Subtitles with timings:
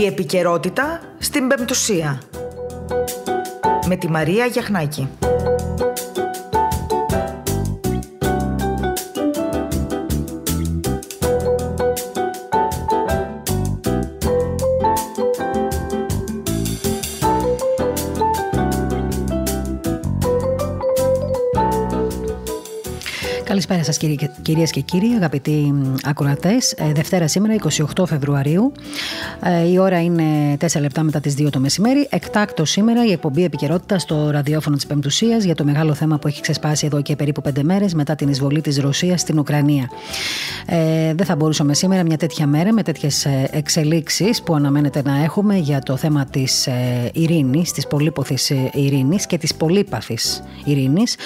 [0.00, 2.20] Η επικαιρότητα στην Πεμπτουσία.
[3.86, 5.08] Με τη Μαρία Γιαχνάκη.
[23.70, 26.72] Καλησπέρα σας κυρίες και κύριοι, αγαπητοί ακροατές.
[26.72, 28.72] Ε, Δευτέρα σήμερα, 28 Φεβρουαρίου.
[29.42, 32.08] Ε, η ώρα είναι 4 λεπτά μετά τις 2 το μεσημέρι.
[32.10, 36.40] Εκτάκτο σήμερα η εκπομπή επικαιρότητα στο ραδιόφωνο της Πεμπτουσίας για το μεγάλο θέμα που έχει
[36.40, 39.88] ξεσπάσει εδώ και περίπου 5 μέρες μετά την εισβολή της Ρωσίας στην Ουκρανία.
[40.66, 45.56] Ε, δεν θα μπορούσαμε σήμερα μια τέτοια μέρα με τέτοιες εξελίξεις που αναμένεται να έχουμε
[45.56, 46.68] για το θέμα της
[47.12, 51.16] ειρήνης, της πολύποθης ειρήνης και της πολύπαθης ειρήνης.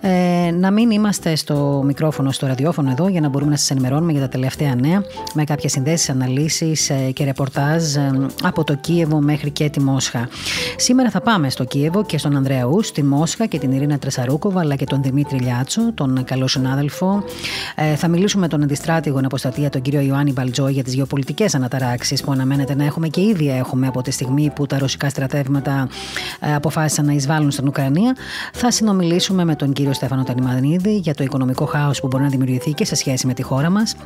[0.00, 4.12] Ε, να μην είμαστε στο μικρόφωνο, στο ραδιόφωνο εδώ για να μπορούμε να σας ενημερώνουμε
[4.12, 5.02] για τα τελευταία νέα
[5.34, 10.28] με κάποιες συνδέσεις, αναλύσεις ε, και ρεπορτάζ ε, από το Κίεβο μέχρι και τη Μόσχα.
[10.76, 14.74] Σήμερα θα πάμε στο Κίεβο και στον Ανδρέαου, στη Μόσχα και την Ειρήνα Τρεσαρούκοβα αλλά
[14.74, 17.24] και τον Δημήτρη Λιάτσο, τον καλό συνάδελφο.
[17.74, 21.54] Ε, θα μιλήσουμε με τον αντιστράτηγο εν αποστατεία, τον κύριο Ιωάννη Μπαλτζό, για τις γεωπολιτικές
[21.54, 25.88] αναταράξεις που αναμένεται να έχουμε και ήδη έχουμε από τη στιγμή που τα ρωσικά στρατεύματα
[26.40, 28.16] αποφάσισαν να εισβάλλουν στην Ουκρανία.
[28.52, 32.28] Θα συνομιλήσουμε με τον κύριο Στέφανο Τανιμανίδη για το οικονομικό οικονομικό χάος που μπορεί να
[32.28, 33.96] δημιουργηθεί και σε σχέση με τη χώρα μας.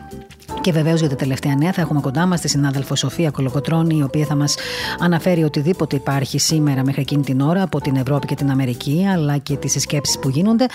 [0.61, 4.03] Και βεβαίως για τα τελευταία νέα θα έχουμε κοντά μας τη συνάδελφο Σοφία Κολοκοτρόνη, η
[4.03, 4.55] οποία θα μας
[4.99, 9.37] αναφέρει οτιδήποτε υπάρχει σήμερα μέχρι εκείνη την ώρα από την Ευρώπη και την Αμερική, αλλά
[9.39, 10.67] και τις συσκέψεις που γίνονται.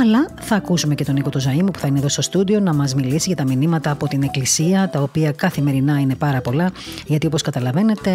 [0.00, 2.94] Αλλά θα ακούσουμε και τον Νίκο Ζωήμου που θα είναι εδώ στο στούντιο να μας
[2.94, 6.70] μιλήσει για τα μηνύματα από την Εκκλησία, τα οποία καθημερινά είναι πάρα πολλά.
[7.06, 8.10] Γιατί όπως καταλαβαίνετε,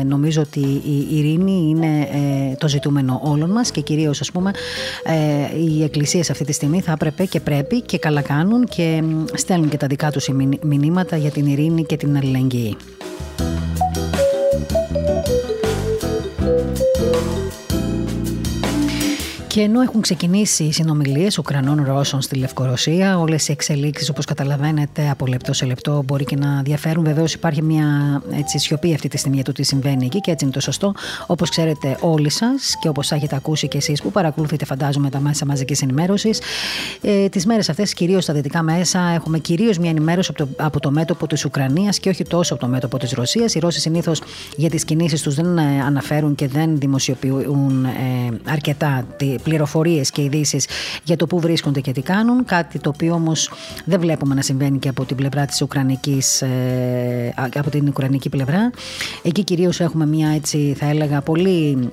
[0.00, 4.50] ε, νομίζω ότι η ειρήνη είναι ε, το ζητούμενο όλων μας και κυρίως, ας πούμε,
[5.04, 7.53] ε, οι εκκλησίες αυτή τη στιγμή θα έπρεπε και πρέπει
[7.86, 9.02] και καλά κάνουν και
[9.34, 10.28] στέλνουν και τα δικά τους
[10.62, 12.76] μηνύματα για την ειρήνη και την αλληλεγγύη.
[19.54, 25.10] Και ενώ έχουν ξεκινήσει οι συνομιλίες Ουκρανών Ρώσων στη Λευκορωσία, όλες οι εξελίξεις, όπως καταλαβαίνετε,
[25.10, 27.04] από λεπτό σε λεπτό μπορεί και να διαφέρουν.
[27.04, 27.86] Βεβαίως υπάρχει μια
[28.38, 30.94] έτσι, σιωπή αυτή τη στιγμή για το τι συμβαίνει εκεί και έτσι είναι το σωστό.
[31.26, 35.46] Όπως ξέρετε, όλοι σας και όπως έχετε ακούσει και εσείς που παρακολουθείτε, φαντάζομαι, τα μέσα
[35.46, 36.40] μαζικής ενημέρωσης,
[37.00, 40.80] ε, τις μέρες αυτές, κυρίως στα δυτικά μέσα, έχουμε κυρίως μια ενημέρωση από το, από
[40.80, 43.54] το μέτωπο της Ουκρανίας και όχι τόσο από το μέτωπο της Ρωσίας.
[43.54, 44.22] Οι Ρώσοι συνήθως
[44.56, 47.90] για τις κινήσεις τους δεν ε, αναφέρουν και δεν δημοσιοποιούν ε,
[48.50, 49.06] αρκετά
[49.44, 50.66] πληροφορίες και ειδήσεις
[51.04, 52.44] για το πού βρίσκονται και τι κάνουν.
[52.44, 53.50] Κάτι το οποίο όμως
[53.84, 58.70] δεν βλέπουμε να συμβαίνει και από την πλευρά της Ουκρανικής, ε, από την Ουκρανική πλευρά.
[59.22, 61.90] Εκεί κυρίως έχουμε μια έτσι θα έλεγα πολύ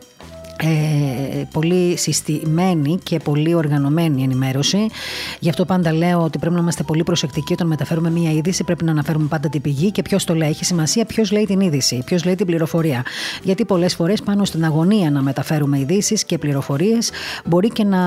[0.63, 4.87] ε, πολύ συστημένη και πολύ οργανωμένη ενημέρωση.
[5.39, 8.63] Γι' αυτό πάντα λέω ότι πρέπει να είμαστε πολύ προσεκτικοί όταν μεταφέρουμε μία είδηση.
[8.63, 10.49] Πρέπει να αναφέρουμε πάντα την πηγή και ποιος το λέει.
[10.49, 13.03] Έχει σημασία ποιος λέει την είδηση, ποιος λέει την πληροφορία.
[13.43, 17.11] Γιατί πολλές φορές πάνω στην αγωνία να μεταφέρουμε ειδήσεις και πληροφορίες
[17.45, 17.99] μπορεί και να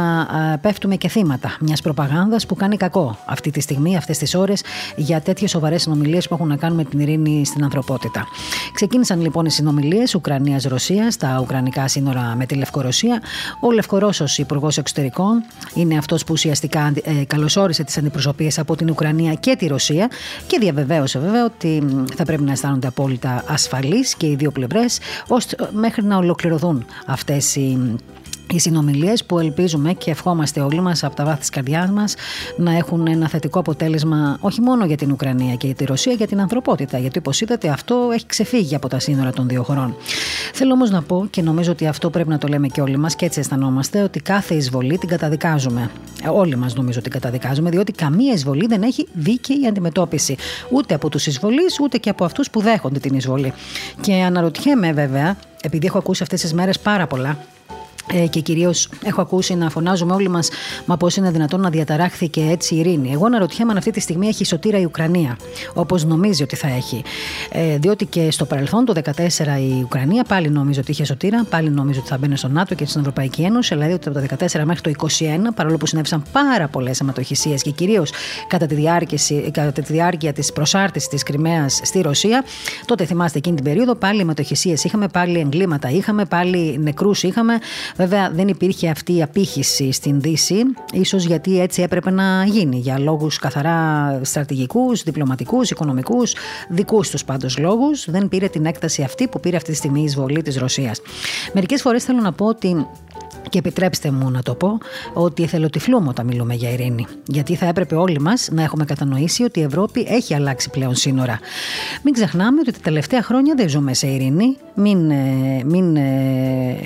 [0.60, 4.62] πέφτουμε και θύματα μιας προπαγάνδας που κάνει κακό αυτή τη στιγμή, αυτές τις ώρες,
[4.96, 8.26] για τέτοιες σοβαρές συνομιλίες που έχουν να κάνουν με την ειρήνη στην ανθρωπότητα.
[8.74, 13.22] Ξεκίνησαν λοιπόν οι συνομιλίες Ουκρανία-Ρωσία στα Ουκρανικά σύνορα με τη Λευκορωσία.
[13.60, 15.44] Ο Λευκορώσος Υπουργός Εξωτερικών
[15.74, 20.10] είναι αυτός που ουσιαστικά ε, καλωσόρισε τις αντιπροσωπείες από την Ουκρανία και τη Ρωσία
[20.46, 21.82] και διαβεβαίωσε βέβαια ότι
[22.16, 24.98] θα πρέπει να αισθάνονται απόλυτα ασφαλείς και οι δύο πλευρές
[25.72, 27.96] μέχρι να ολοκληρωθούν αυτές οι
[28.52, 32.14] οι συνομιλίες που ελπίζουμε και ευχόμαστε όλοι μας από τα βάθη της καρδιάς μας
[32.56, 36.26] να έχουν ένα θετικό αποτέλεσμα όχι μόνο για την Ουκρανία και για τη Ρωσία, για
[36.26, 36.98] την ανθρωπότητα.
[36.98, 39.96] Γιατί όπως είδατε αυτό έχει ξεφύγει από τα σύνορα των δύο χωρών.
[40.52, 43.14] Θέλω όμως να πω και νομίζω ότι αυτό πρέπει να το λέμε και όλοι μας
[43.14, 45.90] και έτσι αισθανόμαστε ότι κάθε εισβολή την καταδικάζουμε.
[46.24, 50.36] Ε, όλοι μας νομίζω την καταδικάζουμε διότι καμία εισβολή δεν έχει δίκαιη αντιμετώπιση.
[50.70, 53.52] Ούτε από τους εισβολείς ούτε και από αυτούς που δέχονται την εισβολή.
[54.00, 57.53] Και αναρωτιέμαι βέβαια επειδή έχω ακούσει αυτές τις μέρες πάρα πολλά ε,
[58.30, 60.48] και κυρίως έχω ακούσει να φωνάζουμε όλοι μας,
[60.86, 63.10] μα πώς είναι δυνατόν να διαταράχθηκε έτσι η ειρήνη.
[63.12, 65.36] Εγώ αναρωτιέμαι αν αυτή τη στιγμή έχει σωτήρα η Ουκρανία,
[65.74, 67.02] όπως νομίζει ότι θα έχει.
[67.50, 69.26] Ε, διότι και στο παρελθόν, το 2014,
[69.60, 72.86] η Ουκρανία πάλι νόμιζε ότι είχε σωτήρα, πάλι νόμιζε ότι θα μπαίνει στο ΝΑΤΟ και
[72.86, 73.74] στην Ευρωπαϊκή Ένωση.
[73.74, 78.12] Δηλαδή από το 2014 μέχρι το 2021, παρόλο που συνέβησαν πάρα πολλές αιματοχυσίες και κυρίως
[78.48, 78.76] κατά, τη
[79.50, 82.44] κατά τη διάρκεια της προσάρτησης της Κρυμαίας στη Ρωσία,
[82.84, 87.58] τότε θυμάστε εκείνη την περίοδο πάλι αιματοχυσίες είχαμε, πάλι εγκλήματα είχαμε, πάλι νεκρούς είχαμε.
[87.96, 90.62] Βέβαια δεν υπήρχε αυτή η απήχηση στην Δύση,
[90.92, 96.34] ίσως γιατί έτσι έπρεπε να γίνει για λόγους καθαρά στρατηγικούς, διπλωματικούς, οικονομικούς,
[96.68, 98.10] δικούς τους πάντως λόγους.
[98.10, 101.00] Δεν πήρε την έκταση αυτή που πήρε αυτή τη στιγμή η εισβολή της Ρωσίας.
[101.52, 102.86] Μερικές φορές θέλω να πω ότι
[103.48, 104.78] Και επιτρέψτε μου να το πω
[105.12, 107.06] ότι εθελοτυφλούμε όταν μιλούμε για ειρήνη.
[107.26, 111.38] Γιατί θα έπρεπε όλοι μας να έχουμε κατανοήσει ότι η Ευρώπη έχει αλλάξει πλέον σύνορα.
[112.02, 114.56] Μην ξεχνάμε ότι τα τελευταία χρόνια δεν ζούμε σε ειρήνη.
[114.74, 116.76] Μην, ε, μην ε,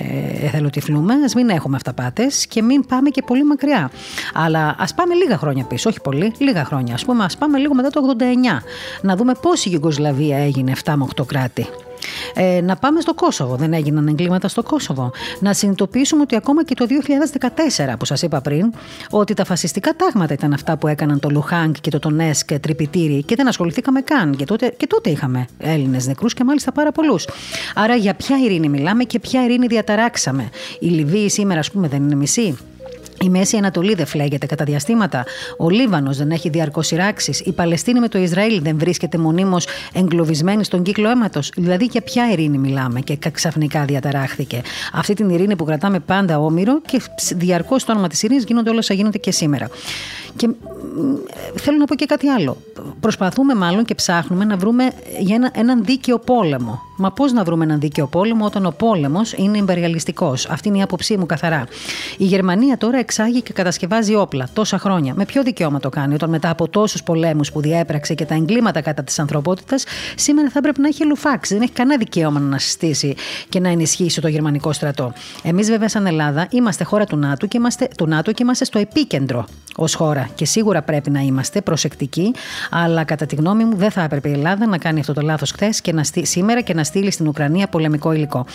[0.41, 3.91] εθελοτυφλούμε, ας μην έχουμε αυταπάτες και μην πάμε και πολύ μακριά.
[4.33, 6.95] Αλλά ας πάμε λίγα χρόνια πίσω, όχι πολύ, λίγα χρόνια.
[6.95, 8.63] Α πούμε, ας πάμε λίγο μετά το 89.
[9.01, 11.67] Να δούμε πώς η Γιουγκοσλαβία έγινε 7 με 8 κράτη.
[12.33, 13.55] Ε, να πάμε στο Κόσοβο.
[13.55, 15.11] Δεν έγιναν εγκλήματα στο Κόσοβο.
[15.39, 16.85] Να συνειδητοποιήσουμε ότι ακόμα και το
[17.85, 18.73] 2014, που σας είπα πριν,
[19.09, 23.35] ότι τα φασιστικά τάγματα ήταν αυτά που έκαναν το Λουχάνκ και το Τονέσκ τρυπητήρι και
[23.35, 24.35] δεν ασχοληθήκαμε καν.
[24.35, 27.27] Και τότε, και τότε είχαμε Έλληνες νεκρούς και μάλιστα πάρα πολλούς.
[27.75, 30.49] Άρα για ποια ειρήνη μιλάμε και ποια ειρήνη διαταράξαμε.
[30.79, 32.57] Η Λιβύη σήμερα, ας πούμε, δεν είναι μισή.
[33.21, 35.25] Η Μέση Ανατολή δεν φλέγεται κατά διαστήματα.
[35.57, 37.39] Ο Λίβανος δεν έχει διαρκώς σειράξεις.
[37.39, 41.51] Η Παλαιστίνη με το Ισραήλ δεν βρίσκεται μονίμως εγκλωβισμένη στον κύκλο αίματος.
[41.55, 44.61] Δηλαδή για ποια ειρήνη μιλάμε; Και ξαφνικά διαταράχθηκε.
[44.93, 47.01] Αυτή την ειρήνη που κρατάμε πάντα όμοιρο και
[47.35, 49.69] διαρκώς στο όνομα της ειρήνης γίνονται όλα όσα γίνονται και σήμερα.
[50.35, 50.49] Και
[51.55, 52.57] θέλω να πω και κάτι άλλο.
[52.99, 54.83] Προσπαθούμε μάλλον και ψάχνουμε να βρούμε
[55.19, 56.81] για ένα, έναν δίκαιο πόλεμο.
[56.97, 60.33] Μα πώς να βρούμε έναν δίκαιο πόλεμο όταν ο πόλεμος είναι υπεριαλιστικό.
[60.49, 61.63] Αυτή είναι η άποψή μου καθαρά.
[62.17, 65.13] Η Γερμανία τώρα εξάγει και κατασκευάζει όπλα τόσα χρόνια.
[65.15, 68.81] Με ποιο δικαίωμα το κάνει, όταν μετά από τόσους πολέμους που διέπραξε και τα εγκλήματα
[68.81, 69.83] κατά της ανθρωπότητας,
[70.15, 71.53] σήμερα θα πρέπει να έχει λουφάξει.
[71.53, 73.15] Δεν έχει κανένα δικαίωμα να συστήσει
[73.49, 75.13] και να ενισχύσει το γερμανικό στρατό.
[75.43, 78.79] Εμείς, βέβαια, σαν Ελλάδα, είμαστε χώρα του ΝΑΤΟ και είμαστε, του ΝΑΤΟ και είμαστε στο
[78.79, 79.45] επίκεντρο
[79.75, 80.29] ως χώρα.
[80.35, 82.33] Και σίγουρα πρέπει να είμαστε προσεκτικοί,
[82.69, 85.51] αλλά κατά τη γνώμη μου δεν θα έπρεπε η Ελλάδα να κάνει αυτό το λάθος
[85.51, 88.45] χθες και να στεί, σήμερα και να στείλει στην Ουκρανία πολεμικό υλικό.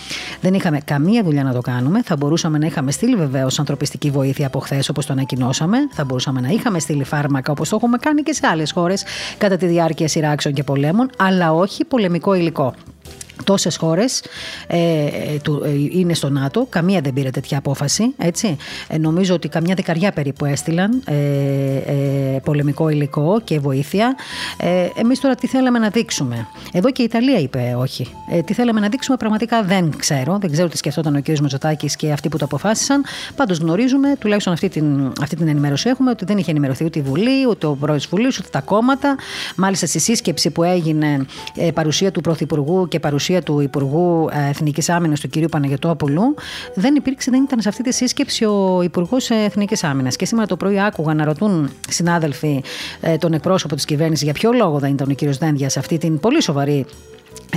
[0.40, 2.02] Δεν είχαμε καμία δουλειά να το κάνουμε.
[2.02, 5.78] Θα μπορούσαμε να είχαμε στείλει βεβαίως ανθρωπιστική βοήθεια από χθες όπως το ανακοινώσαμε.
[5.92, 9.04] Θα μπορούσαμε να είχαμε στείλει φάρμακα όπως το έχουμε κάνει και σε άλλες χώρες
[9.38, 12.74] κατά τη διάρκεια σειράξεων και πολέμων, αλλά όχι πολεμικό υλικό.
[13.44, 14.22] Τόσες χώρες
[14.66, 15.38] ε, ε,
[15.90, 18.14] είναι στο ΝΑΤΟ, καμία δεν πήρε τέτοια απόφαση.
[18.18, 18.56] Έτσι.
[18.88, 24.16] Ε, νομίζω ότι καμιά δεκαριά περίπου έστειλαν ε, ε, πολεμικό υλικό και βοήθεια.
[24.56, 28.06] Ε, Εμείς τώρα τι θέλαμε να δείξουμε; Εδώ και η Ιταλία είπε όχι.
[28.30, 30.38] Ε, τι θέλαμε να δείξουμε πραγματικά δεν ξέρω.
[30.40, 31.28] Δεν ξέρω τι σκεφτόταν ο κ.
[31.28, 33.04] Μητσοτάκης και αυτοί που το αποφάσισαν.
[33.36, 37.02] Πάντως γνωρίζουμε, τουλάχιστον αυτή την, αυτή την ενημέρωση έχουμε, ότι δεν είχε ενημερωθεί ούτε η
[37.02, 39.16] Βουλή, ούτε ο πρόεδρος Βουλής, ούτε τα κόμματα.
[39.56, 41.26] Μάλιστα στη σύσκεψη που έγινε
[41.56, 45.48] ε, παρουσία του Πρωθυπουργού και παρουσία παρουσία του Υπουργού ε, Εθνικής Άμυνας, του κ.
[45.50, 46.34] Παναγιωτόπουλου,
[46.74, 50.16] δεν υπήρξε, δεν ήταν σε αυτή τη σύσκεψη ο Υπουργός Εθνικής Άμυνας.
[50.16, 52.62] Και σήμερα το πρωί άκουγα να ρωτούν συνάδελφοι
[53.00, 55.24] ε, τον εκπρόσωπο της κυβέρνησης για ποιο λόγο δεν ήταν ο κ.
[55.38, 56.84] Δένδια σε αυτή την πολύ σοβαρή ε,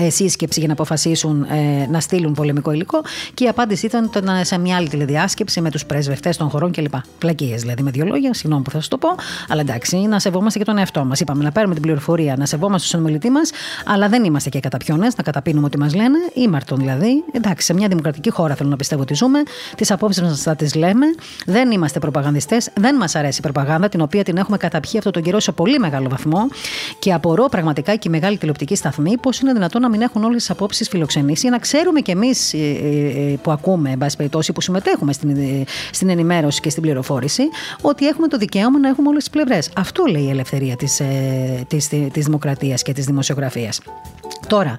[0.09, 3.01] σύσκεψη για να αποφασίσουν ε, να στείλουν πολεμικό υλικό
[3.33, 6.71] και η απάντηση ήταν το να, σε μια άλλη τηλεδιάσκεψη με τους πρεσβευτέ των χωρών
[6.71, 6.93] κλπ.
[7.17, 9.09] Πλακίες δηλαδή με δύο λόγια, συγγνώμη που θα σας το πω,
[9.47, 11.19] αλλά εντάξει, να σεβόμαστε και τον εαυτό μας.
[11.19, 13.51] Είπαμε να παίρνουμε την πληροφορία, να σεβόμαστε τον ομιλητή μας,
[13.85, 17.23] αλλά δεν είμαστε και καταπιώνε, να καταπίνουμε ό,τι μας λένε, ήμαρτον δηλαδή.
[17.31, 19.39] Εντάξει, σε μια δημοκρατική χώρα θέλω να πιστεύω ότι ζούμε,
[19.75, 21.05] τις απόψεις μας θα τις λέμε,
[21.45, 25.21] δεν είμαστε προπαγανδιστές, δεν μας αρέσει η προπαγάνδα, την οποία την έχουμε καταπιεί αυτό τον
[25.21, 26.47] καιρό σε πολύ μεγάλο βαθμό
[26.99, 30.37] και απορώ πραγματικά και η μεγάλη τηλεοπτική σταθμή πώς είναι δυνατόν να μην έχουν όλες
[30.37, 34.53] τις απόψεις φιλοξενήσει, να ξέρουμε κι εμείς ε, ε, ε, που ακούμε, εν πάση περιπτώσει,
[34.53, 35.37] που συμμετέχουμε στην,
[35.91, 37.43] στην ενημέρωση και στην πληροφόρηση,
[37.81, 39.69] ότι έχουμε το δικαίωμα να έχουμε όλες τις πλευρές.
[39.75, 41.01] Αυτό λέει η ελευθερία της
[41.67, 43.81] της, της δημοκρατίας και της δημοσιογραφίας.
[44.47, 44.75] Τώρα,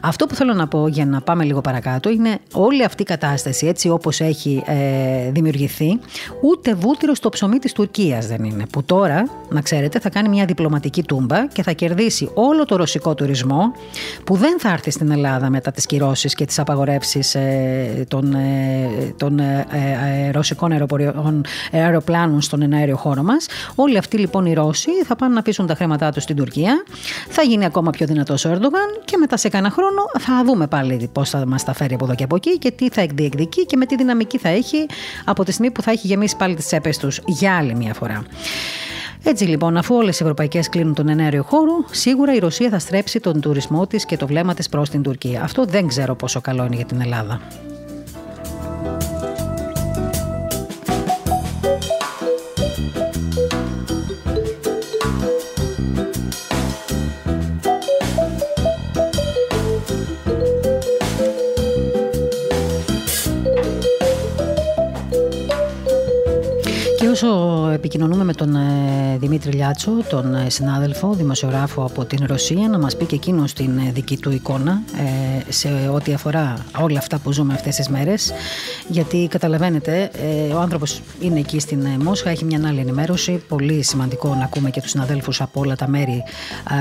[0.00, 3.66] αυτό που θέλω να πω για να πάμε λίγο παρακάτω είναι όλη αυτή η κατάσταση
[3.66, 5.98] έτσι όπως έχει ε, δημιουργηθεί
[6.42, 10.44] ούτε βούτυρο στο ψωμί της Τουρκίας δεν είναι που τώρα, να ξέρετε, θα κάνει μια
[10.44, 13.72] διπλωματική τούμπα και θα κερδίσει όλο το ρωσικό τουρισμό
[14.28, 19.14] που δεν θα έρθει στην Ελλάδα μετά τις κυρώσεις και τις απαγορεύσεις ε, των, ε,
[19.16, 19.66] των ε,
[20.26, 20.72] ε, ρωσικών
[21.72, 23.46] αεροπλάνων στον εναέριο χώρο μας.
[23.74, 26.82] Όλοι αυτοί λοιπόν οι Ρώσοι θα πάνε να πείσουν τα χρήματά τους στην Τουρκία.
[27.28, 31.10] Θα γίνει ακόμα πιο δυνατός ο Ερντογάν και μετά σε κανένα χρόνο θα δούμε πάλι
[31.12, 33.76] πώς θα μας τα φέρει από εδώ και από εκεί και τι θα εκδιεκδικεί και
[33.76, 34.86] με τι δυναμική θα έχει
[35.24, 38.22] από τη στιγμή που θα έχει γεμίσει πάλι τις τσέπες τους για άλλη μια φορά.
[39.28, 43.20] Έτσι λοιπόν, αφού όλες οι ευρωπαϊκές κλείνουν τον ενέργειο χώρο, σίγουρα η Ρωσία θα στρέψει
[43.20, 45.42] τον τουρισμό της και το βλέμμα της προς την Τουρκία.
[45.42, 47.40] Αυτό δεν ξέρω πόσο καλό είναι για την Ελλάδα.
[67.78, 68.56] Επικοινωνούμε με τον
[69.18, 74.16] Δημήτρη Λιάτσο, τον συνάδελφο, δημοσιογράφο από την Ρωσία, να μας πει και εκείνος την δική
[74.16, 74.82] του εικόνα
[75.48, 78.32] σε ό,τι αφορά όλα αυτά που ζούμε αυτές τις μέρες.
[78.88, 80.10] Γιατί καταλαβαίνετε,
[80.54, 83.42] ο άνθρωπος είναι εκεί στην Μόσχα, έχει μια άλλη ενημέρωση.
[83.48, 86.22] Πολύ σημαντικό να ακούμε και τους συναδέλφους από όλα τα μέρη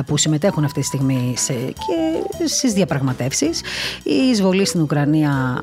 [0.05, 3.62] που συμμετέχουν αυτή τη στιγμή σε, και στις διαπραγματεύσεις.
[4.03, 5.62] Η εισβολή στην Ουκρανία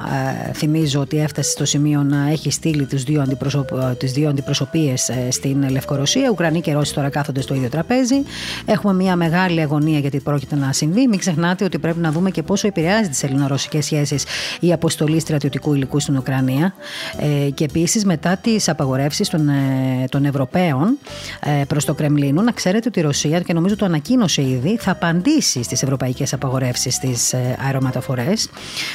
[0.53, 3.69] θυμίζω ότι έφτασε στο σημείο να έχει στείλει τους δύο αντιπροσωπ...
[3.99, 6.31] τις δύο αντιπροσωπείες ε, στην Λευκορωσία.
[6.31, 8.23] Ουκρανοί και Ρώσοι τώρα κάθονται στο ίδιο τραπέζι.
[8.65, 11.07] Έχουμε μια μεγάλη αγωνία γιατί πρόκειται να συμβεί.
[11.07, 14.25] Μην ξεχνάτε ότι πρέπει να δούμε και πόσο επηρεάζει τις ελληνορωσικές σχέσεις
[14.61, 16.75] η αποστολή στρατιωτικού υλικού στην Ουκρανία.
[17.19, 20.99] Ε, και επίσης μετά τις απαγορεύσεις των, ε, των Ευρωπαίων
[21.41, 24.91] ε, προς το Κρεμλίνο, να ξέρετε ότι η Ρωσία, και νομίζω το ανακοίνωσε ήδη, θα
[24.91, 28.51] απαντήσει στις ευρωπαϊκές απαγορεύσεις στι ε, αερομεταφορές.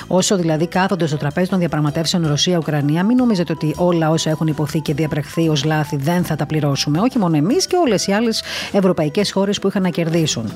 [0.08, 4.80] Όσο δηλαδή κάθονται στο τραπέζι των διαπραγματεύσεων Ρωσία-Ουκρανία, μην νομίζετε ότι όλα όσα έχουν υποθεί
[4.80, 7.00] και διαπραχθεί ως λάθη δεν θα τα πληρώσουμε.
[7.00, 10.54] Όχι μόνο εμείς και όλες οι άλλες ευρωπαϊκές χώρες που είχαν να κερδίσουν.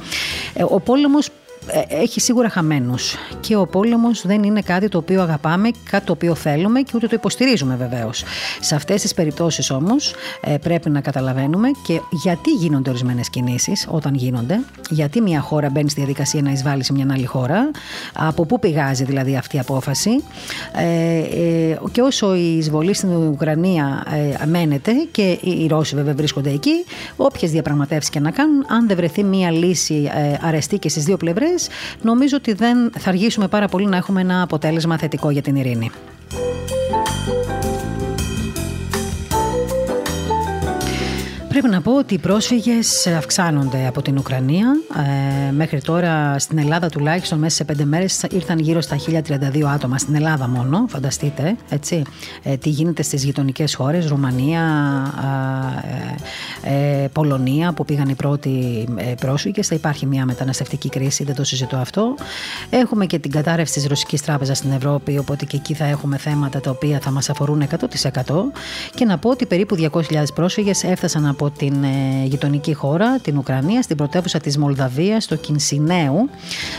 [0.54, 1.32] Ε, ο πόλεμος ε,
[1.88, 3.16] έχει σίγουρα χαμένους.
[3.40, 7.08] Και ο πόλεμος δεν είναι κάτι το οποίο αγαπάμε, κάτι το οποίο θέλουμε και ούτε
[7.08, 8.24] το υποστηρίζουμε βεβαίως.
[8.60, 14.16] Σε αυτές τις περιπτώσεις όμως ε, πρέπει να καταλαβαίνουμε και γιατί γίνονται ορισμένες κινήσεις όταν
[14.16, 17.72] γίνονται, γιατί μια χώρα μπαίνει στη διαδικασία να εισβάλλει σε μια άλλη χώρα,
[18.14, 20.24] από πού πηγάζει δηλαδή αυτή η απόφαση.
[20.76, 24.06] Ε, και όσο η εισβολή στην Ουκρανία
[24.46, 29.24] μένεται και οι Ρώσοι βέβαια βρίσκονται εκεί, όποιες διαπραγματεύσεις και να κάνουν, αν δεν βρεθεί
[29.24, 31.53] μια λύση αρεστή και στις δύο πλευρές,
[32.02, 35.92] νομίζω ότι δεν θα αργήσουμε πάρα πολύ να έχουμε ένα αποτέλεσμα θετικό για την ειρήνη.
[41.54, 44.68] Πρέπει να πω ότι οι πρόσφυγες αυξάνονται από την Ουκρανία.
[45.48, 49.98] Ε, μέχρι τώρα στην Ελλάδα τουλάχιστον μέσα σε πέντε μέρες ήρθαν γύρω στα 1032 άτομα
[49.98, 50.86] στην Ελλάδα μόνο.
[50.88, 52.02] Φανταστείτε έτσι,
[52.44, 54.62] ε, τι γίνεται στις γειτονικές χώρες, Ρουμανία,
[56.64, 59.68] ε, Πολωνία που πήγαν οι πρώτοι ε, πρόσφυγες.
[59.68, 62.16] Θα υπάρχει μια μεταναστευτική κρίση, δεν το συζητώ αυτό.
[62.70, 66.60] Έχουμε και την κατάρρευση της Ρωσικής Τράπεζας στην Ευρώπη, οπότε και εκεί θα έχουμε θέματα
[66.60, 68.52] τα οποία θα μας αφορούν 100%.
[68.96, 73.38] Και να πω ότι περίπου 200.000 πρόσφυγες έφτασαν από από την ε, γειτονική χώρα, την
[73.38, 76.30] Ουκρανία, στην πρωτεύουσα της Μολδαβίας, στο Κινσινέου.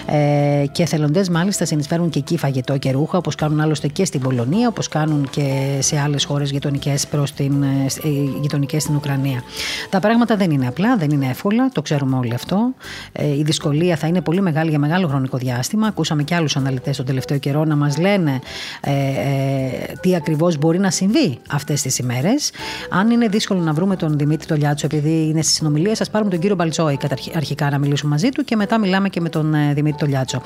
[0.06, 4.20] Ε, και εθελοντέ μάλιστα συνεισφέρουν και εκεί φαγητό και ρούχα, όπως κάνουν άλλωστε και στην
[4.20, 8.08] Πολωνία, όπως κάνουν και σε άλλες χώρες γειτονικές προς την ε, ε,
[8.40, 9.42] γειτονικές στην Ουκρανία.
[9.90, 12.74] Τα πράγματα δεν είναι απλά, δεν είναι εύκολα, το ξέρουμε όλοι αυτό.
[13.12, 15.86] Ε, η δυσκολία θα είναι πολύ μεγάλη για μεγάλο χρονικό διάστημα.
[15.86, 18.40] Ακούσαμε και άλλους αναλυτές τον τελευταίο καιρό να μας λένε
[18.80, 22.50] ε, ε, τι ακριβώς μπορεί να συμβεί αυτές τις ημέρες.
[22.90, 26.38] Αν είναι δύσκολο να βρούμε τον Δημήτρη Λιάτσο, επειδή είναι στη συνομιλία, σας πάρουμε τον
[26.40, 26.98] κύριο Μπαλτσόη
[27.34, 30.42] αρχικά να μιλήσουμε μαζί του και μετά μιλάμε και με τον ε, Δημήτρη Τολιάτσο.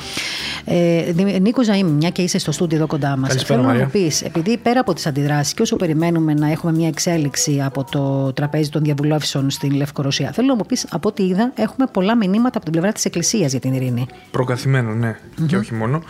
[0.64, 4.22] Ε, Νίκο Ζαήμ, μια και είσαι στο στούντιο εδώ κοντά μας, θέλω να μου πεις,
[4.22, 8.70] επειδή πέρα από τις αντιδράσεις και όσο περιμένουμε να έχουμε μια εξέλιξη από το τραπέζι
[8.70, 12.60] των διαβουλεύσεων στην Λευκορωσία, θέλω να μου πεις, από ό,τι είδα, έχουμε πολλά μηνύματα από
[12.60, 14.06] την πλευρά της Εκκλησίας για την ειρήνη.
[14.30, 15.46] Προκαθημένο, ναι, mm-hmm.
[15.46, 16.02] και όχι μόνο.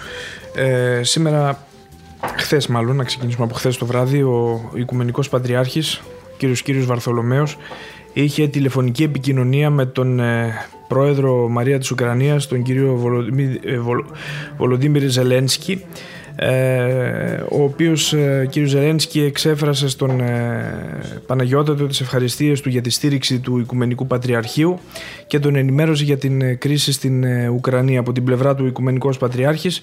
[0.55, 1.67] Ε, σήμερα
[2.37, 6.01] Χθες, μάλλον, να ξεκινήσουμε από χθες το βράδυ, ο Οικουμενικός Πατριάρχης,
[6.39, 7.57] κύριος κύριος Βαρθολομέος,
[8.13, 10.53] είχε τηλεφωνική επικοινωνία με τον ε,
[10.89, 13.01] πρόεδρο Μαρία της Ουκρανίας, τον κύριο
[14.57, 15.85] Βολοντίμιρ ε, Ζελένσκι,
[16.41, 20.65] ε, ο οποίος ε, κύριος Ζελένσκι εξέφρασε στον ε,
[21.27, 24.79] Παναγιώτατο τις ευχαριστίες του για τη στήριξη του Οικουμενικού Πατριαρχείου
[25.27, 28.01] και τον ενημέρωσε για την κρίση στην Ουκρανία.
[28.01, 29.83] Από την πλευρά του Οικουμενικός Πατριάρχης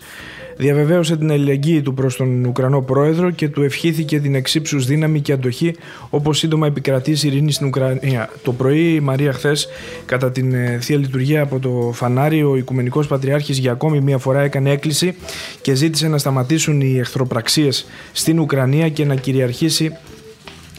[0.57, 5.31] διαβεβαίωσε την αλληλεγγύη του προς τον Ουκρανό πρόεδρο και του ευχήθηκε την εξύψους δύναμη και
[5.31, 5.75] αντοχή
[6.09, 8.29] όπως σύντομα επικρατήσει ειρήνη στην Ουκρανία.
[8.43, 9.67] Το πρωί η Μαρία χθες
[10.05, 14.41] κατά την ε, Θεία Λειτουργία από το φανάρι ο Οικουμενικός Πατριάρχης για ακόμη μία φορά
[14.41, 15.15] έκανε έκκληση
[15.61, 19.91] και ζήτησε να σταματήσουν οι εχθροπραξίες στην Ουκρανία και να κυριαρχήσει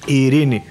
[0.07, 0.63] η ειρήνη.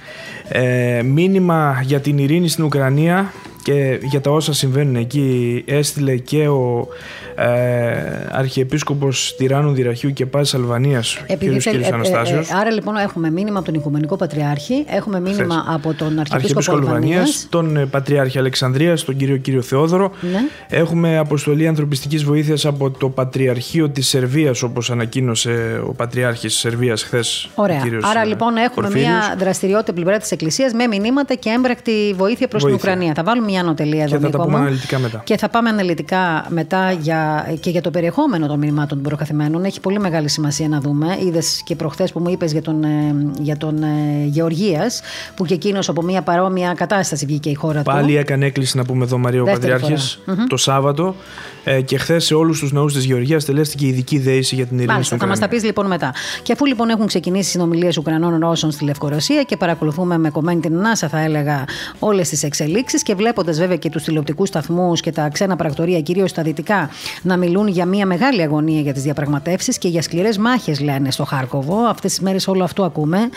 [0.48, 3.34] Ε, μήνυμα για την ειρήνη στην Ουκρανία
[3.64, 6.88] και για τα όσα συμβαίνουν εκεί έστειλε και ο
[7.36, 11.32] ε, Αρχιεπίσκοπος Τυράννου Δυραχείου και Πάζης Αλβανίας κ.
[11.32, 12.52] Ε, ε, Αναστάσιος.
[12.52, 17.78] άρα λοιπόν έχουμε μήνυμα από τον Οικουμενικό Πατριάρχη, έχουμε μήνυμα από τον Αρχιεπίσκοπο Αλβανίας, τον
[17.78, 20.12] ε, Πατριάρχη Αλεξανδρίας, τον κύριο κύριο Θεόδωρο.
[20.22, 20.40] Ναι.
[20.70, 27.04] Έχουμε αποστολή ανθρωπιστικής βοήθειας από το Πατριαρχείο της Σερβίας όπως ανακοίνωσε ο Πατριάρχης της Σερβίας
[27.04, 27.50] χθες.
[27.56, 27.82] Ωραία.
[28.02, 32.74] Άρα λοιπόν έχουμε μια δραστηριότητα πλευρά της Εκκλησίας με μηνύματα και έμπρακτη βοήθεια προς την
[32.74, 33.14] Ουκρανία.
[33.16, 34.18] Θα βάλουμε μια ανωτελεία εδώ.
[34.18, 35.22] Και θα τα πούμε αναλυτικά μετά.
[35.24, 37.25] Και θα πάμε αναλυτικά μετά για,
[37.60, 39.64] και για το περιεχόμενο των μηνυμάτων των προκαθημένων.
[39.66, 41.18] Έχει πολύ μεγάλη σημασία να δούμε.
[41.26, 45.02] Είδες και προχθές που μου είπες για τον, ε, για τον ε, Γεωργίας,
[45.36, 48.06] που και εκείνος από μια παρόμοια κατάσταση βγήκε η χώρα Πάλι του.
[48.06, 51.16] Πάλι έκανε έκκληση να πούμε εδώ Μαρία ο Πατριάρχης το Σάββατο.
[51.68, 54.92] Ε, και χθες σε όλους τους ναούς της Γεωργίας τελέστηκε ειδική δέηση για την ειρήνη
[54.92, 56.14] Μάλιστα, θα μας τα πεις λοιπόν μετά.
[56.44, 60.78] Και αφού λοιπόν έχουν ξεκινήσει συνομιλίες Ουκρανών Ρώσων στη Λευκορωσία και παρακολουθούμε με κομμένη την
[60.78, 61.64] ανάσα, θα έλεγα,
[62.00, 66.30] όλες τις εξελίξεις και βλέποντας βέβαια και τους τηλεοπτικούς σταθμούς και τα ξένα πρακτορία, κυρίως
[66.30, 66.90] στα δυτικά,
[67.22, 71.24] να μιλούν για μια μεγάλη αγωνία για τις διαπραγματεύσεις και για σκληρές μάχες, λένε στο
[71.24, 71.78] Χάρκοβο.
[71.78, 73.30] Αυτές τις μέρες όλο αυτό ακούμε.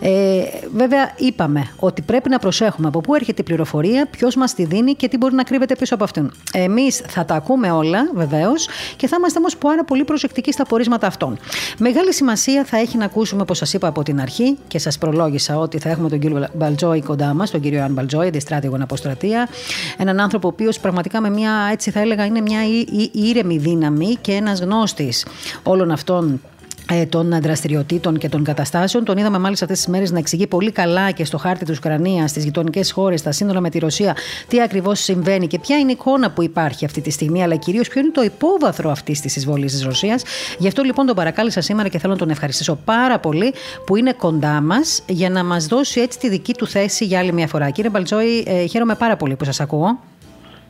[0.00, 0.42] Ε,
[0.74, 4.94] βέβαια, είπαμε ότι πρέπει να προσέχουμε από πού έρχεται η πληροφορία, ποιος μας τη δίνει
[4.94, 6.30] και τι μπορεί να κρύβεται πίσω από αυτήν.
[6.52, 11.06] Εμείς θα τα ακούμε όλα, βεβαίως, και θα είμαστε όμως πάρα πολύ προσεκτικοί στα πορίσματα
[11.06, 11.38] αυτών.
[11.78, 15.58] Μεγάλη σημασία θα έχει να ακούσουμε, όπως σας είπα από την αρχή και σας προλόγησα
[15.58, 19.48] ότι θα έχουμε τον κύριο Μπαλτζόη κοντά μας, τον κύριο Αν Μπαλτζόη, αντιστράτηγο αποστρατεία.
[19.96, 22.60] Έναν άνθρωπο ο οποίος πραγματικά με μια, έτσι θα έλεγα, είναι μια
[23.28, 25.26] ήρεμη δύναμη και ένας γνώστης
[25.62, 26.40] όλων αυτών
[26.90, 29.04] ε, των δραστηριοτήτων και των καταστάσεων.
[29.04, 32.30] Τον είδαμε μάλιστα αυτές τις μέρες να εξηγεί πολύ καλά και στο χάρτη της Ουκρανίας,
[32.30, 34.16] στις γειτονικές χώρες, στα σύνορα με τη Ρωσία,
[34.48, 37.88] τι ακριβώς συμβαίνει και ποια είναι η εικόνα που υπάρχει αυτή τη στιγμή, αλλά κυρίως
[37.88, 40.22] ποιο είναι το υπόβαθρο αυτής της εισβολής της Ρωσίας.
[40.58, 43.54] Γι' αυτό λοιπόν τον παρακάλεσα σήμερα και θέλω να τον ευχαριστήσω πάρα πολύ
[43.86, 47.32] που είναι κοντά μας για να μας δώσει έτσι τη δική του θέση για άλλη
[47.32, 47.70] μια φορά.
[47.70, 49.98] Κύριε Μπαλτζόη, ε, χαίρομαι πάρα πολύ που σας ακούω.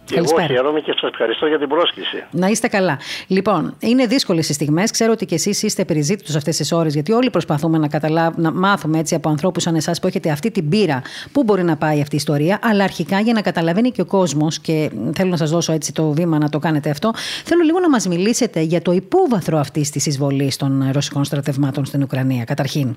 [0.07, 2.25] Και εγώ χαίρομαι και σας ευχαριστώ για την πρόσκληση.
[2.31, 2.99] Να είστε καλά.
[3.27, 4.91] Λοιπόν, είναι δύσκολες οι στιγμές.
[4.91, 8.55] Ξέρω ότι και εσείς είστε περιζήτητος αυτές τις ώρες, γιατί όλοι προσπαθούμε να, καταλάβουμε, να
[8.55, 12.01] μάθουμε έτσι από ανθρώπους σαν εσάς που έχετε αυτή την πείρα πού μπορεί να πάει
[12.01, 12.59] αυτή η ιστορία.
[12.63, 16.11] Αλλά αρχικά για να καταλαβαίνει και ο κόσμος, και θέλω να σας δώσω έτσι το
[16.11, 17.13] βήμα να το κάνετε αυτό,
[17.45, 22.03] θέλω λίγο να μας μιλήσετε για το υπόβαθρο αυτής της εισβολής των ρωσικών στρατευμάτων στην
[22.03, 22.97] Ουκρανία, καταρχήν.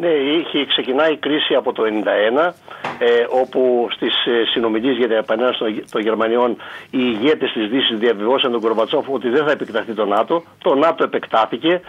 [0.00, 2.52] Ναι, είχε ξεκινάει η κρίση από το 1991,
[2.98, 6.50] ε, όπου στις ε, συνομιλίες για την επανένωση των Γερμανιών
[6.90, 10.42] οι ηγέτες της Δύσης διαβιβώσαν τον Κορβατσόφ ότι δεν θα επεκταθεί το ΝΑΤΟ.
[10.62, 11.80] Το ΝΑΤΟ επεκτάθηκε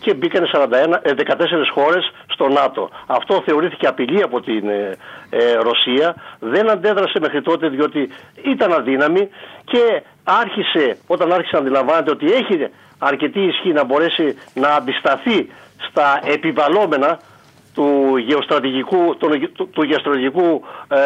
[0.00, 0.66] και μπήκαν 41,
[1.16, 2.90] 14 χώρες στο ΝΑΤΟ.
[3.06, 4.96] Αυτό θεωρήθηκε απειλή από την ε,
[5.30, 6.14] ε, Ρωσία.
[6.38, 8.08] Δεν αντέδρασε μέχρι τότε διότι
[8.42, 9.28] ήταν αδύναμη
[9.64, 15.48] και άρχισε, όταν άρχισε να αντιλαμβάνεται ότι έχει αρκετή ισχύ να μπορέσει να αντισταθεί
[15.88, 17.18] στα επιβαλόμενα
[17.74, 20.98] του γεωστρατηγικού, του, του γεωστρατηγικού ε,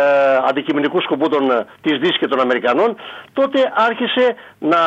[0.49, 2.97] αντικειμενικού σκοπού των, της Δύσης και των Αμερικανών,
[3.33, 4.78] τότε άρχισε να,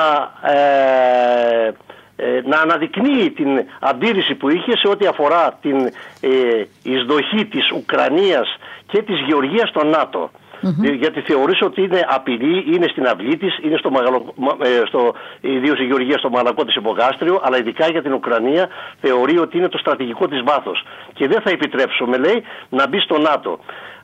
[0.41, 1.72] ε,
[2.15, 5.77] ε, να αναδεικνύει την αντίρρηση που είχε σε ό,τι αφορά την
[6.22, 8.57] ε, εισδοχή της Ουκρανίας
[8.88, 10.31] και της Γεωργίας στο ΝΑΤΟ.
[10.61, 10.93] Mm-hmm.
[10.99, 14.33] Γιατί θεωρείς ότι είναι απειλή, είναι στην αυλή της, είναι στο, μεγαλο,
[14.63, 18.67] ε, στο ιδίως η Γεωργία στο μαλακό της υπογάστριο, αλλά ειδικά για την Ουκρανία
[19.01, 20.83] θεωρεί ότι είναι το στρατηγικό της βάθος.
[21.13, 23.59] Και δεν θα επιτρέψουμε, λέει, να μπει στο ΝΑΤΟ.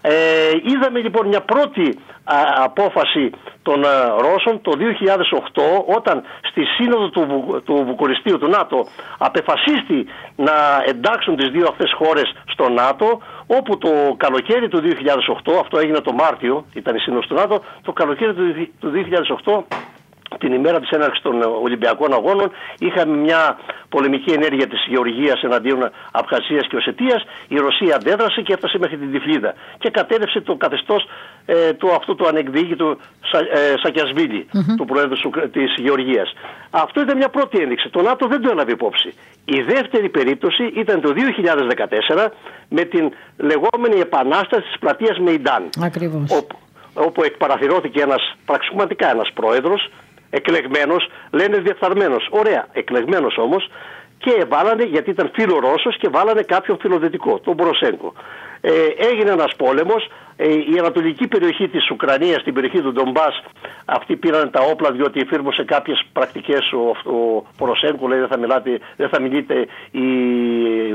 [0.05, 1.99] Ε, είδαμε λοιπόν μια πρώτη
[2.63, 3.29] απόφαση
[3.61, 4.71] των α, Ρώσων το
[5.85, 7.25] 2008 όταν στη σύνοδο του,
[7.65, 13.89] του Βουκουριστίου του ΝΑΤΟ απεφασίστη να εντάξουν τις δύο αυτές χώρες στο ΝΑΤΟ όπου το
[14.17, 18.33] καλοκαίρι του 2008, αυτό έγινε το Μάρτιο, ήταν η σύνοδος του ΝΑΤΟ, το καλοκαίρι
[18.79, 18.91] του
[19.45, 19.63] 2008
[20.39, 23.57] την ημέρα της έναρξης των Ολυμπιακών Αγώνων είχαμε μια
[23.89, 27.25] πολεμική ενέργεια της Γεωργίας εναντίον Απχασίας και Οσετίας.
[27.47, 31.07] Η Ρωσία αντέδρασε και έφτασε μέχρι την Τυφλίδα και κατέλευσε το καθεστώς
[31.45, 32.97] ε, του αυτού του ανεκδίκητου
[33.31, 35.15] Σα, ε, σακιασβιλη του Προέδρου
[35.51, 36.33] της Γεωργίας.
[36.69, 37.89] Αυτό ήταν μια πρώτη ένδειξη.
[37.89, 39.13] Το ΝΑΤΟ δεν το έλαβε υπόψη.
[39.45, 42.31] Η δεύτερη περίπτωση ήταν το 2014
[42.69, 45.69] με την λεγόμενη επανάσταση της πλατείας Μεϊντάν.
[45.81, 46.31] Ακριβώς.
[46.31, 46.57] Όπου,
[46.93, 49.89] όπου εκπαραθυρώθηκε ένας, πραγματικά ένας πρόεδρος
[50.37, 52.27] εκλεγμένος, λένε διεφθαρμένος.
[52.31, 53.69] Ωραία, εκλεγμένος όμως
[54.17, 58.13] και βάλανε, γιατί ήταν φίλο Ρώσος και βάλανε κάποιον φιλοδετικό, τον Μποροσέγκο.
[58.61, 58.71] Ε,
[59.09, 60.09] έγινε ένας πόλεμος, ε,
[60.73, 63.43] η ανατολική περιοχή της Ουκρανίας, την περιοχή του Ντομπάς,
[63.85, 66.71] αυτοί πήραν τα όπλα διότι εφήρμοσε κάποιες πρακτικές.
[66.71, 70.07] Ο, ο Ποροσένκο, λέει δεν θα, μιλάτε, δεν θα μιλείτε η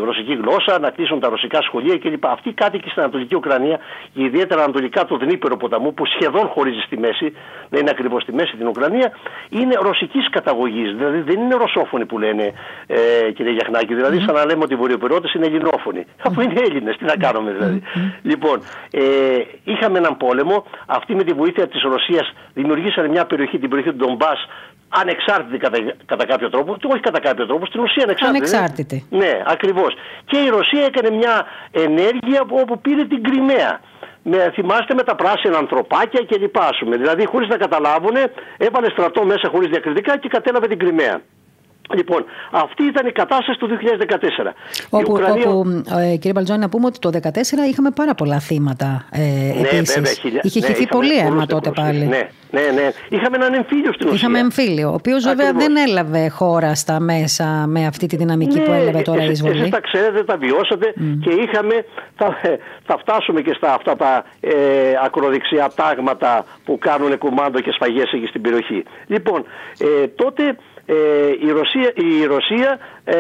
[0.04, 2.26] ρωσική γλώσσα, να κλείσουν τα ρωσικά σχολεία κλπ.
[2.26, 3.78] Αυτοί οι κάτοικοι στην Ανατολική Ουκρανία,
[4.12, 7.32] ιδιαίτερα ανατολικά του Δνήπερο ποταμού, που σχεδόν χωρίζει στη μέση,
[7.68, 9.12] δεν είναι ακριβώς στη μέση την Ουκρανία,
[9.48, 12.52] είναι ρωσικής καταγωγής, δηλαδή δεν είναι ρωσόφωνοι που λένε
[12.86, 16.96] ε, κύριε Γιαχνάκη, δηλαδή σαν να λέμε ότι οι βορειοπερώτες είναι ελληνόφωνοι, αφού είναι Έλληνες,
[16.96, 17.82] τι να κάνουμε δηλαδή.
[18.22, 19.27] Λοιπόν, ε,
[19.64, 20.64] είχαμε έναν πόλεμο.
[20.86, 24.32] Αυτοί με τη βοήθεια της Ρωσίας δημιουργήσαν μια περιοχή, την περιοχή του Ντομπά,
[24.88, 26.76] ανεξάρτητη κατά, κατά κάποιο τρόπο.
[26.76, 28.56] Και όχι κατά κάποιο τρόπο, στην ουσία ανεξάρτητη.
[28.56, 29.06] Ανεξάρτητη.
[29.10, 29.94] Ναι, ακριβώς.
[30.24, 33.80] Και η Ρωσία έκανε μια ενέργεια όπου πήρε την Κρυμαία.
[34.22, 36.68] Με, θυμάστε με τα πράσινα ανθρωπάκια και λοιπά.
[36.90, 38.16] Δηλαδή, χωρίς να καταλάβουν,
[38.56, 41.20] έβαλε στρατό μέσα χωρίς διακριτικά και κατέλαβε την Κρυμαία.
[41.94, 43.68] Λοιπόν, αυτή ήταν η κατάσταση του
[44.46, 44.52] 2014.
[44.90, 45.50] Όπου, Ουκρανία...
[45.50, 47.18] όπου ε, κύριε Μπαλτζόνη, να πούμε ότι το 2014
[47.70, 49.04] είχαμε πάρα πολλά θύματα.
[49.10, 49.94] Ε, ναι, επίσης.
[49.94, 50.12] βέβαια.
[50.12, 50.40] Χιλιά...
[50.44, 52.06] Είχε χυθεί ναι, πολύ αίμα τότε πάλι.
[52.06, 52.90] Ναι, ναι, ναι.
[53.08, 54.16] Είχαμε έναν εμφύλιο στην ουσία.
[54.16, 58.64] Είχαμε εμφύλιο, ο οποίος βέβαια δεν έλαβε χώρα στα μέσα με αυτή τη δυναμική ναι,
[58.64, 59.58] που έλαβε τώρα η εισβολή.
[59.58, 61.02] Εσείς τα ξέρετε, τα βιώσατε mm.
[61.20, 61.84] και είχαμε,
[62.16, 62.36] θα,
[62.86, 64.52] θα φτάσουμε και στα αυτά τα ε,
[65.04, 68.84] ακροδεξιά τάγματα που κάνουν κουμάντο και σφαγές εκεί στην περιοχή.
[69.06, 69.44] Λοιπόν,
[69.78, 70.56] ε, τότε
[70.90, 70.94] ε,
[71.46, 73.16] η Ρωσία, η Ρωσία ε,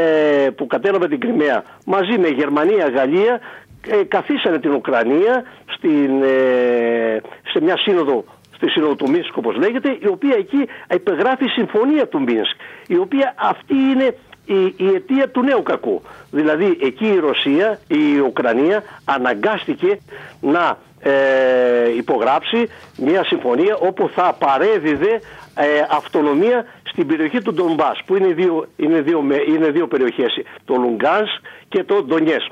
[0.56, 3.40] που κατέλαβε την Κρυμαία μαζί με Γερμανία, Γαλλία
[3.86, 5.44] ε, καθίσανε την Ουκρανία
[5.76, 7.20] στην, ε,
[7.52, 12.08] σε μια σύνοδο στη Σύνοδο του Μίνσκ όπως λέγεται η οποία εκεί υπεγράφει η συμφωνία
[12.08, 14.14] του Μίνσκ η οποία αυτή είναι
[14.46, 16.02] η, η αιτία του νέου κακού.
[16.30, 19.98] Δηλαδή εκεί η Ρωσία, η Ουκρανία αναγκάστηκε
[20.40, 25.20] να ε, υπογράψει μια συμφωνία όπου θα παρέδιδε
[25.54, 30.74] ε, αυτονομία στην περιοχή του Ντομπάς που είναι δύο, είναι δύο, είναι δύο περιοχές, το
[30.74, 31.30] Λουγκάνς
[31.68, 32.48] και το ντονιες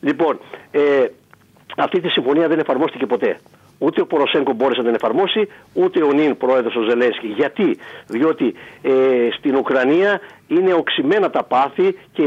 [0.00, 0.38] Λοιπόν,
[0.70, 0.80] ε,
[1.76, 3.38] αυτή τη συμφωνία δεν εφαρμόστηκε ποτέ.
[3.78, 7.26] Ούτε ο Ποροσέγκο μπόρεσε να την εφαρμόσει, ούτε ο νυν πρόεδρος ο Ζελένσκι.
[7.26, 8.92] Γιατί, διότι ε,
[9.38, 12.22] στην Ουκρανία είναι οξυμένα τα πάθη και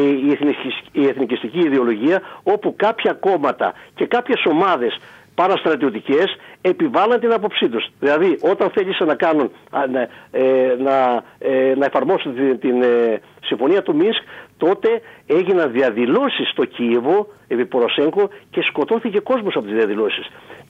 [0.92, 5.00] η, εθνικιστική ιδεολογία όπου κάποια κόμματα και κάποιες ομάδες
[5.42, 7.86] παραστρατιωτικές επιβάλλαν την άποψή τους.
[8.00, 13.82] Δηλαδή όταν θέλησαν να κάνουν, να, ε, να, ε, να εφαρμόσουν την, την ε, συμφωνία
[13.82, 14.22] του Μίνσκ
[14.58, 20.26] τότε έγιναν διαδηλώσεις στο Κίεβο επί Ποροσέγκο και σκοτώθηκε κόσμος από τις διαδηλώσεις.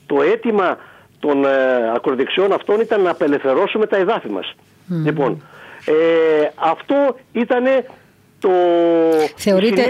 [0.06, 0.78] Το αίτημα
[1.20, 1.48] των ε,
[1.94, 4.54] ακροδεξιών αυτών ήταν να απελευθερώσουμε τα εδάφη μας.
[5.04, 5.42] Λοιπόν,
[5.84, 7.64] ε, αυτό ήταν
[8.40, 8.50] το...
[9.36, 9.82] Θεωρείτε,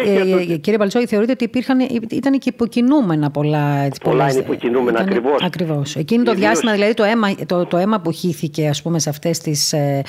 [0.51, 1.79] ε, κύριε Παλτσόη, θεωρείτε ότι υπήρχαν,
[2.11, 3.79] ήταν και υποκινούμενα πολλά.
[3.79, 5.43] Έτσι, πολλά είναι υποκινούμενα, ήταν, ακριβώς.
[5.43, 5.97] ακριβώς.
[5.97, 9.39] Εκείνο το διάστημα, δηλαδή το αίμα, το, το αίμα που χύθηκε ας πούμε, σε αυτές
[9.39, 10.03] τις, ε,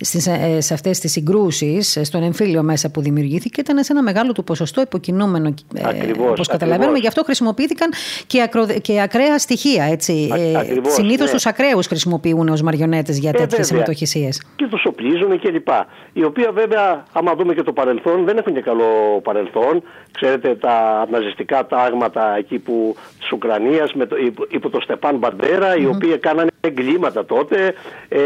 [0.00, 4.32] στις, ε, σε αυτές τις συγκρούσεις, στον εμφύλιο μέσα που δημιουργήθηκε, ήταν σε ένα μεγάλο
[4.32, 6.98] του ποσοστό υποκινούμενο, ακριβώς, όπως καταλαβαίνουμε.
[6.98, 7.90] Γι' αυτό χρησιμοποιήθηκαν
[8.26, 9.84] και, ακρο, και ακραία στοιχεία.
[9.84, 10.28] Έτσι.
[10.56, 11.32] Ακριβώς, Συνήθως ναι.
[11.32, 14.42] τους ακραίους χρησιμοποιούν ως μαριονέτες για τέτοιες συμμετοχησίες.
[14.56, 15.68] Και τους οπλίζουν κλπ.
[16.12, 17.85] Η οποία βέβαια, άμα δούμε και το παρελθόν
[18.24, 19.82] δεν έχουν και καλό παρελθόν.
[20.12, 24.16] Ξέρετε τα ναζιστικά τάγματα εκεί που της Ουκρανίας με το,
[24.48, 27.74] υπό το Στεπάν Μπαντέρα οι οποίοι κάνανε εγκλήματα τότε
[28.08, 28.20] ε,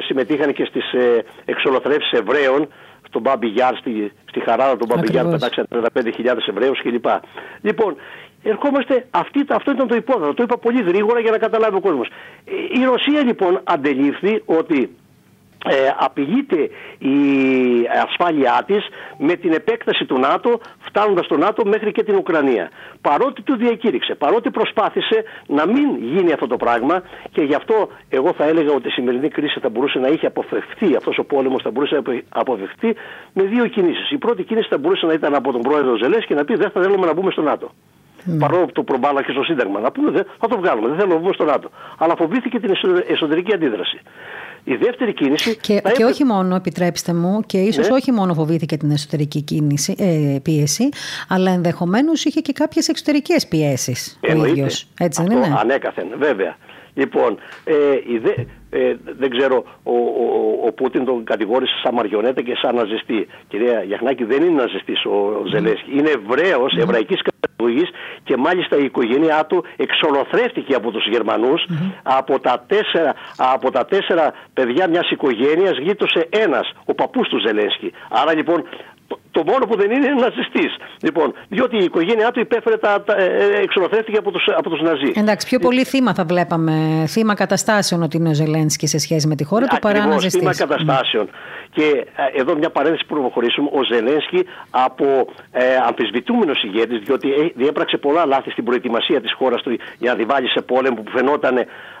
[0.00, 2.68] συμμετείχαν και στις ε, εξολοθρεύσεις Εβραίων
[3.08, 5.82] στον Μπάμπι Γιάρ, στη, στη Χαράδρα του Μπάμπι Γιάρ πετάξαν 35.000
[6.48, 7.06] Εβραίους κλπ.
[7.60, 7.96] Λοιπόν,
[8.42, 12.08] ερχόμαστε, αυτή, αυτό ήταν το υπόθετο, το είπα πολύ γρήγορα για να καταλάβει ο κόσμος.
[12.44, 14.96] Ε, η Ρωσία λοιπόν αντελήφθη ότι
[15.64, 17.16] ε, απειλείται η
[18.04, 22.70] ασφάλειά της με την επέκταση του ΝΑΤΟ φτάνοντας στο ΝΑΤΟ μέχρι και την Ουκρανία.
[23.00, 28.32] Παρότι του διακήρυξε, παρότι προσπάθησε να μην γίνει αυτό το πράγμα και γι' αυτό εγώ
[28.32, 31.70] θα έλεγα ότι η σημερινή κρίση θα μπορούσε να είχε αποφευθεί, αυτός ο πόλεμος θα
[31.70, 32.94] μπορούσε να αποφευθεί
[33.32, 34.10] με δύο κινήσεις.
[34.10, 36.70] Η πρώτη κίνηση θα μπορούσε να ήταν από τον πρόεδρο Ζελές και να πει δεν
[36.70, 37.70] θα θέλουμε να μπούμε στο ΝΑΤΟ.
[38.26, 38.38] Mm.
[38.38, 39.80] Παρόλο που το προμπάλα και στο Σύνταγμα.
[39.80, 41.70] Να πούμε θα το βγάλουμε, δεν θέλουμε να μπούμε στο ΝΑΤΟ.
[41.98, 42.74] Αλλά φοβήθηκε την
[43.08, 44.00] εσωτερική αντίδραση.
[44.64, 45.56] Η δεύτερη κίνηση.
[45.56, 47.94] Και, και όχι μόνο, επιτρέψτε μου, και ίσως ναι.
[47.94, 50.88] όχι μόνο φοβήθηκε την εσωτερική κίνηση, ε, πίεση,
[51.28, 54.88] αλλά ενδεχομένως είχε και κάποιες εξωτερικές πιέσεις ο ίδιος.
[54.98, 56.56] Έτσι δεν είναι; Ανέκαθεν, βέβαια.
[56.94, 57.74] Λοιπόν, ε,
[58.06, 58.34] η δε,
[58.70, 63.26] ε, δεν ξέρω, ο, ο, ο, Πούτιν τον κατηγόρησε σαν μαριονέτα και σαν ναζιστή.
[63.48, 65.90] Κυρία Γιαχνάκη, δεν είναι ναζιστής ο Ζελέσκι.
[65.98, 66.78] Είναι Εβραίο, mm.
[66.78, 67.22] εβραϊκής
[67.62, 67.88] κατηγορή
[68.24, 71.64] και μάλιστα η οικογένειά του εξολοθρεύτηκε από τους Γερμανούς.
[72.02, 77.92] Από, τα τέσσερα, από τα τέσσερα παιδιά μιας οικογένειας γλίτωσε ένας, ο παππούς του Ζελέσκι.
[78.10, 78.64] Άρα λοιπόν
[79.32, 80.76] το μόνο που δεν είναι είναι ναζιστής.
[81.02, 84.80] Λοιπόν, διότι η οικογένειά του υπέφερε τα, τα, ε, ε, εξολοθρεύτηκε από του από τους
[84.80, 85.12] Ναζί.
[85.14, 87.04] Εντάξει, πιο πολύ θύμα θα βλέπαμε.
[87.08, 90.38] Θύμα καταστάσεων ότι είναι ο Ζελένσκι σε σχέση με τη χώρα του παρά ναζιστής.
[90.38, 91.28] Θύμα καταστάσεων.
[91.70, 93.68] Και ε, εδώ μια παρένθεση που προχωρήσουμε.
[93.72, 95.06] Ο Ζελένσκι από
[95.52, 100.24] ε, αμφισβητούμενος ηγέτης, διότι διέπραξε πολλά λάθη στην προετοιμασία της χώρας του για να τη
[100.24, 101.54] βάλει σε πόλεμο που φαινόταν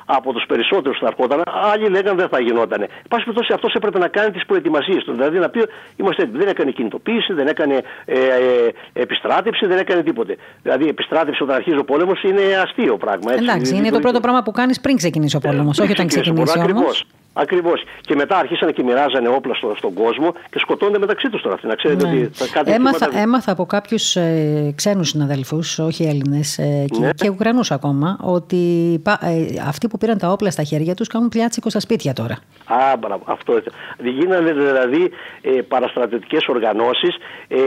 [0.06, 1.42] από τους περισσότερους θα ερχόταν.
[1.72, 2.80] Άλλοι λέγανε δεν θα γινόταν.
[3.08, 5.12] Πάση περιπτώσει αυτός έπρεπε να κάνει τις προετοιμασίες του.
[5.12, 5.60] Δηλαδή να πει
[5.96, 10.36] είμαστε Δεν έκανε κινητοποίηση, δεν έκανε ε, ε, επιστράτευση, δεν έκανε τίποτε.
[10.62, 13.32] Δηλαδή επιστράτευση όταν αρχίζει ο πόλεμος είναι αστείο πράγμα.
[13.32, 16.58] Έτσι, Εντάξει, είναι το πρώτο πράγμα που κάνεις πριν ξεκινήσει ο πόλεμος, όχι όταν ξεκινήσει.
[16.60, 17.06] Ακριβώς.
[17.32, 17.84] Ακριβώς.
[18.00, 21.58] Και μετά αρχίσανε και μοιράζανε όπλα στο, στον κόσμο και σκοτώνται μεταξύ τους τώρα.
[21.62, 22.20] Να ξέρετε ναι.
[22.20, 27.10] ότι κάτι έμαθα, έμαθα από κάποιους ε, ξένους συναδέλφους, όχι Έλληνες ε, και, ναι.
[27.12, 31.70] και Ουκρανούς ακόμα, ότι ε, αυτοί που πήραν τα όπλα στα χέρια τους κάνουν πλιάτσικο
[31.70, 32.38] στα σπίτια τώρα.
[32.66, 33.62] Α, μπράβο, αυτό.
[33.98, 37.11] Γίνανε δηλαδή ε, παραστρατιωτικές οργανώσεις,
[37.48, 37.58] ε,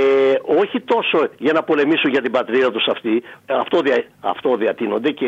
[0.62, 5.28] όχι τόσο για να πολεμήσουν για την πατρίδα τους αυτοί, αυτό, δια, αυτό διατείνονται και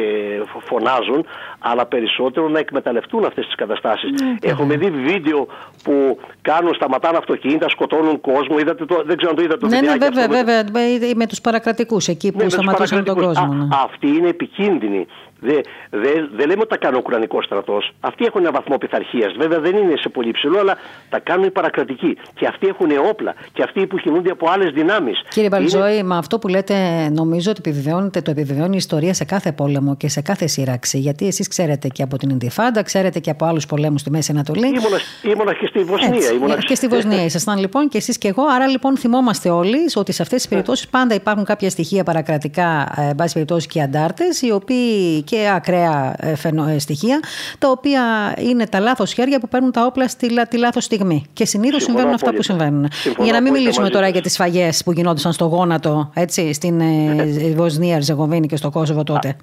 [0.65, 1.25] φωνάζουν,
[1.59, 4.09] αλλά περισσότερο να εκμεταλλευτούν αυτές τις καταστάσεις.
[4.41, 5.47] Έχουμε δει βίντεο
[5.83, 8.57] που κάνουν, σταματάνε αυτοκίνητα, σκοτώνουν κόσμο.
[8.59, 10.35] Είδατε το, δεν ξέρω αν το είδατε το Ναι, ναι, βιντεάκι βέβαια, αυτό
[10.71, 11.13] με- βέβαια.
[11.15, 13.47] Με τους παρακρατικούς εκεί που ναι, με τους σταματούσαν τον παρακρατικούς.
[13.49, 13.63] κόσμο.
[13.63, 13.75] Α, ναι.
[13.85, 15.07] Αυτοί είναι επικίνδυνοι.
[15.39, 17.93] Δεν δε, δε λέμε ότι τα κάνει ο Ουκρανικός στρατός.
[17.99, 19.33] Αυτοί έχουν ένα βαθμό πειθαρχίας.
[19.37, 20.77] Βέβαια δεν είναι σε πολύ ψηλό, αλλά
[21.09, 22.17] τα κάνουν οι παρακρατικοί.
[22.33, 23.35] Και αυτοί έχουν όπλα.
[23.53, 25.23] Και αυτοί που κινούνται από άλλες δυνάμεις.
[25.29, 29.51] Κύριε Μπαλτζόη, με αυτό που λέτε, νομίζω ότι επιβεβαιώνεται, το επιβεβαιώνει η ιστορία σε κάθε
[29.51, 30.97] πόλεμο και σε κάθε σύραξη.
[30.97, 34.67] Γιατί εσείς ξέρετε και από την Ιντιφάντα, ξέρετε και από άλλους πολέμους στη Μέση Ανατολή.
[34.67, 36.15] Ήμουνα, ήμουνα και στη Βοσνία.
[36.15, 36.57] Έτσι, ήμουνα...
[36.57, 38.43] και στη Βοσνία ήσασταν λοιπόν και εσείς και εγώ.
[38.43, 43.09] Άρα λοιπόν θυμόμαστε όλοι ότι σε αυτές τις περιπτώσεις πάντα υπάρχουν κάποια στοιχεία παρακρατικά, ε,
[43.09, 47.19] εν πάση περιπτώσει και αντάρτες, οι οποίοι και ακραία ε, φαινο- ε, στοιχεία,
[47.59, 48.01] τα οποία
[48.39, 51.25] είναι τα λάθος χέρια που παίρνουν τα όπλα στη, λα- τη λάθος στιγμή.
[51.33, 52.65] Και συνήθως Συμφωνώ συμβαίνουν αυτά που απόλυτα.
[52.65, 52.87] συμβαίνουν.
[52.91, 54.13] Συμφωνώ για να μην απόλυτα μιλήσουμε μαζί τώρα σας.
[54.13, 59.03] για τις σφαγές που γινόντουσαν στο γόνατο έτσι, στην ε, Βοσνία, Ερζεγοβίνη και στο Κόσοβο
[59.03, 59.35] τότε.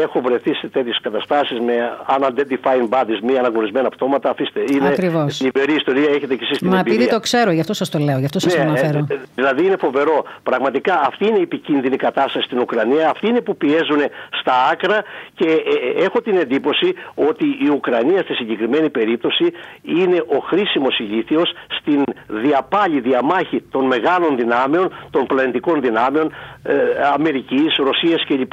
[0.00, 1.74] Έχω βρεθεί σε τέτοιες καταστάσεις με
[2.18, 4.30] unidentified bodies, μη αναγνωρισμένα πτώματα.
[4.30, 4.60] Αφήστε.
[4.72, 5.40] Είναι Ακριβώς.
[5.40, 6.94] λιπερή ιστορία, έχετε και εσείς την Μα εμπειρία.
[6.98, 8.98] επειδή το ξέρω, γι' αυτό σας το λέω, γι' αυτό σας το Ναι, αναφέρω.
[9.10, 10.24] ε, ε, δηλαδή είναι φοβερό.
[10.42, 13.10] Πραγματικά αυτή είναι η επικίνδυνη κατάσταση στην Ουκρανία.
[13.10, 14.00] Αυτοί είναι που πιέζουν
[14.40, 15.02] στα άκρα
[15.34, 19.52] και ε, ε, έχω την εντύπωση ότι η Ουκρανία στη συγκεκριμένη περίπτωση
[19.82, 26.74] είναι ο χρήσιμος ηλίθιος στην διαπάλη διαμάχη των μεγάλων δυνάμεων, των πλανητικών δυνάμεων, ε,
[27.14, 28.52] Αμερικής, Ρωσίας κλπ.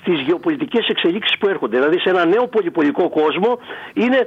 [0.00, 0.20] στις
[0.70, 1.76] γεωπολιτικές εξελίξεις που έρχονται.
[1.76, 3.58] Δηλαδή σε ένα νέο πολυπολικό κόσμο
[3.94, 4.26] είναι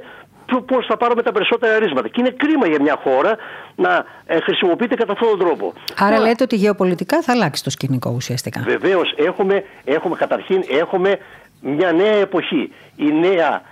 [0.66, 2.08] πώς θα πάρουμε τα περισσότερα ρίσματα.
[2.08, 3.36] Και είναι κρίμα για μια χώρα
[3.76, 5.72] να ε, χρησιμοποιείται κατά αυτόν τον τρόπο.
[5.98, 8.62] Άρα Τώρα, λέτε ότι γεωπολιτικά θα αλλάξει το σκηνικό ουσιαστικά.
[8.64, 11.18] Βεβαίως έχουμε, έχουμε καταρχήν έχουμε
[11.60, 12.72] μια νέα εποχή.
[12.96, 13.62] Η νέα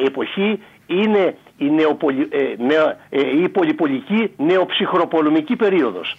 [0.00, 6.16] ε, εποχή είναι η, νεοπολι, ε, νεο- ε, η πολυπολική νεοψυχροπολεμική περίοδος.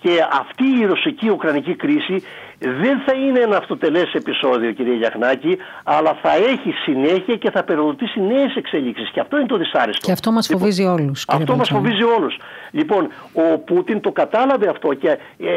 [0.00, 2.22] Και αυτή η ρωσική-ουκρανική κρίση
[2.62, 8.20] δεν θα είναι ένα αυτοτελές επεισόδιο κύριε Γιαχνάκη, αλλά θα έχει συνέχεια και θα περιοδοτήσει
[8.20, 9.10] νέες εξελίξεις.
[9.10, 10.06] Και αυτό είναι το δυσάρεστο.
[10.06, 11.24] Και αυτό μας Λοιπόν, φοβίζει όλους.
[11.24, 11.80] κύριε αυτό μας Μπαλτσόνη.
[11.96, 12.36] φοβίζει όλους.
[12.70, 15.48] Λοιπόν, ο Πούτιν το κατάλαβε αυτό και, ε, ε,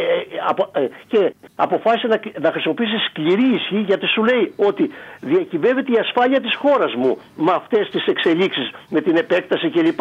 [0.50, 4.89] απο- ε, και αποφάσισε να, να χρησιμοποιήσει σκληρή ισχύ γιατί σου λέει ότι
[5.20, 10.00] διακυβεύεται η ασφάλεια της χώρας μου με αυτές τις εξελίξεις, με την επέκταση κλπ.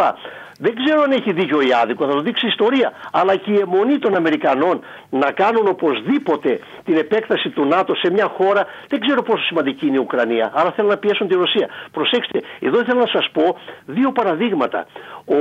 [0.66, 2.92] Δεν ξέρω αν έχει δίκιο ή άδικο, θα το δείξει η ιστορία.
[3.12, 8.26] Αλλά και η αιμονή των Αμερικανών να κάνουν οπωσδήποτε την επέκταση του ΝΑΤΟ σε μια
[8.36, 10.52] χώρα, δεν ξέρω πόσο σημαντική είναι η Ουκρανία.
[10.54, 11.68] Άρα θέλουν να πιέσουν τη Ρωσία.
[11.92, 14.86] Προσέξτε, εδώ ήθελα να σας πω δύο παραδείγματα.
[15.24, 15.38] Ο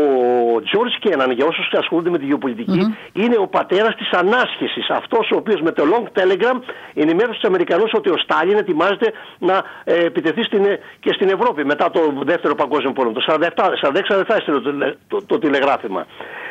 [0.62, 4.90] Τζορτ Κέναν, για όσους ασχολούνται με τη γεωπολιτικη είναι ο πατέρας της ανάσχεσης.
[4.90, 6.58] Αυτός ο οποίος με το Long Telegram
[6.94, 11.66] ενημέρωσε τους Αμερικανούς ότι ο Στάλιν ετοιμάζεται να ε, επιτεθεί στην, ε, και στην Ευρώπη
[11.66, 13.14] μετά το δεύτερο παγκόσμιο πόλεμο.
[13.14, 16.06] Το 47, 46 δεν θα έστειλε το, τηλε- το, το τηλεγράφημα.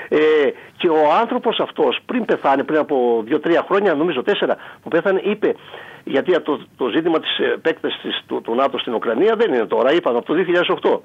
[0.09, 0.19] Ε,
[0.77, 4.31] και ο άνθρωπος αυτός πριν πεθάνει, πριν από 2-3 χρόνια, νομίζω 4
[4.83, 5.55] που πέθανε, είπε
[6.05, 10.17] γιατί το, το ζήτημα της επέκτασης του, του ΝΑΤΟ στην Ουκρανία δεν είναι τώρα, είπαν
[10.17, 10.35] από το
[10.83, 10.99] 2008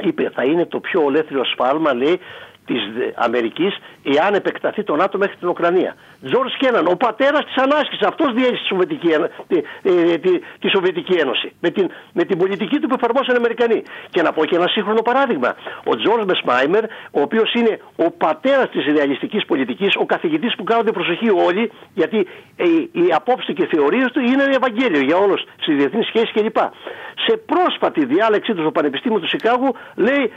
[0.00, 2.20] είπε θα είναι το πιο ολέθριο σφάλμα λέει
[2.66, 5.96] της ε, Αμερικής εάν επεκταθεί το ΝΑΤΟ μέχρι την Ουκρανία.
[6.24, 10.68] Τζορτζ Κέναν, ο πατέρας της ανάσχεσης, αυτός διέστησε τη Σοβιετική, Ένω- τη, ε, τη, τη
[10.68, 13.82] Σοβιετική Ένωση με την, με την πολιτική του που εφαρμόσαν οι Αμερικανοί.
[14.10, 15.54] Και να πω και ένα σύγχρονο παράδειγμα.
[15.84, 20.92] Ο Τζορτζ Μερσχάιμερ, ο οποίος είναι ο πατέρας της ρεαλιστικής πολιτικής, ο καθηγητής που κάθονται
[20.92, 25.40] προσοχή όλοι, γιατί ε, οι απόψεις του και οι θεωρίες του είναι Ευαγγέλιο για όλους
[25.60, 26.56] στις διεθνείς σχέσεις κλπ.
[27.26, 30.32] Σε πρόσφατη διάλεξή του στο Πανεπιστήμιο του Σικάγου λέει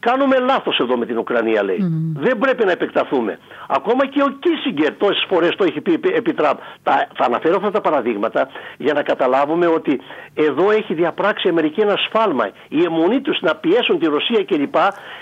[0.00, 1.78] Κάνουμε λάθος εδώ με την Ουκρανία, λέει.
[2.14, 3.38] Δεν πρέπει να επεκταθούμε.
[3.68, 6.56] Ακόμα και ο Κίσιγκερ τόσες φορές το έχει πει επί, επί Τραμπ.
[6.82, 10.00] Τα, θα αναφέρω αυτά τα παραδείγματα για να καταλάβουμε ότι
[10.34, 12.50] εδώ έχει διαπράξει η Αμερική ένα σφάλμα.
[12.68, 14.74] Η αιμονή τους να πιέσουν τη Ρωσία κλπ.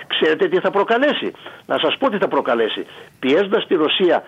[0.07, 1.33] Ξέρετε τι θα προκαλέσει.
[1.67, 2.87] Να σας πω τι θα προκαλέσει.
[3.19, 4.23] Πιέζοντας τη Ρωσία ε,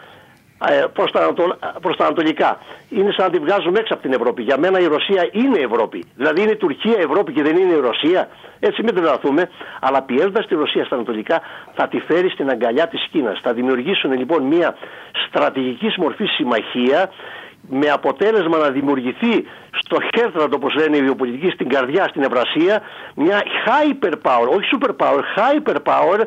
[0.93, 2.59] προς τα, ανατολ- προς τα ανατολικά.
[2.91, 4.43] Είναι σαν να τη βγάζουμε έξω από την Ευρώπη.
[4.43, 6.05] Για μένα η Ρωσία είναι Ευρώπη.
[6.17, 8.29] Δηλαδή είναι η Τουρκία Ευρώπη και δεν είναι η Ρωσία.
[8.61, 9.51] Έτσι μην τρελαθούμε.
[9.81, 11.41] Αλλά πιέζοντας τη Ρωσία στα ανατολικά
[11.75, 13.41] θα τη φέρει στην αγκαλιά της Κίνας.
[13.43, 14.77] Θα δημιουργήσουν λοιπόν μια
[15.27, 17.11] στρατηγική μορφή συμμαχία
[17.69, 19.45] με αποτέλεσμα να δημιουργηθεί
[19.79, 22.83] στο χέρτρατο, όπως λένε οι βιοπολιτικοί, στην καρδιά, στην Ευρασία,
[23.15, 26.21] μια hyper power, όχι super power, hyper power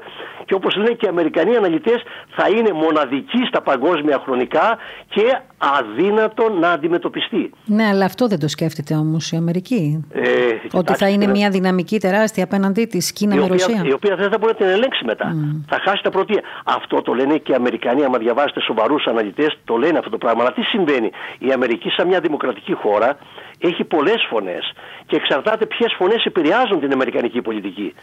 [0.45, 4.77] και όπως λένε και οι Αμερικανοί αναλυτές θα είναι μοναδική στα παγκόσμια χρονικά
[5.09, 7.51] και αδύνατο να αντιμετωπιστεί.
[7.65, 10.05] Ναι, αλλά αυτό δεν το σκέφτεται όμως η Αμερική.
[10.11, 13.83] Ε, Ότι θα κοιτάξτε, είναι μια δυναμική τεράστια απέναντί της Κίνα η με οποία, Ρωσία.
[13.85, 15.35] η οποία δεν θα μπορεί να την ελέγξει μετά.
[15.67, 16.41] Θα χάσει τα πρωτεία.
[16.63, 20.41] Αυτό το λένε και οι Αμερικανοί, άμα διαβάσετε σοβαρούς αναλυτές, το λένε αυτό το πράγμα.
[20.41, 23.17] Αλλά τι συμβαίνει; Η Αμερική, σαν μια δημοκρατική χώρα,
[23.59, 24.73] έχει πολλές φωνές
[25.05, 27.93] και εξαρτάται ποιες φωνές επηρεάζουν την Αμερικανική πολιτική.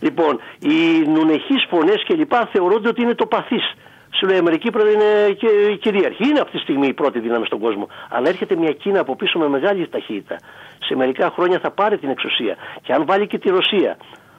[0.00, 2.32] Λοιπόν, οι νουνεχείς φωνές κλπ.
[2.52, 3.74] θεωρούνται ότι είναι το παθής.
[4.18, 6.28] Σου λέει η Αμερική πρέπει να είναι και- κυρίαρχη.
[6.28, 7.88] Είναι αυτή τη στιγμή η πρώτη δύναμη στον κόσμο.
[8.08, 10.36] Αλλά έρχεται μια Κίνα από πίσω με μεγάλη ταχύτητα.
[10.84, 12.56] Σε μερικά χρόνια θα πάρει την εξουσία.
[12.82, 13.96] Και αν βάλει και τη Ρωσία,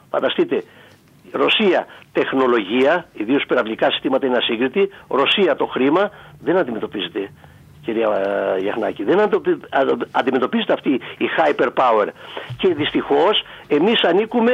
[0.10, 0.64] φανταστείτε,
[1.32, 4.90] Ρωσία τεχνολογία, ιδίως πυραυλικά συστήματα είναι ασύγκριτη.
[5.08, 6.12] Ρωσία το χρήμα
[6.44, 7.32] δεν αντιμετωπίζεται
[7.92, 8.10] κυρία
[8.56, 9.04] ε, Γιαχνάκη.
[9.04, 9.20] Δεν
[10.12, 12.08] αντιμετωπίζεται αυτή η hyperpower.
[12.58, 14.52] Και δυστυχώς εμείς ανήκουμε,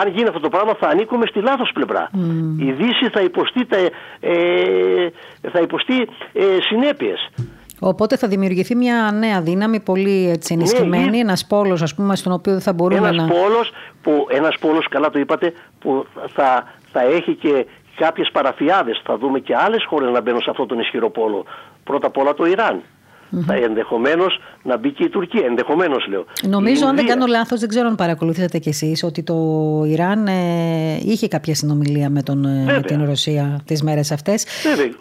[0.00, 2.10] αν γίνει αυτό το πράγμα, θα ανήκουμε στη λάθος πλευρά.
[2.58, 3.76] Η Δύση θα υποστεί, τα,
[4.20, 4.32] ε,
[5.52, 7.30] θα υποστεί ε, συνέπειες.
[7.80, 12.16] Οπότε θα δημιουργηθεί μια νέα δύναμη, πολύ έτσι, ναι, ενισχυμένη, ναι, ένας πόλος ας πούμε,
[12.16, 13.34] στον οποίο θα μπορούμε ένας να...
[13.34, 19.02] Πόλος που, ένας πόλος, καλά το είπατε, που θα, θα έχει και κάποιες παραφιάδες.
[19.04, 21.44] Θα δούμε και άλλες χώρες να μπαίνουν σε αυτόν τον ισχυρό πόλο.
[21.84, 23.62] Πρώτα απ' όλα το Ιράν mm-hmm.
[23.62, 25.46] ενδεχομένως να μπει και η Τουρκία.
[25.46, 26.24] Ενδεχομένως λέω.
[26.48, 29.34] Νομίζω, αν δεν κάνω λάθος, δεν ξέρω αν παρακολουθήσατε κι εσείς, ότι το
[29.86, 30.32] Ιράν ε,
[31.04, 34.46] είχε κάποια συνομιλία με, τον, ε, την Ρωσία τις μέρες αυτές.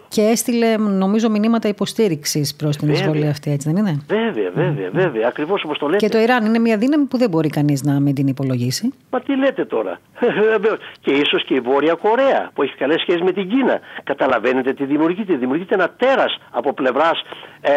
[0.07, 5.27] Και έστειλε, νομίζω, μηνύματα υποστήριξης προς την εισβολή αυτή, έτσι δεν είναι; Βέβαια, βέβαια, βέβαια.
[5.27, 6.05] Ακριβώς όπως το λέτε.
[6.05, 8.93] Και το Ιράν είναι μια δύναμη που δεν μπορεί κανείς να μην την υπολογίσει.
[9.09, 9.99] Μα τι λέτε τώρα;
[11.03, 13.79] και ίσως και η Βόρεια Κορέα που έχει καλές σχέσεις με την Κίνα.
[14.03, 15.35] Καταλαβαίνετε τι δημιουργείται.
[15.35, 17.21] Δημιουργείται ένα τέρας από πλευράς
[17.61, 17.71] ε,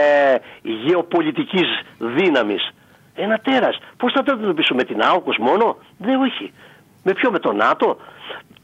[0.87, 2.75] γεωπολιτικής δύναμης.
[3.15, 3.79] Ένα τέρας.
[3.97, 6.53] Πώς θα το αντιμετωπίσουμε με την ΑΟΚΟΣ μόνο; Δεν όχι.
[7.03, 7.99] Με ποιο με το ΝΑΤΟ;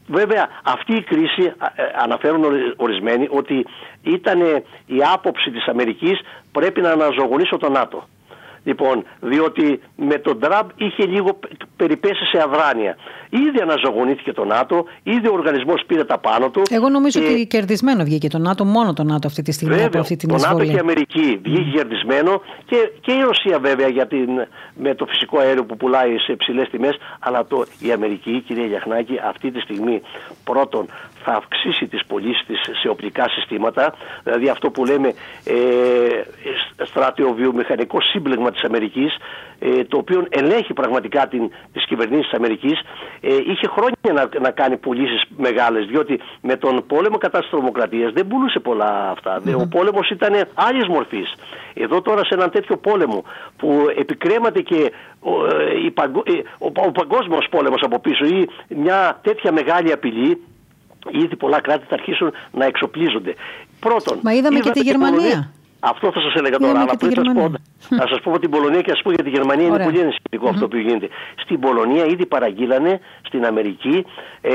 [0.07, 2.43] Βέβαια αυτή η κρίση ε, αναφέρουν
[2.75, 3.65] ορισμένοι ότι
[4.03, 4.39] ήταν
[4.85, 6.19] η άποψη της Αμερικής
[6.51, 8.07] πρέπει να αναζωογονήσω το ΝΑΤΟ.
[8.63, 11.39] Λοιπόν, διότι με τον Τραμπ είχε λίγο
[11.75, 12.95] περιπέσει σε αδράνεια.
[13.29, 16.61] Ήδη αναζωογονήθηκε το ΝΑΤΟ, ήδη ο οργανισμός πήρε τα πάνω του.
[16.69, 17.25] Εγώ νομίζω και...
[17.25, 20.29] ότι κερδισμένο βγήκε το ΝΑΤΟ, μόνο το ΝΑΤΟ αυτή τη στιγμή βέβαια, από αυτή την
[20.29, 20.53] το εισβολή.
[20.53, 21.75] Το ΝΑΤΟ και η Αμερική βγήκε mm.
[21.75, 24.29] κερδισμένο και, και η Ρωσία βέβαια για την,
[24.75, 26.97] με το φυσικό αέριο που πουλάει σε υψηλές τιμές.
[27.19, 30.01] Αλλά το, η Αμερική, κυρία Γιαχνάκη, αυτή τη στιγμή
[30.43, 30.85] πρώτον
[31.23, 33.93] θα αυξήσει τις πωλήσεις της σε οπλικά συστήματα.
[34.23, 35.07] Δηλαδή αυτό που λέμε
[35.43, 35.55] ε,
[36.85, 39.17] στρατιοβιομηχανικό σύμπλεγμα της Αμερικής
[39.59, 42.79] ε, το οποίο ελέγχει πραγματικά την, τις κυβερνήσεις της Αμερικής
[43.21, 48.11] ε, είχε χρόνια να, να κάνει πουλήσει μεγάλες διότι με τον πόλεμο κατά της τρομοκρατίας
[48.11, 49.41] δεν πουλούσε πολλά αυτά.
[49.41, 49.59] Mm-hmm.
[49.59, 51.33] Ο πόλεμος ήταν άλλης μορφής.
[51.73, 53.23] Εδώ τώρα σε έναν τέτοιο πόλεμο
[53.57, 55.93] που επικρέμαται και ο, ε, η,
[56.57, 60.41] ο, ο παγκόσμιος πόλεμος από πίσω ή μια τέτοια μεγάλη απειλή
[61.09, 63.35] ήδη πολλά κράτη θα αρχίσουν να εξοπλίζονται.
[63.79, 65.51] Πρώτον, Μα είδαμε και τη Γερμανία.
[65.85, 66.79] Αυτό θα σας έλεγα τώρα.
[66.79, 67.51] Αλλά πριν σας πω,
[67.95, 69.67] θα σας πω την Πολωνία και σα πω για τη Γερμανία.
[69.67, 71.07] Είναι πολύ ενισχυτικό αυτό που γίνεται.
[71.43, 72.99] Στην Πολωνία ήδη παραγγείλανε
[73.33, 74.05] στην Αμερική
[74.41, 74.53] ε,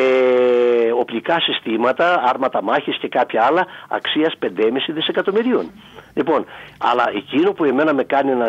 [1.00, 4.48] οπλικά συστήματα, άρματα μάχης και κάποια άλλα αξίας 5,5
[4.86, 5.70] δισεκατομμυρίων.
[6.14, 6.44] Λοιπόν,
[6.78, 8.48] αλλά εκείνο που εμένα με κάνει να,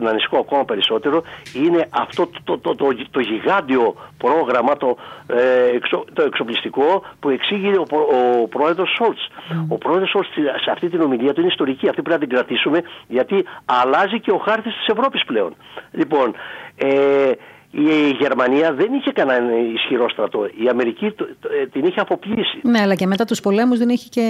[0.00, 1.22] να ανησυχώ ακόμα περισσότερο
[1.54, 5.78] είναι αυτό το, το, το, το γιγάντιο πρόγραμμα, το, ε,
[6.12, 9.28] το εξοπλιστικό που εξήγησε ο, ο, ο πρόεδρος Σόλτς.
[9.68, 10.28] Ο πρόεδρος Σόλτς
[10.64, 11.88] σε αυτή την ομιλία του είναι ιστορική.
[11.88, 15.54] Αυτή πρέπει να την κρατήσουμε γιατί αλλάζει και ο χάρτης της Ευρώπης πλέον.
[15.90, 16.34] Λοιπόν,
[16.76, 17.30] ε,
[17.70, 20.44] η Γερμανία δεν είχε κανένα ισχυρό στρατό.
[20.64, 22.58] Η Αμερική ε, την είχε αποπλήσει.
[22.62, 24.26] Ναι, αλλά και μετά τους πολέμους δεν είχε και.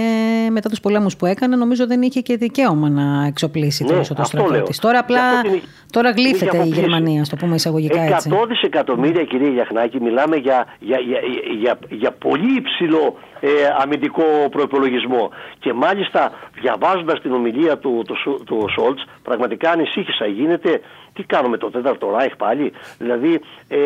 [0.51, 4.25] Μετά τους πολέμους που έκανε, νομίζω δεν είχε και δικαίωμα να εξοπλίσει ναι, τόσο το
[4.25, 4.79] στρατό της.
[4.79, 5.21] Τώρα απλά.
[5.91, 8.31] τώρα γλύφεται η Γερμανία, στο πούμε εισαγωγικά έτσι.
[8.33, 11.21] 100 δισεκατομμύρια, κυρία Γιαχνάκη, μιλάμε για, για, για,
[11.61, 13.49] για, για πολύ υψηλό ε,
[13.83, 15.31] αμυντικό προπολογισμό.
[15.59, 20.27] Και μάλιστα διαβάζοντας την ομιλία του, του, του Σόλτς, πραγματικά ανησύχησα.
[20.27, 20.81] Γίνεται
[21.13, 23.79] τι κάνουμε το τέταρτο Ράιχ πάλι; Δηλαδή ε,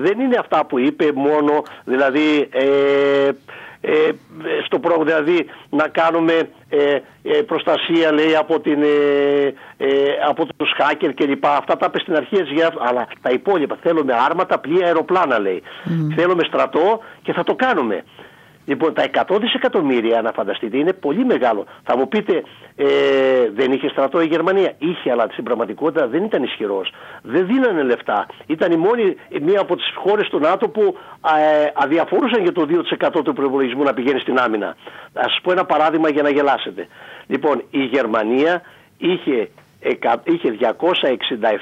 [0.00, 3.30] δεν είναι αυτά που είπε μόνο, δηλαδή ε,
[3.86, 4.12] ε,
[4.64, 8.84] στο πρόγραμμα δηλαδή να κάνουμε ε, ε, προστασία λέει από, την,
[10.28, 11.56] από τους hacker και λοιπά.
[11.56, 12.36] Αυτά τα είπε στην αρχή
[12.78, 15.62] αλλά τα υπόλοιπα θέλουμε άρματα, πλοία, αεροπλάνα λέει.
[16.14, 18.04] Θέλουμε στρατό και θα το κάνουμε.
[18.64, 21.66] Λοιπόν, τα 100 δισεκατομμύρια, να φανταστείτε, είναι πολύ μεγάλο.
[21.82, 22.42] Θα μου πείτε,
[22.76, 22.86] ε,
[23.54, 26.92] δεν είχε στρατό η Γερμανία; Είχε, αλλά στην πραγματικότητα δεν ήταν ισχυρός.
[27.22, 28.26] Δεν δίνανε λεφτά.
[28.46, 30.96] Ήταν η μόνη, μία από τις χώρες του ΝΑΤΟ που
[31.62, 32.66] ε, αδιαφορούσαν για το
[33.18, 34.68] 2% του προπολογισμού να πηγαίνει στην άμυνα.
[34.68, 36.88] Α σας πω ένα παράδειγμα για να γελάσετε.
[37.26, 38.62] Λοιπόν, η Γερμανία
[38.98, 39.48] είχε
[40.24, 40.56] είχε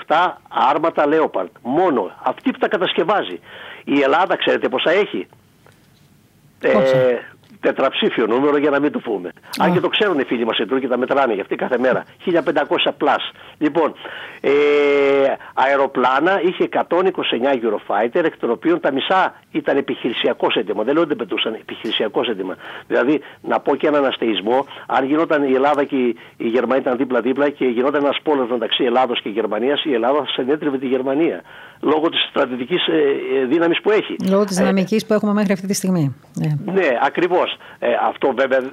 [0.09, 1.51] 267 άρματα Leopard.
[1.63, 2.11] Μόνο.
[2.23, 3.41] Αυτή που τα κατασκευάζει.
[3.85, 5.27] Η Ελλάδα, ξέρετε πόσα έχει;
[6.63, 7.19] Ε,
[7.63, 9.31] τετραψήφιο νούμερο για να μην το πούμε.
[9.59, 12.05] Αν και το ξέρουν οι φίλοι μας οι Τούρκοι, τα μετράνε για αυτή κάθε μέρα.
[12.25, 13.31] 1500 πλάς.
[13.59, 13.95] Λοιπόν,
[14.41, 14.51] ε,
[15.55, 20.83] αεροπλάνα είχε 129 Eurofighter, εκ των οποίων τα μισά ήταν επιχειρησιακό έντομα.
[20.83, 22.57] Δεν λέω ότι δεν πετούσαν επιχειρησιακό έντομα.
[22.87, 25.97] Δηλαδή, να πω και έναν αστεϊσμό, αν γινόταν η Ελλάδα και
[26.37, 30.27] η Γερμανία ήταν δίπλα-δίπλα και γινόταν ένας πόλεμο μεταξύ Ελλάδος και Γερμανίας, η Ελλάδα θα
[30.27, 31.43] συνέτριβε τη Γερμανία.
[31.81, 32.93] Λόγω της στρατιωτικής ε,
[33.41, 34.17] ε δύναμης που έχει.
[34.31, 36.17] Λόγω της δυναμικής ε, που έχουμε μέχρι αυτή τη στιγμή.
[36.35, 37.52] Ναι, ναι ακριβώς.
[37.79, 38.65] Ε, αυτό βέβαια ε,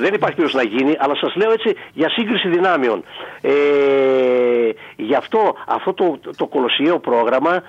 [0.00, 3.04] δεν υπάρχει περίπτωση να γίνει, αλλά σας λέω έτσι για σύγκριση δυνάμεων.
[3.40, 3.52] Ε,
[4.96, 7.62] γι' αυτό αυτό το, το κολοσιαίο πρόγραμμα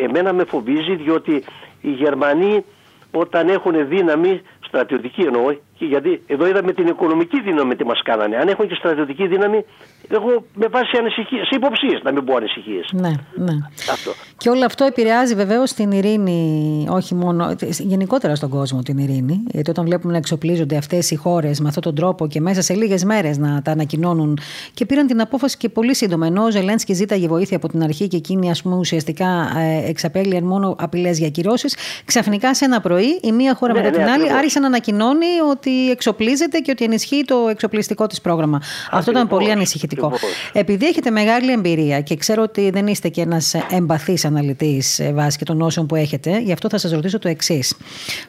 [0.00, 1.44] εμένα με φοβίζει διότι
[1.80, 2.64] οι Γερμανοί
[3.12, 8.36] όταν έχουν δύναμη στρατιωτική εννοώ, και γιατί εδώ είδαμε την οικονομική δύναμη τι μας κάνανε.
[8.36, 9.64] Αν έχουν και στρατιωτική δύναμη,
[10.08, 12.90] εγώ με βάση ανησυχίε, υποψίες, να μην πω ανησυχίες.
[12.92, 13.52] Ναι, ναι.
[13.90, 14.10] Αυτό.
[14.36, 17.56] Και όλο αυτό επηρεάζει βεβαίως την ειρήνη, όχι μόνο.
[17.68, 19.42] γενικότερα στον κόσμο την ειρήνη.
[19.46, 22.74] Γιατί όταν βλέπουμε να εξοπλίζονται αυτές οι χώρες με αυτόν τον τρόπο και μέσα σε
[22.74, 24.38] λίγες μέρες να τα ανακοινώνουν
[24.74, 26.26] και πήραν την απόφαση και πολύ σύντομα.
[26.26, 30.44] Ενώ ο Ζελένσκι ζήταγε βοήθεια από την αρχή και εκείνη, ας πούμε, ουσιαστικά ε, εξαπέλυαν
[30.44, 34.12] μόνο απειλές για κυρώσεις, ξαφνικά σε ένα πρωί η μία χώρα ναι, μετά ναι, την
[34.12, 38.62] άλλη άρχισε να ανακοινώνει ότι εξοπλίζεται και ότι ενισχύει το εξοπλιστικό της πρόγραμμα.
[38.90, 40.12] Αυτό ήταν πολύ ανησυχητικό.
[40.52, 45.38] Επειδή έχετε μεγάλη εμπειρία και ξέρω ότι δεν είστε και ένας εμπαθής αναλυτής ε, βάσει
[45.38, 47.74] και των όσων που έχετε, γι' αυτό θα σας ρωτήσω το εξής.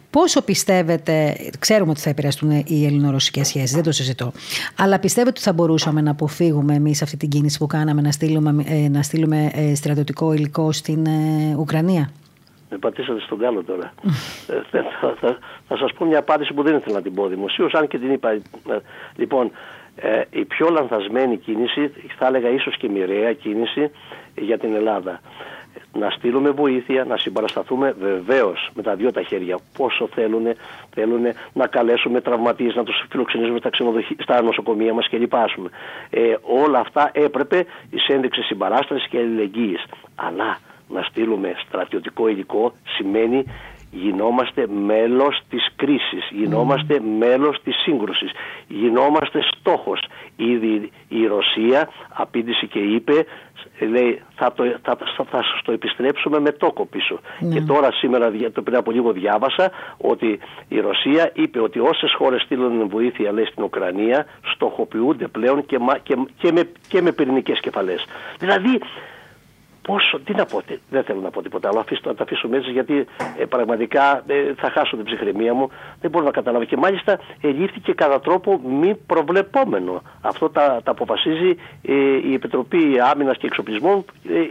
[0.10, 4.32] Πόσο πιστεύετε, ξέρουμε ότι θα επηρεαστούν οι ελληνορωσικές σχέσεις, δεν το συζητώ,
[4.76, 8.64] αλλά πιστεύετε ότι θα μπορούσαμε να αποφύγουμε εμείς αυτή την κίνηση που κάναμε να στείλουμε,
[8.68, 11.08] ε, να στείλουμε ε, στρατιωτικό υλικό στην
[11.58, 12.12] Ουκρανία;
[12.72, 13.94] Με πατήσατε στον κάλο τώρα.
[14.72, 17.74] θα, θα, θα, θα σας πω μια απάντηση που δεν ήθελα να την πω δημοσίως,
[17.74, 18.42] αν και την είπα.
[19.16, 19.52] Λοιπόν,
[19.96, 23.92] ε, η πιο λανθασμένη κίνηση, θα έλεγα ίσως και μοιραία κίνηση
[24.36, 25.20] για την Ελλάδα.
[25.94, 29.60] Να στείλουμε βοήθεια, να συμπαρασταθούμε βεβαίως με τα δύο τα χέρια.
[29.78, 30.48] Πόσο θέλουν,
[30.94, 31.22] θέλουν
[31.54, 33.70] να καλέσουμε τραυματίες, να τους φιλοξενήσουμε στα,
[34.18, 35.34] στα νοσοκομεία μας κλπ.
[36.10, 39.84] Ε, όλα αυτά έπρεπε ει ένδειξη συμπαράστασης και αλληλεγγύης.
[40.16, 40.58] Αλλά
[40.94, 43.46] να στείλουμε στρατιωτικό υλικό σημαίνει
[43.92, 47.06] γινόμαστε μέλος της κρίσης, γινόμαστε mm.
[47.18, 48.32] μέλος της σύγκρουσης,
[48.68, 50.04] γινόμαστε στόχος.
[50.36, 53.26] Ήδη η Ρωσία απήντησε και είπε,
[53.80, 57.20] λέει θα το, θα, θα, θα το επιστρέψουμε με τόκο πίσω.
[57.40, 57.54] Ναι.
[57.54, 62.42] Και τώρα σήμερα, το πριν από λίγο διάβασα, ότι η Ρωσία είπε ότι όσες χώρες
[62.42, 68.06] στείλουν βοήθεια λέει, στην Ουκρανία, στοχοποιούνται πλέον και, και, και, με, και με πυρηνικές κεφαλές.
[68.40, 68.82] Δηλαδή
[69.82, 72.72] πόσο, τι να πω, δεν θέλω να πω τίποτα άλλο, αφήσω, να τα αφήσουμε έτσι
[72.72, 73.06] γιατί
[73.38, 75.70] ε, πραγματικά ε, θα χάσω την ψυχραιμία μου,
[76.02, 76.66] δεν μπορώ να καταλάβω.
[76.66, 80.02] Και μάλιστα ελήφθηκε κατά τρόπο μη προβλεπόμενο.
[80.22, 81.94] Αυτό τα, τα αποφασίζει ε,
[82.30, 84.06] η Επιτροπή Άμυνας και Εξοπλισμών,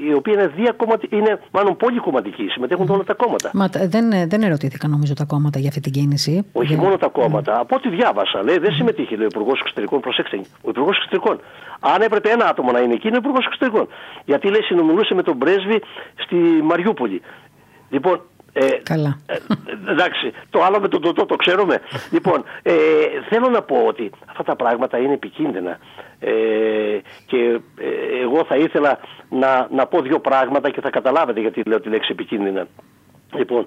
[0.09, 1.09] η οποία είναι, διακομματι...
[1.11, 2.95] είναι μάλλον πολυκομματική, συμμετέχουν mm.
[2.95, 3.51] όλα τα κόμματα.
[3.55, 6.47] Μα δεν, δεν ερωτήθηκαν νομίζω τα κόμματα για αυτή την κίνηση.
[6.53, 7.61] Όχι μόνο τα κόμματα.
[7.61, 10.01] Από ό,τι διάβασα, λέει, δεν συμμετείχε ο Υπουργός Εξωτερικών.
[10.01, 11.41] Προσέξτε, ο Υπουργός Εξωτερικών.
[11.81, 13.89] Αν έπρεπε ένα άτομο να είναι εκεί, είναι ο Υπουργός Εξωτερικών.
[14.25, 15.83] Γιατί λέει συνομιλούσε με τον πρέσβη
[16.15, 17.23] στη Μαριούπολη.
[17.91, 18.21] Λοιπόν,
[18.53, 19.19] ε, Καλά.
[19.27, 19.37] Ε,
[19.91, 21.81] εντάξει, το άλλο με τον τοτό το ξέρουμε.
[22.15, 22.73] λοιπόν, ε,
[23.29, 25.79] θέλω να πω ότι αυτά τα πράγματα είναι επικίνδυνα.
[26.21, 26.33] Ε,
[27.27, 28.99] και ε, εγώ θα ήθελα
[29.29, 32.67] να, να πω δύο πράγματα και θα καταλάβετε γιατί λέω τη λέξη επικίνδυνα.
[33.35, 33.67] Λοιπόν,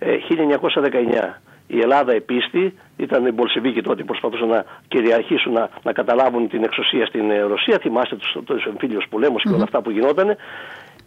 [0.00, 6.48] 1919 η Ελλάδα επίστη, ήταν οι Μπολσεβίκοι τότε που προσπαθούσαν να κυριαρχήσουν, να, να καταλάβουν
[6.48, 7.78] την εξουσία στην Ρωσία.
[7.78, 10.36] Θυμάστε τους εμφύλιου πολέμους και όλα αυτά που γινόταν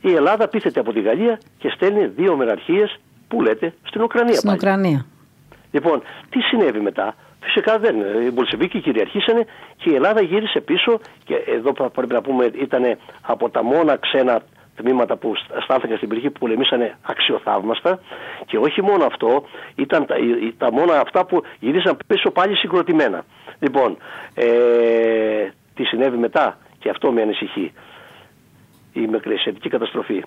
[0.01, 4.35] η Ελλάδα πείθεται από τη Γαλλία και στέλνει δύο μεραρχίες που λέτε στην Ουκρανία.
[4.35, 5.05] Στην Ουκρανία.
[5.71, 7.95] Λοιπόν, τι συνέβη μετά; Φυσικά δεν.
[8.25, 9.45] Οι Μπολσεβίκοι κυριαρχήσανε
[9.77, 14.41] και η Ελλάδα γύρισε πίσω και εδώ πρέπει να πούμε ήταν από τα μόνα ξένα
[14.78, 17.99] τμήματα που στάθηκαν στην περιοχή που πολεμήσανε αξιοθαύμαστα
[18.45, 19.43] και όχι μόνο αυτό,
[19.75, 20.15] ήταν τα,
[20.57, 23.25] τα μόνα αυτά που γυρίσαν πίσω πάλι συγκροτημένα.
[23.59, 23.97] Λοιπόν,
[24.34, 24.45] ε,
[25.73, 27.71] τι συνέβη μετά και αυτό με ανησυχεί
[28.93, 30.23] η Μικρασιατική καταστροφή.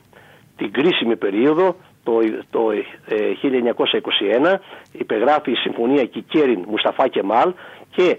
[0.57, 2.19] Την κρίσιμη περίοδο, το,
[2.51, 4.59] το 1921, ε,
[4.93, 7.53] υπεγράφει η Συμφωνία Κικέριν Μουσταφά Κεμάλ
[7.91, 8.17] και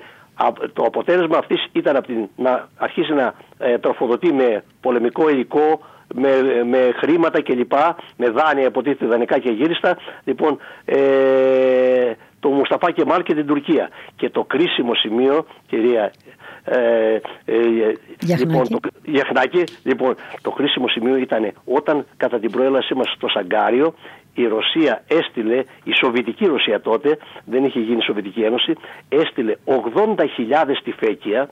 [0.74, 5.82] το αποτέλεσμα αυτής ήταν από την, να αρχίσει να ε, τροφοδοτεί με πολεμικό υλικό,
[6.14, 7.74] με, με χρήματα κλπ.
[8.18, 9.97] Με δάνεια, υποτίθεται δανεικά και γύριστα.
[10.24, 13.89] Λοιπόν, ε, το Μουσταφά Κεμάλ και την Τουρκία.
[14.16, 16.12] Και το κρίσιμο σημείο, κυρία
[16.64, 17.55] ε, ε,
[18.38, 18.80] λοιπόν, το,
[19.84, 23.93] λοιπόν, το κρίσιμο σημείο ήταν όταν κατά την προέλασή μας στο Σαγκάριο
[24.34, 28.74] η Ρωσία έστειλε, η Σοβιετική Ρωσία τότε, δεν είχε γίνει η Σοβιετική Ένωση,
[29.10, 29.76] έστειλε 80.000
[30.84, 31.50] τυφέκια,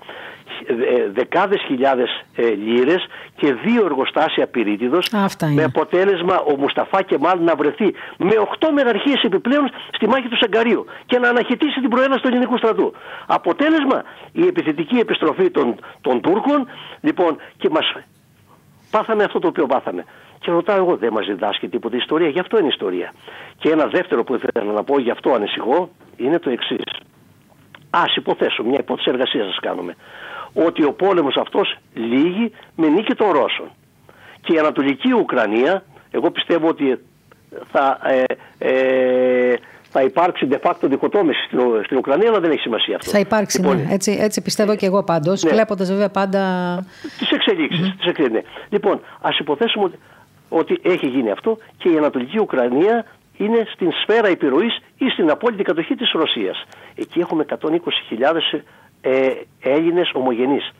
[0.67, 5.09] ε, δεκάδες χιλιάδες ε, λίρες και δύο εργοστάσια πυρίτιδος
[5.55, 10.85] με αποτέλεσμα ο Μουσταφά Κεμάλ να βρεθεί με 8 μεραρχίες επιπλέον στη μάχη του Σαγκαρίου
[11.05, 12.93] και να αναχαιτήσει την προέλαση του ελληνικού στρατού.
[13.25, 16.67] Αποτέλεσμα η επιθετική επιστροφή των, των Τούρκων
[17.01, 17.93] λοιπόν και μας
[18.91, 20.05] πάθαμε αυτό το οποίο πάθαμε.
[20.39, 23.13] Και ρωτάω εγώ, δεν μας διδάσκει τίποτα ιστορία, γι' αυτό είναι ιστορία.
[23.57, 26.99] Και ένα δεύτερο που ήθελα να πω, γι' αυτό ανησυχώ, είναι το εξής.
[27.89, 29.95] Α υποθέσω, μια υπόθεση εργασίας σας κάνουμε.
[30.53, 33.69] Ότι ο πόλεμος αυτός λύγει με νίκη των Ρώσων.
[34.41, 36.99] Και η Ανατολική Ουκρανία, εγώ πιστεύω ότι
[37.71, 38.23] θα, ε,
[38.57, 39.55] ε,
[39.89, 43.09] θα υπάρξει de facto διχοτόμηση στην, στην Ουκρανία, αλλά δεν έχει σημασία αυτό.
[43.09, 43.93] Θα υπάρξει, λοιπόν, ναι.
[43.93, 45.43] Έτσι, έτσι πιστεύω και εγώ πάντως.
[45.43, 45.51] Ναι.
[45.51, 46.41] Βλέποντας βέβαια πάντα.
[47.17, 47.93] Τις εξελίξεις.
[48.05, 48.41] Mm-hmm.
[48.69, 49.99] Λοιπόν, ας υποθέσουμε ότι
[50.49, 53.05] ότι έχει γίνει αυτό και η Ανατολική Ουκρανία
[53.37, 56.63] είναι στην σφαίρα επιρροής ή στην απόλυτη κατοχή της Ρωσίας.
[56.95, 58.59] Εκεί έχουμε 120.000
[59.01, 60.71] ε, Έλληνες ομογενείς.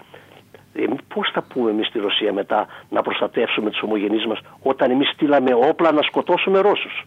[0.73, 5.09] Ε, πώς θα πούμε εμείς στη Ρωσία μετά να προστατεύσουμε τους ομογενείς μας όταν εμείς
[5.09, 7.05] στείλαμε όπλα να σκοτώσουμε Ρώσους;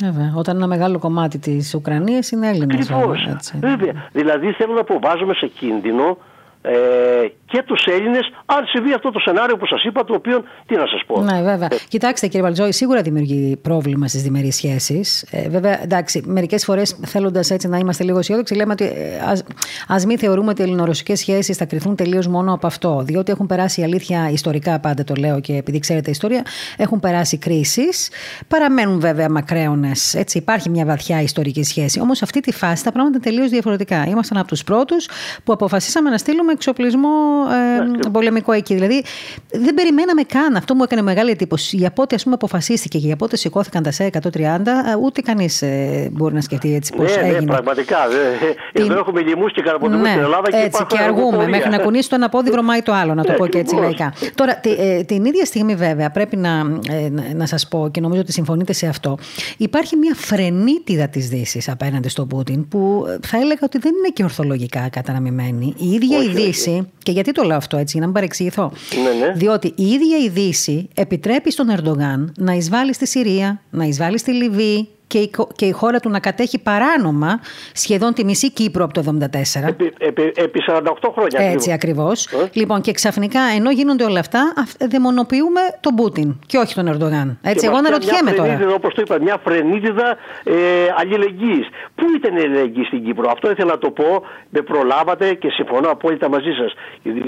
[0.00, 2.92] Βέβαια, όταν ένα μεγάλο κομμάτι της Ουκρανίας είναι Έλληνες.
[3.60, 4.08] Βέβαια.
[4.12, 6.18] Δηλαδή θέλω να πω βάζουμε σε κίνδυνο
[6.66, 10.74] ε, και τους Έλληνες, αν συμβεί αυτό το σενάριο που σας είπα, το οποίο τι
[10.74, 11.20] να σας πω.
[11.20, 11.68] Ναι, βέβαια.
[11.70, 11.76] Ε.
[11.88, 15.26] Κοιτάξτε, κύριε Βαλτζόη, σίγουρα δημιουργεί πρόβλημα στις διμερείς σχέσεις.
[15.30, 18.92] Ε, βέβαια, εντάξει, μερικές φορές θέλοντας έτσι να είμαστε λίγο αισιόδοξοι, λέμε ότι
[19.88, 23.02] ας μην θεωρούμε ότι οι ελληνορωσικές σχέσεις θα κρυθούν τελείως μόνο από αυτό.
[23.04, 26.42] Διότι έχουν περάσει η αλήθεια ιστορικά, πάντα το λέω και επειδή ξέρετε ιστορία,
[26.76, 28.10] έχουν περάσει κρίσεις.
[28.48, 30.14] Παραμένουν βέβαια μακραίωνες.
[30.32, 32.00] Υπάρχει μια βαθιά ιστορική σχέση.
[32.00, 34.04] Όμως αυτή τη φάση τα πράγματα είναι τελείως διαφορετικά.
[34.08, 35.08] Ήμασταν από τους πρώτους
[35.44, 37.08] που αποφασίσαμε να στείλουμε εξοπλισμό
[38.04, 38.74] ε, πολεμικό εκεί.
[38.74, 39.04] Δηλαδή
[39.50, 40.56] δεν περιμέναμε καν.
[40.56, 41.76] Αυτό μου έκανε μεγάλη εντύπωση.
[41.76, 44.60] Για πότε ας πούμε, αποφασίστηκε και για πότε σηκώθηκαν τα ΣΕ 130, ε,
[45.02, 47.40] ούτε κανείς ε, μπορεί να σκεφτεί έτσι πώς ναι, ναι, έγινε.
[47.40, 47.96] Ναι, πραγματικά.
[48.72, 48.84] Την...
[48.84, 51.48] Εδώ έχουμε λοιμού και καρποτιμού ναι, στην Ελλάδα και έτσι, και αργούμε.
[51.48, 53.74] Μέχρι να κουνήσει το ένα πόδι, βρωμάει το άλλο, να το ναι, πω και έτσι
[53.74, 54.12] λαϊκά.
[54.34, 56.50] Τώρα, τη, ε, την ίδια στιγμή, βέβαια, πρέπει να,
[56.90, 59.18] ε, να σας πω και νομίζω ότι συμφωνείτε σε αυτό.
[59.56, 64.22] Υπάρχει μια φρενίτιδα της Δύσης απέναντι στον Πούτιν που θα έλεγα ότι δεν είναι και
[64.22, 65.74] ορθολογικά καταναμημένη.
[65.76, 68.72] Η ίδια η Δύση, και γιατί το λέω αυτό έτσι, για να μην παρεξηγηθώ.
[69.02, 69.32] Ναι, ναι.
[69.32, 74.32] Διότι η ίδια η Δύση επιτρέπει στον Ερντογάν να εισβάλλει στη Συρία, να εισβάλλει στη
[74.32, 77.40] Λιβύη, και η, και η χώρα του να κατέχει παράνομα
[77.72, 79.68] σχεδόν τη μισή Κύπρο από το 1974.
[79.68, 80.80] Επί, επί, επί 48
[81.14, 81.40] χρόνια.
[81.40, 82.26] Έτσι ακριβώς.
[82.26, 84.52] Ε; Λοιπόν, και ξαφνικά ενώ γίνονται όλα αυτά,
[84.90, 87.38] δαιμονοποιούμε τον Πούτιν και όχι τον Ερντογάν.
[87.42, 88.74] Έτσι, εγώ αναρωτιέμαι τώρα.
[88.74, 90.52] Όπως το είπα, μια φρενίτιδα ε,
[90.96, 91.66] αλληλεγγύης.
[91.94, 94.24] Πού ήταν η αλληλεγγύη στην Κύπρο, αυτό ήθελα να το πω.
[94.50, 96.72] Με προλάβατε και συμφωνώ απόλυτα μαζί σας.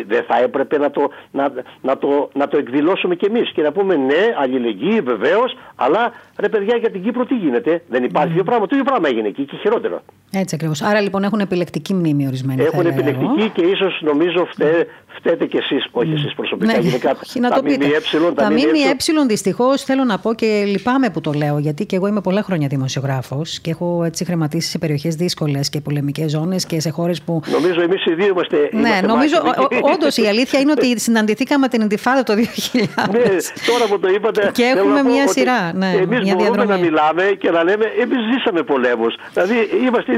[0.07, 3.72] Δεν θα έπρεπε να το, να, να, το, να το εκδηλώσουμε κι εμείς και να
[3.72, 8.45] πούμε ναι, αλληλεγγύη βεβαίως, αλλά ρε παιδιά για την Κύπρο τι γίνεται; Δεν υπάρχει mm.
[8.45, 8.66] πράγμα.
[8.66, 10.01] Το ίδιο πράγμα έγινε εκεί και χειρότερο.
[10.30, 10.82] Έτσι ακριβώς.
[10.82, 12.62] Άρα λοιπόν έχουν επιλεκτική μνήμη ορισμένοι.
[12.62, 16.72] Έχουν επιλεκτική και ίσως νομίζω φταί, φταίτε κι εσείς, όχι εσείς προσωπικά.
[16.72, 17.87] Ναι, γενικά, να το πείτε.
[18.34, 22.20] τα ΜΜΕ δυστυχώς θέλω να πω και λυπάμαι που το λέω, γιατί και εγώ είμαι
[22.20, 26.91] πολλά χρόνια δημοσιογράφος και έχω έτσι χρηματίσει σε περιοχές δύσκολες και πολεμικές ζώνες και σε
[26.91, 27.41] χώρες που.
[27.53, 28.68] Νομίζω εμείς οι δύο είμαστε.
[28.72, 29.37] Ναι, νομίζω
[29.95, 32.39] όντως η αλήθεια είναι ότι συναντηθήκαμε την Ιντιφάδα το 2000.
[33.12, 33.18] ναι,
[33.66, 34.51] τώρα που το είπατε.
[34.53, 35.72] Και έχουμε μία σειρά.
[35.74, 39.14] Ναι, εμείς μπορούμε να μιλάμε και να λέμε, εμείς ζήσαμε πολέμους.
[39.33, 39.55] Δηλαδή
[39.87, 40.12] είμαστε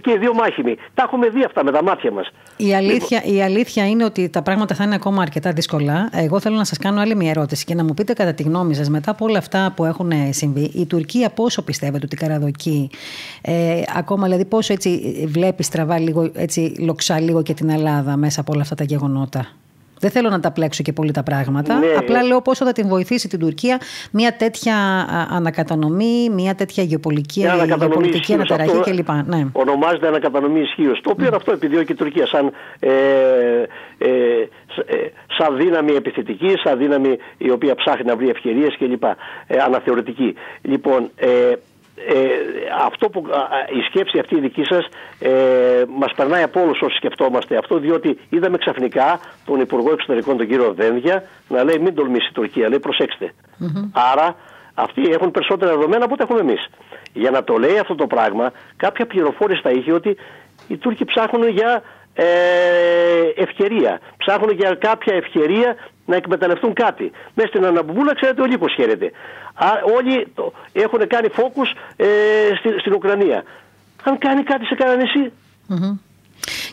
[0.00, 0.76] και οι δύο μάχημοι.
[0.94, 2.30] Τα έχουμε δει αυτά με τα μάτια μας.
[2.56, 6.08] Η αλήθεια, η αλήθεια είναι ότι τα πράγματα θα είναι ακόμα αρκετά δύσκολα.
[6.12, 8.74] Εγώ θέλω να σας κάνω άλλη μια ερώτηση και να μου πείτε κατά τη γνώμη
[8.74, 12.90] σας, μετά από όλα αυτά που έχουν συμβεί, η Τουρκία πόσο πιστεύετε ότι καραδοκεί,
[13.42, 18.40] ε, ακόμα δηλαδή πόσο έτσι βλέπει στραβά λίγο, έτσι λοξά λίγο και την Ελλάδα μέσα
[18.40, 19.46] από όλα αυτά τα γεγονότα;
[20.04, 21.78] Δεν θέλω να τα πλέξω και πολύ τα πράγματα.
[21.78, 21.86] Ναι.
[21.98, 23.80] Απλά λέω πόσο θα την βοηθήσει την Τουρκία
[24.12, 24.76] μια τέτοια
[25.30, 27.40] ανακατανομή, μια τέτοια γεωπολιτική,
[27.78, 29.08] γεωπολιτική αναταραχή κλπ.
[29.26, 29.46] Ναι.
[29.52, 31.00] Ονομάζεται ανακατανομή ισχύω.
[31.00, 32.50] Το οποίο αυτό επιδιώκει η Τουρκία σαν,
[32.80, 32.90] ε,
[33.98, 34.08] ε,
[34.86, 34.96] ε,
[35.38, 39.04] σαν δύναμη επιθετική, σαν δύναμη η οποία ψάχνει να βρει ευκαιρίες κλπ.
[39.04, 40.34] Ε, αναθεωρητική.
[40.62, 41.28] Λοιπόν, ε,
[41.96, 42.24] ε,
[42.84, 43.26] αυτό που,
[43.78, 44.86] η σκέψη αυτή η δική σας
[45.18, 50.46] ε, μας περνάει από όλους όσοι σκεφτόμαστε αυτό διότι είδαμε ξαφνικά τον Υπουργό Εξωτερικών τον
[50.46, 52.80] κύριο Δένδια να λέει μην τολμήσει η Τουρκία, λέει
[54.12, 54.36] Άρα
[54.74, 56.68] αυτοί έχουν περισσότερα δεδομένα από ό,τι έχουμε εμείς.
[57.12, 60.16] Για να το λέει αυτό το πράγμα κάποια πληροφόρηση θα είχε ότι
[60.68, 61.82] οι Τούρκοι ψάχνουν για
[62.14, 62.24] ε,
[63.36, 64.00] ευκαιρία.
[64.16, 67.10] Ψάχνουν για κάποια ευκαιρία να εκμεταλλευτούν κάτι.
[67.34, 69.10] Μέσα στην Αναμπούλα, ξέρετε, ο λύκος χαίρεται.
[69.96, 70.26] όλοι
[70.72, 72.06] έχουν κάνει φόκους ε,
[72.58, 73.42] στην, στην Ουκρανία.
[74.02, 75.02] Αν κάνει κάτι σε κανένα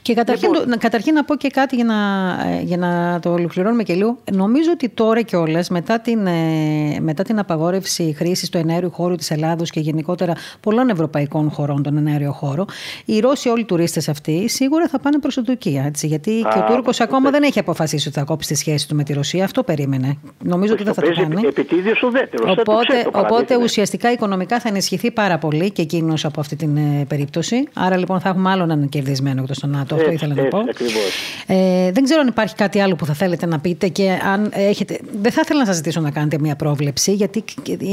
[0.02, 0.78] και καταρχήν, λοιπόν.
[0.78, 1.96] καταρχήν να πω και κάτι για να,
[2.62, 4.18] για να το ολοκληρώνουμε και λίγο.
[4.32, 9.32] Νομίζω ότι τώρα κιόλας, μετά, την, ε, μετά την απαγόρευση χρήσης του εναέριου χώρου της
[9.32, 12.66] Ελλάδος και γενικότερα πολλών ευρωπαϊκών χωρών τον εναέριο χώρο,
[13.06, 15.84] οι Ρώσοι όλοι οι τουρίστες αυτοί σίγουρα θα πάνε προς την Τουρκία.
[15.86, 18.88] Έτσι, γιατί Α, και ο Τούρκος ακόμα δεν έχει αποφασίσει ότι θα κόψει τη σχέση
[18.88, 19.44] του με τη Ρωσία.
[19.44, 20.18] Αυτό περίμενε.
[20.44, 21.42] Νομίζω ότι δεν θα το κάνει.
[22.48, 27.68] Οπότε, οπότε ουσιαστικά οικονομικά θα ενισχυθεί πάρα πολύ και εκείνος από αυτή την ε, περίπτωση.
[27.74, 29.96] Άρα λοιπόν θα έχουμε άλλον έναν κερδισμένο εκτό των ΝΑΤΟ.
[29.96, 30.60] Αυτό ήθελα να πω.
[31.48, 35.00] Ε, δεν ξέρω αν υπάρχει κάτι άλλο που θα θέλετε να πείτε και αν έχετε.
[35.22, 37.44] Δεν θα ήθελα να σας ζητήσω να κάνετε μια πρόβλεψη, γιατί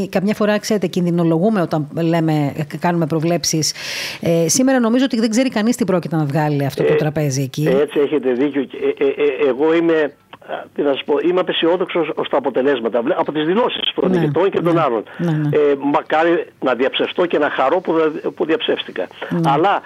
[0.08, 3.74] καμιά φορά, ξέρετε, κινδυνολογούμε όταν λέμε, κάνουμε προβλέψεις.
[4.20, 7.42] Ε, σήμερα νομίζω ότι δεν ξέρει κανείς τι πρόκειται να βγάλει αυτό το ε, τραπέζι
[7.42, 7.68] εκεί.
[7.80, 8.60] Έτσι έχετε δίκιο.
[8.60, 10.12] Ε, ε, εγώ είμαι
[10.74, 14.74] τι να πω, είμαι απεσιόδοξος ως τα αποτελέσματα από τις δηλώσεις των ναι, και των
[14.74, 15.02] ναι, άλλων.
[15.18, 15.48] Ναι, ναι.
[15.56, 17.94] Ε, μακάρι να διαψευστώ και να χαρώ που,
[18.36, 19.06] που διαψεύστηκα.
[19.30, 19.40] Ναι.
[19.44, 19.82] Αλλά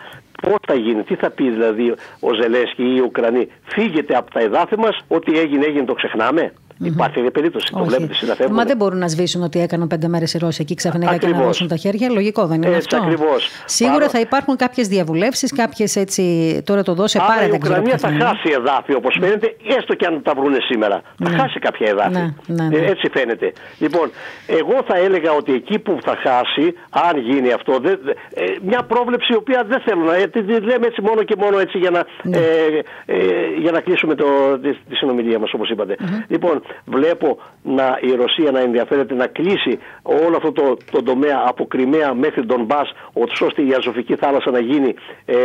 [0.47, 4.41] Πώς θα γίνει, τι θα πει δηλαδή ο Ζελέσκι ή οι Ουκρανοί, φύγετε από τα
[4.41, 6.53] εδάφη μας, ό,τι έγινε, έγινε, το ξεχνάμε.
[6.83, 7.73] Υπάρχει μια περίπτωση.
[7.73, 8.55] Το βλέπετε, συναφεύγουν.
[8.57, 11.43] Μα δεν μπορούν να σβήσουν ότι έκαναν πέντε μέρες οι Ρώσοι εκεί ξαφνικά και να
[11.43, 12.11] δώσουν τα χέρια.
[12.11, 12.97] Λογικό δεν είναι Έτσι, αυτό.
[12.97, 13.49] ακριβώς.
[13.65, 16.23] Σίγουρα Παρό- θα υπάρχουν κάποιες διαβουλεύσεις, κάποιες έτσι.
[16.67, 18.25] Τώρα το δώσε Άρα πάρε η δεν ξέρω Ουκρανία ποια θα είναι.
[18.25, 21.01] χάσει εδάφη όπως φαίνεται, έστω και αν τα βρούνε σήμερα.
[21.25, 22.11] Θα χάσει κάποια εδάφη.
[22.13, 22.77] Ναι, ναι, ναι.
[22.77, 23.53] Ε, έτσι φαίνεται.
[23.79, 24.11] Λοιπόν,
[24.47, 28.83] εγώ θα έλεγα ότι εκεί που θα χάσει, αν γίνει αυτό, δεν- δε- ε, μια
[28.83, 30.15] πρόβλεψη η οποία δεν θέλω να.
[30.15, 32.37] ε, τη- τη λέμε έτσι μόνο και μόνο έτσι για να, Ναι.
[32.37, 32.43] ε,
[33.07, 33.17] ε,
[33.61, 34.25] για να κλείσουμε το,
[34.63, 35.97] τη, τη συνομιλία μας, όπως είπατε.
[36.29, 41.67] Λοιπόν, βλέπω να, η Ρωσία να ενδιαφέρεται να κλείσει όλο αυτό το, το τομέα από
[41.67, 42.81] Κρυμαία μέχρι τον Μπα,
[43.41, 44.95] ώστε η Αζωφική θάλασσα να γίνει
[45.25, 45.37] ε,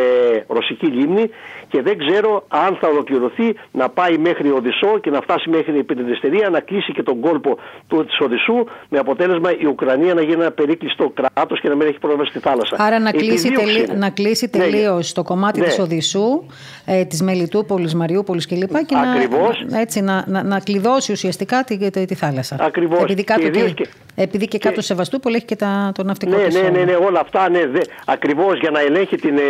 [0.47, 1.29] ρωσική λίμνη
[1.67, 5.85] και δεν ξέρω αν θα ολοκληρωθεί να πάει μέχρι Οδυσσό και να φτάσει μέχρι την
[5.85, 7.57] Πεντεστερία να κλείσει και τον κόλπο
[7.87, 11.87] του της Οδυσσού με αποτέλεσμα η Ουκρανία να γίνει ένα περίκλειστο κράτος και να μην
[11.87, 12.75] έχει πρόβλημα στη θάλασσα.
[12.79, 13.85] Άρα να κλείσει, Επιδίωξη τελει...
[13.89, 13.97] είναι.
[13.97, 15.65] να κλείσει Ναι, τελείως το κομμάτι ναι.
[15.65, 16.45] της Οδυσσού,
[16.85, 18.75] ε, της Μελιτούπολης, Μαριούπολης κλπ.
[18.85, 19.65] Και Ακριβώς.
[19.69, 22.55] να, έτσι, να, να, να κλειδώσει ουσιαστικά τη, τη, τη θάλασσα.
[22.59, 23.01] Ακριβώς.
[23.01, 23.89] Επειδή, Και κάτω, ιδίως και, και-
[24.19, 26.85] επειδή και κάτω και- Σεβαστούπολη έχει και τα, το ναυτικό Ναι, της ναι, ναι, όλο.
[26.85, 29.41] ναι, όλα αυτά, ναι, δε, ακριβώς για να ελέγχει, την, ε,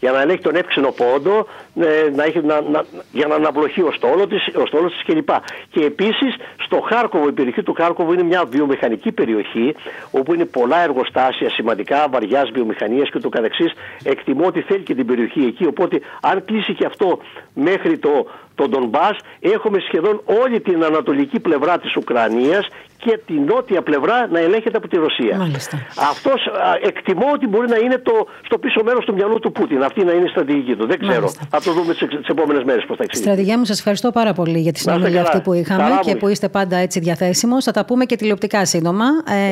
[0.00, 1.46] για να ελέγχει τον εύξηνο πόντο,
[1.80, 5.28] ε, να έχει, να, να, για να αναπλωχεί ο στόλος της, ο στόλος της κλπ.
[5.70, 6.34] Και επίσης
[6.64, 9.74] στο Χάρκοβο, η περιοχή του Χάρκοβο είναι μια βιομηχανική περιοχή,
[10.10, 13.72] όπου είναι πολλά εργοστάσια σημαντικά, βαριάς βιομηχανίας και το καθεξής.
[14.04, 17.18] Εκτιμώ ότι θέλει και την περιοχή εκεί, οπότε αν κλείσει και αυτό
[17.54, 23.82] μέχρι το, το Ντονμπάς, έχουμε σχεδόν όλη την ανατολική πλευρά της Ουκρανίας και την νότια
[23.82, 25.36] πλευρά να ελέγχεται από τη Ρωσία.
[25.36, 25.76] Μάλιστα.
[26.10, 26.40] Αυτός
[26.82, 29.82] εκτιμώ ότι μπορεί να είναι το, στο πίσω μέρος του μυαλού του Πούτιν.
[29.82, 30.86] Αυτή να είναι η στρατηγική του.
[30.86, 31.14] Δεν ξέρω.
[31.20, 31.46] Μάλιστα.
[31.50, 33.30] Θα το δούμε τι επόμενες μέρες πώς θα εξηγήσει.
[33.30, 35.28] Στρατηγέ μου, σας ευχαριστώ πάρα πολύ για τη είστε συνομιλία καλά.
[35.28, 36.16] αυτή που είχαμε Χαρά και μου.
[36.18, 37.64] που είστε πάντα έτσι διαθέσιμος.
[37.64, 39.04] Θα τα πούμε και τηλεοπτικά σύντομα.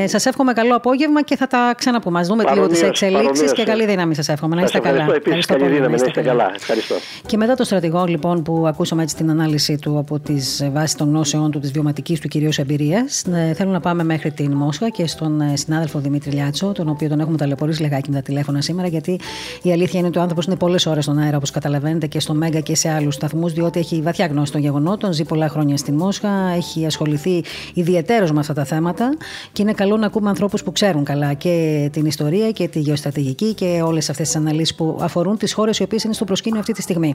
[0.03, 2.19] Ε, σας εύχομαι καλό απόγευμα και θα τα ξαναπούμε.
[2.19, 3.67] Α δούμε λίγο τις Παρομοίως, εξελίξεις και παρομοίως.
[3.77, 4.55] καλή δύναμη σας εύχομαι.
[4.55, 5.01] Να Σας είστε καλά.
[5.01, 5.47] ευχαριστώ επίσης.
[5.47, 5.97] Καλή πολύ, δύναμη.
[5.97, 6.51] Να είστε καλά.
[6.55, 6.95] Ευχαριστώ.
[7.27, 11.09] Και μετά το στρατηγό, λοιπόν, που ακούσαμε έτσι την ανάλυση του από τις βάσεις των
[11.09, 15.07] γνώσεών του, της βιωματικής του κυρίως εμπειρίας, ε, θέλω να πάμε μέχρι την Μόσχα και
[15.07, 18.89] στον ε, συνάδελφο Δημήτρη Λιάτσο, τον οποίο τον έχουμε ταλαιπωρήσει λιγάκι με τα τηλέφωνα σήμερα,
[18.89, 19.21] γιατί
[19.63, 22.35] η αλήθεια είναι ότι ο άνθρωπος είναι πολλές ώρες στον αέρα, όπως καταλαβαίνετε, και στο
[22.35, 25.93] Μέγκα και σε άλλους σταθμούς, διότι έχει βαθιά γνώση των γεγονότων, ζει πολλά χρόνια στη
[25.93, 29.17] Μόσχα, έχει ασχοληθεί ιδιαίτερω με αυτά τα θέματα
[29.53, 33.55] και είναι καλό να ακούμε ανθρώπους που ξέρουν καλά και την ιστορία και τη γεωστρατηγική
[33.55, 36.73] και όλες αυτές τις αναλύσεις που αφορούν τις χώρες οι οποίες είναι στο προσκήνιο αυτή
[36.73, 37.15] τη στιγμή.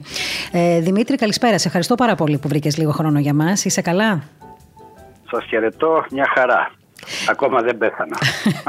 [0.52, 1.58] Ε, Δημήτρη, καλησπέρα.
[1.58, 3.64] Σε ευχαριστώ πάρα πολύ που βρήκες λίγο χρόνο για μας.
[3.64, 4.22] Είσαι καλά;
[5.30, 6.70] Σας χαιρετώ, μια χαρά.
[7.30, 8.16] Ακόμα δεν πέθανα.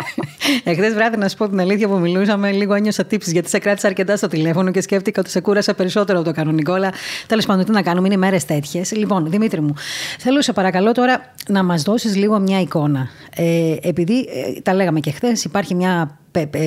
[0.63, 3.87] Εχθές βράδυ, να σου πω την αλήθεια που μιλούσαμε, λίγο ένιωσα τύψεις γιατί σε κράτησα
[3.87, 6.73] αρκετά στο τηλέφωνο και σκέφτηκα ότι σε κούρασα περισσότερο από το κανονικό.
[6.73, 6.93] Αλλά
[7.27, 8.91] τέλος πάντων, τι να κάνουμε, είναι μέρες τέτοιες.
[8.91, 9.73] Λοιπόν, Δημήτρη μου,
[10.19, 13.07] θέλω σε παρακαλώ τώρα να μας δώσεις λίγο μια εικόνα.
[13.35, 16.18] Ε, επειδή ε, τα λέγαμε και χθες, υπάρχει μια πε- πε-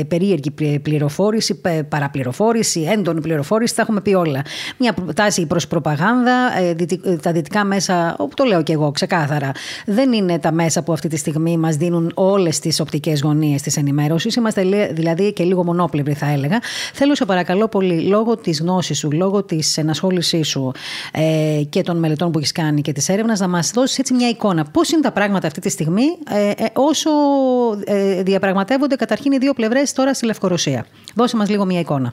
[0.09, 4.43] περίεργη πλη- πληροφόρηση, πε- παραπληροφόρηση, έντονη πληροφόρηση, τα έχουμε πει όλα.
[4.79, 8.91] Μια τάση προς προπαγάνδα, ε, δυτικ- ε, τα δυτικά μέσα, όπου το λέω και εγώ
[8.91, 9.51] ξεκάθαρα,
[9.87, 13.77] δεν είναι τα μέσα που αυτή τη στιγμή μας δίνουν όλες τις οπτικές γωνίες της
[13.77, 14.35] ενημέρωσης.
[14.35, 16.59] Είμαστε λέ- δηλαδή και λίγο μονόπλευροι, θα έλεγα.
[16.93, 20.73] Θέλω σε παρακαλώ πολύ, λόγω της γνώσης σου, λόγω της ενασχόλησής σου
[21.13, 24.29] ε, και των μελετών που έχεις κάνει και της έρευνας, να μας δώσεις έτσι μια
[24.29, 24.65] εικόνα.
[24.65, 27.11] Πώς είναι τα πράγματα αυτή τη στιγμή, ε, ε, όσο
[27.85, 30.87] ε, διαπραγματεύονται καταρχήν οι δύο πλευρές τώρα στη Λευκορωσία.
[31.15, 32.13] Δώσε μας λίγο μια εικόνα.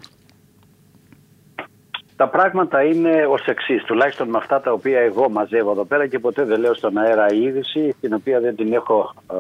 [2.16, 6.20] τα πράγματα είναι ως εξής, τουλάχιστον με αυτά τα οποία εγώ μαζεύω εδώ πέρα και
[6.20, 9.38] ποτέ δεν λέω στον αέρα η είδηση, την οποία δεν την έχω α,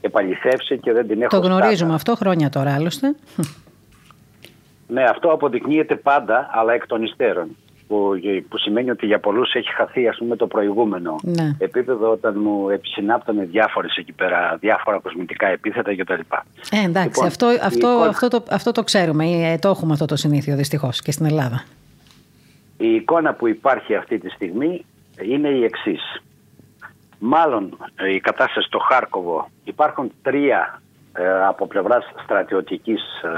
[0.00, 1.94] επαληθεύσει και δεν την έχω Το γνωρίζουμε στάτα.
[1.94, 3.14] αυτό χρόνια τώρα άλλωστε.
[4.86, 7.56] Ναι, αυτό αποδεικνύεται πάντα, αλλά εκ των υστέρων.
[7.90, 8.12] Που,
[8.48, 11.50] που σημαίνει ότι για πολλούς έχει χαθεί ας πούμε, το προηγούμενο Ναι.
[11.58, 16.12] επίπεδο όταν μου επισυνάπτανε διάφορες εκεί πέρα, διάφορα κοσμητικά επίθετα κτλ.
[16.70, 19.24] Ε, εντάξει, Λοιπόν, αυτό, η αυτό, εικόνα- αυτό, το, αυτό το ξέρουμε.
[19.26, 21.64] Ε, το έχουμε αυτό το συνήθειο δυστυχώς και στην Ελλάδα.
[22.76, 24.84] Η εικόνα που υπάρχει αυτή τη στιγμή
[25.22, 26.22] είναι η εξής.
[27.18, 30.82] Μάλλον ε, η κατάσταση στο Χάρκοβο υπάρχουν τρία
[31.12, 33.28] ε, από πλευράς στρατιωτικής ε,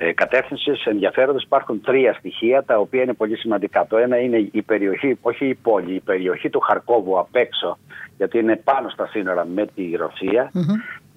[0.00, 1.42] ε, κατεύθυνσης ενδιαφέροντος.
[1.42, 3.86] Υπάρχουν τρία στοιχεία τα οποία είναι πολύ σημαντικά.
[3.86, 7.78] Το ένα είναι η περιοχή, όχι η πόλη, η περιοχή του Χαρκόβου απ' έξω
[8.16, 10.52] γιατί είναι πάνω στα σύνορα με τη ρωσια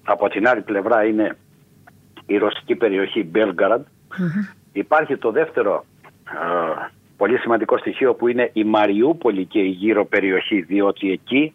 [0.04, 1.36] Από την άλλη πλευρά είναι
[2.26, 3.84] η ρωσική περιοχή Μπέλγκαραντ.
[4.72, 5.84] Υπάρχει το δεύτερο
[6.26, 11.54] ε, πολύ σημαντικό στοιχείο που είναι η Μαριούπολη και η γύρω περιοχή διότι εκεί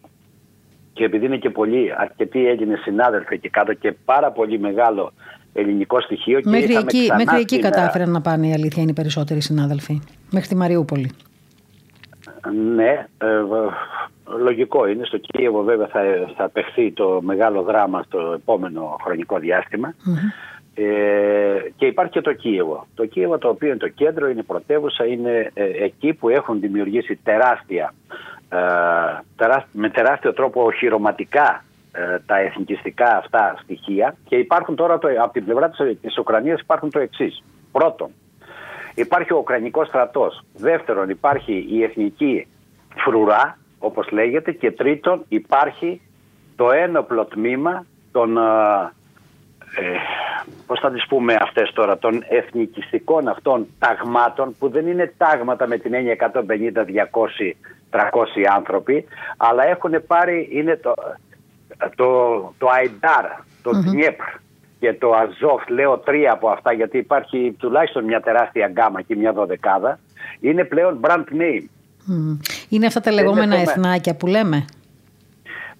[0.92, 5.12] και επειδή είναι και πολλοί αρκετοί Έλληνες συνάδελφοι εκεί κάτω και πάρα πολύ μεγάλο
[5.52, 8.82] ελληνικό στοιχείο και Μέχρι είχαμε εκεί, ξανά μέχρι εκεί σήμερα- κατάφεραν να πάνε η αλήθεια
[8.82, 10.00] είναι οι περισσότεροι συνάδελφοι.
[10.30, 11.10] Μέχρι τη Μαριούπολη.
[12.74, 13.72] Ναι, ε, β-
[14.38, 15.04] λογικό είναι.
[15.04, 16.00] Στο Κίεβο βέβαια θα,
[16.36, 19.94] θα παιχθεί το μεγάλο δράμα στο επόμενο χρονικό διάστημα.
[20.74, 22.86] Ε, και υπάρχει και το Κίεβο.
[22.94, 27.18] Το Κίεβο το οποίο είναι το κέντρο, είναι πρωτεύουσα, είναι ε, εκεί που έχουν δημιουργήσει
[27.22, 27.94] τεράστια
[29.72, 31.67] με τεράστιο τρόπο οχυρωματικά ε,
[32.26, 36.90] τα εθνικιστικά αυτά στοιχεία και υπάρχουν τώρα το, από την πλευρά της, της Ουκρανίας υπάρχουν
[36.90, 37.42] το εξής.
[37.72, 38.10] Πρώτον,
[38.94, 40.44] υπάρχει ο Ουκρανικός στρατός.
[40.54, 42.46] Δεύτερον, υπάρχει η εθνική
[42.96, 44.52] φρουρά, όπως λέγεται.
[44.52, 46.00] Και τρίτον, υπάρχει
[46.56, 48.42] το ένοπλο τμήμα των, ε,
[49.76, 49.96] ε
[50.66, 55.78] πώς θα τις πούμε αυτές τώρα, των εθνικιστικών αυτών ταγμάτων που δεν είναι τάγματα με
[55.78, 57.56] την έννοια 150, 200,
[57.90, 58.00] 300
[58.56, 59.04] άνθρωποι,
[59.36, 60.94] αλλά έχουν πάρει, είναι το,
[61.96, 63.24] το, το Αϊντάρ,
[63.62, 64.36] το mm
[64.80, 69.32] και το Αζόφ, λέω τρία από αυτά γιατί υπάρχει τουλάχιστον μια τεράστια γκάμα και μια
[69.32, 69.98] δωδεκάδα,
[70.40, 71.64] είναι πλέον brand name.
[72.68, 74.64] Είναι αυτά τα λεγόμενα εθνάκια που λέμε;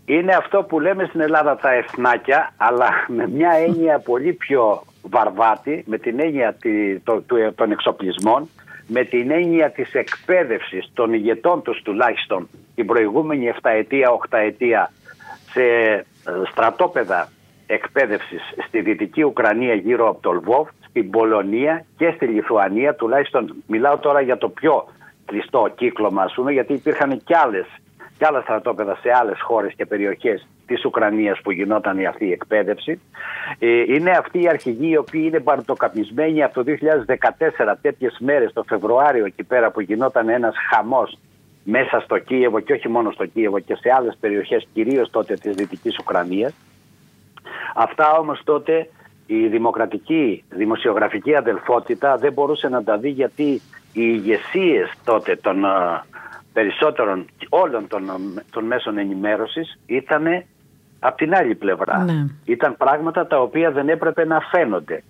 [0.05, 5.85] Είναι αυτό που λέμε στην Ελλάδα τα εθνάκια, αλλά με μια έννοια πολύ πιο βαρβάτη,
[5.87, 6.57] με την έννοια
[7.55, 8.49] των εξοπλισμών,
[8.87, 14.93] με την έννοια της εκπαίδευσης των ηγετών τους τουλάχιστον την προηγούμενη 7 ετία, 8 ετία
[15.53, 16.05] σε ε,
[16.51, 17.29] στρατόπεδα
[17.67, 23.99] εκπαίδευσης στη Δυτική Ουκρανία γύρω από το Λβόβ, στην Πολωνία και στη Λιθουανία, τουλάχιστον μιλάω
[23.99, 24.89] τώρα για το πιο
[25.25, 27.67] κλειστό κύκλωμα, ας πούμε, γιατί υπήρχαν και, άλλες,
[28.19, 33.01] και άλλα στρατόπεδα σε άλλες χώρες και περιοχές της Ουκρανίας που γινόταν αυτή η εκπαίδευση.
[33.59, 38.63] Ε, είναι αυτοί οι αρχηγοί οι οποίοι είναι παρτοκαπνισμένοι από το 2014 τέτοιες μέρες το
[38.63, 41.19] Φεβρουάριο εκεί πέρα που γινόταν ένας χαμός
[41.71, 45.55] μέσα στο Κίεβο και όχι μόνο στο Κίεβο και σε άλλες περιοχές κυρίως τότε της
[45.55, 46.55] Δυτικής Ουκρανίας.
[47.75, 48.89] Αυτά όμως τότε
[49.27, 53.61] η δημοκρατική δημοσιογραφική αδελφότητα δεν μπορούσε να τα δει γιατί
[53.93, 55.65] οι ηγεσίες τότε των
[56.53, 58.11] περισσότερων όλων των,
[58.51, 60.45] των μέσων ενημέρωσης ήταν
[60.99, 62.05] από την άλλη πλευρά.
[62.05, 62.27] Ναι.
[62.45, 65.03] Ήταν πράγματα τα οποία δεν έπρεπε να φαίνονται.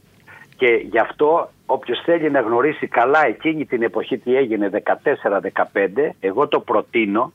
[0.57, 4.71] Και γι' αυτό όποιος θέλει να γνωρίσει καλά εκείνη την εποχή τι έγινε
[5.05, 7.33] 14-15, εγώ το προτείνω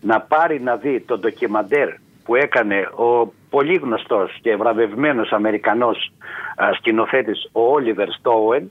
[0.00, 1.88] να πάρει να δει το ντοκιμαντέρ
[2.24, 6.12] που έκανε ο πολύ γνωστός και βραβευμένος Αμερικανός
[6.76, 8.70] σκηνοθέτης ο Όλιβερ Στόουεν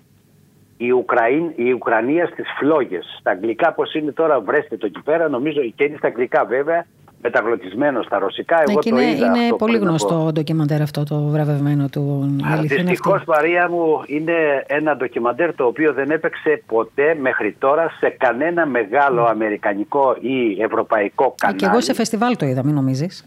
[0.78, 3.16] η, Ουκραΐν, η Ουκρανία στις φλόγες.
[3.20, 6.86] Στα αγγλικά πώς είναι τώρα βρέστε το εκεί πέρα νομίζω και είναι στα αγγλικά βέβαια
[7.22, 8.64] μεταγλωτισμένο στα ρωσικά.
[8.68, 12.36] Εγώ ναι, το είναι, είδα είναι αυτό πολύ γνωστό το ντοκιμαντέρ αυτό το βραβευμένο του.
[12.62, 18.66] Δυστυχώς, Μαρία μου, είναι ένα ντοκιμαντέρ το οποίο δεν έπαιξε ποτέ μέχρι τώρα σε κανένα
[18.66, 21.60] μεγάλο αμερικανικό ή ευρωπαϊκό κανάλι.
[21.60, 23.26] Και εγώ σε φεστιβάλ το είδα, μην νομίζεις.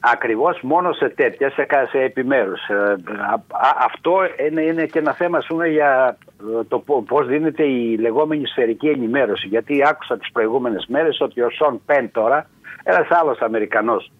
[0.00, 2.60] Ακριβώς μόνο σε τέτοια, σε, σε επιμέρους.
[2.68, 2.96] Ε,
[3.86, 4.12] αυτό
[4.50, 6.18] είναι, είναι και ένα θέμα πούμε, για
[6.60, 9.46] ε, το πώς δίνεται η λεγόμενη σφαιρική ενημέρωση.
[9.46, 12.46] Γιατί άκουσα τις προηγούμενες μέρες ότι ο Σον Πεν τώρα
[12.88, 14.10] ένας άλλος Αμερικανός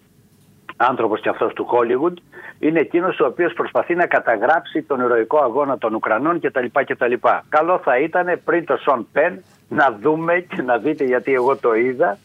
[0.76, 2.18] άνθρωπος και αυτός του Χόλιγουντ
[2.58, 6.66] είναι εκείνος ο οποίος προσπαθεί να καταγράψει τον ηρωικό αγώνα των Ουκρανών κτλ.
[6.72, 7.12] κτλ.
[7.48, 11.74] Καλό θα ήταν πριν το Σον Πεν να δούμε και να δείτε γιατί εγώ το
[11.74, 12.18] είδα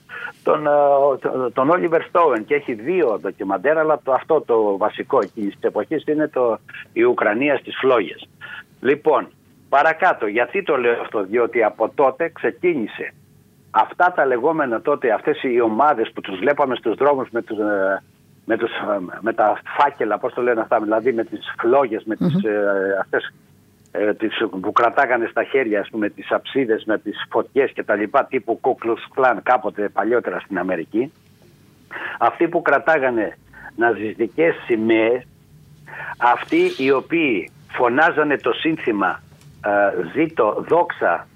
[0.43, 0.67] τον,
[1.53, 6.03] τον Όλιβερ Στόεν και έχει δύο ντοκιμαντέρ αλλά το, αυτό το βασικό εκεί της εποχής
[6.07, 6.59] είναι το,
[6.93, 8.27] η Ουκρανία στις φλόγες.
[8.81, 9.27] Λοιπόν,
[9.69, 13.13] παρακάτω, γιατί το λέω αυτό, διότι από τότε ξεκίνησε
[13.71, 18.03] αυτά τα λεγόμενα τότε, αυτές οι ομάδες που τους βλέπαμε στους δρόμους με, τους, ε,
[18.45, 22.15] με, τους, ε, με τα φάκελα, πώς το λένε αυτά, δηλαδή με τις φλόγες, με
[22.15, 23.33] τις, ε, αυτές
[24.17, 28.25] τις, που κρατάγανε στα χέρια, ας πούμε, τις αψίδες με τις φωτιές και τα λοιπά,
[28.25, 31.11] τύπου Κούκλους Κλάν κάποτε παλιότερα στην Αμερική.
[32.19, 33.37] Αυτοί που κρατάγανε
[33.75, 35.27] ναζιστικές σημαίες,
[36.17, 39.21] αυτοί οι οποίοι φωνάζανε το σύνθημα
[40.13, 41.27] «Ζήτω δόξα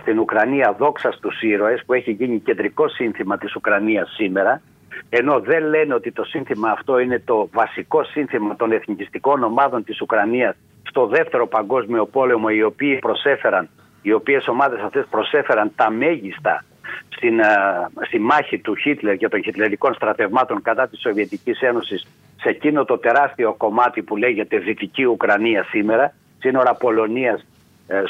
[0.00, 4.62] στην Ουκρανία δόξα στους ήρωες που έχει γίνει κεντρικό σύνθημα της Ουκρανίας σήμερα
[5.08, 10.00] ενώ δεν λένε ότι το σύνθημα αυτό είναι το βασικό σύνθημα των εθνικιστικών ομάδων της
[10.00, 13.68] Ουκρανίας στο δεύτερο παγκόσμιο πόλεμο οι οποίοι προσέφεραν,
[14.02, 16.64] οι οποίες ομάδες αυτές προσέφεραν τα μέγιστα
[17.08, 17.40] στην,
[18.06, 22.06] στη μάχη του Χίτλερ και των χιτλερικών στρατευμάτων κατά της Σοβιετικής Ένωσης
[22.40, 27.46] σε εκείνο το τεράστιο κομμάτι που λέγεται Δυτική Ουκρανία σήμερα, σύνορα Πολωνίας ε,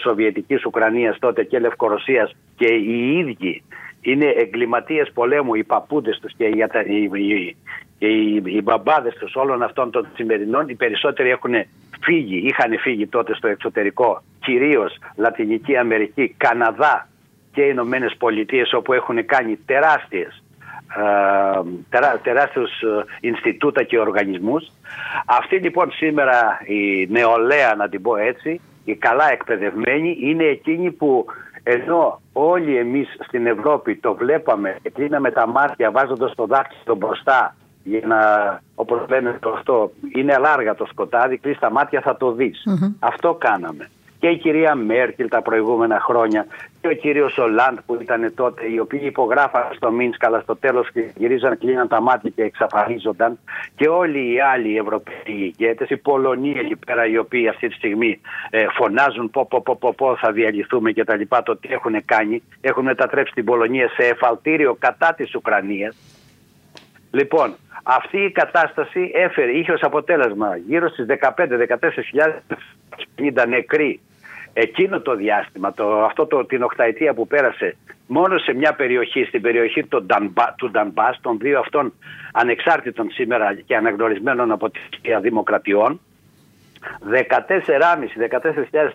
[0.03, 3.63] Σοβιετικής Ουκρανίας τότε και Λευκορωσίας και οι ίδιοι
[4.01, 6.65] είναι εγκληματίες πολέμου, οι παππούδες τους και οι,
[7.13, 7.57] οι,
[7.99, 11.55] οι, οι μπαμπάδες τους όλων αυτών των σημερινών, οι περισσότεροι έχουν
[12.01, 17.09] φύγει, είχαν φύγει τότε στο εξωτερικό, κυρίως Λατινική Αμερική, Καναδά
[17.53, 20.43] και οι Ηνωμένες Πολιτείες όπου έχουν κάνει τεράστιες
[20.97, 21.61] ε,
[21.91, 24.67] τερά, τεράστιους ε, Ινστιτούτα και οργανισμούς.
[25.27, 31.27] Αυτή λοιπόν σήμερα η νεολαία να την πω έτσι οι καλά εκπαιδευμένοι είναι εκείνοι που
[31.63, 37.57] ενώ όλοι εμείς στην Ευρώπη το βλέπαμε και κλείναμε τα μάτια βάζοντας το δάχτυλο μπροστά
[37.85, 38.19] για να,
[38.75, 42.63] όπως λένε το αυτό, είναι αλάργα το σκοτάδι, κλείς τα μάτια θα το δεις.
[42.99, 43.91] Αυτό κάναμε.
[44.25, 46.47] Και η κυρία Μέρκελ τα προηγούμενα χρόνια
[46.81, 50.89] και ο κύριος Ολάντ που ήταν τότε, οι οποίοι υπογράφαν στο Μίνσκ, αλλά στο τέλος
[51.15, 53.39] γυρίζαν, κλείναν τα μάτια και εξαφανίζονταν.
[53.77, 58.21] Και όλοι οι άλλοι Ευρωπαίοι ηγέτες, οι Πολωνοί εκεί πέρα, οι οποίοι αυτή τη στιγμή
[58.51, 62.05] ε, φωνάζουν πω, πω, πω, πω, πω θα διαλυθούμε και τα λοιπά, το τι έχουν
[62.05, 65.97] κάνει, έχουν μετατρέψει την Πολωνία σε εφαλτήριο κατά της Ουκρανίας.
[67.11, 71.07] Λοιπόν, αυτή η κατάσταση έφερε, είχε ως αποτέλεσμα γύρω στις
[73.17, 74.01] 15-14.000 νεκροί
[74.55, 77.77] εκείνο το διάστημα, το, αυτό το, την οχταετία που πέρασε
[78.07, 81.93] μόνο σε μια περιοχή, στην περιοχή του, Ντανμπά, του Ντανμπάς, των δύο αυτών
[82.33, 84.81] ανεξάρτητων σήμερα και αναγνωρισμένων από τη
[85.21, 86.01] Δημοκρατιών,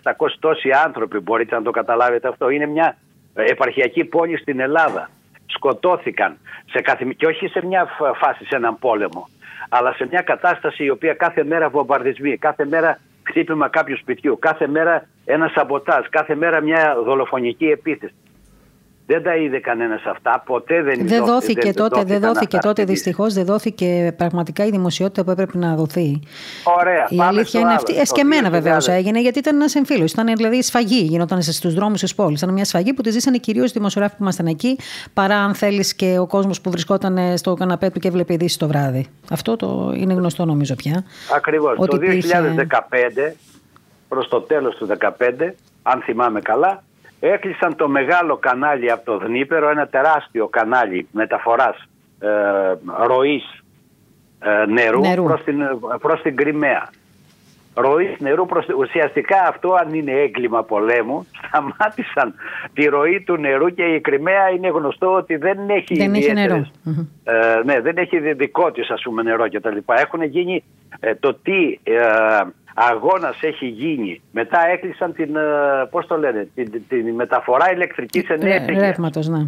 [0.02, 2.48] 14.500-14.700 τόσοι άνθρωποι μπορείτε να το καταλάβετε αυτό.
[2.50, 2.96] Είναι μια
[3.34, 5.10] επαρχιακή πόλη στην Ελλάδα.
[5.46, 6.38] Σκοτώθηκαν
[6.70, 6.82] σε
[7.16, 9.28] και όχι σε μια φάση, σε έναν πόλεμο,
[9.68, 12.98] αλλά σε μια κατάσταση η οποία κάθε μέρα βομβαρδισμοί, κάθε μέρα
[13.30, 18.14] χτύπημα κάποιου σπιτιού, κάθε μέρα ένα σαμποτάζ, κάθε μέρα μια δολοφονική επίθεση.
[19.12, 20.42] Δεν τα είδε κανένας αυτά.
[20.46, 22.04] Ποτέ δεν, δεν δόθηκε δεν, τότε.
[22.04, 23.34] Δεν δόθηκε τότε δυστυχώς.
[23.34, 26.20] Δεν δόθηκε πραγματικά η δημοσιότητα που έπρεπε να δοθεί.
[26.80, 27.06] Ωραία.
[27.08, 27.98] Η αλήθεια είναι αυτή.
[27.98, 30.04] Εσκεμένα βεβαίως έγινε γιατί ήταν ένας εμφύλιο.
[30.04, 31.02] Ήταν δηλαδή σφαγή.
[31.02, 32.40] Γινόταν στους δρόμους της πόλης.
[32.40, 34.78] Ήταν μια σφαγή που τη ζήσανε κυρίως οι δημοσιογράφοι που ήμασταν εκεί
[35.14, 38.68] παρά αν θέλεις και ο κόσμος που βρισκόταν στο καναπέ του και έβλεπε ειδήσεις το
[38.68, 39.06] βράδυ.
[39.30, 41.04] Αυτό το είναι γνωστό νομίζω πια.
[41.34, 41.76] Ακριβώς.
[41.76, 43.32] Το 2015
[44.08, 46.82] προς το τέλος του 2015, αν θυμάμαι καλά,
[47.20, 51.88] έκλεισαν το μεγάλο κανάλι από το Δνήπερο, ένα τεράστιο κανάλι μεταφοράς
[52.20, 52.28] ε,
[53.06, 53.62] ροής
[54.38, 55.24] ε, νερού, νερού.
[55.24, 55.56] Προς, την,
[56.00, 56.88] προς την Κρυμαία.
[57.74, 62.34] Ροής νερού προς, ουσιαστικά αυτό αν είναι έγκλημα πολέμου σταμάτησαν
[62.72, 66.66] τη ροή του νερού και η Κρυμαία είναι γνωστό ότι δεν έχει δεν έχει νερό.
[67.24, 67.32] Ε,
[67.64, 70.00] ναι, δεν έχει δικό της ας πούμε νερό και τα λοιπά.
[70.00, 70.64] Έχουν γίνει
[71.00, 72.00] ε, το τι ε,
[72.74, 74.20] αγώνας έχει γίνει.
[74.32, 75.40] Μετά έκλεισαν την, ε,
[75.90, 78.80] πώς το λένε, την, την μεταφορά ηλεκτρικής ενέργειας.
[78.80, 79.46] Ρεύματος, ναι.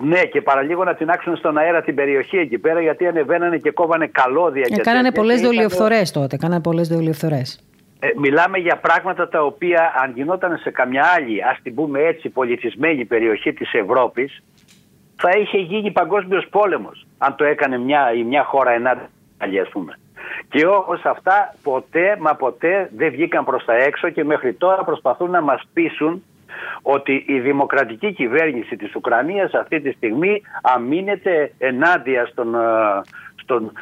[0.00, 3.70] Ναι, και παραλίγο να την άξουν στον αέρα την περιοχή εκεί πέρα, γιατί ανεβαίνανε και
[3.70, 4.66] κόβανε καλώδια.
[4.70, 6.36] Ε, κάνανε πολλές δολιοφθορές τότε.
[6.36, 7.60] Κάνανε πολλές δολιοφθορές.
[8.00, 12.28] Ε, μιλάμε για πράγματα τα οποία αν γινόταν σε καμιά άλλη, ας την πούμε έτσι,
[12.28, 14.42] πολιτισμένη περιοχή της Ευρώπης,
[15.16, 17.06] θα είχε γίνει παγκόσμιος πόλεμος.
[17.18, 19.98] Αν το έκανε μια, η μια χώρα ενάντια, ας πούμε.
[20.48, 25.30] Και όμως αυτά ποτέ μα ποτέ δεν βγήκαν προς τα έξω και μέχρι τώρα προσπαθούν
[25.30, 26.22] να μας πείσουν
[26.82, 32.58] ότι η δημοκρατική κυβέρνηση της Ουκρανίας αυτή τη στιγμή αμήνεται ενάντια στον, ε,
[33.42, 33.72] στον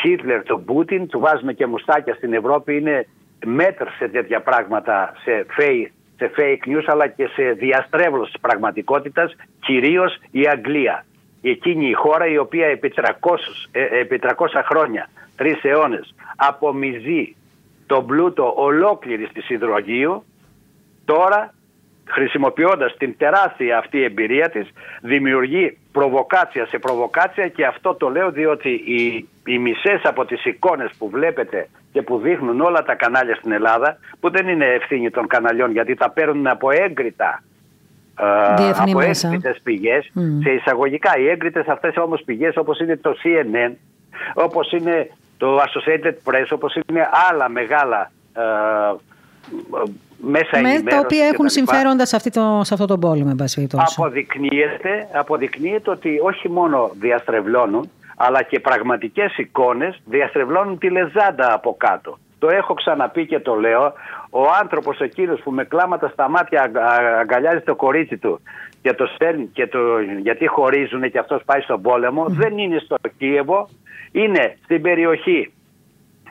[0.00, 3.06] Χίτλερ, τον Πούτιν, του βάζουμε και μουστάκια στην Ευρώπη, είναι
[3.44, 9.36] μέτρ σε τέτοια πράγματα, σε fake, σε fake news αλλά και σε διαστρέβλωση της πραγματικότητας,
[9.60, 11.04] κυρίως η Αγγλία.
[11.42, 15.08] Εκείνη η χώρα η οποία επί 300, ε, επί 300 χρόνια
[15.38, 17.36] τρεις αιώνες απομυζεί
[17.86, 20.24] τον πλούτο ολόκληρη της υδρογείου
[21.04, 21.54] τώρα
[22.08, 24.68] χρησιμοποιώντας την τεράστια αυτή εμπειρία της
[25.02, 30.90] δημιουργεί προβοκάτσια σε προβοκάτσια και αυτό το λέω διότι οι, οι μισές από τις εικόνες
[30.98, 35.26] που βλέπετε και που δείχνουν όλα τα κανάλια στην Ελλάδα που δεν είναι ευθύνη των
[35.26, 37.42] καναλιών γιατί τα παίρνουν από έγκριτα
[38.20, 40.10] ε, από έγκριτες πηγές
[40.42, 43.72] σε εισαγωγικά οι έγκριτες αυτές όμως πηγές όπως είναι το CNN
[44.34, 48.40] όπως είναι το Associated Press όπως είναι άλλα μεγάλα ε,
[50.20, 53.34] μέσα Με τα οποία έχουν συμφέροντας σε, αυτή το, σε αυτό το πόλεμο,
[53.72, 62.18] αποδεικνύεται, αποδεικνύεται ότι όχι μόνο διαστρεβλώνουν, αλλά και πραγματικές εικόνες διαστρεβλώνουν τη λεζάντα από κάτω.
[62.38, 63.92] Το έχω ξαναπεί και το λέω.
[64.30, 66.70] Ο άνθρωπος εκείνος που με κλάματα στα μάτια
[67.20, 68.40] αγκαλιάζει το κορίτσι του
[68.82, 69.78] και το στέλνει και το,
[70.22, 73.68] γιατί χωρίζουν και αυτός πάει στον πολεμο δεν είναι στο Κίεβο,
[74.12, 75.52] είναι στην περιοχή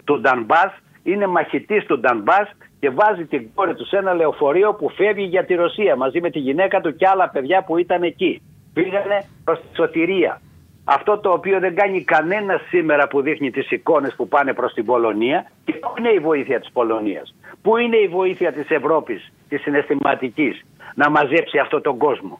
[0.03, 0.73] του Ντανμπάς,
[1.03, 2.49] είναι μαχητής του Ντανμπάς
[2.79, 6.29] και βάζει την κόρη τους σε ένα λεωφορείο που φεύγει για τη Ρωσία μαζί με
[6.29, 8.41] τη γυναίκα του και άλλα παιδιά που ήταν εκεί.
[8.73, 10.41] Πήγανε προς τη σωτηρία.
[10.89, 14.85] Αυτό το οποίο δεν κάνει κανένα σήμερα που δείχνει τις εικόνες που πάνε προς την
[14.85, 19.61] Πολωνία και πού είναι η βοήθεια της Πολωνίας; Πού είναι η βοήθεια της Ευρώπης, της
[19.61, 20.65] συναισθηματικής
[20.95, 22.39] να μαζέψει αυτόν τον κόσμο;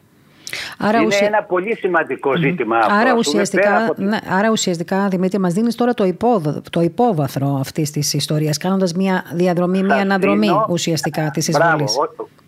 [0.78, 2.94] Άρα είναι ένα πολύ σημαντικό ζήτημα αυτό.
[2.94, 8.14] Άρα ουσιαστικά, ναι, άρα ουσιαστικά Δημήτρη, μας δίνεις τώρα το, υπόβαθρο, το υπόβαθρο αυτής της
[8.14, 11.98] ιστορίας, κάνοντας μια διαδρομή, μια αναδρομή ουσιαστικά της εισβολής.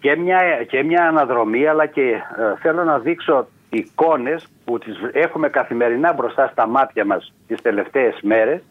[0.00, 5.48] Και μια, και μια αναδρομή, αλλά και ε, θέλω να δείξω εικόνες που τις έχουμε
[5.48, 8.62] καθημερινά μπροστά στα μάτια μας τις τελευταίες μέρες,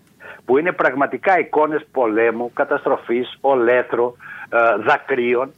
[0.46, 4.16] που είναι πραγματικά εικόνες πολέμου, καταστροφής, ολέθρου,
[4.50, 5.54] ε, δακρύων,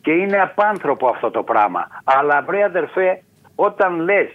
[0.00, 1.88] και είναι απάνθρωπο αυτό το πράγμα.
[2.04, 3.22] Αλλά βρε αδερφέ,
[3.60, 4.28] όταν λες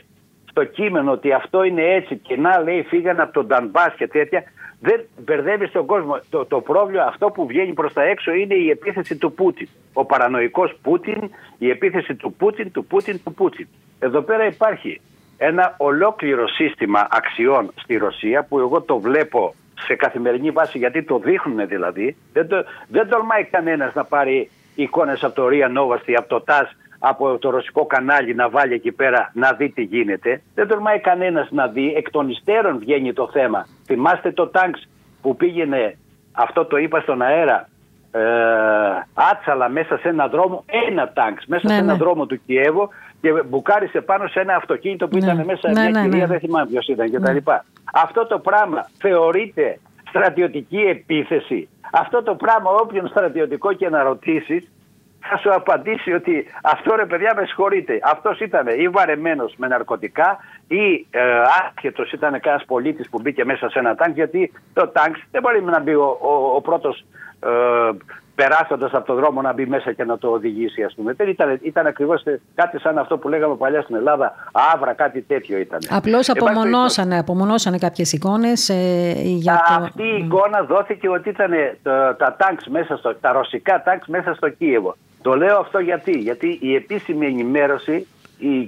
[0.49, 4.43] στο κείμενο ότι αυτό είναι έτσι και να λέει φύγανε από τον Ντανμπάς και τέτοια,
[4.79, 6.19] Δεν μπερδεύεις τον κόσμο.
[6.29, 9.67] Το, το πρόβλημα αυτό που βγαίνει προς τα έξω είναι η επίθεση του Πούτιν.
[9.93, 13.67] Ο παρανοϊκός Πούτιν, η επίθεση του Πούτιν, του Πούτιν, του Πούτιν.
[13.99, 15.01] Εδώ πέρα υπάρχει
[15.37, 19.55] ένα ολόκληρο σύστημα αξιών στη Ρωσία που εγώ το βλέπω
[19.85, 22.15] σε καθημερινή βάση γιατί το δείχνουν δηλαδή.
[22.33, 26.75] Δεν, το, δεν τολμάει κανένας να πάρει εικόνες από το Ρία Νόβαστη, από το ΤΑΣ,
[27.05, 30.41] από το ρωσικό κανάλι να βάλει εκεί πέρα να δει τι γίνεται.
[30.55, 31.93] Δεν τολμάει κανένας να δει.
[31.97, 33.67] Εκ των υστέρων βγαίνει το θέμα.
[33.85, 34.87] Θυμάστε το τάγκς
[35.21, 35.97] που πήγαινε,
[36.31, 37.69] αυτό το είπα στον αέρα,
[38.11, 38.19] ε,
[39.13, 41.97] άτσαλα μέσα σε ένα δρόμο, ένα τάγκς μέσα ναι, σε ένα ναι.
[41.97, 42.89] δρόμο του Κιέβου
[43.21, 45.25] και μπουκάρισε πάνω σε ένα αυτοκίνητο που ναι.
[45.25, 47.51] ήταν μέσα ναι, μια ναι, κυρία, δεν θυμάμαι ποιος ήταν κτλ.
[47.93, 51.69] Αυτό το πράγμα θεωρείται στρατιωτική επίθεση.
[51.91, 54.71] Αυτό το πράγμα όποιον στρατιωτικό και να ρωτήσεις
[55.29, 57.99] θα σου απαντήσει ότι αυτό ρε παιδιά με συγχωρείτε.
[58.03, 61.21] Αυτός ήταν ή βαρεμένος με ναρκωτικά ή ε,
[61.67, 64.13] άσχετος ήταν κανένας πολίτης που μπήκε μέσα σε ένα τάγκ.
[64.13, 67.05] Γιατί το τάγκ δεν μπορεί να μπει ο, ο, ο πρώτος
[67.39, 67.49] ε,
[68.35, 71.13] περάσοντας από το δρόμο να μπει μέσα και να το οδηγήσει, ας πούμε.
[71.13, 72.23] Δεν ήταν, ήταν ακριβώς
[72.55, 74.33] κάτι σαν αυτό που λέγαμε παλιά στην Ελλάδα,
[74.73, 75.79] άβρα, κάτι τέτοιο ήταν.
[75.89, 79.83] Απλώς απομονώσανε, απομονώσανε κάποιες εικόνες ε, για το.
[79.83, 81.51] Αυτή η εικόνα δόθηκε ότι ήταν
[82.17, 84.95] τα, τάγκς μέσα στο, τα ρωσικά τάγκς μέσα στο Κίεβο.
[85.23, 88.07] Το λέω αυτό γιατί, γιατί η επίσημη ενημέρωση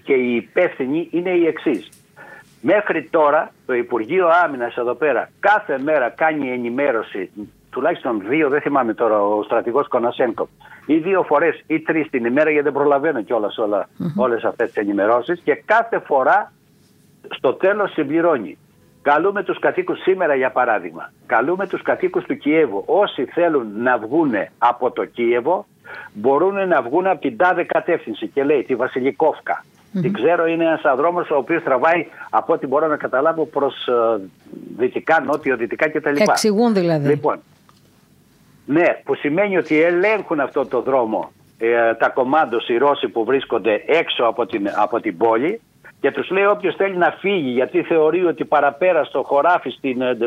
[0.04, 1.90] και η υπεύθυνη είναι η εξής.
[2.62, 7.30] Μέχρι τώρα το Υπουργείο Άμυνας εδώ πέρα κάθε μέρα κάνει ενημέρωση
[7.70, 10.50] τουλάχιστον δύο, δεν θυμάμαι τώρα, ο στρατηγός Κονασένκο,
[10.86, 13.58] ή δύο φορές ή τρεις την ημέρα, γιατί δεν προλαβαίνω κιόλας
[14.16, 15.42] όλες αυτές τις ενημερώσεις.
[15.44, 16.52] Και κάθε φορά
[17.30, 18.58] στο τέλος συμπληρώνει.
[19.02, 21.12] Καλούμε τους κατοίκου σήμερα, για παράδειγμα.
[21.26, 22.84] Καλούμε τους κατοίκου του Κιέβου.
[22.86, 25.66] Όσοι θέλουν να βγουν από το Κίεβο,
[26.14, 28.28] μπορούν να βγουν από την τάδε κατεύθυνση.
[28.28, 29.64] Και λέει τη Βασιλικόφκα.
[30.02, 34.20] Την ξέρω, είναι ένας δρόμο ο οποίος τραβάει από ό,τι μπορώ να καταλάβω προς uh,
[34.20, 34.24] ε,
[34.78, 36.16] δυτικά, νότιο-δυτικά κτλ.
[36.18, 37.08] Εξηγούν δηλαδή.
[37.08, 37.40] Λοιπόν,
[38.66, 43.84] ναι, που σημαίνει ότι ελέγχουν αυτό το δρόμο ε, τα κομμάτια οι Ρώσοι που βρίσκονται
[43.88, 45.62] έξω από την, από την πόλη
[46.00, 50.18] και τους λέει όποιος θέλει να φύγει γιατί θεωρεί ότι παραπέρα στο χωράφι στην, ε,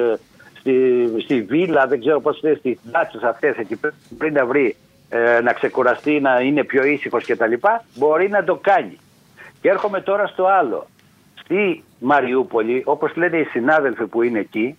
[0.58, 3.80] στη, στη βίλα, δεν ξέρω πώς λέει, στις δάτσες αυτές εκεί
[4.18, 4.76] πριν να βρει
[5.08, 7.52] ε, να ξεκουραστεί, να είναι πιο ήσυχος κτλ.
[7.94, 8.98] Μπορεί να το κάνει.
[9.60, 10.86] Και έρχομαι τώρα στο άλλο.
[11.34, 14.76] Στη Μαριούπολη, όπως λένε οι συνάδελφοι που είναι εκεί,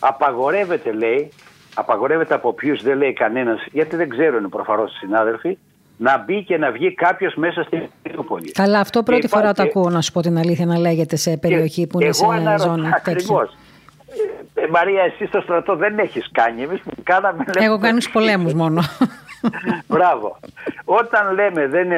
[0.00, 1.32] απαγορεύεται λέει
[1.74, 5.58] απαγορεύεται από ποιους δεν λέει κανένας, γιατί δεν ξέρουν προφανώς οι συνάδελφοι,
[5.96, 8.52] να μπει και να βγει κάποιος μέσα στην Μαριούπολη.
[8.52, 11.86] Καλά, αυτό πρώτη φορά το ακούω, να σου πω την αλήθεια, να λέγεται σε περιοχή
[11.86, 12.24] που είναι σε
[12.58, 12.88] ζώνη.
[12.94, 13.56] Ακριβώς.
[14.54, 16.62] Ε, Μαρία, εσύ στο στρατό δεν έχεις κάνει.
[16.62, 17.44] Εμείς που κάναμε.
[17.54, 18.80] Έχω κάνεις πολέμους μόνο.
[19.88, 20.38] Μπράβο.
[20.84, 21.90] Όταν λέμε, δεν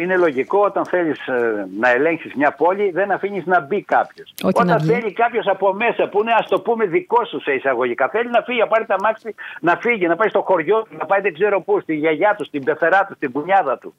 [0.00, 4.34] είναι, λογικό, όταν θέλεις ε, να ελέγχει μια πόλη, δεν αφήνεις να μπει κάποιος.
[4.42, 8.30] Όταν θέλει κάποιος από μέσα, που είναι ας το πούμε δικό σου σε εισαγωγικά, θέλει
[8.30, 11.20] να φύγει, να πάρει τα μάξι, να φύγει, να πάει στο χωριό του, να πάει
[11.20, 13.94] δεν ξέρω πού, στη γιαγιά του, στην πεθερά του, στην κουνιάδα του.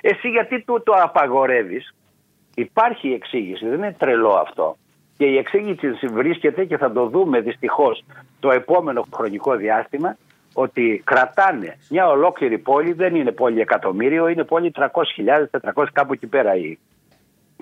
[0.00, 1.94] Εσύ γιατί του το απαγορεύεις,
[2.54, 4.76] υπάρχει εξήγηση, δεν είναι τρελό αυτό.
[5.16, 8.04] Και η εξήγηση βρίσκεται και θα το δούμε δυστυχώς
[8.40, 10.16] το επόμενο χρονικό διάστημα
[10.54, 16.26] ότι κρατάνε μια ολόκληρη πόλη, δεν είναι πόλη εκατομμύριο, είναι πόλη 300.000, 400 κάπου εκεί
[16.26, 16.52] πέρα.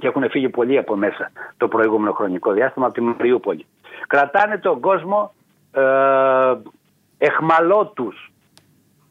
[0.01, 3.67] Και έχουν φύγει πολλοί από μέσα το προηγούμενο χρονικό διάστημα από τη Μαριούπολη.
[4.07, 5.35] Κρατάνε τον κόσμο
[5.73, 5.83] ε,
[7.19, 8.33] εχμαλώτους.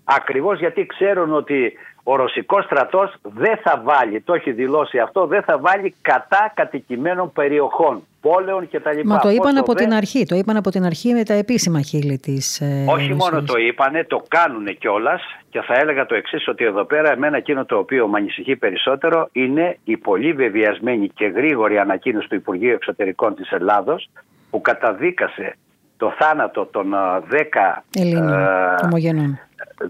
[0.04, 1.74] Ακριβώς γιατί ξέρουν ότι
[2.04, 7.32] ο ρωσικός στρατός δεν θα βάλει, το έχει δηλώσει αυτό, δεν θα βάλει κατά κατοικημένων
[7.32, 9.00] περιοχών, πόλεων κτλ.
[9.04, 12.18] Μα το είπαν από την αρχή, το είπαν από την αρχή με τα επίσημα χείλη
[12.18, 16.64] της ε, Όχι μόνο το είπανε, το κάνουν κιόλας και θα έλεγα το εξής ότι
[16.64, 21.78] εδώ πέρα εμένα εκείνο το οποίο με ανησυχεί περισσότερο είναι η πολύ βεβαιασμένη και γρήγορη
[21.78, 24.10] ανακοίνωση του Υπουργείου Εξωτερικών της Ελλάδος
[24.50, 25.56] που καταδίκασε
[25.98, 29.40] το θάνατο των 10 Ελλήνων, ε, ομογενών.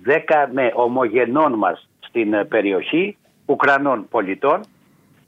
[0.05, 4.61] 10 με ομογενών μας στην ε, περιοχή Ουκρανών πολιτών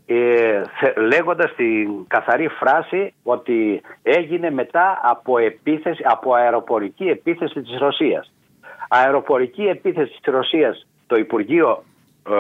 [0.06, 0.62] ε,
[1.08, 8.34] λέγοντας την καθαρή φράση ότι έγινε μετά από, επίθεση, από αεροπορική επίθεση της Ρωσίας.
[8.90, 11.84] Αεροπορική επίθεση της Ρωσίας, το Υπουργείο
[12.30, 12.34] ε,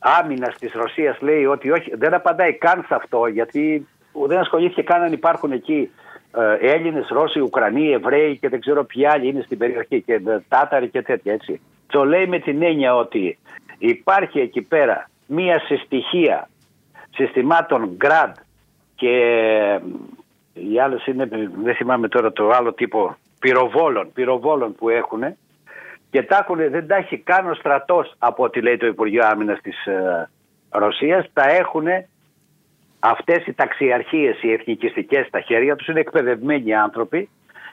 [0.00, 3.86] Άμυνας της Ρωσίας λέει ότι όχι, δεν απαντάει καν σε αυτό γιατί
[4.26, 5.90] δεν ασχολήθηκε καν αν υπάρχουν εκεί
[6.36, 10.88] ε, Έλληνες, Ρώσοι, Ουκρανοί, Εβραίοι και δεν ξέρω ποιοι άλλοι είναι στην περιοχή και Τάταροι
[10.88, 11.60] και τέτοια έτσι.
[11.90, 13.38] Το λέει με την έννοια ότι
[13.78, 16.48] υπάρχει εκεί πέρα μία συστοιχία
[17.10, 18.32] συστημάτων GRAD
[18.94, 19.14] και
[20.52, 21.28] οι άλλες είναι,
[21.62, 25.22] δεν θυμάμαι τώρα το άλλο τύπο πυροβόλων, πυροβόλων που έχουν
[26.10, 29.60] και τα έχουν, δεν τα έχει καν ο στρατός από ό,τι λέει το Υπουργείο Άμυνας
[29.60, 30.30] της ε,
[30.70, 31.86] Ρωσίας, τα έχουν
[32.98, 37.28] αυτές οι ταξιαρχίες, οι εθνικιστικές στα χέρια τους, είναι εκπαιδευμένοι άνθρωποι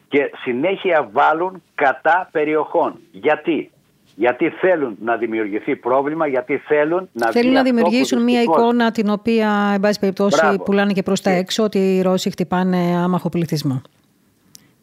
[0.07, 2.99] και συνέχεια βάλουν κατά περιοχών.
[3.11, 3.71] Γιατί;
[4.15, 9.71] Γιατί θέλουν να δημιουργηθεί πρόβλλημα, γιατί θέλουν να Θέλουν να δημιουργήσουν μια εικόνα την οποία,
[9.73, 10.63] εν πάση περιπτώσει, Μπράβο.
[10.63, 13.81] πουλάνε και προς τα έξω, ότι οι Ρώσοι χτυπάνε άμαχο πληθυσμό.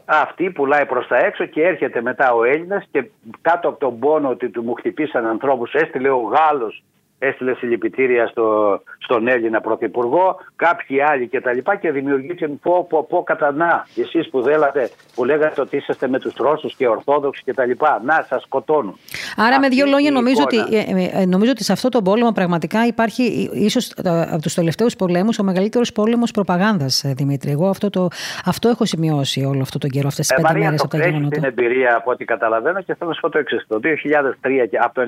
[0.05, 3.05] Αυτή πουλάει προς τα έξω και έρχεται μετά ο Έλληνας και
[3.41, 6.83] κάτω από τον πόνο ότι του μου χτυπήσαν ανθρώπους έστειλε ο Γάλλος
[7.27, 11.59] έστειλε συλληπιτήρια στο, στον Έλληνα Πρωθυπουργό, κάποιοι άλλοι κτλ.
[11.59, 13.87] Και, και δημιουργήθηκαν πω, πω, πω, κατά να.
[13.97, 17.71] Εσείς που δέλατε, που λέγατε ότι είσαστε με τους Ρώσους και Ορθόδοξοι κτλ.
[18.03, 18.99] Να, σας σκοτώνουν.
[19.37, 22.33] Άρα, με δύο λόγια, νομίζω ότι, ε, ε, ε, νομίζω ότι σε αυτό το πόλεμο
[22.33, 27.51] πραγματικά υπάρχει ίσως από τους τελευταίους πολέμους ο μεγαλύτερος πόλεμος προπαγάνδας, Δημήτρη.
[27.51, 28.09] Εγώ αυτό, το,
[28.45, 31.29] αυτό έχω σημειώσει όλο αυτό τον καιρό, αυτές τις ε, πέντε μέρες από τα γεγονότα.
[31.29, 33.65] την εμπειρία από ό,τι καταλαβαίνω και θέλω να σου πω το εξής.
[33.69, 35.05] Το 2003 και από το 1999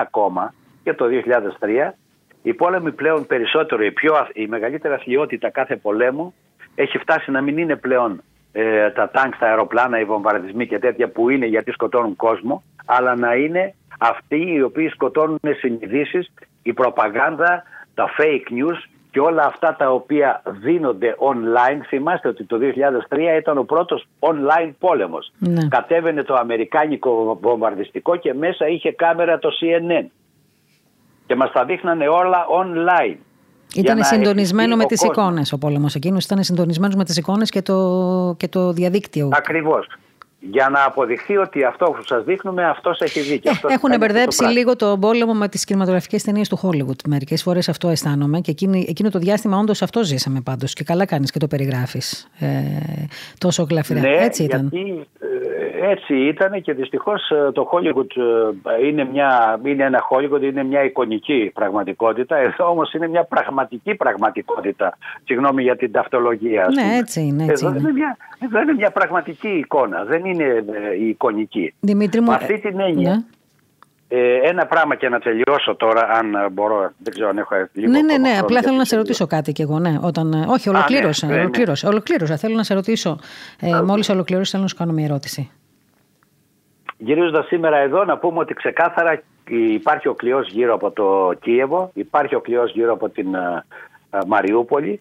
[0.00, 1.06] ακόμα και το
[1.60, 1.92] 2003
[2.42, 6.34] οι πόλεμοι πλέον περισσότερο, η, πιο, η μεγαλύτερη αθλειότητα κάθε πολέμου
[6.74, 8.22] έχει φτάσει να μην είναι πλέον
[8.52, 13.16] ε, τα τάγκ, τα αεροπλάνα, οι βομβαρδισμοί και τέτοια που είναι γιατί σκοτώνουν κόσμο, αλλά
[13.16, 16.32] να είναι αυτοί οι οποίοι σκοτώνουν συνειδήσεις,
[16.62, 17.62] η προπαγάνδα,
[17.94, 18.76] τα fake news
[19.10, 21.80] και όλα αυτά τα οποία δίνονται online.
[21.86, 22.58] Θυμάστε ότι το
[23.08, 25.32] 2003 ήταν ο πρώτος online πόλεμος.
[25.38, 25.68] Ναι.
[25.68, 30.06] Κατέβαινε το αμερικάνικο βομβαρδιστικό και μέσα είχε κάμερα το CNN
[31.26, 33.16] και μας τα δείχνανε όλα online.
[33.74, 38.34] Ήταν συντονισμένο με τις εικόνες ο πόλεμος εκείνος, ήταν συντονισμένος με τις εικόνες και το,
[38.38, 39.28] και το διαδίκτυο.
[39.32, 39.86] Ακριβώς
[40.50, 43.50] για να αποδειχθεί ότι αυτό που σας δείχνουμε, αυτός έχει δίκιο.
[43.50, 47.08] Ε, έχουν μπερδέψει λίγο το πόλεμο με τις κινηματογραφικές ταινίες του Hollywood.
[47.08, 50.72] Μερικές φορές αυτό αισθάνομαι και εκείνη, εκείνο το διάστημα όντως αυτό ζήσαμε πάντως.
[50.72, 52.46] Και καλά κάνεις και το περιγράφεις ε,
[53.38, 54.00] τόσο γλαφυρά.
[54.00, 54.68] Ναι, έτσι ήταν.
[54.72, 58.16] Γιατί, ε, έτσι ήταν και δυστυχώς ε, το Hollywood
[58.80, 62.36] ε, είναι, μια, είναι ένα Hollywood, είναι μια εικονική πραγματικότητα.
[62.36, 64.98] Εδώ όμως είναι μια πραγματική πραγματικότητα.
[65.24, 66.68] Συγγνώμη για την ταυτολογία.
[66.74, 67.44] Ναι, έτσι είναι.
[67.44, 67.92] Έτσι εδώ, είναι.
[67.92, 70.04] μια, εδώ είναι μια πραγματική εικόνα.
[70.04, 70.64] Δεν είναι ε,
[70.98, 71.74] η εικονική.
[71.80, 73.10] Δημήτρη μου, αυτή την έννοια.
[73.10, 73.24] Ναι.
[74.08, 76.92] Ε, ένα πράγμα και να τελειώσω τώρα, αν μπορώ.
[76.98, 77.90] Δεν ξέρω αν έχω λίγο.
[77.90, 78.38] Ναι, ναι, ναι.
[78.40, 79.78] Απλά θέλω να σε ρωτήσω κάτι κι εγώ.
[79.78, 81.26] Ναι, όταν, ε, όχι, ολοκλήρωσα.
[81.26, 82.36] ναι, ναι, ολοκλήρωσα, ολοκλήρωσα.
[82.36, 83.18] Θέλω να σε ρωτήσω.
[83.60, 85.50] Ε, Μόλις ολοκληρώσει, θέλω να σου κάνω μια ερώτηση.
[86.96, 92.34] Γυρίζοντα σήμερα εδώ, να πούμε ότι ξεκάθαρα υπάρχει ο κλειός γύρω από το Κίεβο, υπάρχει
[92.34, 93.26] ο κλειός γύρω από την
[94.26, 95.00] Μαριούπολη.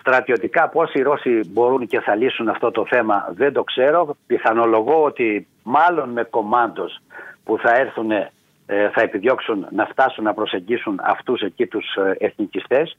[0.00, 4.16] Στρατιωτικά πώς οι Ρώσοι μπορούν και θα λύσουν αυτό το θέμα δεν το ξέρω.
[4.26, 6.98] Πιθανολογώ ότι μάλλον με κομμάντος
[7.44, 8.28] που θα έρθουν ε,
[8.66, 12.96] θα επιδιώξουν να φτάσουν να προσεγγίσουν αυτούς εκεί τους ε, εθνικιστές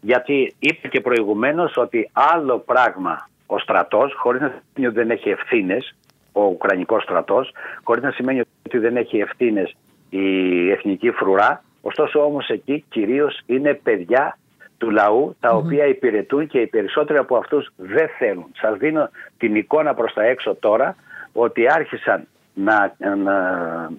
[0.00, 5.30] γιατί είπε και προηγουμένως ότι άλλο πράγμα ο στρατός χωρίς να σημαίνει ότι δεν έχει
[5.30, 5.94] ευθύνες,
[6.32, 7.52] ο Ουκρανικός στρατός
[7.82, 9.76] χωρίς να σημαίνει ότι δεν έχει ευθύνες
[10.10, 14.38] η εθνική φρουρά ωστόσο όμως εκεί κυρίως είναι παιδιά
[14.78, 18.46] του λαού τα οποία υπηρετούν και οι περισσότεροι από αυτούς δεν θέλουν.
[18.60, 20.96] Σας δίνω την εικόνα προς τα έξω τώρα
[21.32, 23.90] ότι άρχισαν να, να,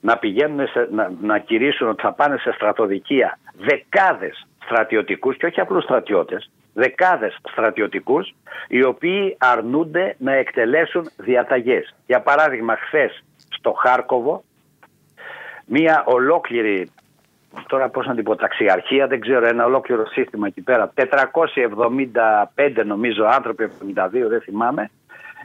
[0.00, 5.84] να πηγαίνουν, να, να κηρύσουν ότι θα πάνε σε στρατοδικεία δεκάδες στρατιωτικούς και όχι απλούς
[5.84, 8.34] στρατιώτες, δεκάδες στρατιωτικούς
[8.68, 11.94] οι οποίοι αρνούνται να εκτελέσουν διαταγές.
[12.06, 14.44] Για παράδειγμα χθες στο Χάρκοβο
[15.66, 16.90] μία ολόκληρη
[17.66, 20.92] τώρα πώς να την πω, ταξιαρχία, δεν ξέρω, ένα ολόκληρο σύστημα εκεί πέρα.
[20.94, 24.90] 475 νομίζω άνθρωποι, 72 δεν θυμάμαι,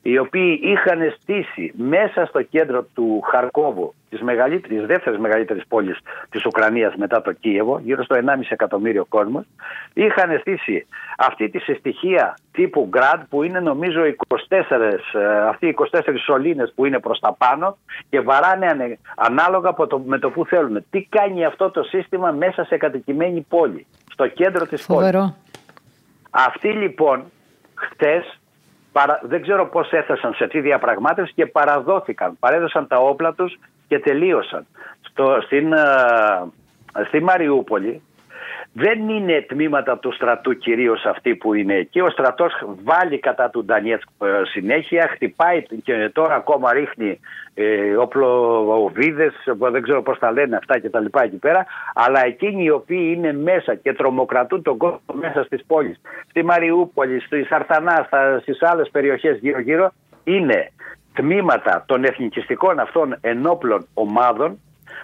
[0.09, 5.99] οι οποίοι είχαν στήσει μέσα στο κέντρο του Χαρκόβου, της, μεγαλύτερης, της δεύτερης μεγαλύτερης πόλης
[6.29, 9.45] της Ουκρανίας μετά το Κίεβο, γύρω στο 1,5 εκατομμύριο κόσμος,
[9.93, 10.87] είχαν στήσει
[11.17, 16.85] αυτή τη συστοιχεία τύπου Γκραντ που είναι νομίζω 24, ε, αυτοί οι 24 σωλήνες που
[16.85, 17.77] είναι προς τα πάνω
[18.09, 20.85] και βαράνε ανάλογα το, με το που θέλουν.
[20.89, 25.19] Τι κάνει αυτό το σύστημα μέσα σε κατοικημένη πόλη, στο κέντρο της Φοβερό.
[25.19, 25.35] πόλης.
[26.29, 27.23] Αυτοί λοιπόν
[27.75, 28.39] χτες
[28.97, 29.19] παρα...
[29.23, 32.37] δεν ξέρω πώς έφτασαν σε τι διαπραγμάτευση και παραδόθηκαν.
[32.39, 34.67] Παρέδωσαν τα όπλα τους και τελείωσαν.
[35.01, 36.47] Στο, στην, uh,
[37.07, 38.01] στη Μαριούπολη
[38.73, 41.99] δεν είναι τμήματα του στρατού κυρίως αυτοί που είναι εκεί.
[41.99, 42.53] Ο στρατός
[42.83, 47.19] βάλει κατά του Ντανιέτσκ ε, συνέχεια, χτυπάει και τώρα ακόμα ρίχνει
[47.53, 49.31] ε, όπλο-βίδε,
[49.71, 51.65] δεν ξέρω πώς τα λένε αυτά και τα λοιπά εκεί πέρα.
[51.93, 55.99] Αλλά εκείνοι οι οποίοι είναι μέσα και τρομοκρατούν τον κόσμο μέσα στις πόλεις,
[56.29, 58.07] στη Μαριούπολη, στη Σαρτανά,
[58.41, 59.91] στις άλλες περιοχές γύρω-γύρω,
[60.23, 60.71] είναι
[61.13, 64.59] τμήματα των εθνικιστικών αυτών ενόπλων ομάδων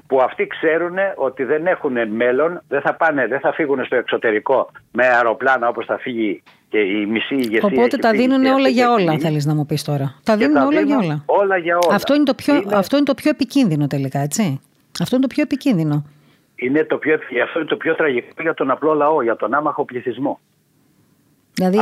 [0.08, 4.70] που αυτοί ξέρουν ότι δεν έχουν μέλλον, δεν θα, πάνε, δεν θα φύγουν στο εξωτερικό
[4.92, 7.70] με αεροπλάνα όπως θα φύγει και η μισή ηγεσία.
[7.72, 10.16] Οπότε τα δίνουν όλα για όλα, θέλεις να μου πεις τώρα.
[10.24, 11.24] Τα δίνουν όλα για όλα.
[11.26, 11.96] όλα για όλα.
[11.96, 14.62] Αυτό είναι, το πιο, αυτό είναι το πιο επικίνδυνο τελικά, έτσι.
[15.02, 16.06] Αυτό είναι το πιο επικίνδυνο.
[16.56, 17.14] Είναι το πιο,
[17.44, 20.40] αυτό είναι το πιο τραγικό για τον απλό λαό, για τον άμαχο πληθυσμό.
[21.54, 21.78] Δηλαδή,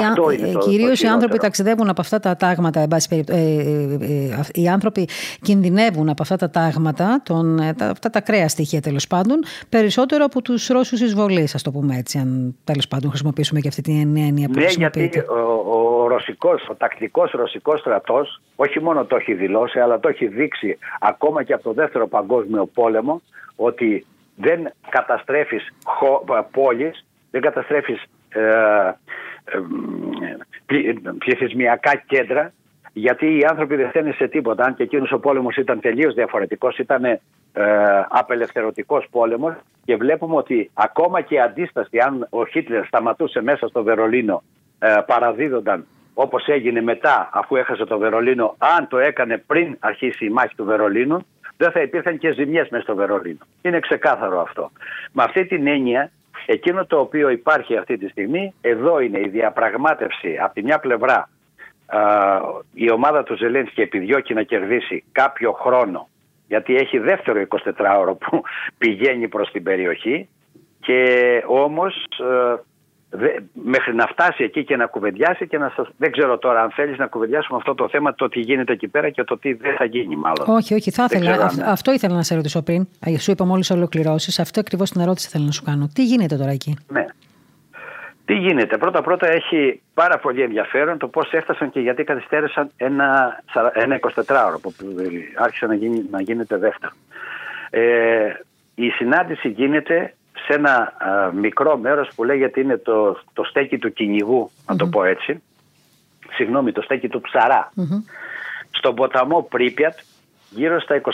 [0.60, 5.08] κυρίως οι άνθρωποι ταξιδεύουν από αυτά τα τάγματα, ε, ε, ε, οι άνθρωποι
[5.42, 9.40] κινδυνεύουν από αυτά τα τάγματα, τον, τα, αυτά τα κρέα στοιχεία τέλος πάντων,
[9.70, 13.82] περισσότερο από τους Ρώσους εισβολείς, ας το πούμε έτσι, αν τέλος πάντων χρησιμοποιήσουμε και αυτή
[13.82, 15.40] την έννοια που Ναι, γιατί ο,
[15.78, 20.78] ο, ρωσικός, ο τακτικός ρωσικός στρατός, όχι μόνο το έχει δηλώσει, αλλά το έχει δείξει
[21.00, 23.22] ακόμα και από το δεύτερο παγκόσμιο πόλεμο,
[23.56, 25.74] ότι δεν καταστρέφεις
[26.52, 28.42] πόλεις, δεν καταστρέφεις ε,
[31.18, 32.54] πληθυσμιακά κέντρα
[32.94, 34.66] γιατί οι άνθρωποι δεν φταίνουν σε τίποτα.
[34.66, 37.20] Αν και εκείνος ο πόλεμος ήταν τελείως διαφορετικός, ήταν ε,
[38.10, 39.54] απελευθερωτικός πόλεμος
[39.86, 44.44] και βλέπουμε ότι ακόμα και η αντίσταση, αν ο Χίτλερ σταματούσε μέσα στο Βερολίνο,
[44.80, 50.30] ε, παραδίδονταν όπως έγινε μετά, αφού έχασε το Βερολίνο, αν το έκανε πριν αρχίσει η
[50.30, 51.26] μάχη του Βερολίνου,
[51.58, 53.40] δεν θα υπήρχαν και ζημιές μέσα στο Βερολίνο.
[53.62, 54.72] Είναι ξεκάθαρο αυτό.
[55.12, 56.12] Με αυτή την έννοια,
[56.46, 61.30] Εκείνο το οποίο υπάρχει αυτή τη στιγμή, εδώ είναι η διαπραγμάτευση από τη μια πλευρά
[62.74, 66.10] η ομάδα του Ζελένσκι επιδιώκει να κερδίσει κάποιο χρόνο
[66.48, 68.42] γιατί έχει δεύτερο 24ωρο που
[68.78, 70.30] πηγαίνει προς την περιοχή
[70.80, 72.56] και όμως ε,
[73.54, 75.90] μέχρι να φτάσει εκεί και να κουβεντιάσει και να σας...
[75.98, 79.10] Δεν ξέρω τώρα αν θέλεις να κουβεντιάσουμε αυτό το θέμα, το τι γίνεται εκεί πέρα
[79.10, 80.46] και το τι δεν θα γίνει μάλλον.
[80.48, 81.52] Όχι, όχι, θα ήθελα.
[81.66, 82.88] Αυτό ήθελα να σε ρωτήσω πριν.
[83.20, 84.40] Σου είπα μόλις ολοκληρώσεις.
[84.40, 85.90] Αυτό ακριβώς την ερώτηση θέλω να σου κάνω.
[85.94, 87.06] Τι γίνεται τώρα εκεί; Ναι.
[88.26, 93.40] Τι γίνεται; Πρώτα πρώτα έχει πάρα πολύ ενδιαφέρον το πώς έφτασαν και γιατί καθυστέρησαν ένα,
[93.74, 94.74] ένα 24ωρο που
[95.36, 96.94] άρχισε να, γίνει, να γίνεται δεύτερο.
[97.70, 98.34] Ε,
[98.76, 100.94] η συνάντηση γίνεται σε ένα
[101.34, 105.42] μικρό μέρος που λέγεται είναι το, το στέκι του κυνηγού, να το πω έτσι.
[106.34, 107.72] Συγγνώμη, το στέκι του ψαρα
[108.72, 109.94] Στον ποταμό Πρίπιατ,
[110.50, 111.10] γύρω στα 25-30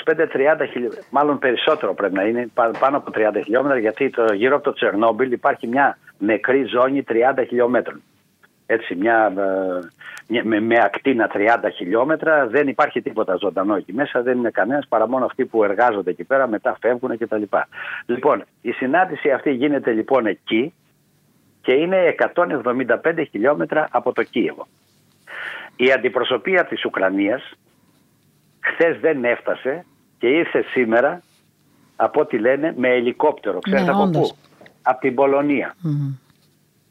[0.72, 4.74] χιλιόμετρα, μάλλον περισσότερο πρέπει να είναι, πάνω από 30 χιλιόμετρα, γιατί το, γύρω από το
[4.74, 8.02] Τσερνόμπιλ υπάρχει μια νεκρή ζώνη 30 χιλιόμετρων
[8.68, 9.34] έτσι μια,
[10.28, 11.40] ε, με, με ακτίνα 30
[11.76, 16.10] χιλιόμετρα δεν υπάρχει τίποτα ζωντανό εκεί μέσα, δεν είναι κανένας παρά μόνο αυτοί που εργάζονται
[16.10, 17.44] εκεί πέρα, μετά φεύγουν κτλ.
[18.06, 20.74] Λοιπόν, η συνάντηση αυτή γίνεται λοιπόν εκεί
[21.62, 24.68] και είναι 175 χιλιόμετρα από το Κίεβο.
[25.76, 27.52] Η αντιπροσωπεία της Ουκρανίας
[28.60, 29.86] χθες δεν έφτασε
[30.18, 31.22] και ήρθε σήμερα
[31.96, 33.60] από ό,τι λένε με ελικόπτερο.
[33.60, 34.36] Ξέρετε ναι, από πού;
[34.82, 35.76] Από την Πολωνία.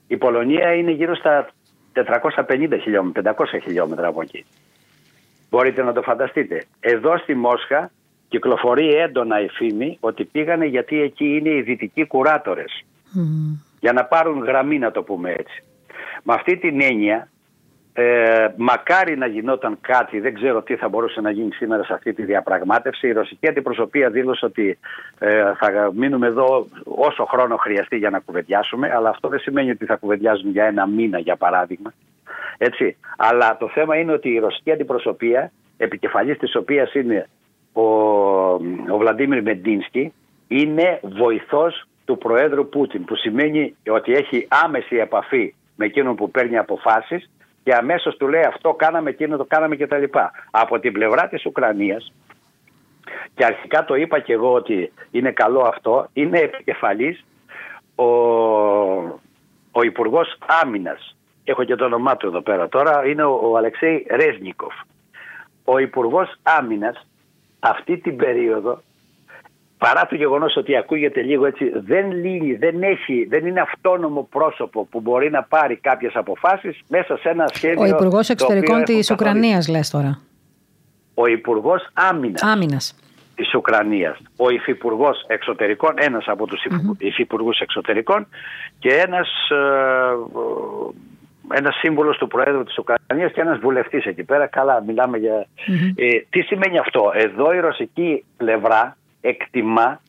[0.06, 1.48] Η Πολωνία είναι γύρω στα
[1.96, 4.44] 450 χιλιόμετρα, 500 χιλιόμετρα από εκεί.
[5.50, 6.64] Μπορείτε να το φανταστείτε.
[6.80, 7.90] Εδώ στη Μόσχα
[8.28, 12.84] κυκλοφορεί έντονα η φήμη ότι πήγανε γιατί εκεί είναι οι δυτικοί κουράτορες.
[13.80, 15.62] Για να πάρουν γραμμή να το πούμε έτσι.
[16.22, 17.28] Με αυτή την έννοια
[17.98, 22.12] ε, μακάρι να γινόταν κάτι, δεν ξέρω τι θα μπορούσε να γίνει σήμερα σε αυτή
[22.12, 23.08] τη διαπραγμάτευση.
[23.08, 24.78] Η ρωσική αντιπροσωπεία δήλωσε ότι
[25.18, 29.84] ε, θα μείνουμε εδώ όσο χρόνο χρειαστεί για να κουβεντιάσουμε, αλλά αυτό δεν σημαίνει ότι
[29.84, 31.92] θα κουβεντιάζουν για ένα μήνα για παράδειγμα.
[32.58, 32.96] Έτσι.
[33.16, 37.28] Αλλά το θέμα είναι ότι η ρωσική αντιπροσωπεία, επικεφαλής της οποίας είναι
[37.72, 37.82] ο,
[38.92, 40.12] ο Βλαντίμιρ Μεντίνσκι,
[40.48, 46.58] είναι βοηθός του Προέδρου Πούτιν, που σημαίνει ότι έχει άμεση επαφή με εκείνον που παίρνει
[46.58, 47.30] αποφάσεις
[47.66, 50.04] και αμέσως του λέει αυτό κάναμε, εκείνο το κάναμε κτλ.
[50.50, 52.12] Από την πλευρά της Ουκρανίας,
[53.34, 57.24] και αρχικά το είπα και εγώ ότι είναι καλό αυτό, είναι επικεφαλής
[57.94, 58.04] ο,
[59.70, 61.16] ο Υπουργός Άμυνας.
[61.44, 64.74] Έχω και το όνομά του εδώ πέρα τώρα, είναι ο, ο Αλεξέη Ρέσνικοφ.
[65.64, 67.06] Ο Υπουργός Άμυνας
[67.60, 68.82] αυτή την περίοδο
[69.78, 74.84] παρά το γεγονός ότι ακούγεται λίγο έτσι, δεν λύνει, δεν έχει, δεν είναι αυτόνομο πρόσωπο
[74.84, 77.82] που μπορεί να πάρει κάποιες αποφάσεις μέσα σε ένα σχέδιο...
[77.82, 80.20] Ο Υπουργός Εξωτερικών της Ουκρανίας λες τώρα.
[81.14, 82.42] Ο Υπουργός Άμυνας.
[82.42, 82.96] Άμυνας.
[83.34, 84.18] Της Ουκρανίας.
[84.36, 88.26] Ο Υφυπουργός Εξωτερικών, ένας από τους mm Υφυπουργούς Εξωτερικών
[88.78, 89.28] και ένας...
[89.50, 89.56] Ε,
[91.50, 94.46] ένας σύμβολο του Προέδρου της Ουκρανίας και ένας βουλευτής εκεί πέρα.
[94.46, 95.46] Καλά, μιλάμε για.
[95.94, 98.96] Ε, τι σημαίνει αυτό; Εδώ η ρωσική πλευρά
[99.28, 100.00] εκτιμά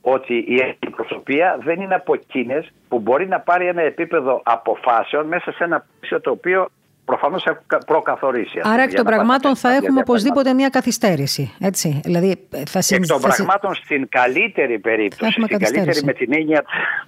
[0.00, 5.52] ότι η αντιπροσωπεία δεν είναι από εκείνες που μπορεί να πάρει ένα επίπεδο αποφάσεων μέσα
[5.52, 6.68] σε ένα πλαίσιο το οποίο
[7.04, 8.60] προφανώς έχουν προκαθορίσει.
[8.62, 11.54] Άρα εκ των πραγμάτων θα έχουμε οπωσδήποτε μια καθυστέρηση.
[11.60, 12.00] Έτσι.
[12.04, 16.64] Δηλαδή, θα Εκ των πραγμάτων στην καλύτερη περίπτωση, στην καλύτερη με την έννοια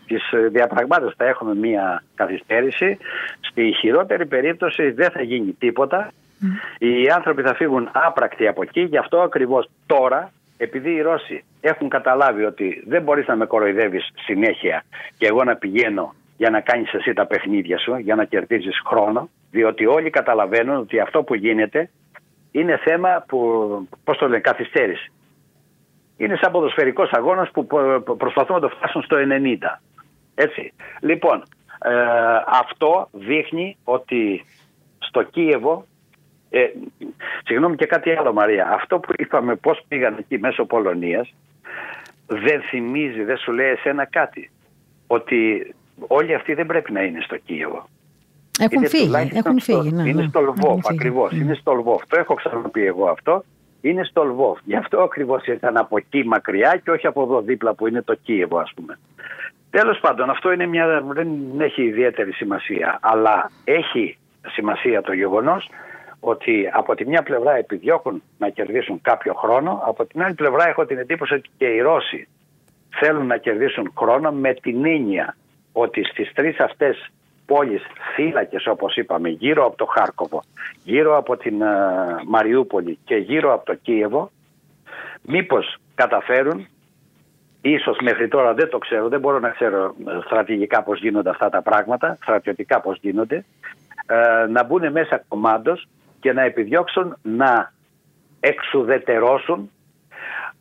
[0.06, 2.98] της διαπραγμάτευσης θα έχουμε μια καθυστέρηση.
[3.40, 6.10] Στη χειρότερη περίπτωση δεν θα γίνει τίποτα.
[6.78, 8.80] Οι άνθρωποι θα φύγουν άπρακτοι από εκεί.
[8.80, 14.10] Γι' αυτό ακριβώς τώρα επειδή οι Ρώσοι έχουν καταλάβει ότι δεν μπορείς να με κοροϊδεύεις
[14.14, 14.84] συνέχεια
[15.18, 19.28] και εγώ να πηγαίνω για να κάνεις εσύ τα παιχνίδια σου, για να κερδίζεις χρόνο,
[19.50, 21.90] διότι όλοι καταλαβαίνουν ότι αυτό που γίνεται
[22.50, 23.38] είναι θέμα που,
[24.04, 25.12] πώς το λένε, καθυστέρηση.
[26.16, 27.66] Είναι σαν ποδοσφαιρικός αγώνας που
[28.18, 29.80] προσπαθούν να το φτάσουν στο 90.
[30.34, 30.72] Έτσι.
[31.00, 31.42] Λοιπόν,
[31.82, 31.90] Ε,
[32.46, 34.44] αυτό δείχνει ότι
[34.98, 35.86] στο Κίεβο
[36.50, 36.66] ε,
[37.44, 41.34] συγγνώμη και κάτι άλλο Μαρία αυτό που είπαμε πως πήγαν εκεί μέσω Πολωνίας
[42.26, 44.50] δεν θυμίζει, δεν σου λέει εσένα κάτι
[45.06, 45.74] ότι
[46.06, 47.88] όλοι αυτοί δεν πρέπει να είναι στο Κίεβο
[48.58, 49.92] έχουν είναι φύγει, έχουν φύγει.
[49.92, 51.32] Ναι, είναι ναι, στο Λβόφ ακριβώς.
[51.32, 52.02] Είναι στο Λβόφ.
[52.06, 53.44] Το έχω ξαναπεί εγώ αυτό.
[53.80, 54.58] Είναι στο Λβόφ.
[54.64, 58.14] Γι' αυτό ακριβώς ήρθαν από εκεί μακριά και όχι από εδώ δίπλα που είναι το
[58.14, 58.98] Κίεβο, ας πούμε.
[59.70, 62.98] Τέλος πάντων, αυτό είναι μια, δεν έχει ιδιαίτερη σημασία.
[63.02, 65.70] Αλλά έχει σημασία το γεγονός
[66.20, 70.86] ότι από τη μια πλευρά επιδιώκουν να κερδίσουν κάποιο χρόνο, από την άλλη πλευρά έχω
[70.86, 72.28] την εντύπωση ότι και οι Ρώσοι
[72.88, 75.36] θέλουν να κερδίσουν χρόνο με την έννοια
[75.72, 77.10] ότι στις τρεις αυτές
[77.46, 77.82] πόλεις
[78.14, 80.42] φύλακες όπως είπαμε γύρω από το Χάρκοβο,
[80.84, 84.30] γύρω από την uh, Μαριούπολη και γύρω από το Κίεβο
[85.22, 86.66] μήπως καταφέρουν
[87.60, 91.48] ίσως μέχρι τώρα δεν το ξέρω, δεν μπορώ να ξέρω ε, στρατηγικά πώς γίνονται αυτά
[91.48, 93.44] τα πράγματα, στρατιωτικά πώς γίνονται
[94.06, 95.88] ε, να μπουν μέσα κομμάτως
[96.20, 97.72] και να επιδιώξουν να
[98.40, 99.70] εξουδετερώσουν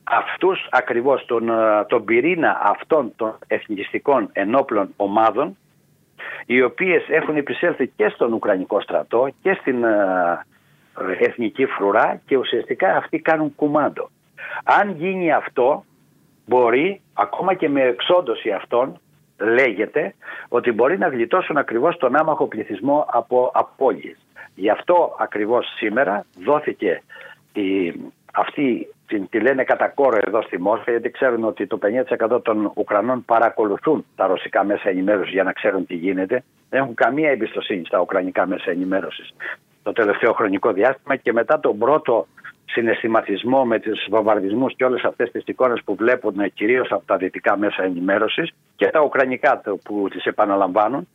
[0.04, 1.50] αυτούς ακριβώς τον,
[1.88, 5.58] τον πυρήνα αυτών των εθνικιστικών ενόπλων ομάδων
[6.46, 10.46] οι οποίες έχουν επισέλθει και στον Ουκρανικό στρατό και στην ε,
[11.20, 14.10] εθνική φρουρά και ουσιαστικά αυτοί κάνουν κουμάντο.
[14.64, 15.84] Αν γίνει αυτό
[16.46, 19.00] μπορεί ακόμα και με εξόντωση αυτών
[19.38, 20.14] λέγεται
[20.48, 24.18] ότι μπορεί να γλιτώσουν ακριβώς τον άμαχο πληθυσμό από απώλειες.
[24.60, 27.02] Γι' αυτό ακριβώς σήμερα δόθηκε
[27.54, 27.94] η,
[28.34, 31.80] αυτή την, τη λένε κατά κόρο εδώ στη Μόσχα γιατί ξέρουν ότι το
[32.32, 36.44] 50% των Ουκρανών παρακολουθούν τα ρωσικά μέσα ενημέρωσης για να ξέρουν τι γίνεται.
[36.70, 39.34] Δεν έχουν καμία εμπιστοσύνη στα ουκρανικά μέσα ενημέρωσης
[39.88, 42.28] το τελευταίο χρονικό διάστημα και μετά τον πρώτο
[42.66, 47.58] συναισθηματισμό με τους βομβαρδισμούς και όλες αυτές τις εικόνες που βλέπουν κυρίως από τα δυτικά
[47.58, 51.08] μέσα ενημέρωσης και τα ουκρανικά που τις επαναλαμβάνουν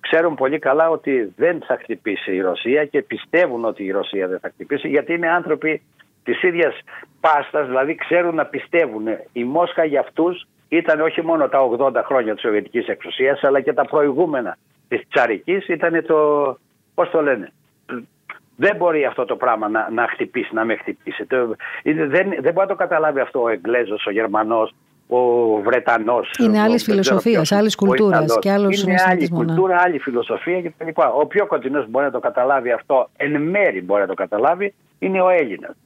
[0.00, 4.38] ξέρουν πολύ καλά ότι δεν θα χτυπήσει η Ρωσία και πιστεύουν ότι η Ρωσία δεν
[4.38, 5.82] θα χτυπήσει γιατί είναι άνθρωποι
[6.24, 6.74] της ίδιας
[7.20, 9.06] πάστας, δηλαδή ξέρουν να πιστεύουν.
[9.32, 13.72] Η Μόσχα για αυτούς ήταν όχι μόνο τα 80 χρόνια της Σοβιετικής εξουσίας, αλλά και
[13.72, 14.56] τα προηγούμενα
[14.88, 16.58] της Τσαρικής ήταν το.
[16.94, 17.52] Πώς το λένε.
[18.56, 21.26] Δεν μπορεί αυτό το πράγμα να, να χτυπήσει, να με χτυπήσει.
[21.84, 24.74] δεν, δεν μπορεί να το καταλάβει αυτό ο Εγγλέζος, ο Γερμανός,
[25.10, 26.30] ο Βρετανός.
[26.38, 30.88] Είναι άλλης φιλοσοφίας, άλλης κουλτούρας και άλλος Είναι άλλη κουλτούρα, άλλη φιλοσοφία κτλ.
[31.18, 35.20] Ο πιο κοντινός μπορεί να το καταλάβει αυτό, εν μέρη μπορεί να το καταλάβει, είναι
[35.20, 35.76] ο Έλληνας.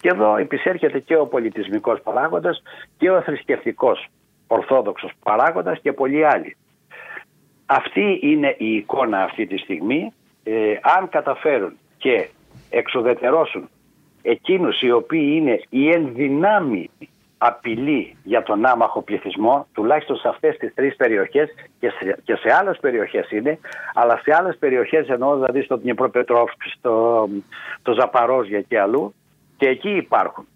[0.00, 2.62] Και εδώ επισέρχεται και ο πολιτισμικός παράγοντας
[2.98, 4.06] και ο θρησκευτικός
[4.46, 6.56] ορθόδοξος παράγοντας και πολλοί άλλοι.
[7.66, 10.12] Αυτή είναι η εικόνα αυτή τη στιγμή.
[10.44, 10.52] Ε,
[10.98, 12.28] αν καταφέρουν και
[12.70, 13.68] εξοδετερώσουν
[14.22, 16.90] εκείνους οι οποίοι είναι η ενδυνάμει
[17.38, 21.48] απειλή για τον άμαχο πληθυσμό, τουλάχιστον σε αυτές τις τρεις περιοχές
[21.80, 23.58] και σε, και σε άλλες περιοχές είναι,
[23.94, 27.28] αλλά σε άλλες περιοχές εννοώ δηλαδή στο Δνіпροπετρόφσκ, στο
[27.82, 29.14] το Ζαπαρόζια και αλλού,
[29.56, 30.46] και εκεί υπάρχουν.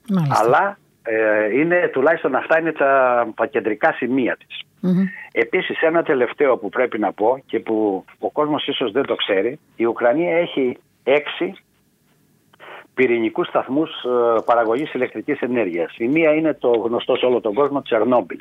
[0.41, 4.63] Αλλά ε, είναι, τουλάχιστον αυτά είναι τα, τα κεντρικά σημεία της.
[4.83, 9.15] mm Επίσης ένα τελευταίο που πρέπει να πω και που ο κόσμος ίσως δεν το
[9.15, 11.55] ξέρει, η Ουκρανία έχει έξι
[13.01, 15.95] πυρηνικούς σταθμούς ε, παραγωγής ηλεκτρικής ενέργειας.
[15.97, 18.39] Η μία είναι το γνωστό σε όλο τον κόσμο Τσερνόμπιλ.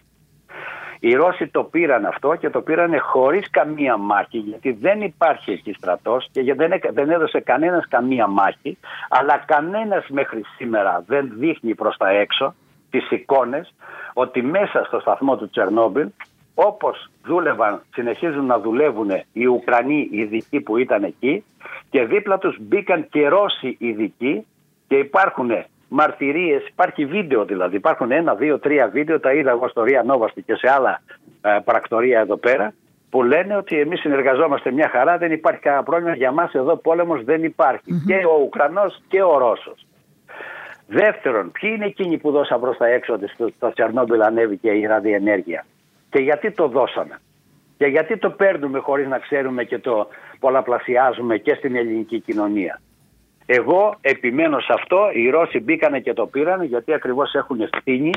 [0.99, 5.73] Οι Ρώσοι το πήραν αυτό και το πήραν χωρίς καμία μάχη γιατί δεν υπάρχει εκεί
[5.73, 8.77] στρατός και δεν, δεν έδωσε κανένας καμία μάχη
[9.09, 12.55] αλλά κανένας μέχρι σήμερα δεν δείχνει προς τα έξω
[12.89, 13.73] τις εικόνες
[14.13, 16.07] ότι μέσα στο σταθμό του Τσερνόμπιλ
[16.67, 21.43] όπως δούλευαν, συνεχίζουν να δουλεύουν οι Ουκρανοί ειδικοί που ήταν εκεί
[21.89, 24.45] και δίπλα τους μπήκαν και Ρώσοι ειδικοί
[24.87, 25.51] και υπάρχουν
[25.87, 27.75] μαρτυρίες, υπάρχει βίντεο δηλαδή.
[27.75, 31.01] Υπάρχουν ένα, δύο, τρία βίντεο, τα είδα εγώ στο Ρία Νόβαστη και σε άλλα
[31.41, 32.73] ε, πρακτορία εδώ πέρα,
[33.09, 36.15] που λένε ότι εμείς συνεργαζόμαστε μια χαρά, δεν υπάρχει κανένα πρόβλημα.
[36.15, 39.85] Για μας εδώ πόλεμος δεν υπαρχει Και ο Ουκρανός και ο Ρώσος.
[40.87, 44.85] Δεύτερον, ποιοι είναι εκείνοι που δώσαν προς τα έξω ότι στο, στο Τσερνόμπιλ ανέβηκε η
[44.85, 45.65] ραδιενέργεια;
[46.09, 47.21] Και γιατί το δώσαμε.
[47.77, 50.07] Και γιατί το παίρνουμε χωρίς να ξέρουμε και το
[50.39, 52.81] πολλαπλασιάζουμε και στην ελληνική κοινωνία.
[53.45, 55.09] Εγώ επιμένω σε αυτό.
[55.13, 58.11] Οι Ρώσοι μπήκανε και το πήραν γιατί ακριβώς έχουν ευθύνη.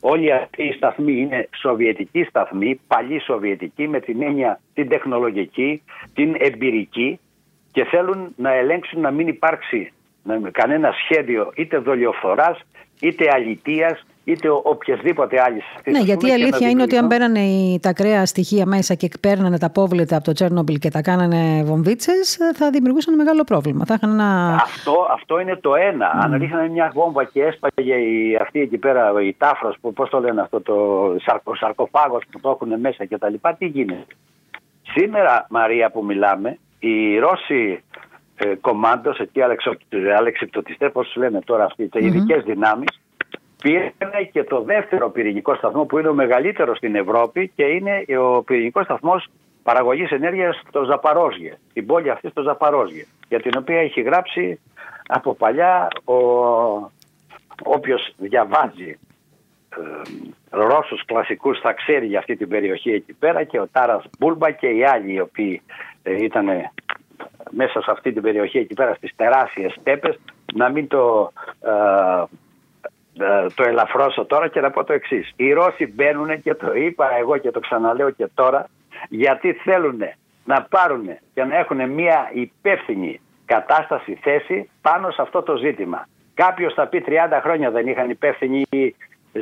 [0.00, 5.82] Όλοι αυτοί οι σταθμοί είναι σοβιετικοί σταθμοί, παλιοί σοβιετικοί με την έννοια την τεχνολογική,
[6.14, 7.20] την εμπειρική
[7.72, 9.92] και θέλουν να ελέγξουν να μην υπάρξει
[10.52, 12.60] κανένα σχέδιο είτε δολιοφθοράς
[13.00, 17.40] είτε αλητίας είτε οποιασδήποτε άλλης Ναι, γιατί η αλήθεια είναι ότι αν μπαίνανε
[17.80, 22.38] τα κρέα στοιχεία μέσα και παίρνανε τα πόβλητα από το Τσέρνομπιλ και τα κάνανε βομβίτσες,
[22.54, 23.84] θα δημιουργούσαν μεγάλο πρόβλημα.
[23.84, 24.54] Θα ένα...
[24.54, 26.16] αυτό, αυτό είναι το ένα.
[26.16, 26.24] Mm.
[26.24, 30.40] Αν ρίχνανε μια βόμβα και έσπαγε η, αυτή εκεί πέρα η τάφρος, πώς το λένε
[30.40, 30.76] αυτό, το
[31.20, 34.06] σαρκο, σαρκοφάγος που το έχουν μέσα κτλ., τι γίνεται;
[34.82, 37.82] Σήμερα, Μαρία, που μιλάμε, οι Ρώσοι
[38.36, 39.40] ε, κομμάντος, εκεί
[40.16, 43.00] αλεξιπτωτιστές, πώς λένε τώρα αυτοί, οι ειδικές δυνάμεις,
[43.62, 48.42] πήραν και το δεύτερο πυρηνικό σταθμό που είναι ο μεγαλύτερος στην Ευρώπη και είναι ο
[48.42, 49.26] πυρηνικός σταθμός
[49.62, 54.60] παραγωγής ενέργειας στο Ζαπαρόζιε, την πόλη αυτή στο Ζαπαρόζιε, για την οποία έχει γράψει
[55.08, 56.14] από παλιά ο,
[57.64, 58.98] όποιος διαβάζει
[59.68, 59.80] ε,
[60.50, 64.66] Ρώσους κλασικούς θα ξέρει για αυτή την περιοχή εκεί πέρα και ο Τάρας Μπούλμπα και
[64.66, 65.62] οι άλλοι οι οποίοι
[66.02, 66.46] ε, ήταν
[67.50, 70.18] μέσα σε αυτή την περιοχή εκεί πέρα στις τεράστιες στέπες
[70.54, 72.24] να μην το, ε, ε,
[73.54, 75.32] το ελαφρώσω τώρα και να πω το εξής.
[75.36, 78.66] Οι Ρώσοι μπαίνουν και το είπα εγώ και το ξαναλέω και τώρα
[79.08, 79.98] γιατί θέλουν
[80.44, 86.08] να πάρουν και να έχουν μια υπεύθυνη κατάσταση θέση πάνω σε αυτό το ζήτημα.
[86.34, 87.12] Κάποιος θα πει 30
[87.42, 88.66] χρόνια δεν είχαν υπεύθυνη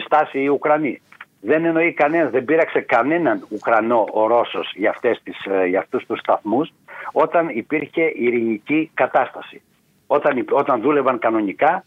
[0.04, 1.00] στάση οι Ουκρανοί.
[1.40, 6.06] Δεν εννοεί κανένας, δεν πήραξε κανέναν Ουκρανό ο Ρώσος για, αυτές τις, ε, για αυτούς
[6.06, 6.72] τους σταθμούς
[7.12, 9.62] όταν υπήρχε ειρηνική κατάσταση.
[10.06, 11.84] Όταν, όταν δούλευαν κανονικά,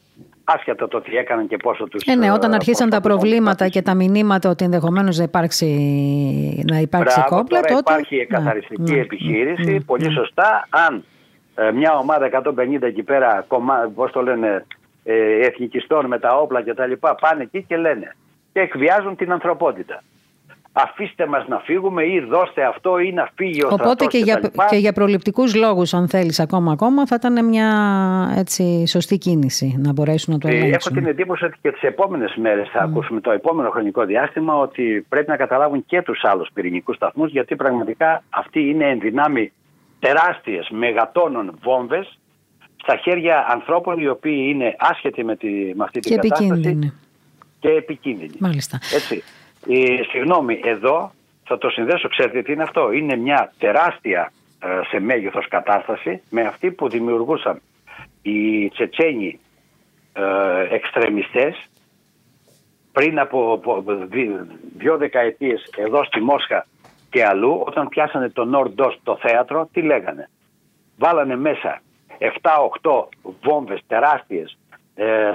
[0.56, 2.04] άσχετα το τι έκαναν και πόσο τους...
[2.04, 5.66] Ε, ναι, όταν ε, αρχίσαν τα προβλήματα και τα μηνύματα ότι ενδεχομένως να υπάρξει,
[6.72, 7.92] να υπάρξει Μπράβο, κόμπλα, τώρα τότε...
[7.92, 11.04] υπάρχει εκαθαριστική επιχείρηση, πολύ σωστά, αν
[11.56, 14.66] ε, μια ομάδα 150 εκεί πέρα, κομμά, πώς το λένε,
[15.04, 18.16] ε, εθνικιστών με τα όπλα και τα λοιπά πάνε εκεί και λένε
[18.54, 20.04] και εκβιάζουν την ανθρωπότητα.
[20.72, 24.52] Αφήστε μας να φύγουμε ή δώστε αυτό ή να φύγει ο Οπότε και, και, για,
[24.70, 27.70] και για προληπτικούς λόγους αν θέλεις ακόμα ακόμα θα ήταν μια
[28.36, 30.96] έτσι, σωστή κίνηση να μπορέσουν να το ε, ελέγξουν.
[30.96, 35.06] Έχω την εντύπωση ότι και τις επόμενες μέρες θα ακούσουμε το επόμενο χρονικό διάστημα ότι
[35.10, 39.52] πρέπει να καταλάβουν και τους άλλους πυρηνικούς σταθμούς γιατί πραγματικά αυτοί είναι ενδυνάμει
[40.00, 42.20] τεράστιες μεγατόνων βόμβες
[42.76, 46.94] στα χέρια ανθρώπων οι οποίοι είναι άσχετοι με, τη, με αυτή την και κατάσταση επικίνδυνοι.
[47.60, 48.36] και επικίνδυνοι.
[48.40, 48.80] Μάλιστα.
[48.96, 49.24] Έτσι.
[49.68, 51.12] Ε, συγγνώμη, εδώ
[51.44, 56.42] θα το συνδέσω, ξέρετε τι είναι αυτό; Είναι μια τεράστια ε, σε μέγεθος κατάσταση με
[56.42, 57.62] αυτή που δημιουργούσαν
[58.22, 59.40] οι Τσετσένοι
[60.14, 61.70] ε, εξτρεμιστές
[62.92, 63.62] πριν από,
[64.10, 66.66] δύο, δύο δεκαετίες εδώ στη Μόσχα
[67.10, 70.30] και αλλού όταν πιάσανε το Νορντός το θέατρο τι λέγανε;
[70.98, 71.82] Βάλανε μέσα
[72.82, 73.04] 7-8
[73.44, 74.69] βόμβες τεράστιες ε,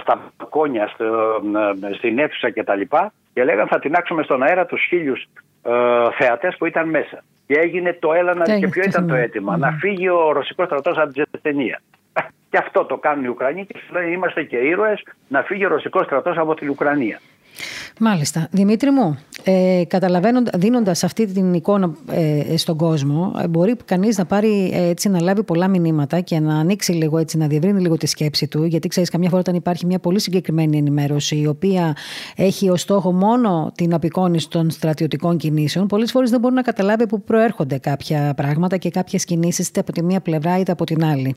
[0.00, 2.80] στα μπαλκόνια, ε, στην αίθουσα κτλ.
[2.80, 5.28] Και, και λέγανε θα τεινάξουμε στον αέρα τους χίλιους
[5.62, 5.70] ε,
[6.18, 7.24] θεατές που ήταν μέσα.
[7.46, 9.56] Και έγινε το έλανα και ποιο ήταν το αίτημα.
[9.56, 11.80] Να φύγει ο ρωσικός στρατός από την Τσετσενία.
[12.50, 16.04] Και αυτό το κάνουν οι Ουκρανοί και λένε είμαστε και ήρωες να φύγει ο ρωσικός
[16.04, 17.20] στρατός από την Ουκρανία.
[18.00, 18.48] Μάλιστα.
[18.50, 19.82] Δημήτρη μου, ε,
[20.54, 25.20] δίνοντας αυτή την εικόνα ε, στον κόσμο, ε, μπορεί κανείς να πάρει ε, έτσι να
[25.20, 28.88] λάβει πολλά μηνύματα και να ανοίξει λίγο έτσι, να διευρύνει λίγο τη σκέψη του, γιατί
[28.88, 31.96] ξέρεις καμιά φορά όταν υπάρχει μια πολύ συγκεκριμένη ενημέρωση η οποία
[32.36, 37.06] έχει ως στόχο μόνο την απεικόνηση των στρατιωτικών κινήσεων, πολλές φορές δεν μπορεί να καταλάβει
[37.06, 41.04] που προέρχονται κάποια πράγματα και κάποιες κινήσεις είτε από τη μία πλευρά είτε από την
[41.04, 41.34] άλλη.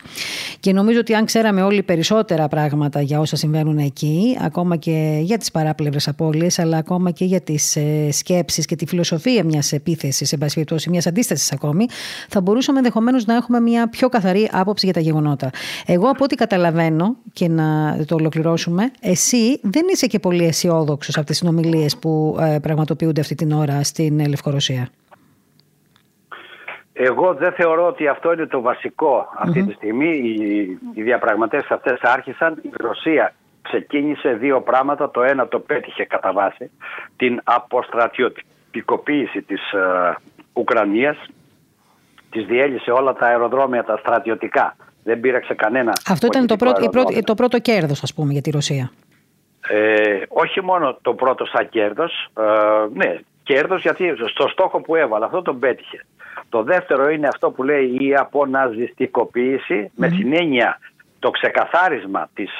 [0.59, 5.37] Και νομίζω ότι αν ξέραμε όλοι περισσότερα πράγματα για όσα συμβαίνουν εκεί, ακόμα και για
[5.37, 10.27] τις παράπλευρες απώλειες, αλλά ακόμα και για τις ε, σκέψεις και τη φιλοσοφία μιας επίθεσης,
[10.27, 11.85] σε πάση περιπτώσει μιας αντίστασης ακόμη,
[12.29, 15.49] θα μπορούσαμε ενδεχομένως να έχουμε μια πιο καθαρή άποψη για τα γεγονότα.
[15.85, 21.25] Εγώ από ό,τι καταλαβαίνω και να το ολοκληρώσουμε, εσύ δεν είσαι και πολύ αισιόδοξος από
[21.25, 24.89] τις συνομιλίες που ε, πραγματοποιούνται αυτή την ώρα στην Λευκορωσία.
[26.99, 30.17] Εγώ δεν θεωρώ ότι αυτό είναι το βασικό τη στιγμή.
[30.17, 32.59] Οι, οι διαπραγματεύσεις αυτές άρχισαν.
[32.61, 33.33] Η Ρωσία
[33.67, 35.11] ξεκίνησε δύο πράγματα.
[35.11, 36.71] Το ένα το πέτυχε κατά βάση.
[37.17, 40.15] Την αποστρατιωτικοποίηση της ε,
[40.53, 41.17] Ουκρανίας.
[42.29, 44.75] Της διέλυσε όλα τα αεροδρόμια τα στρατιωτικά.
[45.03, 45.93] Δεν πήραξε κανένα.
[46.07, 46.89] Αυτό ήταν το πρώτο,
[47.23, 48.91] το πρώτο κέρδος ας πούμε για τη Ρωσία.
[49.69, 52.29] Ε, όχι μόνο το πρώτο σαν κέρδος.
[52.37, 52.43] Ε,
[52.93, 56.05] ναι, κέρδος γιατί στο στόχο που έβαλε αυτό τον πέτυχε.
[56.49, 60.79] Το δεύτερο είναι αυτό που λέει η αποναζιστικοποίηση με την έννοια
[61.27, 62.51] το ξεκαθάρισμα της,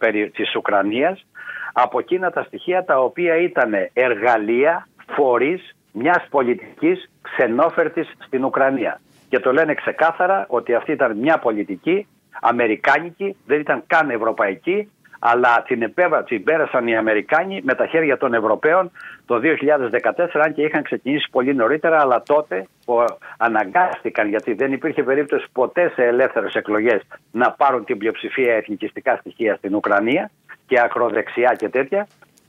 [0.00, 1.26] ε, της Ουκρανίας
[1.72, 9.00] από εκείνα τα στοιχεία τα οποία ήταν εργαλεία, φορείς μιας πολιτικής ξενόφερτης στην Ουκρανία.
[9.28, 12.06] Και το λένε ξεκάθαρα ότι αυτή ήταν μια πολιτική
[12.40, 18.16] αμερικάνικη, δεν ήταν καν ευρωπαϊκή, αλλά την, επέβα, την πέρασαν οι Αμερικάνοι με τα χέρια
[18.16, 18.90] των Ευρωπαίων
[19.26, 23.04] το 2014, αν και είχαν ξεκινήσει πολύ νωρίτερα, αλλά τότε που
[23.36, 29.54] αναγκάστηκαν, γιατί δεν υπήρχε περίπτωση ποτέ σε ελεύθερες εκλογές να πάρουν την πλειοψηφία εθνικιστικά στοιχεία
[29.54, 30.30] στην Ουκρανία
[30.66, 32.06] και ακροδεξιά και τέτοια,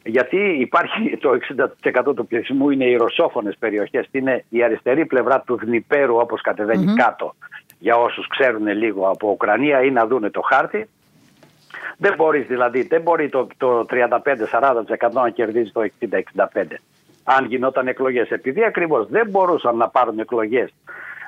[0.07, 1.38] γιατί υπάρχει το
[2.06, 6.41] 60% του πληθυσμού είναι οι ρωσόφωνες περιοχές, είναι η αριστερή πλευρά του Δνηπέρου όπως
[6.95, 7.35] κάτω.
[7.80, 10.89] Για όσους ξέρουν λίγο από Ουκρανία ή να δούνε το χάρτη
[11.98, 15.82] δεν μπορείς δηλαδή, δεν μπορεί το, το 35-40% να κερδίζεις το
[16.36, 16.64] 60-65%
[17.24, 18.30] αν γινόταν εκλογές.
[18.30, 20.74] Επειδή ακριβώς δεν μπορούσαν να πάρουν εκλογές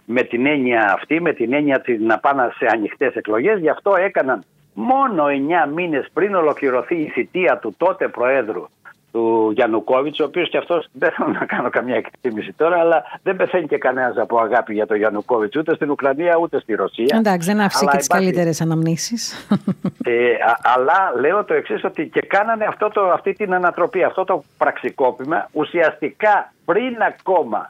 [0.05, 3.59] με την έννοια αυτή, με την έννοια να πάνε σε ανοιχτές εκλογές.
[3.59, 4.43] Γι' αυτό έκαναν
[4.73, 5.25] μόνο
[5.67, 8.65] 9 μήνες πριν ολοκληρωθεί η θητεία του τότε Προέδρου
[9.11, 13.35] του Γιαννουκόβιτς, ο οποίος και αυτός δεν θέλω να κάνω καμιά εκτίμηση τώρα, αλλά δεν
[13.35, 17.15] πεθαίνει και κανένας από αγάπη για τον Γιαννουκόβιτς ούτε στην Ουκρανία ούτε στη Ρωσία.
[17.17, 19.47] Εντάξει, δεν άφησε και τις καλύτερες αναμνήσεις.
[20.03, 20.31] Ε,
[20.61, 25.49] αλλά λέω το εξής, ότι και κάνανε αυτό το, αυτή την ανατροπή, αυτό το πραξικόπημα
[25.51, 27.69] ουσιαστικά πριν ακόμα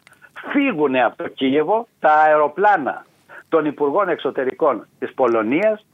[0.52, 3.06] φύγουν από το Κίεβο τα αεροπλάνα
[3.50, 5.86] των Υπουργών Εξωτερικών της Πολωνίας,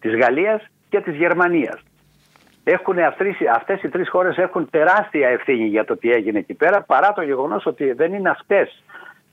[0.00, 1.80] της Γαλλίας και της Γερμανίας
[2.64, 2.96] έχουν
[3.54, 7.22] αυτές οι τρεις χώρες έχουν τεράστια ευθύνη για το τι έγινε εκεί πέρα παρά το
[7.22, 8.82] γεγονός ότι δεν είναι αυτές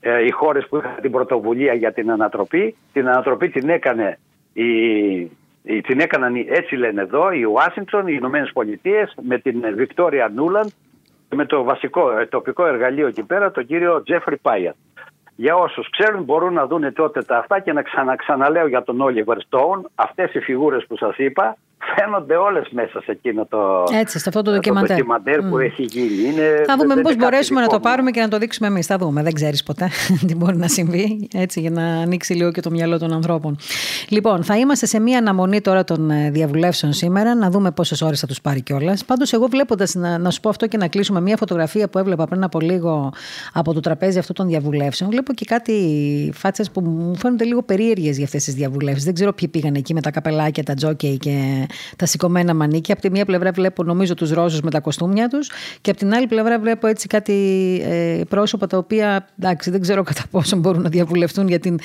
[0.00, 2.76] ε, οι χώρες που είχαν την πρωτοβουλία για την ανατροπή.
[2.92, 4.18] Την ανατροπή την έκανε
[4.52, 5.18] η,
[5.62, 10.68] η, την έκαναν έτσι λένε εδώ η Ουάσινγκτον, οι Ηνωμένες Πολιτείες με την Βικτόρια Νούλαντ
[11.28, 14.74] και με το βασικό ε, τοπικό εργαλείο εκεί πέρα τον κύριο Τζέφρι Πάιατ.
[15.36, 19.40] Για όσους ξέρουν μπορούν να δουν τότε τα αυτά και να ξαναξαναλέω για τον Όλιβερ
[19.40, 24.28] Στόουν αυτές οι φιγούρες που σας είπα φαίνονται όλες μέσα σε εκείνο το, Έτσι, σε
[24.28, 26.28] αυτό το ντοκιμαντέρ, που έχει γίνει.
[26.28, 28.86] Είναι, θα δούμε πώς μπορέσουμε να το πάρουμε και να το δείξουμε εμείς.
[28.86, 29.22] Θα δούμε.
[29.22, 29.90] Δεν ξέρεις ποτέ
[30.26, 31.28] τι μπορεί να συμβεί.
[31.34, 33.56] Έτσι, για να ανοίξει λίγο και το μυαλό των ανθρώπων.
[34.08, 38.20] Λοιπόν, θα είμαστε σε μία αναμονή τώρα των ε, διαβουλεύσεων σήμερα, να δούμε πόσες ώρες
[38.20, 39.04] θα τους πάρει κιόλας.
[39.04, 42.26] Πάντως, εγώ βλέποντας, να, να σου πω αυτό και να κλείσουμε μία φωτογραφία που έβλεπα
[42.26, 43.12] πριν από λίγο
[43.52, 48.16] από το τραπέζι αυτών των διαβουλεύσεων, βλέπω και κάτι φάτσες που μου φαίνονται λίγο περίεργες
[48.16, 49.04] για αυτές τις διαβουλεύσεις.
[49.04, 51.66] Δεν ξέρω ποιοι πήγαν εκεί με τα καπελάκια, τα τζόκεϊ και
[51.96, 52.94] τα σηκωμένα μανίκια.
[52.94, 56.14] Από τη μία πλευρά βλέπω νομίζω τους Ρώσους με τα κοστούμια τους και από την
[56.14, 57.32] άλλη πλευρά βλέπω έτσι κάτι
[57.84, 61.78] ε, πρόσωπα τα οποία εντάξει, δεν ξέρω κατά πόσο μπορούν να διαβουλευτούν για την,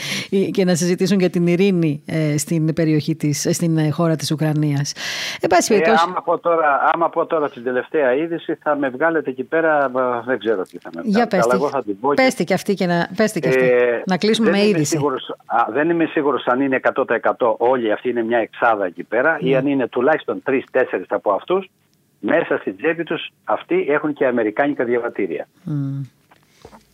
[0.51, 4.93] και να συζητήσουν για την ειρήνη ε, στην περιοχή της, στην ε, χώρα της Ουκρανίας.
[5.41, 9.43] Ε, ε, άμα, πω τώρα, άμα πω τώρα την τελευταία είδηση θα με βγάλετε εκεί
[9.43, 9.91] πέρα,
[10.25, 11.17] δεν ξέρω τι θα με βγάλετε.
[11.17, 13.63] Για πέστε, εγώ θα την πω πέστε και αυτή και να, πέστε και αυτή.
[13.63, 14.85] Ε, να κλείσουμε με είδηση.
[14.85, 19.37] Σίγουρος, α, δεν είμαι σίγουρος αν είναι 100% όλοι αυτοί είναι μια εξάδα εκεί πέρα
[19.39, 21.69] ή αν είναι τουλάχιστον τρει-τέσσερι από αυτούς,
[22.19, 25.47] μέσα στην τσέπη τους αυτοί έχουν και αμερικάνικα διαβατήρια.
[25.65, 26.09] Mm.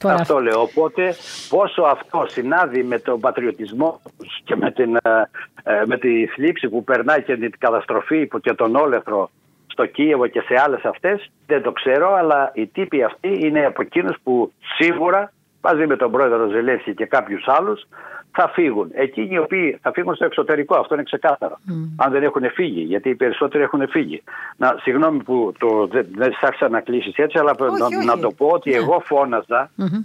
[0.03, 0.61] Αυτό λέω.
[0.61, 1.15] Οπότε
[1.49, 4.01] πόσο αυτό συνάδει με τον πατριωτισμό
[4.43, 5.09] και με, την, ε,
[5.63, 9.29] ε, με τη θλίψη που περνάει και την καταστροφή και τον όλεθρο
[9.67, 13.81] στο Κίεβο και σε άλλες αυτές δεν το ξέρω αλλά οι τύποι αυτοί είναι από
[13.81, 17.87] εκείνους που σίγουρα μαζί με τον πρόεδρο Ζελένσκι και κάποιους άλλους
[18.31, 18.89] θα φύγουν.
[18.93, 21.57] Εκείνοι οι οποίοι θα φύγουν στο εξωτερικό, αυτό είναι ξεκάθαρο.
[21.95, 24.23] Αν δεν έχουν φύγει, γιατί οι περισσότεροι έχουν φύγει.
[24.57, 27.55] Να, συγγνώμη που το, δεν, δεν σ' να κλείσεις έτσι, αλλά
[28.05, 28.75] να, το πω ότι ναι.
[28.75, 29.03] εγώ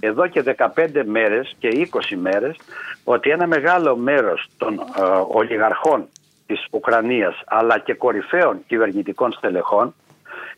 [0.01, 0.69] εδώ και 15
[1.05, 2.57] μέρες και 20 μέρες
[3.05, 6.05] ότι ένα μεγάλο μέρος των ε, ολιγαρχών
[6.47, 9.95] της Ουκρανίας αλλά και κορυφαίων κυβερνητικών στελεχών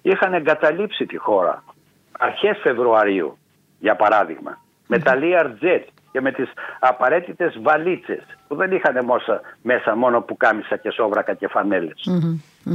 [0.03, 1.63] είχαν εγκαταλείψει τη χώρα
[2.19, 3.39] αρχές Φεβρουαρίου,
[3.79, 6.49] για παράδειγμα, με τα Learjet και με τις
[6.79, 8.95] απαραίτητες βαλίτσες που δεν είχαν
[9.63, 12.11] μέσα μόνο που κάμισα και σόβρακα και φανελες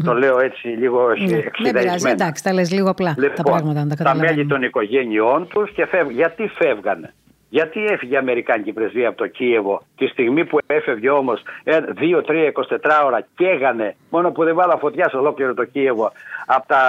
[0.04, 1.44] Το λέω έτσι λίγο mm-hmm.
[1.62, 3.88] Δεν πειράζει, εντάξει, τα λες λίγο απλά λοιπόν, τα πράγματα.
[3.88, 6.14] Τα, τα μέλη των οικογένειών τους και φεύγουν.
[6.14, 7.14] Γιατί φεύγανε.
[7.50, 12.52] Γιατί έφυγε η Αμερικάνικη πρεσβεία από το Κίεβο τη στιγμή που έφευγε όμως 2, 3,
[12.54, 16.12] 24 ώρα καίγανε μόνο που δεν βάλα φωτιά σε ολόκληρο το Κίεβο
[16.46, 16.82] από τα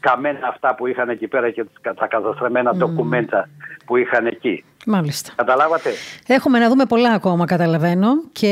[0.00, 2.76] καμένα αυτά που είχαν εκεί πέρα και τα καταστραμμένα mm.
[2.76, 3.48] ντοκουμέντα
[3.86, 4.64] που είχαν εκεί.
[4.86, 5.32] Μάλιστα.
[5.36, 5.90] Καταλάβατε.
[6.26, 8.08] Έχουμε να δούμε πολλά ακόμα, καταλαβαίνω.
[8.32, 8.48] Και